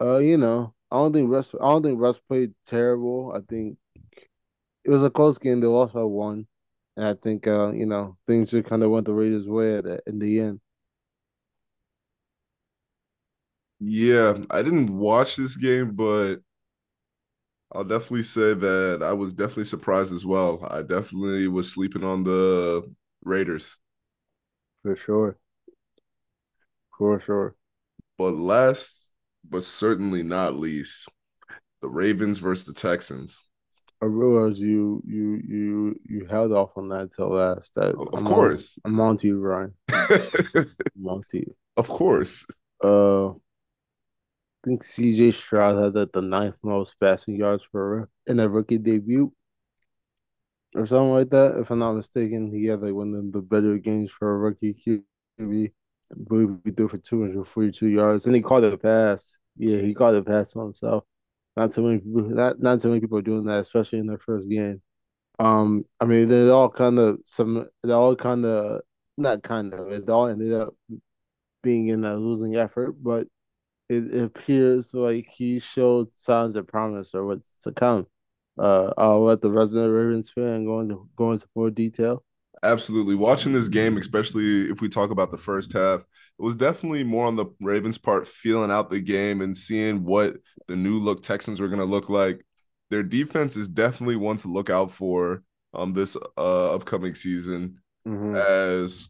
Uh, 0.00 0.18
you 0.18 0.36
know, 0.36 0.74
I 0.90 0.96
don't 0.96 1.12
think 1.12 1.30
Russ. 1.30 1.54
I 1.54 1.68
don't 1.68 1.82
think 1.82 2.00
Russ 2.00 2.18
played 2.28 2.54
terrible. 2.66 3.32
I 3.34 3.40
think 3.40 3.78
it 4.84 4.90
was 4.90 5.02
a 5.02 5.10
close 5.10 5.38
game. 5.38 5.60
They 5.60 5.66
lost 5.66 5.94
by 5.94 6.02
one, 6.02 6.46
and 6.96 7.06
I 7.06 7.14
think 7.14 7.46
uh, 7.46 7.72
you 7.72 7.86
know, 7.86 8.16
things 8.26 8.50
just 8.50 8.68
kind 8.68 8.82
of 8.82 8.90
went 8.90 9.06
the 9.06 9.14
Raiders' 9.14 9.48
way 9.48 9.76
at 9.78 9.84
the, 9.84 10.00
in 10.06 10.18
the 10.18 10.40
end. 10.40 10.60
Yeah, 13.78 14.38
I 14.50 14.62
didn't 14.62 14.96
watch 14.96 15.36
this 15.36 15.56
game, 15.56 15.94
but 15.94 16.36
I'll 17.72 17.84
definitely 17.84 18.22
say 18.22 18.54
that 18.54 19.02
I 19.02 19.12
was 19.12 19.34
definitely 19.34 19.64
surprised 19.64 20.12
as 20.12 20.24
well. 20.24 20.66
I 20.70 20.82
definitely 20.82 21.48
was 21.48 21.70
sleeping 21.72 22.04
on 22.04 22.24
the 22.24 22.90
Raiders. 23.24 23.78
For 24.82 24.96
sure. 24.96 25.38
For 26.98 27.20
sure. 27.20 27.54
But 28.18 28.34
last, 28.34 29.05
but 29.50 29.64
certainly 29.64 30.22
not 30.22 30.54
least, 30.54 31.08
the 31.82 31.88
Ravens 31.88 32.38
versus 32.38 32.64
the 32.64 32.72
Texans. 32.74 33.46
I 34.02 34.06
realize 34.06 34.58
you 34.58 35.02
you 35.06 35.40
you 35.48 36.00
you 36.04 36.26
held 36.26 36.52
off 36.52 36.70
on 36.76 36.88
that 36.90 37.14
till 37.14 37.30
last. 37.30 37.72
That 37.76 37.94
Of 37.94 38.08
I'm 38.12 38.26
on- 38.26 38.32
course. 38.32 38.78
I'm 38.84 39.00
on 39.00 39.16
to 39.18 39.26
you, 39.26 39.38
Ryan. 39.40 39.72
I'm 39.90 41.06
on 41.06 41.22
to 41.30 41.38
you. 41.38 41.54
of 41.76 41.88
course. 41.88 42.44
Uh, 42.84 43.28
I 43.30 43.34
think 44.66 44.82
CJ 44.84 45.32
Stroud 45.34 45.82
had 45.82 45.92
the, 45.94 46.10
the 46.12 46.20
ninth 46.20 46.56
most 46.62 46.94
passing 47.00 47.36
yards 47.36 47.62
for 47.72 48.08
in 48.26 48.40
a 48.40 48.48
rookie 48.48 48.78
debut, 48.78 49.32
or 50.74 50.86
something 50.86 51.12
like 51.12 51.30
that. 51.30 51.56
If 51.60 51.70
I'm 51.70 51.78
not 51.78 51.94
mistaken, 51.94 52.52
he 52.52 52.66
had 52.66 52.82
like 52.82 52.92
one 52.92 53.14
of 53.14 53.32
the 53.32 53.40
better 53.40 53.78
games 53.78 54.10
for 54.18 54.34
a 54.34 54.36
rookie 54.38 54.74
QB. 55.40 55.72
He 56.14 56.70
threw 56.72 56.88
for 56.88 56.98
242 56.98 57.88
yards, 57.88 58.26
and 58.26 58.34
he 58.34 58.42
caught 58.42 58.64
a 58.64 58.76
pass. 58.76 59.38
Yeah, 59.56 59.78
he 59.78 59.94
caught 59.94 60.14
a 60.14 60.22
pass 60.22 60.52
to 60.52 60.60
himself. 60.60 61.04
Not 61.56 61.72
too 61.72 61.82
many 61.82 61.98
people. 61.98 62.22
Not 62.22 62.60
not 62.60 62.80
too 62.80 62.88
many 62.88 63.00
people 63.00 63.18
are 63.18 63.22
doing 63.22 63.44
that, 63.46 63.60
especially 63.60 63.98
in 64.00 64.06
their 64.06 64.18
first 64.18 64.48
game. 64.48 64.82
Um, 65.38 65.84
I 66.00 66.06
mean, 66.06 66.30
it 66.30 66.50
all 66.50 66.70
kind 66.70 66.98
of 66.98 67.20
some. 67.24 67.66
It 67.84 67.90
all 67.90 68.16
kind 68.16 68.44
of 68.46 68.82
not 69.18 69.42
kind 69.42 69.74
of. 69.74 69.90
It 69.92 70.08
all 70.10 70.28
ended 70.28 70.52
up 70.54 70.74
being 71.62 71.88
in 71.88 72.04
a 72.04 72.16
losing 72.16 72.56
effort, 72.56 72.92
but 73.02 73.26
it, 73.88 74.14
it 74.14 74.24
appears 74.24 74.94
like 74.94 75.28
he 75.30 75.58
showed 75.60 76.14
signs 76.16 76.56
of 76.56 76.66
promise 76.68 77.10
or 77.14 77.26
what's 77.26 77.52
to 77.62 77.72
come. 77.72 78.06
Uh, 78.58 78.92
I'll 78.98 79.24
let 79.24 79.42
the 79.42 79.50
resident 79.50 79.92
Ravens 79.92 80.30
fan 80.30 80.64
go 80.64 80.80
into 80.80 81.08
go 81.16 81.32
into 81.32 81.46
more 81.54 81.70
detail. 81.70 82.24
Absolutely. 82.66 83.14
Watching 83.14 83.52
this 83.52 83.68
game, 83.68 83.96
especially 83.96 84.70
if 84.70 84.80
we 84.80 84.88
talk 84.88 85.10
about 85.10 85.30
the 85.30 85.38
first 85.38 85.72
half, 85.72 86.00
it 86.00 86.42
was 86.42 86.56
definitely 86.56 87.04
more 87.04 87.26
on 87.26 87.36
the 87.36 87.46
Ravens' 87.60 87.98
part, 87.98 88.26
feeling 88.26 88.70
out 88.70 88.90
the 88.90 89.00
game 89.00 89.40
and 89.40 89.56
seeing 89.56 90.04
what 90.04 90.36
the 90.66 90.76
new 90.76 90.98
look 90.98 91.22
Texans 91.22 91.60
were 91.60 91.68
going 91.68 91.78
to 91.78 91.84
look 91.84 92.08
like. 92.08 92.44
Their 92.90 93.02
defense 93.02 93.56
is 93.56 93.68
definitely 93.68 94.16
one 94.16 94.36
to 94.38 94.48
look 94.48 94.70
out 94.70 94.92
for 94.92 95.42
um 95.74 95.92
this 95.92 96.16
uh 96.36 96.74
upcoming 96.74 97.14
season. 97.14 97.78
Mhm. 98.06 98.36
As 98.36 99.08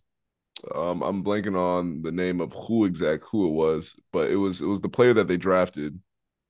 um 0.74 1.03
I'm 1.03 1.23
blanking 1.24 1.57
on 1.57 2.03
the 2.03 2.12
name 2.12 2.41
of 2.41 2.53
who 2.53 2.85
exact 2.85 3.24
who 3.31 3.47
it 3.47 3.53
was, 3.53 3.95
but 4.12 4.31
it 4.31 4.37
was 4.37 4.61
it 4.61 4.66
was 4.66 4.81
the 4.81 4.89
player 4.89 5.15
that 5.15 5.28
they 5.28 5.37
drafted. 5.37 6.01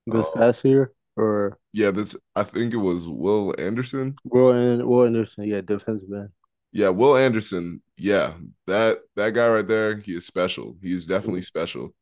This 0.06 0.24
Oh. 0.26 0.32
past 0.34 0.64
year, 0.64 0.92
or 1.16 1.58
Yeah, 1.72 1.90
this 1.90 2.16
I 2.34 2.44
think 2.44 2.72
it 2.72 2.78
was 2.78 3.08
Will 3.08 3.54
Anderson. 3.58 4.16
Will 4.24 4.52
and 4.52 4.86
Will 4.86 5.04
Anderson, 5.06 5.44
yeah, 5.44 5.60
defensive 5.60 6.08
man. 6.08 6.32
Yeah, 6.72 6.90
Will 6.90 7.16
Anderson. 7.16 7.82
Yeah, 7.96 8.34
that 8.66 8.98
that 9.16 9.30
guy 9.30 9.48
right 9.48 9.66
there, 9.66 9.96
he 9.96 10.14
is 10.14 10.26
special. 10.26 10.76
He's 10.82 11.06
definitely 11.06 11.42
special. 11.42 11.94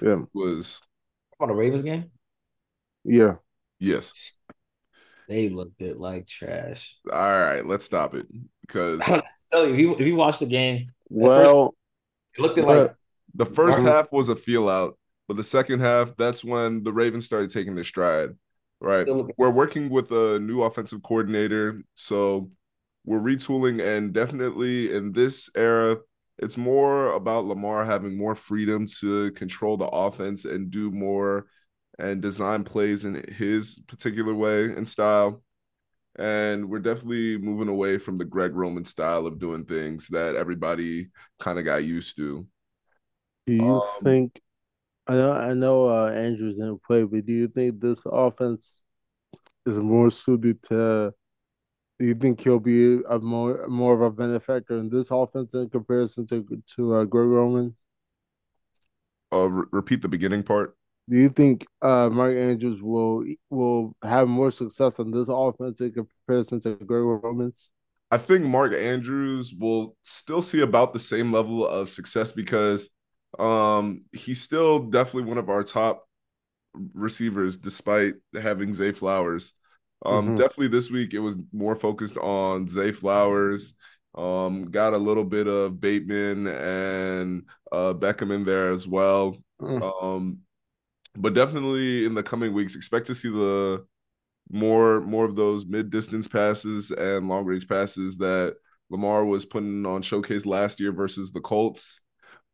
Yeah, 0.00 0.22
Was 0.32 0.80
On 1.40 1.48
the 1.48 1.54
Ravens 1.54 1.82
game, 1.82 2.10
yeah. 3.04 3.34
yes. 3.78 4.38
they 5.28 5.48
looked 5.48 5.80
it 5.82 5.98
like 5.98 6.26
trash. 6.26 6.96
All 7.10 7.18
right, 7.18 7.64
let's 7.66 7.84
stop 7.84 8.14
it 8.14 8.26
because 8.62 9.00
I 9.02 9.22
tell 9.50 9.66
you, 9.66 9.74
if 9.74 9.80
you, 9.80 9.94
if 9.94 10.00
you 10.00 10.16
watch 10.16 10.38
the 10.38 10.46
game, 10.46 10.92
Well, 11.08 11.74
it 12.36 12.40
looked 12.40 12.58
it 12.58 12.64
like 12.66 12.94
the 13.34 13.46
first 13.46 13.80
half 13.80 14.10
was 14.12 14.28
a 14.28 14.36
feel 14.36 14.68
out, 14.68 14.98
but 15.28 15.36
the 15.36 15.44
second 15.44 15.80
half, 15.80 16.16
that's 16.16 16.44
when 16.44 16.82
the 16.82 16.92
Ravens 16.92 17.26
started 17.26 17.50
taking 17.50 17.74
their 17.74 17.84
stride. 17.84 18.30
Right. 18.80 19.06
We're 19.38 19.50
working 19.50 19.90
with 19.90 20.10
a 20.10 20.40
new 20.40 20.62
offensive 20.62 21.02
coordinator, 21.04 21.82
so 21.94 22.50
we're 23.04 23.20
retooling 23.20 23.80
and 23.84 24.12
definitely 24.12 24.92
in 24.94 25.12
this 25.12 25.50
era, 25.56 25.98
it's 26.38 26.56
more 26.56 27.12
about 27.12 27.44
Lamar 27.46 27.84
having 27.84 28.16
more 28.16 28.34
freedom 28.34 28.86
to 29.00 29.30
control 29.32 29.76
the 29.76 29.86
offense 29.86 30.44
and 30.44 30.70
do 30.70 30.90
more 30.90 31.46
and 31.98 32.22
design 32.22 32.64
plays 32.64 33.04
in 33.04 33.22
his 33.36 33.80
particular 33.88 34.34
way 34.34 34.64
and 34.66 34.88
style. 34.88 35.42
And 36.18 36.68
we're 36.70 36.80
definitely 36.80 37.38
moving 37.38 37.68
away 37.68 37.98
from 37.98 38.18
the 38.18 38.24
Greg 38.26 38.54
Roman 38.54 38.84
style 38.84 39.26
of 39.26 39.38
doing 39.38 39.64
things 39.64 40.08
that 40.08 40.36
everybody 40.36 41.08
kind 41.40 41.58
of 41.58 41.64
got 41.64 41.84
used 41.84 42.16
to. 42.18 42.46
do 43.46 43.52
you 43.52 43.82
Um, 44.00 44.02
think 44.04 44.40
I 45.08 45.14
know, 45.14 45.32
I 45.32 45.54
know, 45.54 45.88
uh, 45.90 46.10
Andrews 46.12 46.56
didn't 46.58 46.82
play, 46.84 47.04
but 47.04 47.26
do 47.26 47.32
you 47.32 47.48
think 47.48 47.80
this 47.80 48.02
offense 48.06 48.82
is 49.66 49.78
more 49.78 50.10
suited 50.10 50.62
to? 50.64 51.14
Do 51.98 52.06
you 52.06 52.14
think 52.14 52.40
he'll 52.40 52.58
be 52.58 53.00
a 53.08 53.18
more 53.18 53.66
more 53.68 53.94
of 53.94 54.00
a 54.00 54.10
benefactor 54.10 54.78
in 54.78 54.88
this 54.88 55.08
offense 55.10 55.54
in 55.54 55.70
comparison 55.70 56.26
to 56.26 56.62
to 56.76 56.94
uh, 56.94 57.04
Greg 57.04 57.28
Roman? 57.28 57.76
Uh, 59.32 59.48
re- 59.48 59.66
repeat 59.70 60.02
the 60.02 60.08
beginning 60.08 60.42
part. 60.42 60.76
Do 61.08 61.16
you 61.16 61.28
think 61.28 61.66
uh, 61.80 62.08
Mark 62.10 62.36
Andrews 62.36 62.80
will 62.82 63.24
will 63.50 63.96
have 64.02 64.28
more 64.28 64.50
success 64.50 64.98
in 64.98 65.10
this 65.10 65.28
offense 65.28 65.80
in 65.80 65.92
comparison 65.92 66.60
to 66.60 66.74
Greg 66.76 67.02
Roman's? 67.02 67.70
I 68.10 68.18
think 68.18 68.44
Mark 68.44 68.74
Andrews 68.74 69.54
will 69.58 69.96
still 70.02 70.42
see 70.42 70.60
about 70.60 70.92
the 70.92 71.00
same 71.00 71.32
level 71.32 71.66
of 71.66 71.88
success 71.88 72.30
because 72.30 72.90
um, 73.38 74.04
he's 74.12 74.42
still 74.42 74.80
definitely 74.80 75.28
one 75.28 75.38
of 75.38 75.48
our 75.48 75.64
top 75.64 76.06
receivers, 76.92 77.56
despite 77.56 78.14
having 78.40 78.74
Zay 78.74 78.92
Flowers. 78.92 79.54
Um, 80.04 80.34
Mhm. 80.34 80.36
definitely 80.36 80.68
this 80.68 80.90
week 80.90 81.14
it 81.14 81.20
was 81.20 81.36
more 81.52 81.76
focused 81.76 82.16
on 82.18 82.66
Zay 82.68 82.92
Flowers. 82.92 83.74
Um, 84.14 84.66
got 84.70 84.92
a 84.94 84.98
little 84.98 85.24
bit 85.24 85.46
of 85.46 85.80
Bateman 85.80 86.46
and 86.48 87.44
uh, 87.70 87.94
Beckham 87.94 88.32
in 88.34 88.44
there 88.44 88.70
as 88.70 88.86
well. 88.86 89.36
Mm. 89.60 89.82
Um, 90.02 90.38
but 91.16 91.34
definitely 91.34 92.04
in 92.04 92.14
the 92.14 92.22
coming 92.22 92.52
weeks, 92.52 92.76
expect 92.76 93.06
to 93.08 93.14
see 93.14 93.28
the 93.30 93.84
more 94.50 95.00
more 95.02 95.24
of 95.24 95.36
those 95.36 95.64
mid 95.66 95.90
distance 95.90 96.28
passes 96.28 96.90
and 96.90 97.28
long 97.28 97.44
range 97.44 97.68
passes 97.68 98.18
that 98.18 98.56
Lamar 98.90 99.24
was 99.24 99.46
putting 99.46 99.86
on 99.86 100.02
showcase 100.02 100.44
last 100.44 100.80
year 100.80 100.92
versus 100.92 101.32
the 101.32 101.40
Colts. 101.40 102.00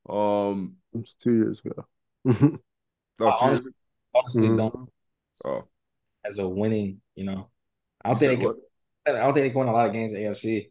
Um, 0.08 0.76
It's 0.94 1.14
two 1.14 1.34
years 1.34 1.60
ago. 1.64 1.84
that 2.24 2.60
was 3.20 3.34
I 3.34 3.38
two 3.40 3.46
years 3.46 3.62
honestly, 3.64 3.72
honestly 4.14 4.48
Mhm. 4.48 4.56
don't 4.58 4.90
Oh, 5.46 5.68
as 6.24 6.38
a 6.38 6.48
winning. 6.48 7.00
You 7.18 7.24
know, 7.26 7.50
I 8.04 8.10
don't 8.10 8.18
said 8.18 8.28
think 8.28 8.40
they 8.40 8.46
what? 8.46 8.56
can. 9.06 9.16
I 9.16 9.20
don't 9.20 9.34
think 9.34 9.44
they 9.46 9.50
can 9.50 9.60
win 9.60 9.68
a 9.68 9.72
lot 9.72 9.86
of 9.88 9.92
games 9.92 10.12
in 10.12 10.22
AFC. 10.22 10.70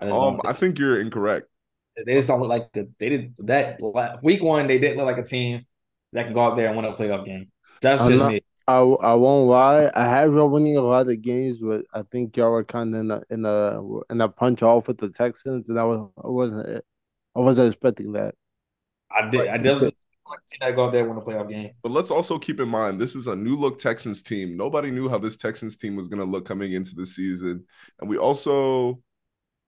I 0.00 0.06
Um, 0.10 0.40
don't. 0.40 0.40
I 0.44 0.52
think 0.52 0.78
you're 0.78 1.00
incorrect. 1.00 1.48
They 2.04 2.14
just 2.14 2.28
don't 2.28 2.40
look 2.40 2.48
like 2.50 2.72
the. 2.72 2.90
They 2.98 3.08
did 3.08 3.36
that 3.46 3.78
week 4.22 4.42
one. 4.42 4.66
They 4.66 4.78
didn't 4.78 4.98
look 4.98 5.06
like 5.06 5.18
a 5.18 5.22
team 5.26 5.64
that 6.12 6.24
can 6.26 6.34
go 6.34 6.40
out 6.44 6.56
there 6.56 6.68
and 6.68 6.76
win 6.76 6.84
a 6.84 6.92
playoff 6.92 7.24
game. 7.24 7.50
That's 7.80 8.02
I'm 8.02 8.06
just 8.06 8.24
not. 8.24 8.32
me. 8.32 8.40
I, 8.68 8.78
I 8.78 9.14
won't 9.14 9.48
lie. 9.48 9.90
I 9.94 10.08
have 10.08 10.32
y'all 10.32 10.48
winning 10.50 10.76
a 10.76 10.80
lot 10.80 11.08
of 11.08 11.22
games, 11.22 11.58
but 11.62 11.84
I 11.94 12.02
think 12.02 12.36
y'all 12.36 12.50
were 12.50 12.64
kind 12.64 12.94
of 12.94 13.00
in 13.00 13.10
a 13.10 13.22
in 13.30 13.44
a 13.44 13.80
in 14.12 14.20
a 14.20 14.28
punch 14.28 14.62
off 14.62 14.88
with 14.88 14.98
the 14.98 15.08
Texans, 15.08 15.68
and 15.68 15.78
I 15.78 15.84
was 15.84 16.10
I 16.22 16.28
wasn't 16.28 16.84
I 17.36 17.40
wasn't 17.40 17.72
expecting 17.74 18.12
that. 18.12 18.34
I 19.10 19.28
did. 19.30 19.48
I 19.48 19.56
definitely 19.58 19.96
that 20.60 20.74
go 20.74 20.86
out 20.86 20.92
there 20.92 21.04
win 21.08 21.18
a 21.18 21.20
playoff 21.20 21.48
game. 21.48 21.70
But 21.82 21.92
let's 21.92 22.10
also 22.10 22.38
keep 22.38 22.60
in 22.60 22.68
mind 22.68 23.00
this 23.00 23.14
is 23.14 23.26
a 23.26 23.36
new 23.36 23.56
look 23.56 23.78
Texans 23.78 24.22
team. 24.22 24.56
Nobody 24.56 24.90
knew 24.90 25.08
how 25.08 25.18
this 25.18 25.36
Texans 25.36 25.76
team 25.76 25.96
was 25.96 26.08
going 26.08 26.20
to 26.20 26.26
look 26.26 26.46
coming 26.46 26.72
into 26.72 26.94
the 26.94 27.06
season, 27.06 27.64
and 28.00 28.08
we 28.08 28.16
also 28.16 29.00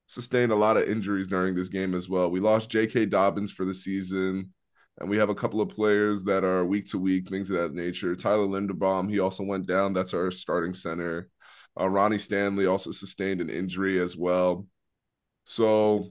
sustained 0.06 0.52
a 0.52 0.56
lot 0.56 0.76
of 0.76 0.89
injuries 0.89 1.26
during 1.26 1.55
this 1.55 1.68
game 1.68 1.94
as 1.94 2.09
well. 2.09 2.30
We 2.30 2.40
lost 2.40 2.70
J.K. 2.70 3.06
Dobbins 3.06 3.52
for 3.52 3.64
the 3.64 3.74
season, 3.74 4.52
and 4.98 5.09
we 5.09 5.18
have 5.18 5.28
a 5.28 5.35
couple 5.35 5.60
of 5.60 5.68
players 5.68 6.24
that 6.24 6.44
are 6.44 6.64
week 6.64 6.86
to 6.89 6.98
week, 6.98 7.28
things 7.28 7.51
of 7.51 7.56
that 7.56 7.74
nature. 7.74 8.16
Tyler 8.16 8.47
Linderbaum, 8.47 9.09
he 9.10 9.20
also 9.20 9.44
went 9.44 9.66
down. 9.66 9.93
That's 9.93 10.14
our 10.14 10.30
starting 10.30 10.74
center. 10.74 11.28
Uh, 11.78 11.89
Ronnie 11.89 12.18
Stanley 12.18 12.66
also 12.66 12.90
sustained 12.90 13.40
an 13.40 13.51
injury 13.51 14.01
as 14.01 14.16
well. 14.16 14.66
So 15.44 16.10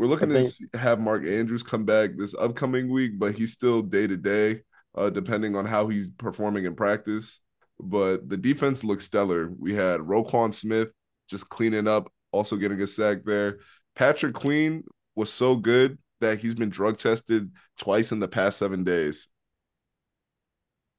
we're 0.00 0.06
looking 0.06 0.34
I 0.34 0.42
to 0.42 0.78
have 0.78 0.98
Mark 0.98 1.26
Andrews 1.26 1.62
come 1.62 1.84
back 1.84 2.12
this 2.16 2.34
upcoming 2.34 2.88
week, 2.88 3.18
but 3.18 3.34
he's 3.34 3.52
still 3.52 3.82
day 3.82 4.06
to 4.06 4.16
day, 4.16 4.62
uh, 4.94 5.10
depending 5.10 5.54
on 5.54 5.66
how 5.66 5.88
he's 5.88 6.08
performing 6.08 6.64
in 6.64 6.74
practice. 6.74 7.38
But 7.78 8.26
the 8.26 8.38
defense 8.38 8.82
looks 8.82 9.04
stellar. 9.04 9.52
We 9.58 9.74
had 9.74 10.00
Roquan 10.00 10.54
Smith 10.54 10.88
just 11.28 11.50
cleaning 11.50 11.86
up, 11.86 12.10
also 12.32 12.56
getting 12.56 12.80
a 12.80 12.86
sack 12.86 13.18
there. 13.26 13.58
Patrick 13.94 14.32
Queen 14.32 14.84
was 15.16 15.30
so 15.30 15.54
good 15.54 15.98
that 16.22 16.38
he's 16.38 16.54
been 16.54 16.70
drug 16.70 16.96
tested 16.96 17.50
twice 17.76 18.10
in 18.10 18.20
the 18.20 18.28
past 18.28 18.58
seven 18.58 18.84
days. 18.84 19.28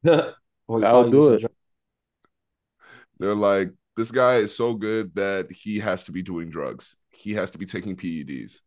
Well, 0.68 0.86
I'll 0.86 1.10
do 1.10 1.34
it. 1.34 1.44
They're 3.20 3.36
like, 3.36 3.72
this 3.98 4.10
guy 4.10 4.38
is 4.38 4.56
so 4.56 4.74
good 4.74 5.14
that 5.16 5.52
he 5.52 5.80
has 5.80 6.06
to 6.06 6.14
be 6.14 6.22
doing 6.22 6.50
drugs. 6.50 6.96
He 7.10 7.34
has 7.34 7.52
to 7.52 7.58
be 7.58 7.66
taking 7.66 7.98
PEDs. 7.98 8.62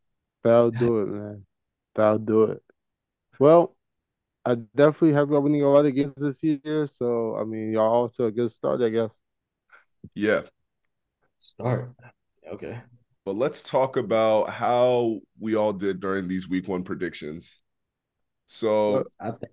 That'll 0.44 0.70
do 0.70 1.00
it, 1.00 1.06
man. 1.06 1.46
That'll 1.94 2.18
do 2.18 2.42
it. 2.44 2.62
Well, 3.38 3.74
I 4.44 4.56
definitely 4.56 5.14
have 5.14 5.30
y'all 5.30 5.40
winning 5.40 5.62
a 5.62 5.68
lot 5.70 5.86
of 5.86 5.94
games 5.94 6.14
this 6.16 6.42
year, 6.42 6.86
so 6.86 7.36
I 7.36 7.44
mean, 7.44 7.72
y'all 7.72 8.04
off 8.04 8.12
to 8.16 8.26
a 8.26 8.30
good 8.30 8.52
start, 8.52 8.82
I 8.82 8.90
guess. 8.90 9.18
Yeah. 10.14 10.42
Start. 11.38 11.92
Okay. 12.52 12.78
But 13.24 13.36
let's 13.36 13.62
talk 13.62 13.96
about 13.96 14.50
how 14.50 15.20
we 15.40 15.56
all 15.56 15.72
did 15.72 16.00
during 16.00 16.28
these 16.28 16.46
week 16.48 16.68
one 16.68 16.84
predictions. 16.84 17.60
So, 18.46 18.92
Well- 18.92 19.04
I 19.18 19.30
think 19.30 19.52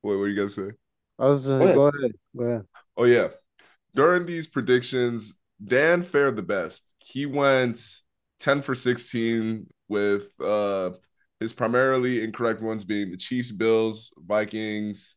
what 0.00 0.18
were 0.18 0.28
you 0.28 0.40
guys 0.42 0.54
say? 0.54 0.70
I 1.18 1.26
was 1.26 1.42
just 1.44 1.48
Go 1.50 1.62
ahead. 1.62 1.74
go 1.76 1.86
ahead, 1.86 2.12
go 2.36 2.44
ahead. 2.44 2.66
Oh 2.96 3.04
yeah. 3.04 3.28
During 3.94 4.26
these 4.26 4.48
predictions, 4.48 5.38
Dan 5.64 6.02
fared 6.02 6.34
the 6.34 6.42
best. 6.42 6.90
He 6.98 7.24
went 7.24 7.80
10 8.44 8.60
for 8.60 8.74
16 8.74 9.66
with 9.88 10.38
uh 10.40 10.90
his 11.40 11.52
primarily 11.52 12.22
incorrect 12.22 12.60
ones 12.60 12.84
being 12.84 13.10
the 13.10 13.16
Chiefs, 13.16 13.50
Bills, 13.50 14.12
Vikings, 14.18 15.16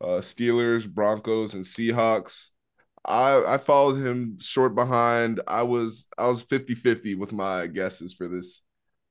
uh 0.00 0.20
Steelers, 0.20 0.88
Broncos, 0.88 1.52
and 1.54 1.64
Seahawks. 1.64 2.48
I 3.04 3.44
I 3.54 3.58
followed 3.58 3.96
him 3.96 4.38
short 4.40 4.74
behind. 4.74 5.40
I 5.46 5.62
was 5.64 6.08
I 6.16 6.26
was 6.28 6.42
50-50 6.44 7.14
with 7.16 7.32
my 7.32 7.66
guesses 7.66 8.14
for 8.14 8.26
this 8.26 8.62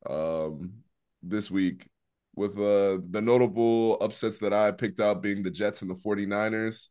um 0.10 0.74
this 1.22 1.52
week 1.52 1.88
with 2.36 2.58
uh 2.58 2.98
the 3.12 3.22
notable 3.22 3.98
upsets 4.02 4.40
that 4.40 4.54
I 4.54 4.72
picked 4.72 5.00
out 5.00 5.22
being 5.22 5.44
the 5.44 5.52
Jets 5.52 5.84
and 5.84 5.92
the 5.92 5.96
49ers. 5.96 6.90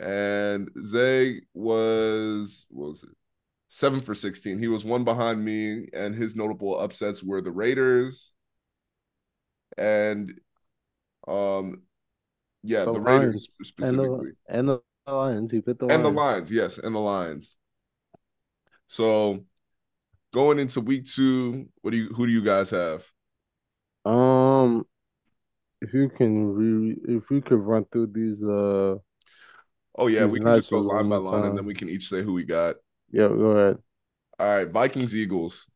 And 0.00 0.70
Zay 0.84 1.42
was 1.54 2.66
what 2.68 2.88
was 2.88 3.04
it? 3.04 3.10
Seven 3.74 4.00
for 4.00 4.14
16. 4.14 4.60
He 4.60 4.68
was 4.68 4.84
one 4.84 5.02
behind 5.02 5.44
me, 5.44 5.88
and 5.92 6.14
his 6.14 6.36
notable 6.36 6.78
upsets 6.78 7.24
were 7.24 7.40
the 7.40 7.50
Raiders 7.50 8.30
and 9.76 10.32
um 11.26 11.82
yeah, 12.62 12.84
The 12.84 12.92
the, 12.92 13.00
Raiders 13.00 13.24
Lions. 13.24 13.48
And 13.58 13.66
specifically. 13.66 14.30
the 14.46 14.54
and 14.56 14.68
the 14.68 14.80
Lions. 15.08 15.50
He 15.50 15.60
picked 15.60 15.80
the 15.80 15.88
And 15.88 16.04
the 16.04 16.08
Lions. 16.08 16.16
Lions, 16.16 16.52
yes, 16.52 16.78
and 16.78 16.94
the 16.94 17.00
Lions. 17.00 17.56
So 18.86 19.44
going 20.32 20.60
into 20.60 20.80
week 20.80 21.06
two, 21.06 21.68
what 21.82 21.90
do 21.90 21.96
you 21.96 22.10
who 22.10 22.28
do 22.28 22.32
you 22.32 22.44
guys 22.44 22.70
have? 22.70 23.04
Um, 24.04 24.86
if 25.80 25.92
you 25.92 26.10
can 26.10 26.46
re 26.46 26.96
if 27.08 27.24
you 27.28 27.42
could 27.42 27.58
run 27.58 27.86
through 27.90 28.12
these 28.14 28.40
uh 28.40 28.98
Oh 29.98 30.06
yeah, 30.06 30.26
we 30.26 30.38
can 30.38 30.54
just 30.54 30.70
go 30.70 30.78
line 30.78 31.08
by 31.08 31.16
line 31.16 31.42
and 31.42 31.58
then 31.58 31.66
we 31.66 31.74
can 31.74 31.88
each 31.88 32.08
say 32.08 32.22
who 32.22 32.34
we 32.34 32.44
got. 32.44 32.76
Yeah, 33.14 33.28
go 33.28 33.50
ahead. 33.52 33.78
All 34.38 34.46
right, 34.56 34.68
Vikings, 34.68 35.14
Eagles. 35.14 35.66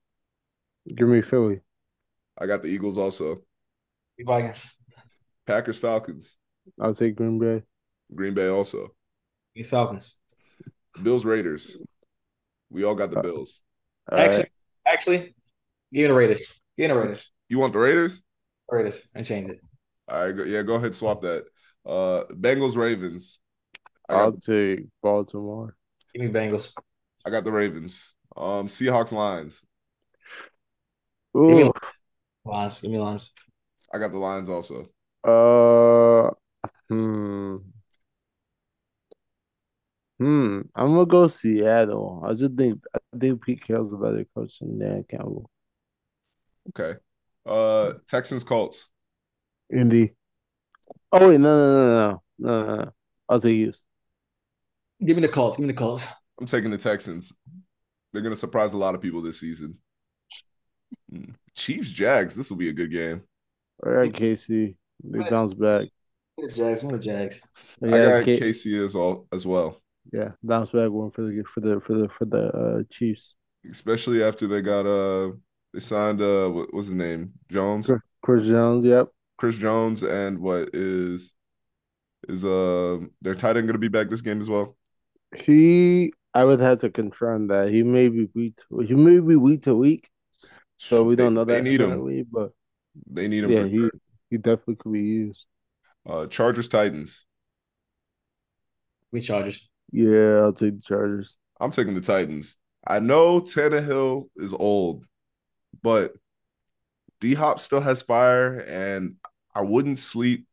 Give 0.96 1.08
me 1.08 1.22
Philly. 1.22 1.60
I 2.36 2.46
got 2.46 2.62
the 2.62 2.68
Eagles 2.68 2.98
also. 2.98 3.42
Vikings. 4.18 4.74
Packers, 5.46 5.78
Falcons. 5.78 6.36
I'll 6.80 6.94
take 6.94 7.16
Green 7.16 7.38
Bay. 7.38 7.62
Green 8.14 8.34
Bay 8.34 8.48
also. 8.48 8.88
The 9.54 9.62
Falcons. 9.62 10.16
Bills, 11.02 11.24
Raiders. 11.24 11.76
We 12.70 12.84
all 12.84 12.94
got 12.94 13.10
the 13.10 13.18
Uh, 13.18 13.22
Bills. 13.22 13.62
All 14.10 14.18
Actually, 14.18 14.42
right. 14.42 14.50
actually, 14.86 15.18
give 15.18 16.02
me 16.02 16.06
the 16.08 16.14
Raiders. 16.14 16.40
Give 16.76 16.84
me 16.84 16.86
the 16.88 16.94
Raiders. 16.96 17.32
You 17.48 17.58
want 17.58 17.72
the 17.72 17.78
Raiders? 17.78 18.22
Raiders 18.70 19.08
and 19.14 19.24
change 19.24 19.48
it. 19.50 19.60
All 20.08 20.24
right, 20.24 20.32
go, 20.36 20.42
yeah, 20.44 20.62
go 20.62 20.74
ahead, 20.74 20.94
swap 20.94 21.22
that. 21.22 21.44
Uh 21.86 22.24
Bengals, 22.32 22.76
Ravens. 22.76 23.38
I 24.08 24.14
I'll 24.14 24.32
take 24.32 24.86
Baltimore. 25.02 25.76
Give 26.14 26.22
me 26.22 26.28
Bengals. 26.28 26.74
I 27.24 27.30
got 27.30 27.44
the 27.44 27.52
Ravens. 27.52 28.14
Um 28.36 28.68
Seahawks, 28.68 29.12
Lions. 29.12 29.62
Give 31.46 31.56
me 31.56 31.64
Lions. 32.44 32.80
Give 32.80 32.90
me 32.90 32.98
Lions. 32.98 33.32
I 33.92 33.98
got 33.98 34.12
the 34.12 34.18
Lions 34.18 34.48
also. 34.48 34.88
uh, 35.24 36.30
hmm, 36.88 37.56
hmm. 40.18 40.60
I'm 40.74 40.94
gonna 40.94 41.06
go 41.06 41.28
Seattle. 41.28 42.22
I 42.26 42.34
just 42.34 42.54
think 42.56 42.82
I 42.94 42.98
think 43.18 43.42
Pete 43.42 43.62
Carroll's 43.66 43.92
a 43.92 43.96
better 43.96 44.24
coach 44.34 44.58
than 44.60 44.78
Dan 44.78 45.04
Campbell. 45.08 45.50
Okay. 46.70 46.98
Uh 47.46 47.94
Texans, 48.08 48.44
Colts. 48.44 48.88
Indy. 49.70 50.14
Oh 51.12 51.28
wait, 51.28 51.40
no, 51.40 51.58
no, 51.58 51.68
no, 51.68 52.18
no, 52.38 52.58
no, 52.66 52.66
no, 52.66 52.76
no. 52.84 52.92
I'll 53.28 53.40
take 53.40 53.56
Houston. 53.56 53.84
Give 55.04 55.16
me 55.16 55.22
the 55.22 55.28
Colts. 55.28 55.56
Give 55.56 55.66
me 55.66 55.72
the 55.72 55.78
Colts. 55.78 56.06
I'm 56.38 56.46
taking 56.46 56.70
the 56.70 56.78
Texans. 56.78 57.32
They're 58.12 58.22
gonna 58.22 58.36
surprise 58.36 58.72
a 58.72 58.78
lot 58.78 58.94
of 58.94 59.00
people 59.02 59.20
this 59.22 59.40
season. 59.40 59.78
Hmm. 61.10 61.32
Chiefs, 61.54 61.90
Jags. 61.90 62.34
This 62.34 62.50
will 62.50 62.56
be 62.56 62.68
a 62.68 62.72
good 62.72 62.92
game. 62.92 63.22
All 63.84 63.92
right, 63.92 64.12
KC. 64.12 64.76
They 65.04 65.30
bounce 65.30 65.54
back. 65.54 65.86
Jags. 66.54 66.82
I'm 66.82 66.90
the 66.90 66.98
Jags. 66.98 67.42
Yeah, 67.82 67.94
I 67.94 67.98
got 67.98 68.24
K- 68.24 68.40
KC 68.40 68.84
as 68.84 68.94
all 68.94 69.26
as 69.32 69.46
well, 69.46 69.80
yeah, 70.12 70.30
bounce 70.42 70.70
back 70.70 70.90
one 70.90 71.10
for 71.10 71.22
the 71.22 71.42
for 71.52 71.60
the 71.60 71.80
for 71.80 71.94
the 71.94 72.08
for 72.16 72.24
the 72.24 72.46
uh, 72.48 72.82
Chiefs. 72.90 73.34
especially 73.70 74.22
after 74.22 74.46
they 74.46 74.62
got 74.62 74.86
uh 74.86 75.32
they 75.74 75.80
signed 75.80 76.22
uh 76.22 76.48
what 76.48 76.72
was 76.72 76.86
his 76.86 76.94
name 76.94 77.32
Jones, 77.50 77.86
Chris, 77.86 78.00
Chris 78.22 78.46
Jones, 78.46 78.84
yep. 78.84 79.08
Chris 79.36 79.56
Jones, 79.56 80.02
and 80.02 80.38
what 80.38 80.70
is 80.72 81.34
is 82.28 82.44
uh 82.44 82.98
their 83.20 83.34
tight 83.34 83.56
end 83.56 83.66
going 83.66 83.74
to 83.74 83.78
be 83.78 83.88
back 83.88 84.08
this 84.08 84.22
game 84.22 84.40
as 84.40 84.48
well? 84.48 84.76
He, 85.36 86.12
I 86.34 86.44
would 86.44 86.60
have 86.60 86.80
to 86.80 86.90
confirm 86.90 87.48
that 87.48 87.68
he 87.70 87.82
may 87.82 88.08
be 88.08 88.28
week. 88.34 88.58
To, 88.68 88.78
he 88.80 88.94
may 88.94 89.18
be 89.18 89.36
week 89.36 89.62
to 89.62 89.74
week, 89.74 90.08
so 90.78 91.02
we 91.04 91.16
don't 91.16 91.34
They- 91.34 91.40
know 91.40 91.44
They 91.44 91.62
need 91.62 91.80
him. 91.80 92.26
But 92.30 92.52
They 93.10 93.28
need 93.28 93.44
him. 93.44 93.50
yeah, 93.50 93.62
for 93.62 93.68
he 93.68 93.76
sure. 93.78 93.90
he 94.30 94.36
definitely 94.38 94.76
could 94.76 94.92
be 94.92 95.00
used. 95.02 95.46
Uh, 96.06 96.26
Chargers 96.26 96.68
Titans. 96.68 97.24
We 99.10 99.20
Chargers. 99.20 99.68
Yeah, 99.90 100.40
I'll 100.42 100.52
take 100.52 100.76
the 100.76 100.82
Chargers. 100.82 101.36
I'm 101.60 101.70
taking 101.70 101.94
the 101.94 102.00
Titans. 102.00 102.56
I 102.86 103.00
know 103.00 103.40
Tannehill 103.40 104.28
is 104.36 104.52
old, 104.52 105.04
but 105.82 106.14
D 107.20 107.34
Hop 107.34 107.58
still 107.60 107.80
has 107.80 108.02
fire, 108.02 108.60
and 108.68 109.16
I 109.54 109.62
wouldn't 109.62 109.98
sleep 109.98 110.46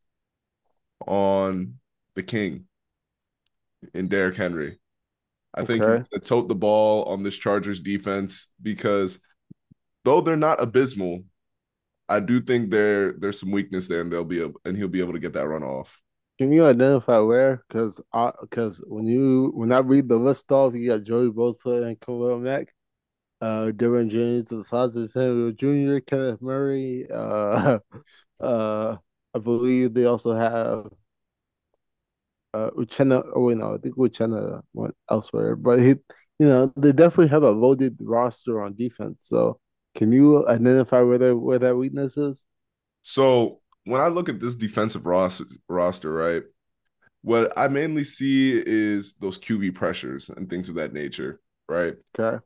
on 1.06 1.78
the 2.14 2.22
King 2.22 2.66
in 3.94 4.08
Derrick 4.08 4.36
Henry. 4.36 4.78
I 5.56 5.62
think 5.62 5.84
he's 5.86 5.98
Okay. 5.98 6.04
going 6.10 6.20
to 6.20 6.28
tote 6.28 6.48
the 6.48 6.54
ball 6.54 7.04
on 7.04 7.22
this 7.22 7.36
Chargers 7.36 7.80
defense 7.80 8.48
because 8.62 9.18
though 10.04 10.20
they're 10.20 10.36
not 10.36 10.62
abysmal, 10.62 11.24
I 12.08 12.20
do 12.20 12.40
think 12.40 12.70
there 12.70 13.12
there's 13.14 13.40
some 13.40 13.50
weakness 13.52 13.88
there, 13.88 14.00
and 14.02 14.12
they'll 14.12 14.24
be 14.24 14.40
able, 14.42 14.60
and 14.64 14.76
he'll 14.76 14.88
be 14.88 15.00
able 15.00 15.14
to 15.14 15.18
get 15.20 15.34
that 15.34 15.48
run 15.48 15.62
off. 15.64 16.00
Can 16.38 16.52
you 16.52 16.66
identify 16.66 17.18
where? 17.18 17.64
Because 17.68 18.00
because 18.42 18.82
when 18.86 19.06
you 19.06 19.52
when 19.54 19.72
I 19.72 19.78
read 19.78 20.08
the 20.08 20.16
list 20.18 20.52
off, 20.52 20.74
you 20.74 20.86
got 20.88 21.04
Joey 21.04 21.30
Bosa 21.30 21.86
and 21.86 21.98
Khalil 22.00 22.38
Mack, 22.38 22.74
uh, 23.40 23.66
Derwin 23.74 24.10
James, 24.10 24.50
Asante 24.50 25.10
Samuel 25.10 25.52
Jr., 25.52 26.00
Kenneth 26.00 26.42
Murray. 26.42 27.06
Uh, 27.10 27.80
uh, 28.40 28.96
I 29.34 29.38
believe 29.40 29.94
they 29.94 30.06
also 30.06 30.34
have 30.36 30.92
uh 32.54 32.70
Uchenna. 32.70 33.22
Oh 33.34 33.44
wait, 33.46 33.58
no, 33.58 33.74
I 33.74 33.78
think 33.78 33.96
Uchenna 33.96 34.62
went 34.74 34.94
elsewhere, 35.10 35.56
but 35.56 35.78
he, 35.80 35.88
you 36.38 36.46
know, 36.46 36.72
they 36.76 36.92
definitely 36.92 37.28
have 37.28 37.42
a 37.42 37.50
loaded 37.50 37.96
roster 38.00 38.62
on 38.62 38.74
defense. 38.74 39.26
So, 39.28 39.60
can 39.96 40.12
you 40.12 40.46
identify 40.48 41.00
where 41.02 41.18
their 41.18 41.36
where 41.36 41.58
that 41.58 41.76
weakness 41.76 42.16
is? 42.16 42.42
So 43.02 43.60
when 43.84 44.00
I 44.00 44.08
look 44.08 44.28
at 44.28 44.40
this 44.40 44.54
defensive 44.56 45.06
roster, 45.06 45.44
roster, 45.68 46.12
right, 46.12 46.42
what 47.22 47.52
I 47.56 47.68
mainly 47.68 48.04
see 48.04 48.62
is 48.64 49.14
those 49.20 49.38
QB 49.38 49.74
pressures 49.74 50.28
and 50.28 50.48
things 50.48 50.68
of 50.68 50.76
that 50.76 50.92
nature, 50.92 51.40
right? 51.68 51.96
Okay, 52.18 52.38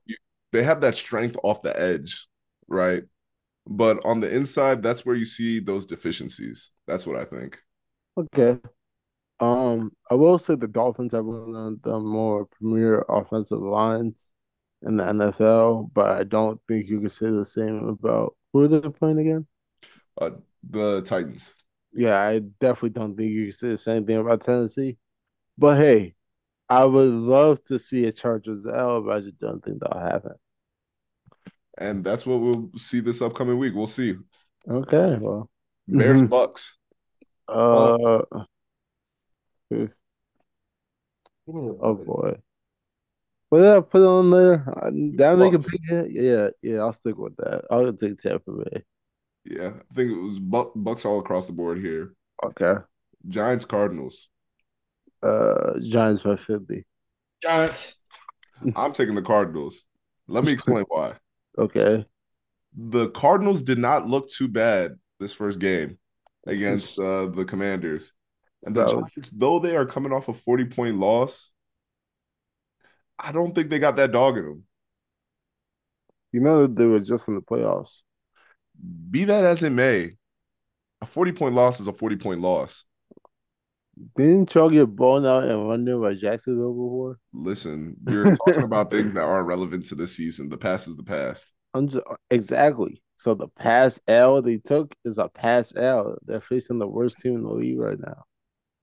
They 0.53 0.63
have 0.63 0.81
that 0.83 0.97
strength 0.97 1.37
off 1.43 1.63
the 1.63 1.79
edge, 1.79 2.27
right? 2.69 3.05
But 3.67 4.05
on 4.05 4.21
the 4.21 4.35
inside, 4.35 4.83
that's 4.83 5.07
where 5.07 5.17
you 5.17 5.27
see 5.27 5.61
those 5.61 5.87
deficiencies. 5.87 6.73
That's 6.87 7.07
what 7.07 7.17
I 7.17 7.25
think. 7.25 7.61
okay. 8.17 8.59
Um, 9.41 9.93
I 10.11 10.15
will 10.15 10.39
say 10.39 10.55
the 10.55 10.69
Dolphins 10.69 11.13
have 11.13 11.25
one 11.25 11.55
of 11.57 11.83
the 11.83 11.99
more 11.99 12.47
premier 12.47 13.05
offensive 13.09 13.61
lines 13.61 14.29
in 14.83 14.97
the 14.97 15.05
NFL, 15.05 15.91
but 15.95 16.11
I 16.11 16.25
don't 16.25 16.61
think 16.69 16.89
you 16.89 17.01
could 17.01 17.13
say 17.13 17.31
the 17.31 17.45
same 17.45 17.89
about 17.89 18.37
who 18.53 18.69
they're 18.69 18.81
they 18.81 18.89
playing 18.91 19.19
again? 19.19 19.47
Uh, 20.21 20.31
the 20.69 21.03
Titans. 21.03 21.55
Yeah, 21.93 22.21
I 22.21 22.41
definitely 22.61 22.91
don't 22.91 23.17
think 23.17 23.31
you 23.31 23.47
can 23.47 23.53
say 23.53 23.69
the 23.71 23.79
same 23.79 24.07
thing 24.07 24.17
about 24.17 24.43
Tennessee. 24.43 24.99
But 25.57 25.79
hey, 25.79 26.15
I 26.69 26.85
would 26.85 27.11
love 27.11 27.65
to 27.65 27.79
see 27.79 28.05
a 28.05 28.13
Chargers 28.13 28.65
L, 28.67 29.03
but 29.03 29.17
I 29.17 29.21
just 29.21 29.41
don't 29.41 29.65
think 29.65 29.81
that'll 29.81 30.01
happen. 30.01 30.35
And 31.79 32.05
that's 32.05 32.27
what 32.27 32.41
we'll 32.41 32.71
see 32.77 33.01
this 33.01 33.23
upcoming 33.23 33.59
week. 33.59 33.75
We'll 33.75 33.87
see. 33.87 34.17
Okay, 34.69 35.17
well, 35.21 35.51
Bears. 35.89 36.21
Bucs. 36.29 36.73
uh, 37.49 38.23
Give 41.47 41.55
me 41.55 41.67
the 41.69 41.75
oh 41.81 41.95
Buccaneers. 41.97 42.07
boy, 42.07 42.41
what 43.49 43.59
did 43.61 43.69
I 43.77 43.81
put 43.81 44.03
on 44.07 44.31
there? 44.31 44.59
Did 44.93 45.21
I 45.23 45.35
make 45.35 45.55
a 45.55 45.59
Bucs. 45.59 45.71
big 45.71 45.81
hit? 45.89 46.11
Yeah, 46.13 46.49
yeah, 46.63 46.79
I'll 46.81 46.93
stick 46.93 47.17
with 47.17 47.37
that. 47.37 47.65
I'll 47.71 47.93
take 47.93 48.19
Tampa 48.19 48.53
Bay. 48.53 48.85
Yeah, 49.45 49.73
I 49.91 49.95
think 49.95 50.11
it 50.13 50.21
was 50.21 50.39
Buck, 50.39 50.75
Bucs 50.75 51.05
all 51.05 51.19
across 51.19 51.47
the 51.47 51.53
board 51.53 51.79
here. 51.79 52.15
Okay, 52.43 52.75
Giants 53.29 53.65
Cardinals. 53.65 54.29
uh, 55.23 55.79
Giants 55.81 56.23
by 56.23 56.37
fifty. 56.37 56.85
Giants. 57.43 58.01
I'm 58.75 58.93
taking 58.93 59.15
the 59.15 59.23
Cardinals. 59.23 59.85
Let 60.29 60.45
me 60.45 60.53
explain 60.53 60.85
why. 60.89 61.17
Okay, 61.59 62.07
the 62.77 63.11
Cardinals 63.11 63.63
did 63.63 63.79
not 63.79 64.07
look 64.07 64.31
too 64.31 64.49
bad 64.49 64.97
this 65.19 65.33
first 65.33 65.59
game 65.59 65.99
against 66.47 66.99
uh, 66.99 67.27
the 67.27 67.45
Commanders. 67.45 68.13
And 68.65 68.75
the. 68.75 68.87
Giants, 68.87 69.31
though 69.31 69.59
they 69.59 69.77
are 69.77 69.87
coming 69.87 70.13
off 70.13 70.29
a 70.29 70.35
40 70.35 70.67
point 70.67 70.99
loss, 70.99 71.53
I 73.19 73.33
don't 73.33 73.55
think 73.55 73.71
they 73.71 73.79
got 73.79 73.97
that 73.97 74.13
dog 74.13 74.37
in 74.39 74.45
them. 74.45 74.65
you 76.33 76.41
know 76.41 76.63
that 76.63 76.77
they 76.77 76.87
were 76.87 77.01
just 77.01 77.29
in 77.29 77.35
the 77.35 77.41
playoffs. 77.43 78.03
Be 79.11 79.25
that 79.25 79.45
as 79.45 79.63
it 79.63 79.71
may, 79.71 80.13
a 81.01 81.07
40 81.07 81.33
point 81.33 81.55
loss 81.55 81.81
is 81.81 81.87
a 81.87 81.93
40 81.93 82.17
point 82.17 82.41
loss. 82.41 82.85
Didn't 84.17 84.55
y'all 84.55 84.71
get 84.71 84.87
blown 84.87 85.27
out 85.27 85.43
and 85.43 85.53
in 85.53 85.69
London 85.69 86.01
by 86.01 86.15
Jacksonville 86.15 86.73
before? 86.73 87.19
Listen, 87.33 87.97
you're 88.07 88.31
talking 88.37 88.63
about 88.63 88.91
things 88.91 89.13
that 89.13 89.25
aren't 89.25 89.47
relevant 89.49 89.87
to 89.87 89.95
this 89.95 90.17
season. 90.17 90.49
The 90.49 90.57
past 90.57 90.89
is 90.89 90.97
the 90.97 91.03
past. 91.03 91.53
I'm 91.75 91.89
just, 91.89 92.05
exactly. 92.31 93.03
So 93.17 93.35
the 93.35 93.49
pass 93.49 94.01
L 94.09 94.41
they 94.43 94.59
took 94.59 94.95
is 95.05 95.19
a 95.19 95.29
pass 95.29 95.75
L. 95.77 96.17
They're 96.25 96.41
facing 96.41 96.79
the 96.79 96.89
worst 96.89 97.21
team 97.21 97.35
in 97.37 97.43
the 97.43 97.51
league 97.51 97.79
right 97.79 97.99
now. 98.01 98.25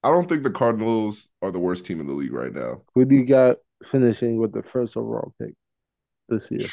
I 0.07 0.09
don't 0.09 0.29
think 0.29 0.43
the 0.43 0.51
Cardinals 0.51 1.27
are 1.41 1.51
the 1.51 1.59
worst 1.59 1.85
team 1.85 1.99
in 1.99 2.07
the 2.07 2.13
league 2.13 2.31
right 2.31 2.53
now. 2.53 2.83
Who 2.95 3.03
do 3.03 3.13
you 3.13 3.25
got 3.25 3.57
finishing 3.91 4.37
with 4.37 4.53
the 4.53 4.63
first 4.63 4.95
overall 4.95 5.33
pick 5.37 5.53
this 6.29 6.49
year? 6.49 6.65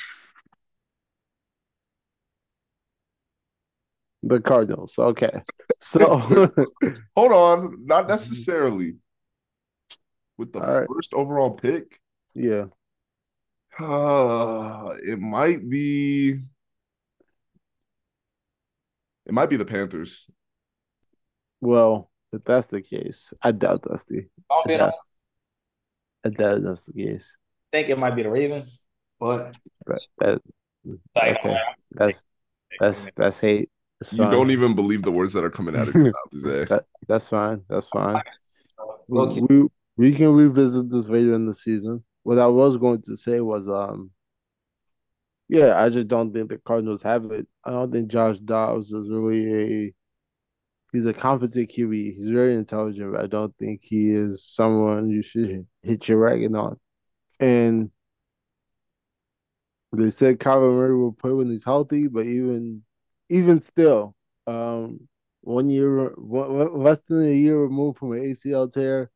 The 4.22 4.40
Cardinals. 4.40 4.94
Okay. 4.96 5.32
So 5.80 6.18
Hold 7.16 7.32
on, 7.32 7.84
not 7.84 8.06
necessarily. 8.06 8.98
With 10.38 10.52
the 10.52 10.60
All 10.60 10.78
right. 10.78 10.88
first 10.88 11.12
overall 11.12 11.50
pick, 11.50 11.98
yeah. 12.36 12.66
Uh, 13.80 14.94
it 15.04 15.18
might 15.18 15.68
be. 15.68 16.38
It 19.26 19.32
might 19.32 19.50
be 19.50 19.56
the 19.56 19.64
Panthers. 19.64 20.30
Well, 21.60 22.10
if 22.34 22.44
that's 22.44 22.66
the 22.68 22.82
case, 22.82 23.32
I 23.42 23.52
doubt 23.52 23.80
that's 23.88 24.04
the 24.04 24.26
I'll 24.50 24.64
bet 24.64 24.80
Yeah. 24.80 24.90
I 26.24 26.28
doubt 26.30 26.62
that's 26.62 26.86
the 26.86 26.92
case. 26.92 27.36
think 27.72 27.88
it 27.88 27.98
might 27.98 28.16
be 28.16 28.22
the 28.22 28.30
Ravens, 28.30 28.84
but 29.18 29.56
But 29.86 29.98
that 30.18 30.42
like, 31.14 31.38
Okay. 31.38 31.56
that's 31.92 32.24
that's 32.80 33.10
that's 33.16 33.40
hate. 33.40 33.70
It's 34.00 34.12
You 34.12 34.30
don't 34.30 34.50
even 34.50 34.74
believe 34.74 35.02
the 35.02 35.12
words 35.12 35.32
that 35.34 35.44
are 35.44 35.50
coming 35.50 35.76
out 35.76 35.88
of 35.88 35.94
your 35.94 36.04
mouth, 36.04 36.34
Zay. 36.36 36.64
that, 36.68 36.84
that's 37.06 37.28
fine. 37.28 37.62
That's 37.68 37.88
fine. 37.88 38.22
We, 39.06 39.40
we 39.40 39.68
we 39.96 40.12
can 40.14 40.32
revisit 40.32 40.90
this 40.90 41.06
later 41.06 41.34
in 41.34 41.46
the 41.46 41.54
season. 41.54 42.04
What 42.22 42.38
I 42.38 42.46
was 42.46 42.76
going 42.76 43.02
to 43.02 43.16
say 43.16 43.40
was, 43.40 43.68
um, 43.68 44.10
yeah, 45.48 45.80
I 45.80 45.88
just 45.90 46.08
don't 46.08 46.32
think 46.32 46.48
the 46.48 46.58
Cardinals 46.58 47.02
have 47.02 47.30
it. 47.30 47.46
I 47.62 47.70
don't 47.70 47.92
think 47.92 48.08
Josh 48.08 48.38
Dobbs 48.38 48.92
is 48.92 49.08
really 49.08 49.86
a. 49.88 49.94
He's 50.94 51.06
a 51.06 51.12
competent 51.12 51.72
QB. 51.72 52.14
He's 52.14 52.30
very 52.30 52.54
intelligent, 52.54 53.12
but 53.12 53.24
I 53.24 53.26
don't 53.26 53.52
think 53.58 53.80
he 53.82 54.12
is 54.12 54.44
someone 54.44 55.10
you 55.10 55.24
should 55.24 55.66
hit 55.82 56.08
your 56.08 56.20
wagon 56.20 56.54
on. 56.54 56.78
And 57.40 57.90
they 59.92 60.10
said 60.10 60.38
Kyler 60.38 60.70
Murray 60.72 60.96
will 60.96 61.12
play 61.12 61.32
when 61.32 61.50
he's 61.50 61.64
healthy, 61.64 62.06
but 62.06 62.26
even 62.26 62.84
even 63.28 63.60
still, 63.60 64.14
um, 64.46 65.08
one 65.40 65.68
year, 65.68 66.12
less 66.16 67.00
than 67.08 67.26
a 67.26 67.34
year 67.34 67.58
removed 67.58 67.98
from 67.98 68.12
an 68.12 68.20
ACL 68.20 68.72
tear, 68.72 69.10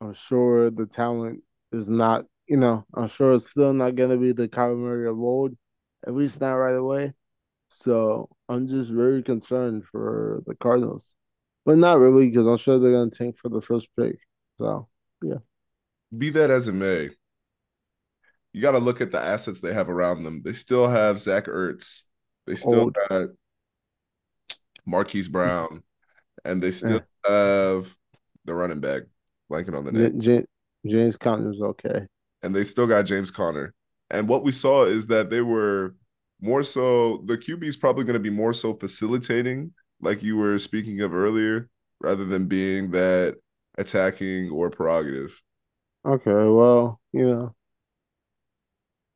I'm 0.00 0.14
sure 0.14 0.70
the 0.70 0.86
talent 0.86 1.42
is 1.70 1.90
not, 1.90 2.24
you 2.48 2.56
know, 2.56 2.86
I'm 2.94 3.08
sure 3.08 3.34
it's 3.34 3.50
still 3.50 3.74
not 3.74 3.94
going 3.94 4.08
to 4.08 4.16
be 4.16 4.32
the 4.32 4.48
Kyler 4.48 4.78
Murray 4.78 5.06
of 5.06 5.18
old, 5.18 5.52
at 6.06 6.14
least 6.14 6.40
not 6.40 6.54
right 6.54 6.76
away. 6.76 7.12
So 7.70 8.28
I'm 8.48 8.66
just 8.68 8.90
very 8.90 9.22
concerned 9.22 9.84
for 9.90 10.42
the 10.46 10.54
Cardinals, 10.56 11.14
but 11.64 11.78
not 11.78 11.98
really 11.98 12.28
because 12.28 12.46
I'm 12.46 12.58
sure 12.58 12.78
they're 12.78 12.92
going 12.92 13.10
to 13.10 13.16
tank 13.16 13.36
for 13.40 13.48
the 13.48 13.60
first 13.60 13.88
pick. 13.98 14.16
So 14.58 14.88
yeah. 15.22 15.36
Be 16.16 16.30
that 16.30 16.50
as 16.50 16.66
it 16.66 16.72
may, 16.72 17.10
you 18.52 18.60
got 18.60 18.72
to 18.72 18.78
look 18.78 19.00
at 19.00 19.12
the 19.12 19.20
assets 19.20 19.60
they 19.60 19.72
have 19.72 19.88
around 19.88 20.24
them. 20.24 20.42
They 20.42 20.52
still 20.52 20.88
have 20.88 21.20
Zach 21.20 21.46
Ertz. 21.46 22.02
They 22.46 22.56
still 22.56 22.80
Old. 22.80 22.96
got 23.08 23.28
Marquise 24.84 25.28
Brown. 25.32 25.82
and 26.44 26.62
they 26.62 26.72
still 26.72 27.02
have 27.26 27.94
the 28.44 28.54
running 28.54 28.80
back 28.80 29.02
blanking 29.50 29.76
on 29.76 29.84
the 29.84 29.92
J- 29.92 29.98
name, 29.98 30.20
J- 30.20 30.46
James 30.86 31.16
Conner's 31.16 31.60
okay. 31.60 32.06
and 32.42 32.54
they 32.54 32.64
still 32.64 32.86
got 32.86 33.02
James 33.02 33.30
Conner. 33.30 33.74
And 34.10 34.26
what 34.26 34.42
we 34.42 34.50
saw 34.50 34.84
is 34.84 35.06
that 35.08 35.30
they 35.30 35.42
were 35.42 35.94
more 36.40 36.62
so 36.62 37.18
the 37.26 37.38
QB 37.38 37.68
is 37.68 37.76
probably 37.76 38.04
going 38.04 38.14
to 38.14 38.20
be 38.20 38.30
more 38.30 38.52
so 38.52 38.74
facilitating, 38.74 39.72
like 40.00 40.22
you 40.22 40.36
were 40.36 40.58
speaking 40.58 41.00
of 41.00 41.14
earlier, 41.14 41.68
rather 42.00 42.24
than 42.24 42.46
being 42.46 42.90
that 42.92 43.36
attacking 43.78 44.50
or 44.50 44.70
prerogative. 44.70 45.40
Okay, 46.04 46.30
well, 46.48 47.00
you 47.12 47.26
know, 47.26 47.54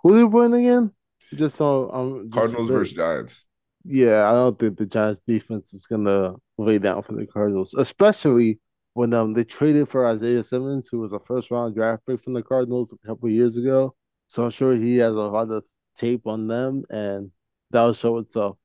who 0.03 0.15
they 0.17 0.31
playing 0.31 0.55
again? 0.55 0.93
Just 1.35 1.57
so 1.57 1.91
I'm 1.91 2.31
just 2.31 2.57
Cardinals 2.57 2.69
versus 2.71 2.93
Giants. 2.95 3.49
Yeah, 3.85 4.29
I 4.29 4.33
don't 4.33 4.59
think 4.59 4.79
the 4.79 4.87
Giants 4.87 5.21
defense 5.27 5.75
is 5.75 5.87
gonna 5.87 6.35
lay 6.57 6.79
down 6.79 7.03
for 7.03 7.13
the 7.15 7.27
Cardinals, 7.27 7.75
especially 7.75 8.61
when 8.95 9.13
um 9.13 9.35
they 9.35 9.45
traded 9.45 9.89
for 9.89 10.07
Isaiah 10.07 10.43
Simmons, 10.45 10.89
who 10.91 11.01
was 11.01 11.13
a 11.13 11.19
first 11.21 11.51
round 11.51 11.75
draft 11.75 12.07
pick 12.07 12.23
from 12.23 12.33
the 12.35 12.43
Cardinals 12.43 12.93
a 12.93 13.07
couple 13.07 13.29
years 13.29 13.57
ago. 13.57 13.95
So 14.29 14.45
I'm 14.45 14.51
sure 14.51 14.75
he 14.77 14.97
has 14.99 15.13
a 15.13 15.17
lot 15.17 15.51
of 15.51 15.65
tape 15.97 16.27
on 16.27 16.47
them, 16.49 16.85
and 16.91 17.31
that'll 17.71 17.93
show 17.95 18.19
itself 18.19 18.57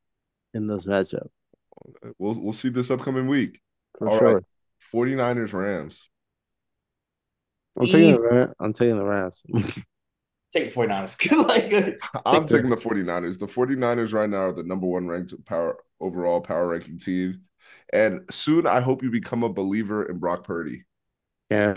in 0.54 0.68
this 0.68 0.86
matchup 0.86 1.28
We'll 2.18 2.40
we'll 2.40 2.54
see 2.54 2.70
this 2.70 2.92
upcoming 2.92 3.28
week. 3.28 3.62
for 3.98 4.10
All 4.10 4.18
sure. 4.20 4.34
right. 4.36 4.44
49ers 4.94 5.54
Rams. 5.54 6.10
I'm 7.80 7.86
taking 7.88 8.12
the 8.12 8.28
Ram- 8.30 8.54
I'm 8.60 8.74
taking 8.74 8.98
the 8.98 9.06
Rams. 9.06 9.44
Take 10.52 10.74
the 10.74 10.80
49ers. 10.82 11.48
like, 11.48 11.72
uh, 11.74 12.22
I'm 12.26 12.42
Take 12.48 12.58
taking 12.58 12.70
the 12.72 12.76
49ers. 12.76 13.38
The 13.40 13.46
49ers 13.46 14.14
right 14.14 14.30
now 14.30 14.38
are 14.48 14.52
the 14.54 14.64
number 14.64 14.88
one 14.88 15.08
ranked 15.08 15.34
power 15.46 15.78
overall 16.02 16.42
power 16.42 16.68
ranking 16.70 16.98
team. 16.98 17.42
And 17.94 18.22
soon 18.32 18.66
I 18.66 18.80
hope 18.82 19.04
you 19.04 19.12
become 19.12 19.44
a 19.44 19.50
believer 19.50 20.06
in 20.06 20.18
Brock 20.18 20.44
Purdy. 20.44 20.86
Yeah, 21.52 21.76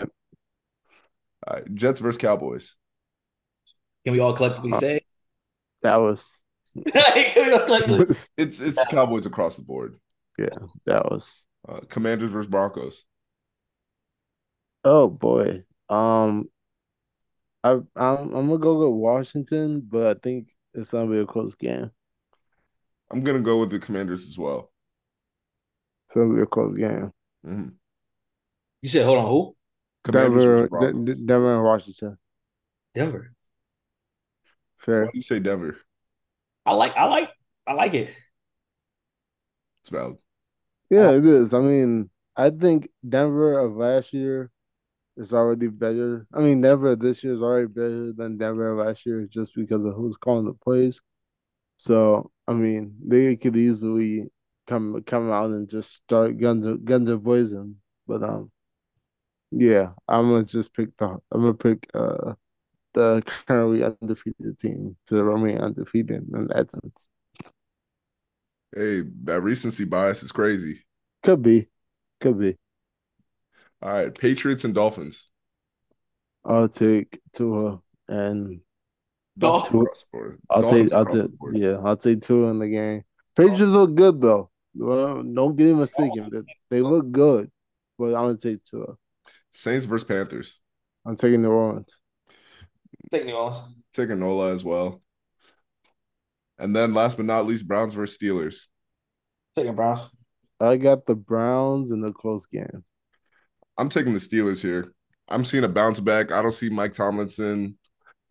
All 1.47 1.53
right, 1.55 1.75
Jets 1.75 1.99
versus 1.99 2.17
Cowboys. 2.19 2.75
can 4.03 4.13
we 4.13 4.19
all 4.19 4.33
collectively 4.33 4.71
Uh, 4.73 4.79
say? 4.79 5.01
That 5.83 5.97
was 5.97 6.39
Can 6.91 7.47
we 7.47 7.53
all 7.53 7.65
collectively- 7.65 8.15
It's 8.37 8.59
it's 8.61 8.83
Cowboys 8.87 9.25
across 9.25 9.55
the 9.57 9.61
board. 9.61 9.97
Yeah, 10.39 10.47
that 10.85 11.05
was. 11.11 11.45
Uh, 11.67 11.81
Commanders 11.89 12.31
versus 12.31 12.49
Broncos. 12.49 13.03
Oh 14.83 15.07
boy. 15.07 15.63
Um, 15.89 16.45
I 17.63 17.71
I'm, 17.71 17.85
I'm 17.95 18.47
gonna 18.47 18.57
go 18.57 18.79
with 18.89 18.97
Washington, 18.99 19.81
but 19.87 20.17
I 20.17 20.19
think 20.21 20.47
it's 20.73 20.91
gonna 20.91 21.09
be 21.11 21.19
a 21.19 21.25
close 21.25 21.53
game. 21.55 21.91
I'm 23.11 23.23
gonna 23.23 23.41
go 23.41 23.59
with 23.59 23.69
the 23.69 23.79
Commanders 23.79 24.27
as 24.27 24.37
well. 24.37 24.71
It's 26.07 26.15
gonna 26.15 26.33
be 26.35 26.41
a 26.41 26.45
close 26.45 26.75
game. 26.75 27.11
Mhm. 27.45 27.73
You 28.81 28.89
said, 28.89 29.05
hold 29.05 29.19
on, 29.19 29.27
who? 29.27 29.55
Commanders 30.03 30.43
Denver, 30.43 30.55
versus 30.57 30.69
Broncos. 30.69 31.05
D- 31.05 31.13
D- 31.13 31.25
Denver, 31.25 31.55
and 31.55 31.63
Washington. 31.63 32.17
Denver. 32.93 33.32
Fair. 34.83 35.05
Why 35.05 35.11
do 35.11 35.17
you 35.17 35.21
say 35.21 35.39
Denver? 35.39 35.77
I 36.65 36.73
like, 36.73 36.95
I 36.95 37.05
like, 37.05 37.29
I 37.65 37.73
like 37.73 37.93
it. 37.93 38.09
It's 39.81 39.89
valid. 39.89 40.17
Yeah, 40.89 41.11
it 41.11 41.25
is. 41.25 41.53
I 41.53 41.59
mean, 41.59 42.09
I 42.35 42.49
think 42.49 42.89
Denver 43.07 43.59
of 43.59 43.75
last 43.75 44.13
year 44.13 44.51
is 45.17 45.33
already 45.33 45.67
better. 45.67 46.27
I 46.33 46.39
mean, 46.39 46.61
Denver 46.61 46.95
this 46.95 47.23
year 47.23 47.33
is 47.33 47.41
already 47.41 47.67
better 47.67 48.13
than 48.13 48.37
Denver 48.37 48.69
of 48.69 48.85
last 48.85 49.05
year 49.05 49.27
just 49.29 49.55
because 49.55 49.83
of 49.83 49.93
who's 49.93 50.17
calling 50.17 50.45
the 50.45 50.53
plays. 50.53 51.01
So, 51.77 52.31
I 52.47 52.53
mean, 52.53 52.95
they 53.05 53.35
could 53.35 53.57
easily 53.57 54.29
come 54.67 55.01
come 55.05 55.31
out 55.31 55.51
and 55.51 55.69
just 55.69 55.93
start 55.95 56.39
guns 56.39 56.79
guns 56.83 57.09
a 57.09 57.17
blazing. 57.17 57.77
But 58.07 58.23
um, 58.23 58.51
yeah, 59.51 59.91
I'm 60.07 60.29
gonna 60.29 60.45
just 60.45 60.73
pick 60.73 60.95
the 60.97 61.17
I'm 61.31 61.41
gonna 61.41 61.53
pick 61.53 61.89
uh 61.93 62.33
the 62.93 63.23
currently 63.47 63.83
undefeated 63.83 64.57
team 64.59 64.95
to 65.07 65.23
remain 65.23 65.57
undefeated 65.57 66.25
in 66.33 66.47
that 66.47 66.71
sense. 66.71 67.07
Hey, 68.75 69.03
that 69.23 69.41
recency 69.41 69.85
bias 69.85 70.23
is 70.23 70.31
crazy. 70.31 70.83
Could 71.21 71.41
be, 71.41 71.67
could 72.19 72.39
be. 72.39 72.57
All 73.81 73.91
right, 73.91 74.13
Patriots 74.13 74.63
and 74.63 74.73
Dolphins. 74.73 75.29
I'll 76.45 76.69
take 76.69 77.19
Tua 77.33 77.81
and 78.07 78.61
Dolphins. 79.37 79.71
Tua- 79.71 79.81
Across 79.83 80.03
the 80.03 80.07
board. 80.11 80.39
I'll 80.49 80.61
Dolphins 80.61 80.91
take 80.91 80.93
I'll 80.97 81.05
take 81.05 81.31
yeah, 81.53 81.77
I'll 81.83 81.97
take 81.97 82.21
Tua 82.21 82.49
in 82.49 82.59
the 82.59 82.67
game. 82.67 83.03
Patriots 83.35 83.61
look 83.61 83.95
good 83.95 84.21
though. 84.21 84.49
Well, 84.75 85.21
don't 85.23 85.55
get 85.55 85.67
me 85.67 85.73
mistaken. 85.73 86.29
They, 86.31 86.77
they 86.77 86.81
look 86.81 87.11
good, 87.11 87.51
but 87.97 88.15
I'm 88.15 88.25
gonna 88.27 88.37
take 88.37 88.63
Tua. 88.65 88.95
Saints 89.51 89.85
versus 89.85 90.07
Panthers. 90.07 90.59
I'm 91.05 91.15
taking 91.15 91.41
New 91.41 91.51
Orleans. 91.51 91.89
Take 93.13 93.27
New 93.27 93.35
Orleans. 93.35 93.63
Taking 93.93 94.19
Nola 94.19 94.51
as 94.51 94.63
well. 94.63 95.03
And 96.57 96.75
then 96.75 96.95
last 96.95 97.17
but 97.17 97.27
not 97.27 97.45
least, 97.45 97.67
Browns 97.67 97.93
versus 97.93 98.17
Steelers. 98.17 98.67
Taking 99.55 99.75
Browns. 99.75 100.09
I 100.59 100.77
got 100.77 101.05
the 101.05 101.13
Browns 101.13 101.91
in 101.91 102.01
the 102.01 102.11
close 102.11 102.47
game. 102.47 102.83
I'm 103.77 103.89
taking 103.89 104.13
the 104.13 104.19
Steelers 104.19 104.63
here. 104.63 104.93
I'm 105.29 105.45
seeing 105.45 105.63
a 105.63 105.69
bounce 105.69 105.99
back. 105.99 106.31
I 106.31 106.41
don't 106.41 106.53
see 106.53 106.69
Mike 106.69 106.95
Tomlinson 106.95 107.77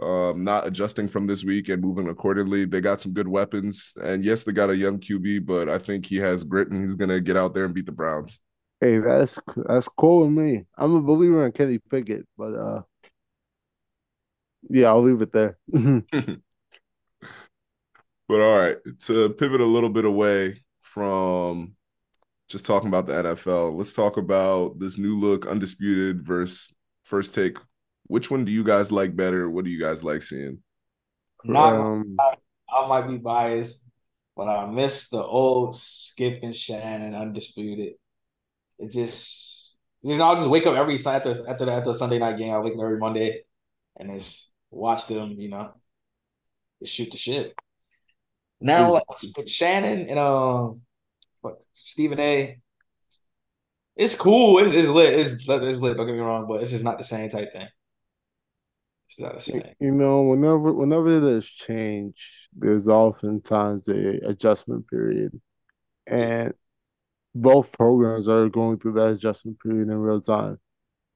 um, 0.00 0.42
not 0.42 0.66
adjusting 0.66 1.06
from 1.06 1.28
this 1.28 1.44
week 1.44 1.68
and 1.68 1.80
moving 1.80 2.08
accordingly. 2.08 2.64
They 2.64 2.80
got 2.80 3.00
some 3.00 3.12
good 3.12 3.28
weapons. 3.28 3.92
And 4.02 4.24
yes, 4.24 4.42
they 4.42 4.50
got 4.50 4.70
a 4.70 4.76
young 4.76 4.98
QB, 4.98 5.46
but 5.46 5.68
I 5.68 5.78
think 5.78 6.06
he 6.06 6.16
has 6.16 6.42
grit 6.42 6.72
and 6.72 6.82
he's 6.82 6.96
going 6.96 7.10
to 7.10 7.20
get 7.20 7.36
out 7.36 7.54
there 7.54 7.66
and 7.66 7.74
beat 7.74 7.86
the 7.86 7.92
Browns. 7.92 8.40
Hey, 8.80 8.98
that's 8.98 9.38
that's 9.68 9.88
cool 9.96 10.22
with 10.22 10.32
me. 10.32 10.64
I'm 10.76 10.96
a 10.96 11.00
believer 11.00 11.46
in 11.46 11.52
Kenny 11.52 11.78
Pickett, 11.78 12.26
but 12.36 12.52
uh, 12.52 12.82
yeah, 14.68 14.88
I'll 14.88 15.02
leave 15.02 15.22
it 15.22 15.32
there. 15.32 15.58
But 18.32 18.40
all 18.40 18.58
right, 18.58 18.78
to 19.00 19.28
pivot 19.28 19.60
a 19.60 19.66
little 19.66 19.90
bit 19.90 20.06
away 20.06 20.62
from 20.80 21.74
just 22.48 22.64
talking 22.64 22.88
about 22.88 23.06
the 23.06 23.12
NFL, 23.12 23.76
let's 23.76 23.92
talk 23.92 24.16
about 24.16 24.78
this 24.78 24.96
new 24.96 25.18
look, 25.18 25.46
undisputed 25.46 26.22
versus 26.22 26.72
first 27.02 27.34
take. 27.34 27.58
Which 28.06 28.30
one 28.30 28.46
do 28.46 28.50
you 28.52 28.64
guys 28.64 28.90
like 28.90 29.14
better? 29.14 29.50
What 29.50 29.66
do 29.66 29.70
you 29.70 29.78
guys 29.78 30.02
like 30.02 30.22
seeing? 30.22 30.62
Not 31.44 31.74
um, 31.74 32.16
I 32.18 32.86
might 32.86 33.06
be 33.06 33.18
biased, 33.18 33.84
but 34.34 34.44
I 34.44 34.64
miss 34.64 35.10
the 35.10 35.22
old 35.22 35.76
Skip 35.76 36.38
and 36.42 36.56
Shannon 36.56 37.14
undisputed. 37.14 37.96
It 38.78 38.92
just 38.92 39.76
you 40.00 40.16
know, 40.16 40.24
I'll 40.24 40.36
just 40.36 40.48
wake 40.48 40.66
up 40.66 40.74
every 40.74 40.96
Sunday 40.96 41.30
after 41.30 41.50
after 41.50 41.64
the, 41.66 41.72
after 41.72 41.92
the 41.92 41.98
Sunday 41.98 42.18
night 42.18 42.38
game. 42.38 42.54
I 42.54 42.60
wake 42.60 42.72
up 42.72 42.80
every 42.80 42.98
Monday 42.98 43.42
and 43.98 44.18
just 44.18 44.51
watch 44.72 45.06
them, 45.06 45.36
you 45.38 45.48
know, 45.50 45.72
shoot 46.84 47.10
the 47.10 47.16
shit. 47.16 47.54
Now 48.60 48.92
like 48.92 49.04
with 49.36 49.50
Shannon 49.50 50.08
and 50.08 50.18
um 50.18 50.82
what 51.40 51.56
Stephen 51.72 52.20
A. 52.20 52.58
It's 53.94 54.14
cool. 54.14 54.58
It's, 54.58 54.74
it's 54.74 54.88
lit. 54.88 55.12
It's, 55.18 55.46
it's 55.46 55.80
lit. 55.80 55.96
Don't 55.96 56.06
get 56.06 56.14
me 56.14 56.20
wrong, 56.20 56.46
but 56.48 56.62
it's 56.62 56.70
just 56.70 56.84
not 56.84 56.96
the 56.96 57.04
same 57.04 57.28
type 57.28 57.52
thing. 57.52 57.68
It's 59.08 59.20
not 59.20 59.34
the 59.34 59.40
same. 59.40 59.62
You 59.80 59.90
know, 59.92 60.22
whenever 60.22 60.72
whenever 60.72 61.20
there's 61.20 61.46
change, 61.46 62.48
there's 62.56 62.88
oftentimes 62.88 63.86
a 63.88 64.26
adjustment 64.26 64.88
period, 64.88 65.38
and 66.06 66.54
both 67.34 67.70
programs 67.72 68.28
are 68.28 68.48
going 68.48 68.78
through 68.78 68.92
that 68.92 69.08
adjustment 69.08 69.60
period 69.60 69.88
in 69.88 69.98
real 69.98 70.22
time. 70.22 70.58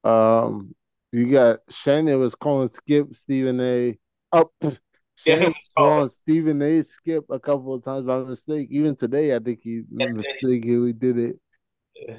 Um, 0.05 0.75
you 1.17 1.33
got 1.33 1.61
Shannon 1.69 2.19
was 2.19 2.35
calling 2.35 2.69
Skip 2.69 3.15
Stephen 3.15 3.61
A. 3.61 3.99
Up. 4.33 4.51
Yeah, 4.63 4.71
Shannon 5.17 5.45
was 5.49 5.55
was 5.55 5.71
calling 5.77 6.09
Stephen 6.09 6.63
A. 6.63 6.83
Skip 6.83 7.25
a 7.31 7.39
couple 7.39 7.75
of 7.75 7.85
times 7.85 8.07
by 8.07 8.19
mistake. 8.19 8.69
Even 8.71 8.95
today, 8.97 9.35
I 9.35 9.39
think 9.39 9.61
he 9.63 9.83
Yes, 9.91 10.17
he 10.41 10.93
did. 10.93 11.19
it. 11.19 11.37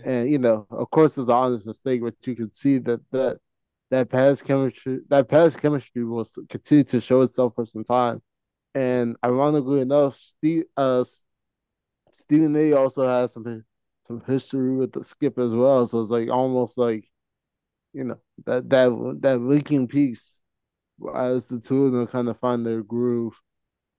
And 0.04 0.30
you 0.30 0.40
know, 0.40 0.66
of 0.70 0.90
course, 0.90 1.18
it's 1.18 1.30
an 1.30 1.36
honest 1.36 1.66
mistake, 1.66 2.02
but 2.02 2.16
you 2.24 2.36
can 2.36 2.52
see 2.54 2.80
that 2.80 3.02
that 3.12 3.38
that 3.90 4.10
past 4.10 4.44
chemistry, 4.44 5.00
that 5.10 5.30
past 5.30 5.58
chemistry 5.60 6.04
will 6.04 6.28
continue 6.50 6.84
to 6.86 7.00
show 7.00 7.22
itself 7.22 7.54
for 7.56 7.66
some 7.66 7.84
time. 7.84 8.22
And 8.76 9.16
ironically 9.24 9.82
enough, 9.82 10.18
Steve, 10.20 10.66
uh, 10.76 11.04
Stephen 12.14 12.56
A. 12.56 12.74
also 12.74 13.08
has 13.08 13.34
some 13.34 13.64
some 14.08 14.22
history 14.26 14.76
with 14.76 14.92
the 14.94 15.04
skip 15.04 15.38
as 15.38 15.52
well. 15.52 15.86
So 15.88 16.02
it's 16.02 16.12
like 16.12 16.30
almost 16.30 16.78
like, 16.78 17.10
you 17.94 18.04
know, 18.04 18.20
that 18.46 18.70
that 18.70 19.18
that 19.22 19.40
linking 19.40 19.88
piece 19.88 20.40
as 21.16 21.48
the 21.48 21.60
two 21.60 21.86
of 21.86 21.92
them 21.92 22.08
kind 22.08 22.28
of 22.30 22.40
find 22.40 22.66
their 22.66 22.84
groove. 22.84 23.40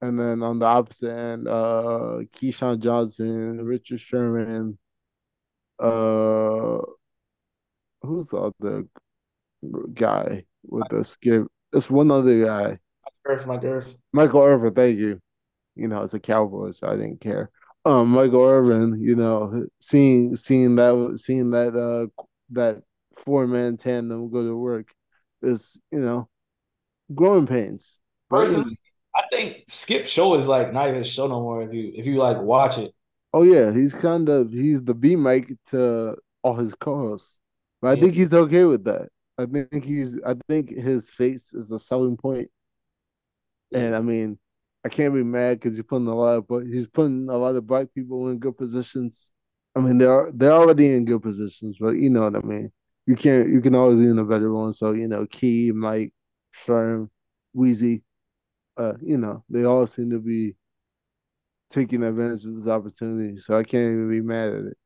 And 0.01 0.19
then 0.19 0.43
on 0.44 0.60
the 0.60 0.66
opposite 0.66 1.10
end, 1.12 1.48
uh, 1.48 2.20
Keyshawn 2.36 2.78
Johnson, 2.81 3.60
Richard 3.65 4.01
Sherman, 4.01 4.78
uh, 5.81 6.78
who's 8.02 8.28
the 8.28 8.52
other 8.60 8.85
guy 9.93 10.44
with 10.62 10.89
the 10.89 11.05
skip? 11.05 11.48
It's 11.73 11.90
one 11.90 12.12
other 12.12 12.44
guy, 12.44 12.78
Earth, 13.24 13.47
Earth. 13.48 13.97
Michael 14.12 14.43
Irvin. 14.43 14.73
Thank 14.73 14.98
you. 14.98 15.20
You 15.74 15.89
know, 15.89 16.02
it's 16.02 16.15
a 16.15 16.20
Cowboy, 16.20 16.73
so 16.73 16.86
I 16.86 16.93
didn't 16.93 17.20
care. 17.20 17.51
um 17.85 18.09
Michael 18.10 18.44
Irvin, 18.44 19.01
you 19.01 19.16
know, 19.16 19.66
seeing 19.81 20.36
seeing 20.36 20.77
that 20.77 21.19
seeing 21.23 21.51
that 21.51 21.74
uh 21.74 22.06
that 22.51 22.82
four 23.24 23.46
man 23.46 23.76
tandem 23.76 24.30
go 24.30 24.44
to 24.44 24.56
work 24.56 24.88
is 25.42 25.76
you 25.90 26.00
know 26.00 26.28
growing 27.14 27.46
pains. 27.46 28.00
But, 28.30 28.48
you 28.50 28.52
know, 28.58 28.64
Personally, 28.66 28.76
I 29.14 29.22
think 29.32 29.64
Skip 29.68 30.06
show 30.06 30.34
is 30.34 30.48
like 30.48 30.72
not 30.72 30.88
even 30.88 31.04
show 31.04 31.26
no 31.26 31.40
more 31.40 31.62
if 31.62 31.72
you 31.72 31.92
if 31.94 32.06
you 32.06 32.16
like 32.16 32.38
watch 32.40 32.78
it. 32.78 32.92
oh 33.32 33.42
yeah, 33.42 33.72
he's 33.72 33.94
kind 33.94 34.28
of 34.28 34.52
he's 34.52 34.82
the 34.82 34.94
B 34.94 35.16
mic 35.16 35.52
to 35.70 36.16
all 36.42 36.54
his 36.56 36.74
co-hosts, 36.80 37.38
but 37.80 37.88
I 37.96 37.96
Yeah. 37.96 38.00
think 38.00 38.14
he's 38.14 38.34
okay 38.34 38.64
with 38.64 38.84
that. 38.84 39.08
I 39.38 39.46
think 39.46 39.84
he's 39.84 40.18
I 40.26 40.34
think 40.48 40.70
his 40.70 41.10
face 41.10 41.52
is 41.54 41.70
a 41.70 41.78
selling 41.78 42.16
point, 42.16 42.50
and 43.72 43.94
I 43.94 44.00
mean 44.00 44.38
I 44.84 44.88
can't 44.88 45.14
be 45.14 45.22
mad 45.22 45.58
because 45.60 45.76
he's 45.76 45.84
putting 45.86 46.06
a 46.08 46.14
lot 46.14 46.36
of 46.38 46.48
but 46.48 46.64
he's 46.64 46.86
putting 46.86 47.28
a 47.28 47.36
lot 47.36 47.56
of 47.56 47.66
black 47.66 47.88
people 47.94 48.28
in 48.28 48.38
good 48.38 48.56
positions. 48.56 49.32
I 49.76 49.80
mean 49.80 49.98
they're 49.98 50.30
they're 50.34 50.52
already 50.52 50.92
in 50.94 51.04
good 51.04 51.22
positions, 51.22 51.76
but 51.80 51.90
you 51.96 52.10
know 52.10 52.22
what 52.22 52.36
I 52.36 52.40
mean. 52.46 52.72
You 53.09 53.16
can't 53.16 53.48
you 53.48 53.62
can 53.62 53.74
always 53.74 53.98
be 53.98 54.06
in 54.06 54.18
a 54.18 54.24
better 54.24 54.52
one. 54.52 54.74
So 54.74 54.93
you 54.93 55.09
know 55.09 55.24
Key, 55.24 55.72
Mike, 55.72 56.12
Sherm, 56.66 57.09
Wheezy, 57.55 58.02
uh, 58.76 58.93
you 59.01 59.16
know 59.16 59.44
they 59.48 59.64
all 59.64 59.86
seem 59.86 60.10
to 60.10 60.18
be 60.18 60.56
taking 61.70 62.02
advantage 62.02 62.44
of 62.44 62.56
this 62.56 62.66
opportunity. 62.68 63.40
So 63.40 63.56
I 63.56 63.62
can't 63.62 63.93
even 63.93 64.10
be 64.10 64.20
mad 64.20 64.52
at 64.52 64.64
it. 64.66 64.76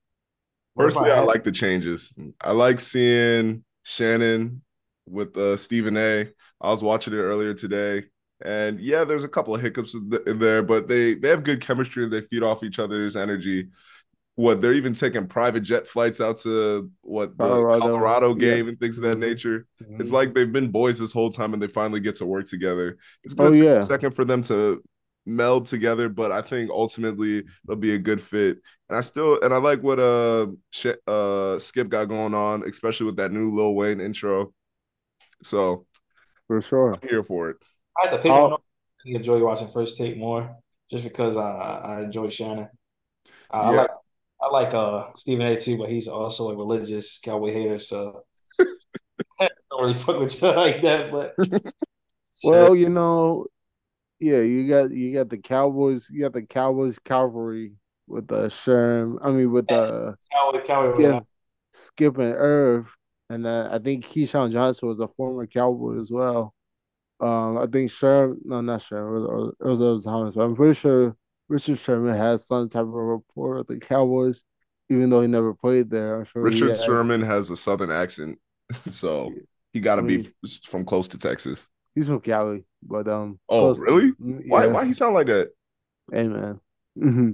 Personally, 0.77 1.11
I 1.11 1.17
had- 1.17 1.27
like 1.27 1.43
the 1.43 1.51
changes. 1.51 2.17
I 2.41 2.53
like 2.53 2.79
seeing 2.79 3.65
Shannon 3.83 4.63
with 5.05 5.37
uh, 5.37 5.57
Stephen 5.57 5.97
A. 5.97 6.29
I 6.61 6.71
was 6.71 6.81
watching 6.81 7.15
it 7.15 7.17
earlier 7.17 7.55
today, 7.55 8.05
and 8.45 8.79
yeah, 8.79 9.03
there's 9.03 9.25
a 9.25 9.29
couple 9.29 9.53
of 9.53 9.61
hiccups 9.61 9.95
in 9.95 10.11
th- 10.11 10.23
in 10.29 10.39
there, 10.39 10.63
but 10.63 10.87
they 10.87 11.15
they 11.15 11.29
have 11.29 11.43
good 11.43 11.61
chemistry 11.61 12.05
and 12.05 12.13
they 12.13 12.21
feed 12.21 12.45
off 12.45 12.63
each 12.63 12.79
other's 12.79 13.17
energy. 13.17 13.67
What 14.37 14.63
they're 14.63 14.73
even 14.73 14.95
taking 14.95 15.27
private 15.27 15.61
jet 15.61 15.87
flights 15.87 16.21
out 16.21 16.39
to 16.39 16.91
what 17.03 17.37
the 17.37 17.45
Colorado. 17.47 17.81
Colorado, 17.81 18.29
Yeah. 18.31 18.35
game 18.55 18.69
and 18.69 18.81
things 18.81 18.97
of 18.97 19.05
that 19.05 19.19
Mhm. 19.19 19.21
nature. 19.21 19.67
Mm-hmm. 19.83 20.01
It's 20.01 20.11
like 20.11 20.35
they've 20.35 20.51
been 20.51 20.71
boys 20.71 20.99
this 20.99 21.13
whole 21.13 21.29
time, 21.31 21.53
and 21.53 21.63
they 21.63 21.67
finally 21.67 22.01
get 22.01 22.17
to 22.17 22.27
work 22.27 22.47
together. 22.47 22.97
It's 23.25 23.35
Oh, 23.39 23.45
gonna 23.45 23.57
take 23.57 23.65
yeah. 23.65 23.83
a 23.85 23.87
second 23.87 24.13
for 24.15 24.25
them 24.25 24.41
to 24.45 24.83
meld 25.27 25.67
together, 25.67 26.09
but 26.09 26.33
I 26.33 26.41
think 26.41 26.71
ultimately 26.71 27.45
they'll 27.67 27.77
be 27.77 27.95
a 27.95 27.99
good 27.99 28.21
fit. 28.23 28.59
And 28.89 28.97
I 28.97 29.03
still 29.03 29.39
and 29.43 29.53
I 29.53 29.59
like 29.59 29.83
what 29.83 29.99
uh 30.01 30.47
Sh- 30.71 30.99
uh 31.07 31.59
Skip 31.59 31.91
got 31.91 32.09
going 32.09 32.33
on, 32.35 32.63
especially 32.67 33.07
with 33.07 33.17
that 33.17 33.33
new 33.33 33.55
Lil 33.55 33.75
Wayne 33.75 34.01
intro. 34.01 34.55
So 35.43 35.87
for 36.47 36.61
sure. 36.63 36.95
I'm 36.95 37.09
here 37.09 37.23
for 37.23 37.51
it. 37.51 37.57
I 38.03 38.07
had 38.09 38.17
to 38.17 38.23
pick 38.23 38.33
I'll- 38.33 38.43
one 38.45 38.53
up. 38.55 38.65
I 39.07 39.11
enjoy 39.11 39.45
watching 39.45 39.69
First 39.69 39.97
Take 39.99 40.17
more 40.17 40.57
just 40.91 41.05
because 41.05 41.37
I 41.37 41.51
I 41.51 42.01
enjoy 42.03 42.29
Shannon. 42.31 42.69
I, 43.51 43.59
I 43.59 43.71
like 43.71 43.91
I 44.43 44.49
like 44.51 44.75
uh 44.75 45.05
Stephen 45.17 45.47
A 45.47 45.59
too, 45.59 45.79
but 45.79 45.89
he's 45.89 46.09
also 46.09 46.51
a 46.51 46.57
religious 46.57 47.21
cowboy 47.21 47.53
hater, 47.53 47.79
so 47.79 48.25
I 49.41 49.49
don't 49.71 49.83
really 49.83 49.95
fuck 49.95 50.19
with 50.19 50.43
you 50.43 50.49
like 50.57 50.83
that. 50.83 51.13
But 51.13 51.35
Well, 52.45 52.75
you 52.75 52.89
know, 52.89 53.47
yeah, 54.19 54.41
you 54.41 54.69
got 54.69 54.91
you 54.91 55.15
got 55.15 55.29
the 55.29 55.39
Cowboys, 55.39 56.09
you 56.11 56.23
got 56.23 56.33
the 56.33 56.43
Cowboys 56.43 56.99
cavalry 57.05 57.75
with 58.07 58.27
the 58.29 58.49
Sherm. 58.49 59.19
I 59.23 59.31
mean, 59.31 59.53
with 59.53 59.67
the 59.69 60.17
Cowboys, 60.33 60.63
Cowboys, 60.67 60.95
Skip, 60.97 61.25
Skip 61.87 62.19
and 62.19 62.35
Irv, 62.35 62.95
and 63.31 63.45
then 63.45 63.67
I 63.69 63.79
think 63.79 64.07
Keyshawn 64.07 64.53
Johnson 64.53 64.89
was 64.89 65.01
a 65.01 65.09
former 65.09 65.47
Cowboy 65.47 66.01
as 66.01 66.11
well. 66.11 66.55
Um, 67.21 67.59
I 67.59 67.67
think 67.67 67.91
Sherm, 67.93 68.37
no, 68.45 68.61
not 68.61 68.83
Sherm, 68.83 69.17
it 69.17 69.21
was, 69.21 69.55
it 69.61 69.67
was, 69.67 69.81
it 69.81 69.85
was 69.85 70.05
Thomas, 70.05 70.35
but 70.35 70.43
I'm 70.43 70.57
pretty 70.57 70.75
sure 70.75 71.17
Richard 71.49 71.79
Sherman 71.79 72.17
has 72.17 72.47
some 72.47 72.69
type 72.69 72.83
of 72.83 72.89
rapport 72.89 73.59
with 73.59 73.69
the 73.69 73.79
Cowboys, 73.79 74.43
even 74.89 75.11
though 75.11 75.21
he 75.21 75.29
never 75.29 75.55
played 75.55 75.91
there. 75.91 76.19
I'm 76.19 76.25
sure 76.25 76.43
Richard 76.43 76.71
had- 76.71 76.81
Sherman 76.81 77.23
has 77.23 77.51
a 77.51 77.57
southern 77.57 77.91
accent, 77.91 78.39
so 78.93 79.33
he 79.73 79.81
got 79.81 79.97
to 79.97 80.03
I 80.03 80.07
be 80.07 80.31
from 80.65 80.85
close 80.85 81.09
to 81.09 81.19
Texas. 81.19 81.69
He's 81.95 82.07
from 82.07 82.21
Cali, 82.21 82.65
but 82.83 83.07
um. 83.09 83.39
Oh, 83.49 83.75
really? 83.75 84.13
Mm, 84.13 84.49
Why? 84.49 84.67
yeah. 84.67 84.73
Why 84.73 84.87
he 84.87 84.93
sound 84.93 85.15
like 85.15 85.27
that? 85.27 85.51
Hey 86.11 86.27
man, 86.29 86.61
hmm 86.97 87.33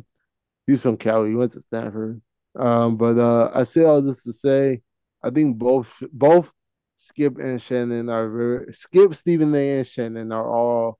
he's 0.66 0.82
from 0.82 0.97
Cali. 0.97 1.30
He 1.30 1.35
went 1.36 1.52
to 1.52 1.60
Stanford. 1.60 2.20
Um, 2.59 2.97
but 2.97 3.18
uh, 3.18 3.51
I 3.55 3.62
say 3.62 3.85
all 3.85 4.02
this 4.02 4.22
to 4.24 4.32
say, 4.32 4.82
I 5.22 5.30
think 5.30 5.59
both 5.59 5.93
both 6.12 6.51
Skip 6.97 7.39
and 7.39 7.60
Shannon 7.62 8.09
are 8.09 8.28
very 8.28 8.72
Skip, 8.74 9.14
Stephen 9.14 9.55
A, 9.55 9.78
and 9.78 9.86
Shannon 9.86 10.32
are 10.32 10.48
all 10.48 10.98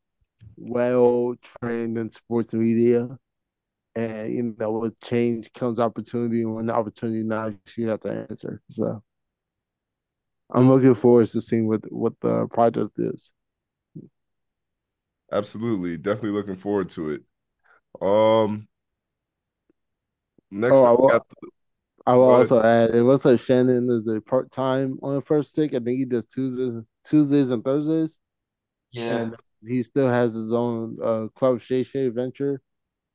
well 0.57 1.35
trained 1.63 1.99
in 1.99 2.11
sports 2.11 2.53
media, 2.55 3.19
and 3.95 4.33
you 4.35 4.57
know 4.59 4.73
with 4.73 5.01
change 5.01 5.53
comes 5.53 5.79
opportunity, 5.81 6.43
and 6.43 6.55
when 6.55 6.67
the 6.67 6.75
opportunity 6.75 7.23
knocks, 7.25 7.77
you 7.79 7.89
have 7.89 8.01
to 8.03 8.27
answer. 8.31 8.63
So 8.71 9.03
I'm 10.51 10.69
looking 10.69 10.95
forward 10.95 11.29
to 11.29 11.41
seeing 11.41 11.67
what 11.69 11.91
what 11.93 12.15
the 12.21 12.47
project 12.49 12.99
is. 12.99 13.33
Absolutely, 15.31 15.97
definitely 15.99 16.31
looking 16.31 16.57
forward 16.57 16.89
to 16.91 17.11
it. 17.11 17.23
Um, 18.01 18.69
next 20.51 20.75
Oh, 20.77 20.85
I 20.85 20.91
up, 20.91 20.99
we 20.99 21.03
will- 21.03 21.09
got 21.09 21.27
I 22.07 22.15
will 22.15 22.31
also 22.31 22.63
add 22.63 22.91
it 22.95 23.03
looks 23.03 23.25
like 23.27 23.39
Shannon 23.41 23.91
is 23.91 24.07
a 24.09 24.21
part 24.21 24.51
time 24.51 24.99
on 25.03 25.15
the 25.17 25.21
first 25.23 25.51
stick. 25.51 25.75
I 25.75 25.79
think 25.81 25.99
he 25.99 26.05
does 26.07 26.25
Tuesdays, 26.27 26.83
Tuesdays 27.05 27.51
and 27.51 27.63
Thursdays, 27.63 28.19
yeah. 28.93 29.17
and 29.17 29.37
he 29.67 29.83
still 29.83 30.09
has 30.09 30.35
his 30.35 30.53
own 30.53 30.99
uh, 31.03 31.29
Club 31.37 31.61
Shay 31.61 31.83
Shay 31.83 32.09
venture. 32.09 32.61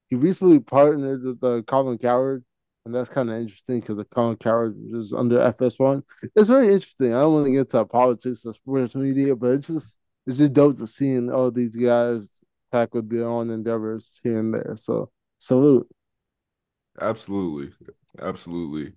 He 0.10 0.15
recently 0.15 0.60
partnered 0.60 1.24
with 1.24 1.44
uh, 1.44 1.61
Colin 1.64 1.98
Cowherd, 1.98 2.44
and 2.86 2.94
that's 2.94 3.10
kind 3.10 3.30
of 3.30 3.38
interesting 3.38 3.80
because 3.80 3.98
the 3.98 4.06
Colin 4.06 4.38
Cowherd 4.38 4.76
is 4.91 5.14
under 5.14 5.40
FS1. 5.40 6.03
It's 6.36 6.49
very 6.49 6.74
interesting. 6.74 7.14
I 7.14 7.22
don't 7.22 7.34
want 7.34 7.45
to 7.45 7.52
get 7.52 7.60
into 7.60 7.86
politics 7.86 8.45
or 8.45 8.53
sports 8.53 8.95
media, 8.95 9.36
but 9.36 9.52
it's 9.52 9.68
just 9.68 9.98
it's 10.28 10.38
just 10.38 10.53
dope 10.53 10.78
to 10.78 10.88
seeing 10.88 11.32
all 11.32 11.52
these 11.52 11.76
guys 11.76 12.40
tackle 12.72 13.02
their 13.03 13.28
own 13.28 13.49
endeavors 13.49 14.20
here 14.24 14.40
and 14.40 14.53
there. 14.53 14.76
So 14.78 15.11
salute. 15.40 15.88
absolutely, 16.99 17.74
absolutely. 18.22 18.94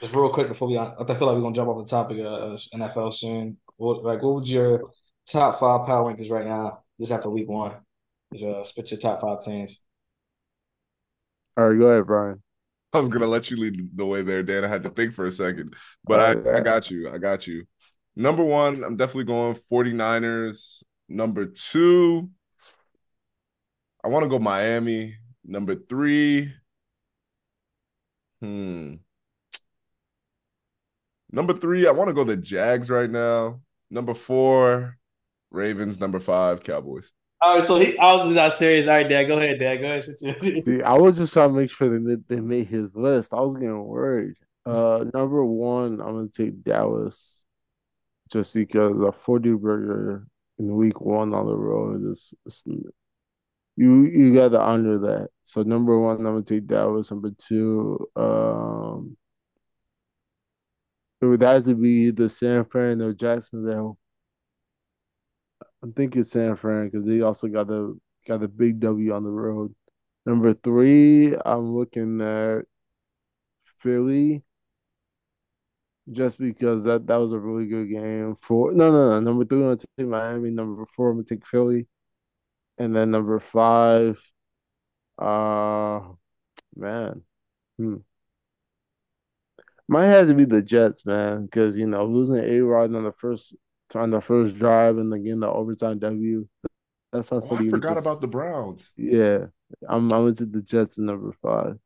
Just 0.00 0.14
real 0.14 0.30
quick 0.30 0.48
before 0.48 0.68
we, 0.68 0.78
I 0.78 0.94
feel 0.96 1.06
like 1.06 1.20
we're 1.36 1.42
gonna 1.42 1.54
jump 1.54 1.68
off 1.68 1.78
the 1.78 1.90
topic 1.90 2.18
of 2.20 2.58
NFL 2.74 3.12
soon. 3.12 3.58
What, 3.76 4.02
like, 4.02 4.22
what 4.22 4.34
would 4.34 4.48
your 4.48 4.82
top 5.28 5.58
five 5.60 5.86
power 5.86 6.12
rankings 6.12 6.30
right 6.30 6.46
now? 6.46 6.82
Just 6.98 7.12
after 7.12 7.30
week 7.30 7.48
one, 7.48 7.74
just 8.32 8.44
uh, 8.44 8.64
spit 8.64 8.90
your 8.90 9.00
top 9.00 9.20
five 9.20 9.42
teams. 9.44 9.82
All 11.56 11.68
right, 11.68 11.78
go 11.78 11.86
ahead, 11.86 12.06
Brian. 12.06 12.42
I 12.92 12.98
was 12.98 13.08
gonna 13.08 13.26
let 13.26 13.50
you 13.50 13.56
lead 13.56 13.96
the 13.96 14.06
way 14.06 14.22
there, 14.22 14.42
Dan. 14.42 14.64
I 14.64 14.68
had 14.68 14.82
to 14.84 14.90
think 14.90 15.14
for 15.14 15.24
a 15.26 15.30
second, 15.30 15.74
but 16.04 16.20
Oh, 16.20 16.50
I, 16.50 16.56
I 16.56 16.60
got 16.60 16.90
you. 16.90 17.08
I 17.10 17.18
got 17.18 17.46
you. 17.46 17.64
Number 18.16 18.44
one, 18.44 18.82
I'm 18.82 18.96
definitely 18.96 19.24
going 19.24 19.56
49ers. 19.70 20.82
Number 21.08 21.46
two, 21.46 22.30
I 24.04 24.08
want 24.08 24.24
to 24.24 24.28
go 24.28 24.38
Miami. 24.38 25.16
Number 25.44 25.74
three, 25.74 26.52
hmm. 28.40 28.94
Number 31.32 31.52
three, 31.52 31.86
I 31.86 31.92
want 31.92 32.08
to 32.08 32.14
go 32.14 32.24
the 32.24 32.36
Jags 32.36 32.90
right 32.90 33.10
now. 33.10 33.60
Number 33.90 34.14
four, 34.14 34.98
Ravens. 35.50 36.00
Number 36.00 36.20
five, 36.20 36.62
Cowboys. 36.62 37.12
All 37.42 37.54
right, 37.56 37.64
so 37.64 37.78
he, 37.78 37.96
I 37.98 38.12
was 38.14 38.28
not 38.30 38.52
serious. 38.52 38.86
All 38.86 38.94
right, 38.94 39.08
Dad, 39.08 39.24
go 39.24 39.38
ahead, 39.38 39.58
Dad, 39.58 39.76
go 39.78 39.86
ahead. 39.86 40.02
Spit 40.04 40.42
your- 40.42 40.64
See, 40.64 40.82
I 40.82 40.94
was 40.94 41.16
just 41.16 41.32
trying 41.32 41.48
to 41.50 41.54
make 41.54 41.70
sure 41.70 41.88
they 41.88 41.98
made, 41.98 42.28
they 42.28 42.36
made 42.40 42.66
his 42.68 42.94
list. 42.94 43.32
I 43.32 43.40
was 43.40 43.54
getting 43.54 43.82
worried. 43.82 44.34
Uh, 44.66 45.06
number 45.14 45.42
one, 45.44 46.00
I'm 46.02 46.16
gonna 46.16 46.28
take 46.28 46.62
Dallas, 46.62 47.44
just 48.30 48.52
because 48.52 49.00
a 49.00 49.10
40 49.10 49.52
burger 49.54 50.26
in 50.58 50.74
week 50.76 51.00
one 51.00 51.32
on 51.32 51.46
the 51.46 51.56
road 51.56 52.12
is, 52.12 52.34
is 52.44 52.62
you 53.76 54.04
you 54.04 54.34
got 54.34 54.50
to 54.50 54.60
honor 54.60 54.98
that. 54.98 55.28
So 55.44 55.62
number 55.62 55.98
one, 55.98 56.18
I'm 56.18 56.24
gonna 56.24 56.42
take 56.42 56.66
Dallas. 56.66 57.10
Number 57.10 57.30
two, 57.38 58.06
um, 58.16 59.16
it 61.22 61.26
would 61.26 61.40
have 61.40 61.64
to 61.64 61.74
be 61.74 62.08
either 62.08 62.28
San 62.28 62.66
Fran 62.66 63.00
or 63.00 63.14
Jacksonville. 63.14 63.96
I'm 65.82 65.94
it's 65.96 66.32
San 66.32 66.56
Fran 66.56 66.88
because 66.88 67.06
they 67.06 67.20
also 67.22 67.48
got 67.48 67.68
the 67.68 67.98
got 68.26 68.40
the 68.40 68.48
big 68.48 68.80
W 68.80 69.12
on 69.14 69.24
the 69.24 69.30
road. 69.30 69.74
Number 70.26 70.52
three, 70.54 71.34
I'm 71.44 71.74
looking 71.74 72.20
at 72.20 72.64
Philly, 73.80 74.42
just 76.12 76.38
because 76.38 76.84
that 76.84 77.06
that 77.06 77.16
was 77.16 77.32
a 77.32 77.38
really 77.38 77.66
good 77.66 77.88
game. 77.88 78.36
Four, 78.42 78.72
no, 78.72 78.90
no, 78.90 79.10
no. 79.10 79.20
Number 79.20 79.44
three, 79.44 79.58
I'm 79.58 79.64
gonna 79.64 79.76
take 79.76 80.06
Miami. 80.06 80.50
Number 80.50 80.84
four, 80.96 81.10
I'm 81.10 81.16
gonna 81.16 81.24
take 81.24 81.46
Philly, 81.46 81.88
and 82.78 82.94
then 82.94 83.10
number 83.10 83.40
five, 83.40 84.20
uh, 85.18 86.00
man, 86.76 87.22
hmm. 87.78 87.96
Might 89.88 90.06
have 90.06 90.28
to 90.28 90.34
be 90.34 90.44
the 90.44 90.62
Jets, 90.62 91.04
man, 91.04 91.46
because 91.46 91.76
you 91.76 91.86
know 91.86 92.06
losing 92.06 92.36
A 92.36 92.60
Rod 92.60 92.94
on 92.94 93.02
the 93.04 93.12
first 93.12 93.54
on 93.96 94.10
the 94.10 94.20
first 94.20 94.58
drive 94.58 94.98
and 94.98 95.12
again 95.12 95.24
getting 95.24 95.40
the 95.40 95.48
overtime 95.50 95.98
W. 95.98 96.46
That's 97.12 97.28
how 97.28 97.36
Oh, 97.36 97.40
I 97.40 97.46
somebody 97.46 97.70
forgot 97.70 97.94
just- 97.96 98.06
about 98.06 98.20
the 98.20 98.26
Browns. 98.28 98.92
yeah. 98.96 99.46
I'm 99.88 100.10
I'm 100.12 100.28
into 100.28 100.46
the 100.46 100.62
Jets 100.62 100.98
in 100.98 101.06
number 101.06 101.32
five. 101.42 101.78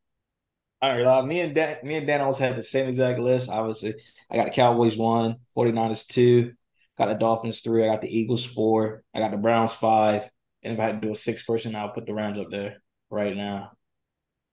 All 0.83 0.91
right, 0.93 1.05
uh, 1.07 1.23
me 1.23 1.41
and 1.41 1.55
Dan, 1.55 1.79
me 1.83 1.97
and 1.97 2.07
Dan 2.07 2.21
also 2.21 2.45
had 2.45 2.57
the 2.57 2.63
same 2.63 2.89
exact 2.89 3.19
list. 3.19 3.49
Obviously, 3.49 3.95
I 4.31 4.37
got 4.37 4.45
the 4.47 4.51
Cowboys 4.51 4.99
one, 4.99 5.37
49ers 5.57 6.07
two, 6.07 6.53
got 6.99 7.07
the 7.07 7.15
Dolphins 7.15 7.61
three, 7.61 7.85
I 7.85 7.91
got 7.93 8.03
the 8.03 8.15
Eagles 8.15 8.45
four, 8.45 9.03
I 9.15 9.21
got 9.21 9.31
the 9.31 9.39
Browns 9.39 9.73
five, 9.73 10.29
and 10.63 10.75
if 10.75 10.81
I 10.81 10.85
had 10.85 11.01
to 11.01 11.07
do 11.07 11.13
a 11.13 11.17
six 11.17 11.43
person, 11.43 11.75
I'll 11.75 11.89
put 11.91 12.05
the 12.07 12.13
Rams 12.15 12.39
up 12.39 12.51
there 12.51 12.83
right 13.11 13.35
now. 13.35 13.73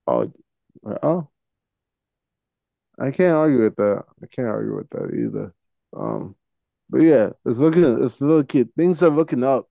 Oh, 0.08 0.32
oh, 1.04 1.28
I 3.00 3.12
can't 3.12 3.36
argue 3.36 3.64
with 3.64 3.76
that. 3.78 4.04
I 4.24 4.26
can't 4.28 4.48
argue 4.48 4.76
with 4.78 4.90
that 4.92 5.14
either. 5.14 5.54
Um, 5.96 6.36
but 6.92 7.02
yeah, 7.02 7.30
it's 7.46 7.58
looking, 7.58 8.04
it's 8.04 8.20
looking, 8.20 8.70
things 8.76 9.02
are 9.02 9.10
looking 9.10 9.44
up, 9.46 9.70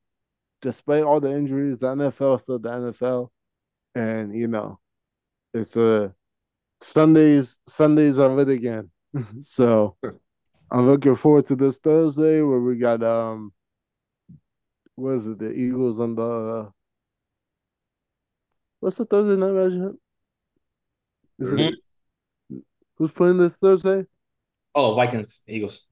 despite 0.63 1.03
all 1.03 1.21
the 1.21 1.31
injuries. 1.31 1.79
The 1.79 1.89
NFL 1.89 2.37
is 2.37 2.43
still 2.43 2.59
the 2.59 2.71
NFL, 2.71 3.29
and 3.95 4.35
you 4.35 4.49
know, 4.49 4.81
it's 5.53 5.77
a 5.77 6.15
Sundays. 6.81 7.59
Sundays 7.69 8.19
are 8.19 8.31
lit 8.31 8.49
again, 8.49 8.91
so 9.43 9.97
I'm 10.71 10.87
looking 10.87 11.15
forward 11.15 11.45
to 11.47 11.57
this 11.57 11.77
Thursday 11.77 12.41
where 12.41 12.61
we 12.61 12.77
got 12.77 13.03
um, 13.03 13.53
what 14.95 15.17
is 15.17 15.27
it? 15.27 15.39
The 15.39 15.51
Eagles 15.53 16.01
on 16.01 16.15
the. 16.15 16.23
Uh, 16.23 16.71
what's 18.81 18.97
the 18.97 19.05
Thursday 19.05 19.39
night 19.39 19.53
matchup? 19.53 19.97
Is 21.39 21.53
it 21.53 21.75
who's 22.97 23.11
playing 23.11 23.39
this 23.39 23.57
Thursday? 23.57 24.07
Oh, 24.75 24.95
Vikings, 24.95 25.43
Eagles. 25.47 25.87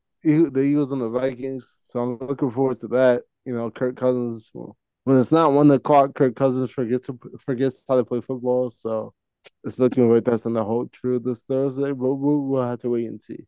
The 0.50 0.60
Eagles 0.60 0.92
and 0.92 1.00
the 1.00 1.09
Vikings. 1.09 1.70
So 1.90 2.00
I'm 2.00 2.18
looking 2.26 2.50
forward 2.50 2.78
to 2.80 2.88
that. 2.88 3.22
You 3.44 3.55
know, 3.55 3.70
Kirk 3.70 3.96
Cousins. 3.96 4.50
When 5.05 5.18
it's 5.18 5.32
not 5.32 5.52
one 5.52 5.70
o'clock, 5.70 6.14
Kirk 6.14 6.36
Cousins 6.36 6.70
forgets 6.70 7.06
to 7.06 7.18
forgets 7.44 7.82
how 7.88 7.96
to 7.96 8.05
play 8.05 8.20
football. 8.20 8.70
So 8.70 9.14
it's 9.64 9.78
looking 9.78 10.12
like 10.12 10.24
that's 10.24 10.44
gonna 10.44 10.64
hold 10.64 10.92
true 10.92 11.18
this 11.18 11.42
Thursday. 11.44 11.92
But 11.92 12.14
we'll, 12.14 12.40
we'll 12.40 12.62
have 12.68 12.80
to 12.80 12.90
wait 12.90 13.06
and 13.06 13.20
see. 13.20 13.46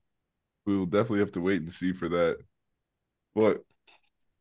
We 0.66 0.78
will 0.78 0.86
definitely 0.86 1.20
have 1.20 1.32
to 1.32 1.40
wait 1.40 1.62
and 1.62 1.73
see 1.73 1.93
for 1.93 2.09
that. 2.09 2.39
But 3.35 3.62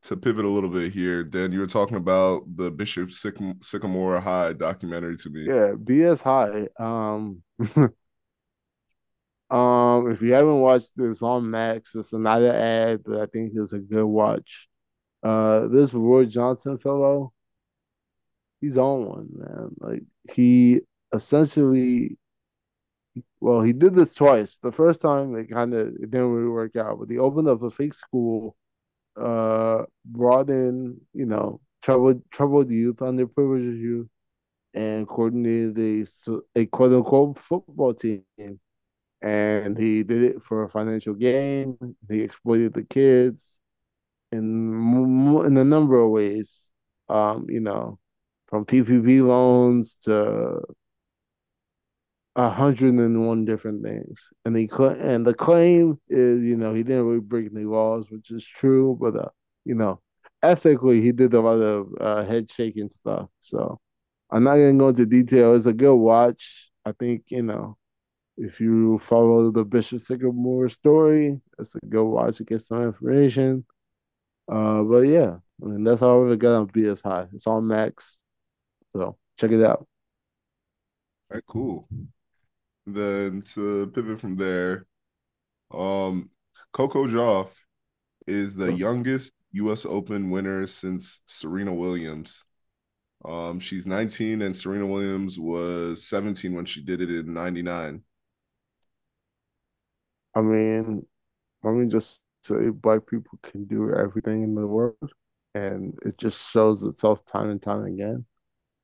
to 0.04 0.16
pivot 0.16 0.46
a 0.46 0.50
little 0.50 0.70
bit 0.70 0.94
here, 0.94 1.24
Dan, 1.24 1.52
you 1.52 1.60
were 1.60 1.68
talking 1.68 1.98
about 1.98 2.44
the 2.56 2.72
Bishop 2.72 3.12
Sycamore 3.12 4.22
High 4.22 4.54
documentary 4.54 5.18
to 5.18 5.30
me. 5.30 5.46
Yeah, 5.46 5.74
BS 5.76 6.22
High. 6.22 6.68
Um, 6.80 7.44
um, 9.50 10.12
if 10.12 10.22
you 10.22 10.34
haven't 10.34 10.60
watched 10.60 10.92
this 10.96 11.22
on 11.22 11.50
Max, 11.50 11.96
it's 11.96 12.14
another 12.14 12.54
ad, 12.54 13.02
but 13.06 13.20
I 13.20 13.26
think 13.26 13.54
it's 13.56 13.74
a 13.74 13.80
good 13.80 14.06
watch. 14.06 14.68
Uh, 15.24 15.68
this 15.68 15.94
Roy 15.94 16.26
Johnson 16.26 16.78
fellow, 16.78 17.34
he's 18.62 18.78
on 18.78 19.06
one, 19.06 19.30
man. 19.34 19.70
Like 19.80 20.04
he 20.32 20.82
essentially, 21.14 22.18
well, 23.42 23.62
he 23.62 23.74
did 23.74 23.96
this 23.96 24.14
twice. 24.14 24.60
The 24.62 24.72
first 24.72 25.02
time 25.02 25.36
it 25.36 25.50
kind 25.50 25.74
of 25.74 25.88
it 25.88 26.12
didn't 26.12 26.32
really 26.32 26.50
work 26.50 26.76
out, 26.76 27.00
but 27.00 27.10
he 27.10 27.18
opened 27.18 27.48
up 27.48 27.64
a 27.64 27.72
fake 27.72 27.96
school 27.96 28.56
uh, 29.20 29.84
brought 30.06 30.50
in, 30.50 31.02
you 31.14 31.26
know, 31.26 31.60
troubled 31.82 32.22
troubled 32.32 32.70
youth, 32.70 32.98
underprivileged 32.98 33.80
youth, 33.80 34.08
and 34.74 35.08
coordinated 35.08 35.78
a, 35.80 36.60
a 36.60 36.66
quote 36.68 36.94
unquote 36.94 37.40
football 37.40 37.94
team. 37.94 38.24
And 39.22 39.78
he 39.78 40.04
did 40.04 40.24
it 40.24 40.44
for 40.44 40.64
a 40.64 40.70
financial 40.70 41.14
gain. 41.14 41.78
He 42.10 42.22
exploited 42.22 42.74
the 42.74 42.84
kids 42.84 43.60
in 44.32 44.40
in 45.46 45.58
a 45.58 45.66
number 45.66 46.00
of 46.00 46.12
ways. 46.12 46.72
Um, 47.10 47.48
you 47.50 47.60
know, 47.62 48.00
from 48.48 48.66
PPP 48.66 49.22
loans 49.22 49.98
to 50.04 50.62
a 52.36 52.50
hundred 52.50 52.94
and 52.94 53.28
one 53.28 53.46
different 53.46 53.84
things, 53.84 54.30
and 54.46 54.56
he 54.56 54.70
and 54.80 55.26
the 55.26 55.34
claim 55.34 56.00
is, 56.08 56.42
you 56.44 56.56
know, 56.58 56.74
he 56.74 56.84
didn't 56.84 57.06
really 57.06 57.20
break 57.20 57.50
any 57.54 57.66
laws, 57.66 58.06
which 58.10 58.32
is 58.32 58.46
true, 58.46 58.98
but 59.00 59.16
uh, 59.16 59.30
you 59.66 59.76
know, 59.76 60.00
ethically, 60.44 61.02
he 61.02 61.12
did 61.12 61.34
a 61.34 61.42
lot 61.42 61.60
of 61.60 61.88
uh, 62.00 62.24
head 62.26 62.52
shaking 62.52 62.90
stuff. 62.90 63.30
So 63.42 63.80
I'm 64.32 64.44
not 64.44 64.54
gonna 64.56 64.74
go 64.76 64.90
into 64.90 65.06
detail. 65.06 65.56
It's 65.56 65.66
a 65.66 65.74
good 65.74 65.96
watch. 65.96 66.72
I 66.86 66.94
think 66.94 67.24
you 67.30 67.44
know, 67.44 67.78
if 68.40 68.62
you 68.62 69.00
follow 69.00 69.52
the 69.52 69.66
Bishop 69.66 70.02
Sycamore 70.02 70.70
story, 70.70 71.40
it's 71.60 71.76
a 71.76 71.86
good 71.86 72.06
watch 72.06 72.38
to 72.38 72.46
get 72.46 72.62
some 72.62 72.84
information. 72.84 73.66
Uh, 74.50 74.82
but 74.84 75.02
yeah, 75.02 75.36
I 75.62 75.66
mean 75.66 75.84
that's 75.84 76.02
all 76.02 76.24
we 76.24 76.36
got 76.38 76.56
on 76.56 76.68
BS 76.68 77.04
High. 77.04 77.28
It's 77.34 77.46
on 77.46 77.68
Max, 77.68 78.18
so 78.96 79.18
check 79.38 79.52
it 79.52 79.64
out. 79.64 79.80
All 81.30 81.36
right, 81.36 81.44
cool. 81.48 81.88
Then 82.88 83.44
to 83.54 83.88
pivot 83.94 84.22
from 84.22 84.38
there, 84.38 84.86
um, 85.72 86.30
Coco 86.72 87.06
Gauff 87.08 87.50
is 88.26 88.56
the 88.56 88.74
youngest 88.74 89.34
U.S. 89.52 89.86
Open 89.86 90.30
winner 90.30 90.66
since 90.66 91.22
Serena 91.26 91.74
Williams. 91.74 92.46
Um, 93.26 93.60
she's 93.60 93.86
19 93.86 94.42
and 94.42 94.56
Serena 94.56 94.86
Williams 94.86 95.38
was 95.38 96.08
17 96.08 96.54
when 96.54 96.66
she 96.66 96.82
did 96.82 97.02
it 97.02 97.10
in 97.10 97.34
99. 97.34 98.02
I 100.36 100.42
mean, 100.42 101.06
let 101.64 101.74
me 101.74 101.88
just 101.88 102.22
say 102.44 102.70
black 102.70 103.08
people 103.08 103.40
can 103.44 103.66
do 103.66 103.94
everything 103.94 104.44
in 104.44 104.56
the 104.56 104.68
world 104.68 104.98
and 105.56 105.98
it 106.06 106.18
just 106.18 106.52
shows 106.52 106.84
itself 106.84 107.26
time 107.26 107.50
and 107.52 107.62
time 107.62 107.86
again. 107.86 108.26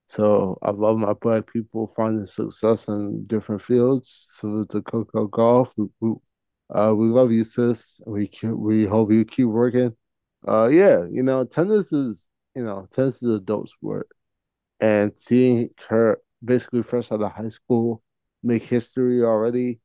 So 0.07 0.57
I 0.61 0.71
love 0.71 0.97
my 0.97 1.13
black 1.13 1.51
people 1.51 1.93
finding 1.95 2.27
success 2.27 2.87
in 2.87 3.25
different 3.27 3.61
fields. 3.63 4.27
So 4.39 4.63
to 4.65 4.81
Coco 4.81 5.27
Gauff, 5.27 5.71
we, 5.77 5.87
we, 6.01 6.15
uh, 6.73 6.93
we 6.95 7.07
love 7.07 7.31
you, 7.31 7.43
sis. 7.43 7.99
We 8.05 8.29
we 8.43 8.85
hope 8.85 9.11
you 9.11 9.25
keep 9.25 9.47
working. 9.47 9.95
Uh, 10.47 10.67
yeah, 10.67 11.05
you 11.11 11.23
know, 11.23 11.45
tennis 11.45 11.91
is 11.93 12.27
you 12.55 12.63
know 12.63 12.87
tennis 12.91 13.23
is 13.23 13.29
a 13.35 13.39
dope 13.39 13.69
sport, 13.69 14.09
and 14.79 15.11
seeing 15.17 15.69
her 15.89 16.19
basically 16.43 16.83
fresh 16.83 17.11
out 17.11 17.21
of 17.21 17.31
high 17.31 17.49
school 17.49 18.03
make 18.43 18.63
history 18.63 19.23
already, 19.23 19.79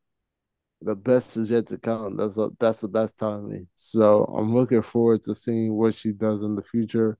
the 0.81 0.95
best 0.95 1.37
is 1.37 1.51
yet 1.51 1.67
to 1.67 1.77
come. 1.77 2.17
That's 2.17 2.35
what 2.35 2.57
that's 2.59 2.81
what 2.81 2.93
that's 2.93 3.13
telling 3.13 3.49
me. 3.49 3.67
So 3.75 4.25
I'm 4.25 4.53
looking 4.53 4.81
forward 4.81 5.23
to 5.23 5.35
seeing 5.35 5.73
what 5.73 5.95
she 5.95 6.11
does 6.11 6.43
in 6.43 6.55
the 6.55 6.63
future, 6.63 7.17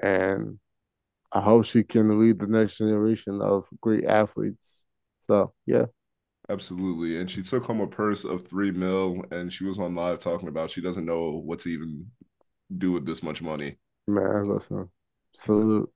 and 0.00 0.58
I 1.32 1.40
hope 1.40 1.64
she 1.64 1.82
can 1.84 2.20
lead 2.20 2.38
the 2.38 2.46
next 2.46 2.78
generation 2.78 3.40
of 3.40 3.66
great 3.80 4.04
athletes. 4.04 4.82
So 5.20 5.52
yeah. 5.66 5.86
Absolutely. 6.48 7.20
And 7.20 7.30
she 7.30 7.42
took 7.42 7.64
home 7.64 7.80
a 7.80 7.86
purse 7.86 8.24
of 8.24 8.44
three 8.46 8.72
mil 8.72 9.22
and 9.30 9.52
she 9.52 9.64
was 9.64 9.78
on 9.78 9.94
live 9.94 10.18
talking 10.18 10.48
about 10.48 10.70
she 10.70 10.80
doesn't 10.80 11.04
know 11.04 11.40
what 11.44 11.60
to 11.60 11.68
even 11.68 12.06
do 12.76 12.90
with 12.90 13.06
this 13.06 13.22
much 13.22 13.40
money. 13.40 13.76
Man, 14.08 14.48
listen. 14.48 14.88
Salute. 15.32 15.92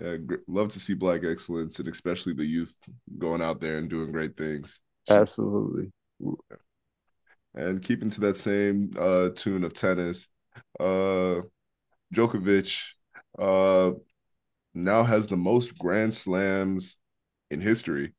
Yeah, 0.00 0.16
love 0.46 0.72
to 0.74 0.80
see 0.80 0.94
black 0.94 1.24
excellence 1.24 1.80
and 1.80 1.88
especially 1.88 2.34
the 2.34 2.44
youth 2.44 2.72
going 3.18 3.42
out 3.42 3.60
there 3.60 3.78
and 3.78 3.90
doing 3.90 4.12
great 4.12 4.36
things. 4.36 4.80
Absolutely. 5.08 5.90
And 7.54 7.82
keeping 7.82 8.10
to 8.10 8.20
that 8.22 8.36
same 8.36 8.92
uh, 8.98 9.30
tune 9.34 9.64
of 9.64 9.74
tennis, 9.74 10.28
uh, 10.78 11.40
Djokovic 12.14 12.92
uh, 13.38 13.92
now 14.74 15.02
has 15.02 15.26
the 15.26 15.36
most 15.36 15.76
Grand 15.78 16.14
Slams 16.14 16.96
in 17.50 17.60
history. 17.60 18.14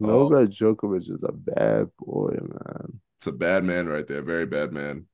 Novak 0.00 0.38
um, 0.38 0.48
Djokovic 0.48 1.10
is 1.10 1.24
a 1.26 1.32
bad 1.32 1.88
boy, 1.98 2.36
man. 2.40 3.00
It's 3.18 3.26
a 3.26 3.32
bad 3.32 3.64
man 3.64 3.88
right 3.88 4.06
there. 4.06 4.22
Very 4.22 4.46
bad 4.46 4.72
man. 4.72 5.06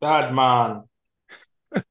Bad 0.00 0.34
man. 0.34 0.82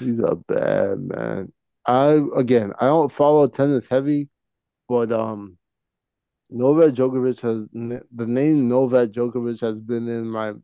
He's 0.00 0.20
a 0.20 0.36
bad 0.36 1.00
man. 1.00 1.52
I 1.84 2.20
again, 2.36 2.72
I 2.80 2.86
don't 2.86 3.12
follow 3.12 3.46
tennis 3.48 3.86
heavy, 3.86 4.28
but 4.88 5.12
um, 5.12 5.57
Novak 6.50 6.94
Djokovic 6.94 7.40
has 7.40 7.66
the 7.72 8.26
name 8.26 8.68
Novak 8.68 9.10
Djokovic 9.10 9.60
has 9.60 9.80
been 9.80 10.08
in 10.08 10.28
my 10.30 10.54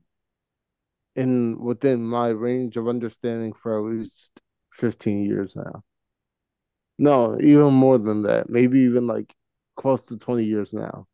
in 1.16 1.58
within 1.60 2.04
my 2.04 2.28
range 2.28 2.76
of 2.76 2.88
understanding 2.88 3.52
for 3.52 3.78
at 3.78 3.96
least 3.98 4.40
fifteen 4.72 5.24
years 5.24 5.54
now. 5.56 5.82
No, 6.98 7.38
even 7.40 7.74
more 7.74 7.98
than 7.98 8.22
that. 8.22 8.48
Maybe 8.48 8.80
even 8.80 9.06
like 9.06 9.34
close 9.76 10.06
to 10.06 10.16
20 10.18 10.44
years 10.44 10.72
now. 10.72 11.06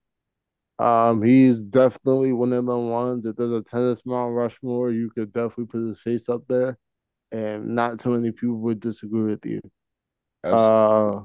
Um, 0.79 1.23
he's 1.23 1.63
definitely 1.63 2.33
one 2.33 2.53
of 2.53 2.65
the 2.67 2.77
ones. 2.77 3.27
If 3.27 3.37
there's 3.37 3.51
a 3.53 3.63
tennis 3.63 4.01
Mount 4.05 4.35
Rushmore, 4.35 4.91
you 4.91 5.11
could 5.11 5.33
definitely 5.33 5.67
put 5.67 5.87
his 5.89 6.01
face 6.01 6.29
up 6.29 6.43
there, 6.49 6.79
and 7.33 7.75
not 7.75 7.99
too 8.01 8.11
many 8.11 8.31
people 8.33 8.57
would 8.59 8.81
disagree 8.81 9.25
with 9.25 9.45
you. 9.47 9.61
Absolutely. 10.45 11.19
Uh, 11.19 11.21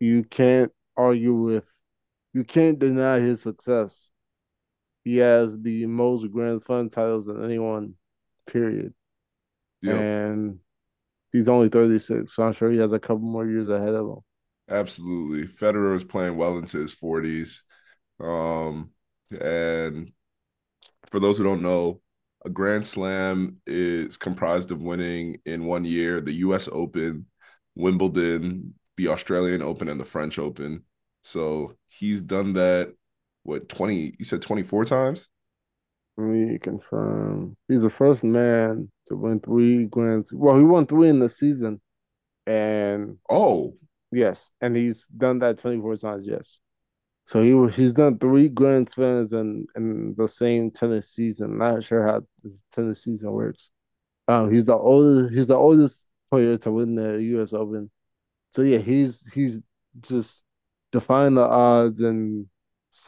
you 0.00 0.24
can't 0.24 0.72
argue 0.96 1.34
with, 1.34 1.64
you 2.34 2.44
can't 2.44 2.78
deny 2.78 3.20
his 3.20 3.40
success. 3.40 4.10
He 5.04 5.18
has 5.18 5.58
the 5.60 5.86
most 5.86 6.30
Grand 6.32 6.60
Slam 6.60 6.90
titles 6.90 7.26
than 7.26 7.44
anyone, 7.44 7.94
period. 8.50 8.92
Yep. 9.82 9.96
And 9.96 10.58
he's 11.32 11.48
only 11.48 11.68
36, 11.68 12.34
so 12.34 12.42
I'm 12.42 12.52
sure 12.52 12.70
he 12.70 12.78
has 12.78 12.92
a 12.92 12.98
couple 12.98 13.18
more 13.18 13.46
years 13.46 13.68
ahead 13.68 13.94
of 13.94 14.08
him. 14.08 14.18
Absolutely. 14.68 15.46
Federer 15.46 15.94
is 15.94 16.04
playing 16.04 16.36
well 16.36 16.58
into 16.58 16.78
his 16.78 16.94
40s. 16.94 17.60
Um, 18.18 18.90
and 19.40 20.10
for 21.10 21.20
those 21.20 21.38
who 21.38 21.44
don't 21.44 21.62
know, 21.62 22.00
a 22.44 22.50
Grand 22.50 22.84
Slam 22.84 23.58
is 23.66 24.16
comprised 24.16 24.70
of 24.70 24.82
winning 24.82 25.38
in 25.46 25.66
one 25.66 25.84
year 25.84 26.20
the 26.20 26.32
U.S. 26.32 26.68
Open, 26.72 27.26
Wimbledon, 27.74 28.74
the 28.96 29.08
Australian 29.08 29.62
Open, 29.62 29.88
and 29.88 30.00
the 30.00 30.04
French 30.04 30.38
Open. 30.38 30.82
So 31.24 31.74
he's 31.88 32.22
done 32.22 32.52
that. 32.52 32.94
What 33.42 33.68
twenty? 33.68 34.14
You 34.18 34.24
said 34.24 34.42
twenty 34.42 34.62
four 34.62 34.84
times. 34.84 35.28
Let 36.16 36.24
me 36.24 36.58
confirm. 36.58 37.56
He's 37.66 37.82
the 37.82 37.90
first 37.90 38.22
man 38.22 38.90
to 39.08 39.16
win 39.16 39.40
three 39.40 39.86
Grand. 39.86 40.26
Well, 40.32 40.56
he 40.56 40.62
won 40.62 40.86
three 40.86 41.08
in 41.08 41.18
the 41.18 41.28
season, 41.28 41.80
and 42.46 43.18
oh 43.28 43.74
yes, 44.12 44.50
and 44.60 44.76
he's 44.76 45.06
done 45.06 45.40
that 45.40 45.58
twenty 45.58 45.80
four 45.80 45.96
times. 45.96 46.26
Yes, 46.26 46.60
so 47.26 47.42
he 47.42 47.72
he's 47.74 47.92
done 47.92 48.18
three 48.18 48.48
Grand 48.48 48.90
Slams 48.90 49.32
in 49.32 49.66
in 49.74 50.14
the 50.16 50.28
same 50.28 50.70
tennis 50.70 51.10
season. 51.10 51.58
Not 51.58 51.82
sure 51.82 52.06
how 52.06 52.22
this 52.42 52.62
tennis 52.72 53.02
season 53.02 53.32
works. 53.32 53.70
Um, 54.28 54.52
he's 54.52 54.66
the 54.66 54.76
oldest. 54.76 55.34
He's 55.34 55.46
the 55.48 55.56
oldest 55.56 56.06
player 56.30 56.58
to 56.58 56.70
win 56.70 56.94
the 56.94 57.20
U.S. 57.22 57.52
Open. 57.52 57.90
So 58.50 58.62
yeah, 58.62 58.78
he's 58.78 59.26
he's 59.32 59.62
just 60.00 60.43
defying 60.94 61.34
the 61.34 61.42
odds 61.42 62.00
and 62.00 62.46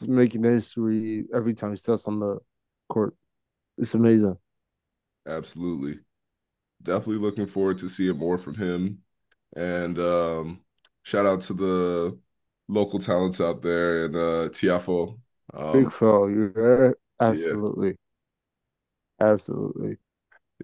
making 0.02 0.42
history 0.42 1.24
every 1.32 1.54
time 1.54 1.70
he 1.70 1.76
steps 1.76 2.08
on 2.08 2.18
the 2.18 2.38
court. 2.88 3.14
It's 3.78 3.94
amazing. 3.94 4.36
Absolutely. 5.26 6.00
Definitely 6.82 7.18
looking 7.22 7.46
forward 7.46 7.78
to 7.78 7.88
seeing 7.88 8.18
more 8.18 8.38
from 8.38 8.56
him. 8.56 9.02
And 9.56 9.98
um, 9.98 10.60
shout 11.04 11.26
out 11.26 11.42
to 11.42 11.54
the 11.54 12.18
local 12.68 12.98
talents 12.98 13.40
out 13.40 13.62
there 13.62 14.06
and 14.06 14.16
uh 14.16 14.48
Tiafoe. 14.50 15.18
Um, 15.54 15.72
Big 15.72 15.92
Phil, 15.92 16.30
you're 16.30 16.48
right. 16.50 16.94
Absolutely. 17.20 17.96
Yeah. 19.20 19.26
Absolutely. 19.32 19.98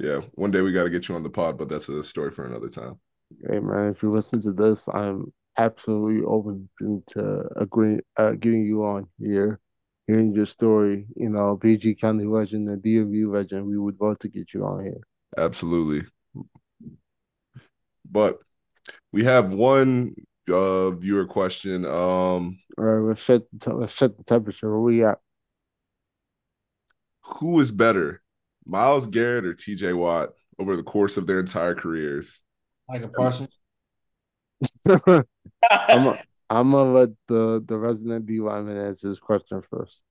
Yeah. 0.00 0.20
One 0.34 0.50
day 0.50 0.60
we 0.60 0.72
got 0.72 0.84
to 0.84 0.90
get 0.90 1.08
you 1.08 1.14
on 1.14 1.22
the 1.22 1.30
pod, 1.30 1.58
but 1.58 1.68
that's 1.68 1.88
a 1.88 2.02
story 2.04 2.30
for 2.30 2.44
another 2.44 2.68
time. 2.68 2.98
Hey 3.48 3.60
man, 3.60 3.90
if 3.90 4.02
you 4.02 4.12
listen 4.12 4.40
to 4.42 4.52
this, 4.52 4.88
I'm 4.88 5.32
absolutely 5.56 6.24
open 6.24 6.68
to 6.80 7.48
agreeing, 7.56 8.00
uh, 8.16 8.32
getting 8.32 8.64
you 8.64 8.84
on 8.84 9.08
here 9.18 9.60
hearing 10.06 10.32
your 10.32 10.46
story, 10.46 11.06
you 11.16 11.28
know, 11.28 11.56
PG 11.56 11.94
County 11.96 12.24
legend 12.24 12.68
and 12.68 12.82
DMV 12.82 13.32
legend, 13.32 13.66
we 13.66 13.78
would 13.78 14.00
love 14.00 14.18
to 14.20 14.28
get 14.28 14.52
you 14.52 14.64
on 14.64 14.84
here. 14.84 15.00
Absolutely. 15.36 16.06
But 18.10 18.40
we 19.12 19.24
have 19.24 19.52
one 19.54 20.14
uh 20.50 20.90
viewer 20.90 21.24
question. 21.26 21.84
Um 21.86 22.58
all 22.76 22.84
right, 22.84 23.08
let's 23.08 23.22
set 23.22 23.42
the 23.52 23.74
let's 23.74 23.94
set 23.94 24.16
the 24.16 24.24
temperature. 24.24 24.70
Where 24.70 24.80
we 24.80 25.04
at? 25.04 25.18
Who 27.24 27.60
is 27.60 27.70
better, 27.70 28.22
Myles 28.66 29.06
Garrett 29.06 29.46
or 29.46 29.54
TJ 29.54 29.96
Watt 29.96 30.30
over 30.58 30.76
the 30.76 30.82
course 30.82 31.16
of 31.16 31.26
their 31.26 31.38
entire 31.38 31.74
careers? 31.74 32.40
Like 32.88 33.02
a 33.02 33.08
Parsons. 33.08 33.61
I'm, 34.88 36.18
I'm 36.50 36.70
gonna 36.70 36.92
let 36.92 37.08
the 37.28 37.64
the 37.66 37.78
resident 37.78 38.26
D 38.26 38.40
lineman 38.40 38.76
answer 38.76 39.08
this 39.08 39.18
question 39.18 39.62
first. 39.70 40.02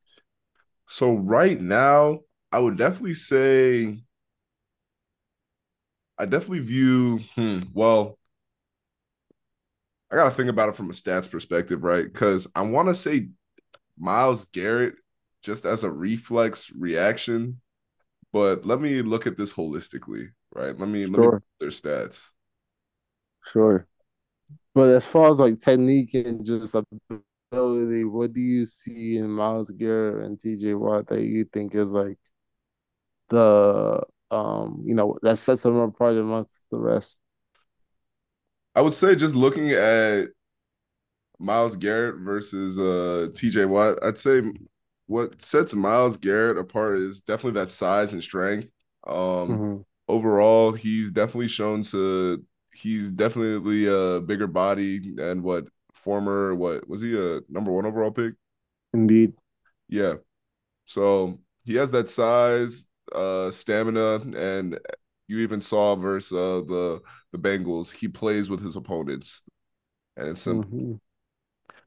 So 0.88 1.14
right 1.14 1.60
now, 1.60 2.22
I 2.52 2.60
would 2.60 2.78
definitely 2.78 3.14
say 3.14 4.00
I 6.18 6.26
definitely 6.26 6.60
view 6.60 7.20
hmm, 7.36 7.60
well. 7.74 8.18
I 10.12 10.16
gotta 10.16 10.36
think 10.36 10.50
about 10.50 10.70
it 10.70 10.76
from 10.76 10.90
a 10.90 10.94
stats 10.94 11.30
perspective, 11.30 11.84
right? 11.84 12.04
Because 12.04 12.46
I 12.54 12.62
want 12.64 12.90
to 12.90 12.96
say 12.96 13.30
Myles 13.98 14.46
Garrett 14.46 14.96
just 15.42 15.66
as 15.66 15.84
a 15.84 15.92
reflex 15.92 16.72
reaction, 16.72 17.62
but 18.34 18.66
let 18.66 18.82
me 18.82 19.02
look 19.02 19.28
at 19.28 19.38
this 19.38 19.54
holistically, 19.54 20.32
right? 20.54 20.78
Let 20.78 20.90
me 20.90 21.06
sure. 21.06 21.24
let 21.24 21.34
me 21.34 21.40
their 21.60 21.70
stats. 21.70 22.32
Sure. 23.52 23.88
But 24.74 24.96
as 24.96 25.06
far 25.06 25.32
as 25.32 25.40
like 25.40 25.60
technique 25.60 26.14
and 26.14 26.46
just 26.46 26.76
ability, 27.52 28.06
what 28.06 28.34
do 28.34 28.40
you 28.40 28.66
see 28.66 29.18
in 29.18 29.30
Myles 29.30 29.70
Garrett 29.70 30.26
and 30.26 30.40
TJ 30.40 30.78
Watt 30.78 31.08
that 31.08 31.22
you 31.22 31.46
think 31.46 31.76
is 31.76 31.92
like 31.92 32.18
the 33.30 34.02
um 34.30 34.84
you 34.86 34.96
know 34.96 35.18
that 35.22 35.38
sets 35.38 35.64
them 35.64 35.76
apart 35.76 36.16
amongst 36.16 36.58
the 36.72 36.78
rest? 36.78 37.18
I 38.74 38.82
would 38.82 38.94
say 38.94 39.16
just 39.16 39.36
looking 39.36 39.72
at 39.72 40.30
Myles 41.38 41.76
Garrett 41.76 42.22
versus 42.22 42.80
uh 42.80 43.28
TJ 43.34 43.68
Watt, 43.68 44.02
I'd 44.02 44.18
say 44.18 44.42
what 45.08 45.42
sets 45.42 45.74
Myles 45.74 46.16
Garrett 46.16 46.58
apart 46.58 47.00
is 47.00 47.20
definitely 47.20 47.60
that 47.60 47.72
size 47.72 48.14
and 48.14 48.24
strength. 48.24 48.70
Um 49.06 49.16
mm-hmm. 49.16 49.82
overall, 50.08 50.72
he's 50.72 51.12
definitely 51.12 51.50
shown 51.50 51.82
to 51.84 52.42
he's 52.74 53.12
definitely 53.12 53.88
a 53.88 54.20
bigger 54.22 54.48
body 54.48 55.16
and 55.18 55.44
what 55.44 55.66
former 55.94 56.56
what 56.56 56.88
was 56.88 57.02
he 57.02 57.18
a 57.18 57.42
number 57.50 57.72
one 57.72 57.86
overall 57.86 58.12
pick? 58.12 58.34
Indeed. 58.94 59.34
Yeah. 59.88 60.16
So 60.86 61.40
he 61.64 61.76
has 61.76 61.92
that 61.92 62.10
size, 62.10 62.86
uh, 63.14 63.52
stamina, 63.52 64.22
and 64.36 64.80
you 65.28 65.40
even 65.40 65.62
saw 65.62 65.96
versus 65.96 66.34
uh, 66.34 66.62
the 66.68 67.02
the 67.32 67.38
Bengals. 67.38 67.92
He 67.92 68.08
plays 68.08 68.50
with 68.50 68.64
his 68.64 68.76
opponents, 68.76 69.44
and 70.18 70.30
it's 70.30 70.42
simple. 70.42 70.70
Mm-hmm. 70.70 70.94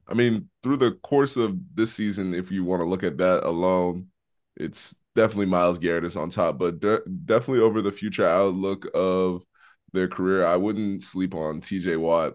I 0.07 0.13
mean, 0.13 0.49
through 0.63 0.77
the 0.77 0.93
course 1.03 1.35
of 1.35 1.57
this 1.73 1.93
season, 1.93 2.33
if 2.33 2.51
you 2.51 2.63
want 2.63 2.81
to 2.81 2.87
look 2.87 3.03
at 3.03 3.17
that 3.17 3.43
alone, 3.43 4.07
it's 4.55 4.95
definitely 5.15 5.47
Myles 5.47 5.79
Garrett 5.79 6.05
is 6.05 6.15
on 6.15 6.29
top, 6.29 6.59
but 6.59 6.79
de- 6.79 7.01
definitely 7.25 7.63
over 7.63 7.81
the 7.81 7.91
future 7.91 8.25
outlook 8.25 8.87
of 8.93 9.43
their 9.95 10.07
career, 10.07 10.45
I 10.45 10.55
wouldn't 10.57 11.03
sleep 11.03 11.33
on 11.33 11.61
TJ 11.61 11.97
Watt. 11.97 12.33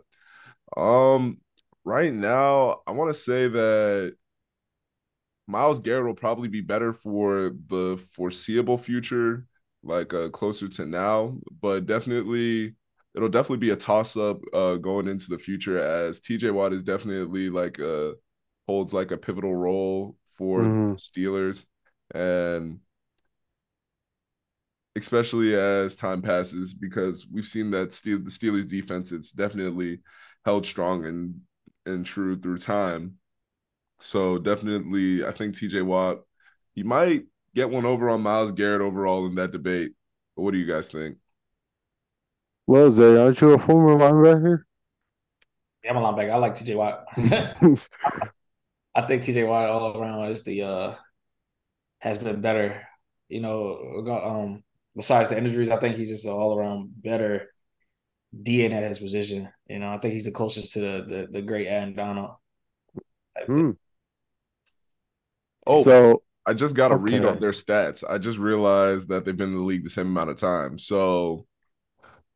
Um, 0.76 1.38
right 1.84 2.12
now, 2.12 2.80
I 2.86 2.92
want 2.92 3.10
to 3.10 3.20
say 3.20 3.48
that 3.48 4.14
Myles 5.46 5.80
Garrett 5.80 6.06
will 6.06 6.14
probably 6.14 6.48
be 6.48 6.60
better 6.60 6.92
for 6.92 7.52
the 7.68 8.00
foreseeable 8.12 8.78
future, 8.78 9.46
like 9.82 10.14
uh, 10.14 10.28
closer 10.30 10.68
to 10.68 10.86
now, 10.86 11.38
but 11.60 11.86
definitely 11.86 12.74
it'll 13.14 13.28
definitely 13.28 13.58
be 13.58 13.70
a 13.70 13.76
toss 13.76 14.16
up 14.16 14.40
uh, 14.52 14.76
going 14.76 15.08
into 15.08 15.28
the 15.28 15.38
future 15.38 15.78
as 15.78 16.20
TJ 16.20 16.52
Watt 16.52 16.72
is 16.72 16.84
definitely 16.84 17.50
like 17.50 17.80
uh 17.80 18.12
holds 18.68 18.92
like 18.92 19.10
a 19.10 19.16
pivotal 19.16 19.54
role 19.54 20.16
for 20.38 20.60
mm-hmm. 20.60 20.92
the 20.92 20.96
Steelers 20.96 21.66
and 22.14 22.78
especially 24.96 25.54
as 25.54 25.96
time 25.96 26.22
passes, 26.22 26.74
because 26.74 27.26
we've 27.30 27.46
seen 27.46 27.70
that 27.72 27.92
Steel, 27.92 28.18
the 28.18 28.30
Steelers 28.30 28.68
defense 28.68 29.12
it's 29.12 29.32
definitely 29.32 30.00
held 30.44 30.66
strong 30.66 31.04
and 31.06 31.40
and 31.86 32.04
true 32.04 32.38
through 32.38 32.58
time. 32.58 33.16
So 34.00 34.38
definitely, 34.38 35.24
I 35.24 35.32
think 35.32 35.54
TJ 35.54 35.84
Watt 35.84 36.20
he 36.74 36.82
might 36.82 37.24
get 37.54 37.70
one 37.70 37.84
over 37.84 38.08
on 38.10 38.22
Myles 38.22 38.52
Garrett 38.52 38.80
overall 38.80 39.26
in 39.26 39.34
that 39.36 39.52
debate. 39.52 39.92
But 40.36 40.42
what 40.42 40.52
do 40.52 40.58
you 40.58 40.66
guys 40.66 40.88
think? 40.90 41.18
Well, 42.66 42.90
Zay, 42.92 43.16
aren't 43.16 43.40
you 43.40 43.50
a 43.50 43.58
former 43.58 43.96
linebacker? 43.96 44.62
Yeah, 45.82 45.90
I'm 45.90 45.96
a 45.96 46.00
linebacker. 46.00 46.30
I 46.30 46.36
like 46.36 46.54
TJ 46.54 46.76
Watt. 46.76 47.04
I 48.94 49.02
think 49.06 49.22
TJ 49.22 49.48
Watt 49.48 49.70
all 49.70 50.00
around 50.00 50.26
is 50.30 50.44
the 50.44 50.62
uh 50.62 50.94
has 51.98 52.18
been 52.18 52.40
better. 52.40 52.82
You 53.28 53.40
know, 53.40 54.22
um, 54.24 54.62
besides 54.96 55.28
the 55.28 55.38
injuries, 55.38 55.70
I 55.70 55.78
think 55.78 55.96
he's 55.96 56.10
just 56.10 56.24
an 56.24 56.32
all 56.32 56.56
around 56.56 56.90
better 57.02 57.48
DN 58.36 58.72
at 58.72 58.84
his 58.84 58.98
position. 58.98 59.48
You 59.68 59.78
know, 59.78 59.92
I 59.92 59.98
think 59.98 60.14
he's 60.14 60.24
the 60.24 60.30
closest 60.30 60.72
to 60.72 60.80
the 60.80 61.04
the, 61.08 61.28
the 61.32 61.42
great 61.42 61.66
Aaron 61.66 61.94
Donald. 61.94 62.32
Hmm. 63.46 63.70
Oh, 65.66 65.82
so 65.82 66.22
I 66.46 66.54
just 66.54 66.74
got 66.74 66.88
to 66.88 66.94
okay. 66.94 67.14
read 67.14 67.24
on 67.24 67.38
their 67.38 67.52
stats. 67.52 68.02
I 68.08 68.18
just 68.18 68.38
realized 68.38 69.08
that 69.08 69.24
they've 69.24 69.36
been 69.36 69.50
in 69.50 69.56
the 69.56 69.62
league 69.62 69.84
the 69.84 69.90
same 69.90 70.06
amount 70.06 70.30
of 70.30 70.36
time. 70.36 70.78
So, 70.78 71.46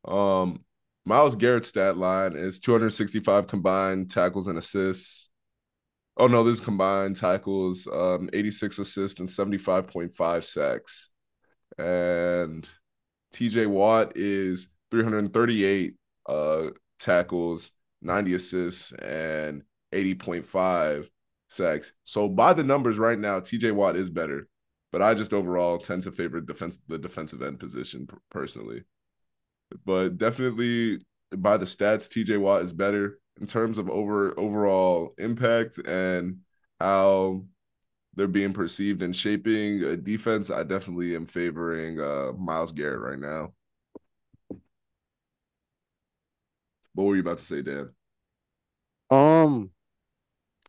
um, 0.05 0.63
Myles 1.05 1.35
Garrett's 1.35 1.67
stat 1.67 1.97
line 1.97 2.33
is 2.33 2.59
265 2.59 3.47
combined 3.47 4.11
tackles 4.11 4.47
and 4.47 4.57
assists. 4.57 5.29
Oh 6.17 6.27
no, 6.27 6.43
this 6.43 6.61
combined 6.61 7.17
tackles, 7.17 7.87
um, 7.91 8.29
86 8.31 8.79
assists 8.79 9.19
and 9.19 9.27
75.5 9.27 10.43
sacks 10.43 11.09
and 11.77 12.67
TJ 13.33 13.67
Watt 13.67 14.13
is 14.15 14.69
338 14.91 15.95
uh, 16.27 16.67
tackles, 16.99 17.71
90 18.01 18.33
assists, 18.35 18.91
and 18.93 19.63
80.5 19.93 21.07
sacks. 21.49 21.91
So 22.03 22.27
by 22.27 22.53
the 22.53 22.63
numbers 22.63 22.97
right 22.97 23.19
now, 23.19 23.39
TJ 23.39 23.73
Watt 23.73 23.95
is 23.95 24.09
better, 24.09 24.47
but 24.91 25.01
I 25.01 25.13
just 25.13 25.33
overall 25.33 25.77
tend 25.77 26.03
to 26.03 26.11
favor 26.11 26.41
defense 26.41 26.79
the 26.87 26.97
defensive 26.97 27.41
end 27.41 27.59
position 27.59 28.07
personally. 28.29 28.83
But 29.85 30.17
definitely 30.17 30.99
by 31.35 31.57
the 31.57 31.65
stats, 31.65 32.07
TJ 32.07 32.39
Watt 32.39 32.61
is 32.61 32.73
better 32.73 33.19
in 33.39 33.47
terms 33.47 33.77
of 33.77 33.89
over 33.89 34.37
overall 34.39 35.13
impact 35.17 35.77
and 35.85 36.39
how 36.79 37.45
they're 38.15 38.27
being 38.27 38.53
perceived 38.53 39.01
and 39.01 39.15
shaping 39.15 39.83
a 39.83 39.97
defense, 39.97 40.49
I 40.49 40.63
definitely 40.63 41.15
am 41.15 41.25
favoring 41.25 41.99
uh, 41.99 42.31
Myles 42.37 42.71
Garrett 42.71 43.01
right 43.01 43.19
now. 43.19 43.53
What 46.93 47.05
were 47.05 47.15
you 47.15 47.21
about 47.21 47.39
to 47.39 47.43
say, 47.43 47.61
Dan? 47.61 47.89
Um, 49.09 49.71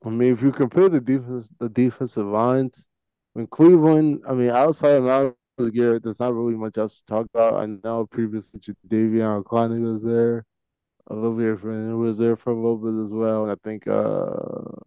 I 0.04 0.10
mean, 0.10 0.32
if 0.32 0.42
you 0.42 0.52
compare 0.52 0.88
the 0.88 1.00
defense, 1.00 1.48
the 1.58 1.68
defensive 1.68 2.26
lines, 2.26 2.86
when 3.32 3.46
Cleveland, 3.46 4.22
I 4.28 4.32
mean, 4.32 4.50
outside 4.50 4.96
of 4.96 5.04
Myles 5.04 5.34
Garrett, 5.72 6.02
there's 6.02 6.20
not 6.20 6.34
really 6.34 6.56
much 6.56 6.78
else 6.78 6.98
to 6.98 7.04
talk 7.06 7.26
about. 7.32 7.54
I 7.54 7.66
know 7.66 8.06
previously 8.06 8.60
Davion 8.88 9.44
Clowney 9.44 9.80
was 9.80 10.02
there, 10.02 10.44
Olivier 11.10 11.52
Vernon 11.52 12.00
was 12.00 12.18
there 12.18 12.36
for 12.36 12.50
a 12.50 12.54
little 12.54 12.76
bit 12.76 13.04
as 13.04 13.10
well, 13.10 13.44
and 13.44 13.52
I 13.52 13.56
think 13.62 13.86
uh 13.86 14.80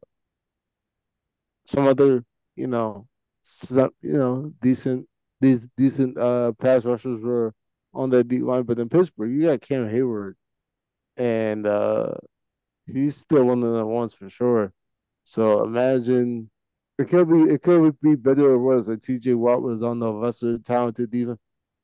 some 1.66 1.88
other, 1.88 2.24
you 2.56 2.68
know, 2.68 3.08
some 3.44 3.92
you 4.02 4.14
know 4.14 4.54
decent 4.62 5.08
these 5.42 5.68
decent 5.78 6.18
uh 6.18 6.52
pass 6.54 6.86
rushers 6.86 7.22
were 7.22 7.54
on 7.94 8.10
that 8.12 8.28
deep 8.28 8.44
line, 8.44 8.64
but 8.64 8.80
in 8.80 8.90
Pittsburgh, 8.90 9.32
you 9.32 9.44
got 9.44 9.62
Cam 9.62 9.88
Heyward, 9.90 10.36
and 11.18 11.66
uh 11.68 12.14
he's 12.88 13.16
still 13.18 13.46
one 13.46 13.64
of 13.64 13.74
the 13.74 13.86
ones 13.86 14.14
for 14.14 14.30
sure. 14.30 14.74
So 15.26 15.64
imagine 15.64 16.50
it 16.98 17.10
could 17.10 17.30
be 17.30 17.54
it 17.54 17.62
could 17.64 18.00
be 18.02 18.16
better 18.16 18.52
or 18.52 18.60
worse. 18.60 18.88
Like 18.88 19.02
T.J. 19.02 19.34
Watt 19.36 19.62
was 19.62 19.84
on 19.84 20.00
the 20.00 20.12
lesser 20.12 20.58
talented 20.60 21.12
def- 21.12 21.38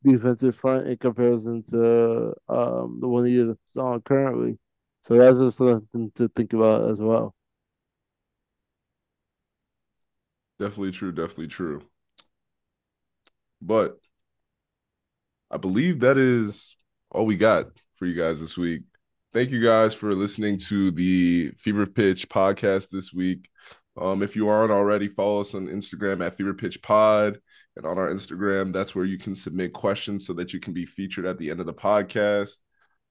defensive 0.03 0.55
front 0.55 0.87
in 0.87 0.97
comparison 0.97 1.63
to 1.71 2.33
um 2.49 2.99
the 3.01 3.07
one 3.07 3.25
he 3.25 3.39
is 3.39 3.55
on 3.77 4.01
currently. 4.01 4.57
So 5.01 5.15
that's 5.17 5.37
just 5.39 5.57
something 5.57 6.11
to 6.15 6.27
think 6.29 6.53
about 6.53 6.89
as 6.91 6.99
well. 6.99 7.35
Definitely 10.59 10.91
true. 10.91 11.11
Definitely 11.11 11.47
true. 11.47 11.81
But 13.61 13.97
I 15.51 15.57
believe 15.57 16.01
that 16.01 16.17
is 16.17 16.75
all 17.11 17.25
we 17.25 17.35
got 17.35 17.67
for 17.95 18.05
you 18.05 18.15
guys 18.15 18.39
this 18.39 18.57
week. 18.57 18.83
Thank 19.33 19.51
you 19.51 19.61
guys 19.61 19.93
for 19.93 20.13
listening 20.13 20.57
to 20.67 20.91
the 20.91 21.51
Fever 21.57 21.85
Pitch 21.85 22.29
podcast 22.29 22.89
this 22.89 23.11
week. 23.13 23.49
Um, 23.97 24.23
if 24.23 24.35
you 24.35 24.47
aren't 24.47 24.71
already, 24.71 25.07
follow 25.07 25.41
us 25.41 25.53
on 25.53 25.67
Instagram 25.67 26.25
at 26.25 26.37
Fever 26.37 26.53
Pitch 26.53 26.81
Pod. 26.81 27.39
And 27.75 27.85
on 27.85 27.97
our 27.97 28.09
Instagram, 28.09 28.71
that's 28.71 28.95
where 28.95 29.05
you 29.05 29.17
can 29.17 29.35
submit 29.35 29.73
questions 29.73 30.25
so 30.25 30.33
that 30.33 30.53
you 30.53 30.59
can 30.61 30.73
be 30.73 30.85
featured 30.85 31.25
at 31.25 31.37
the 31.37 31.49
end 31.49 31.59
of 31.59 31.65
the 31.65 31.73
podcast. 31.73 32.55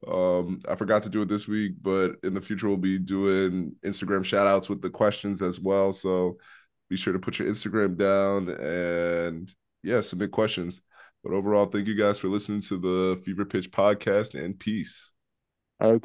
Um, 0.07 0.61
I 0.69 0.75
forgot 0.75 1.03
to 1.03 1.11
do 1.11 1.23
it 1.23 1.29
this 1.29 1.47
week, 1.47 1.75
but 1.81 2.17
in 2.23 2.35
the 2.35 2.41
future, 2.41 2.69
we'll 2.69 2.77
be 2.77 2.99
doing 2.99 3.75
Instagram 3.85 4.25
shout 4.25 4.47
outs 4.47 4.69
with 4.69 4.81
the 4.81 4.91
questions 4.91 5.43
as 5.43 5.61
well. 5.61 5.93
So 5.93 6.39
be 6.89 6.97
sure 6.97 7.13
to 7.13 7.19
put 7.19 7.39
your 7.39 7.49
Instagram 7.49 7.97
down 7.97 8.49
and 8.49 9.53
yeah, 9.83 10.01
submit 10.01 10.31
questions. 10.31 10.81
But 11.23 11.33
overall, 11.33 11.67
thank 11.67 11.87
you 11.87 11.95
guys 11.95 12.19
for 12.19 12.29
listening 12.29 12.61
to 12.63 12.79
the 12.79 13.23
Fever 13.25 13.45
Pitch 13.45 13.71
podcast 13.71 14.39
and 14.39 14.59
peace. 14.59 15.13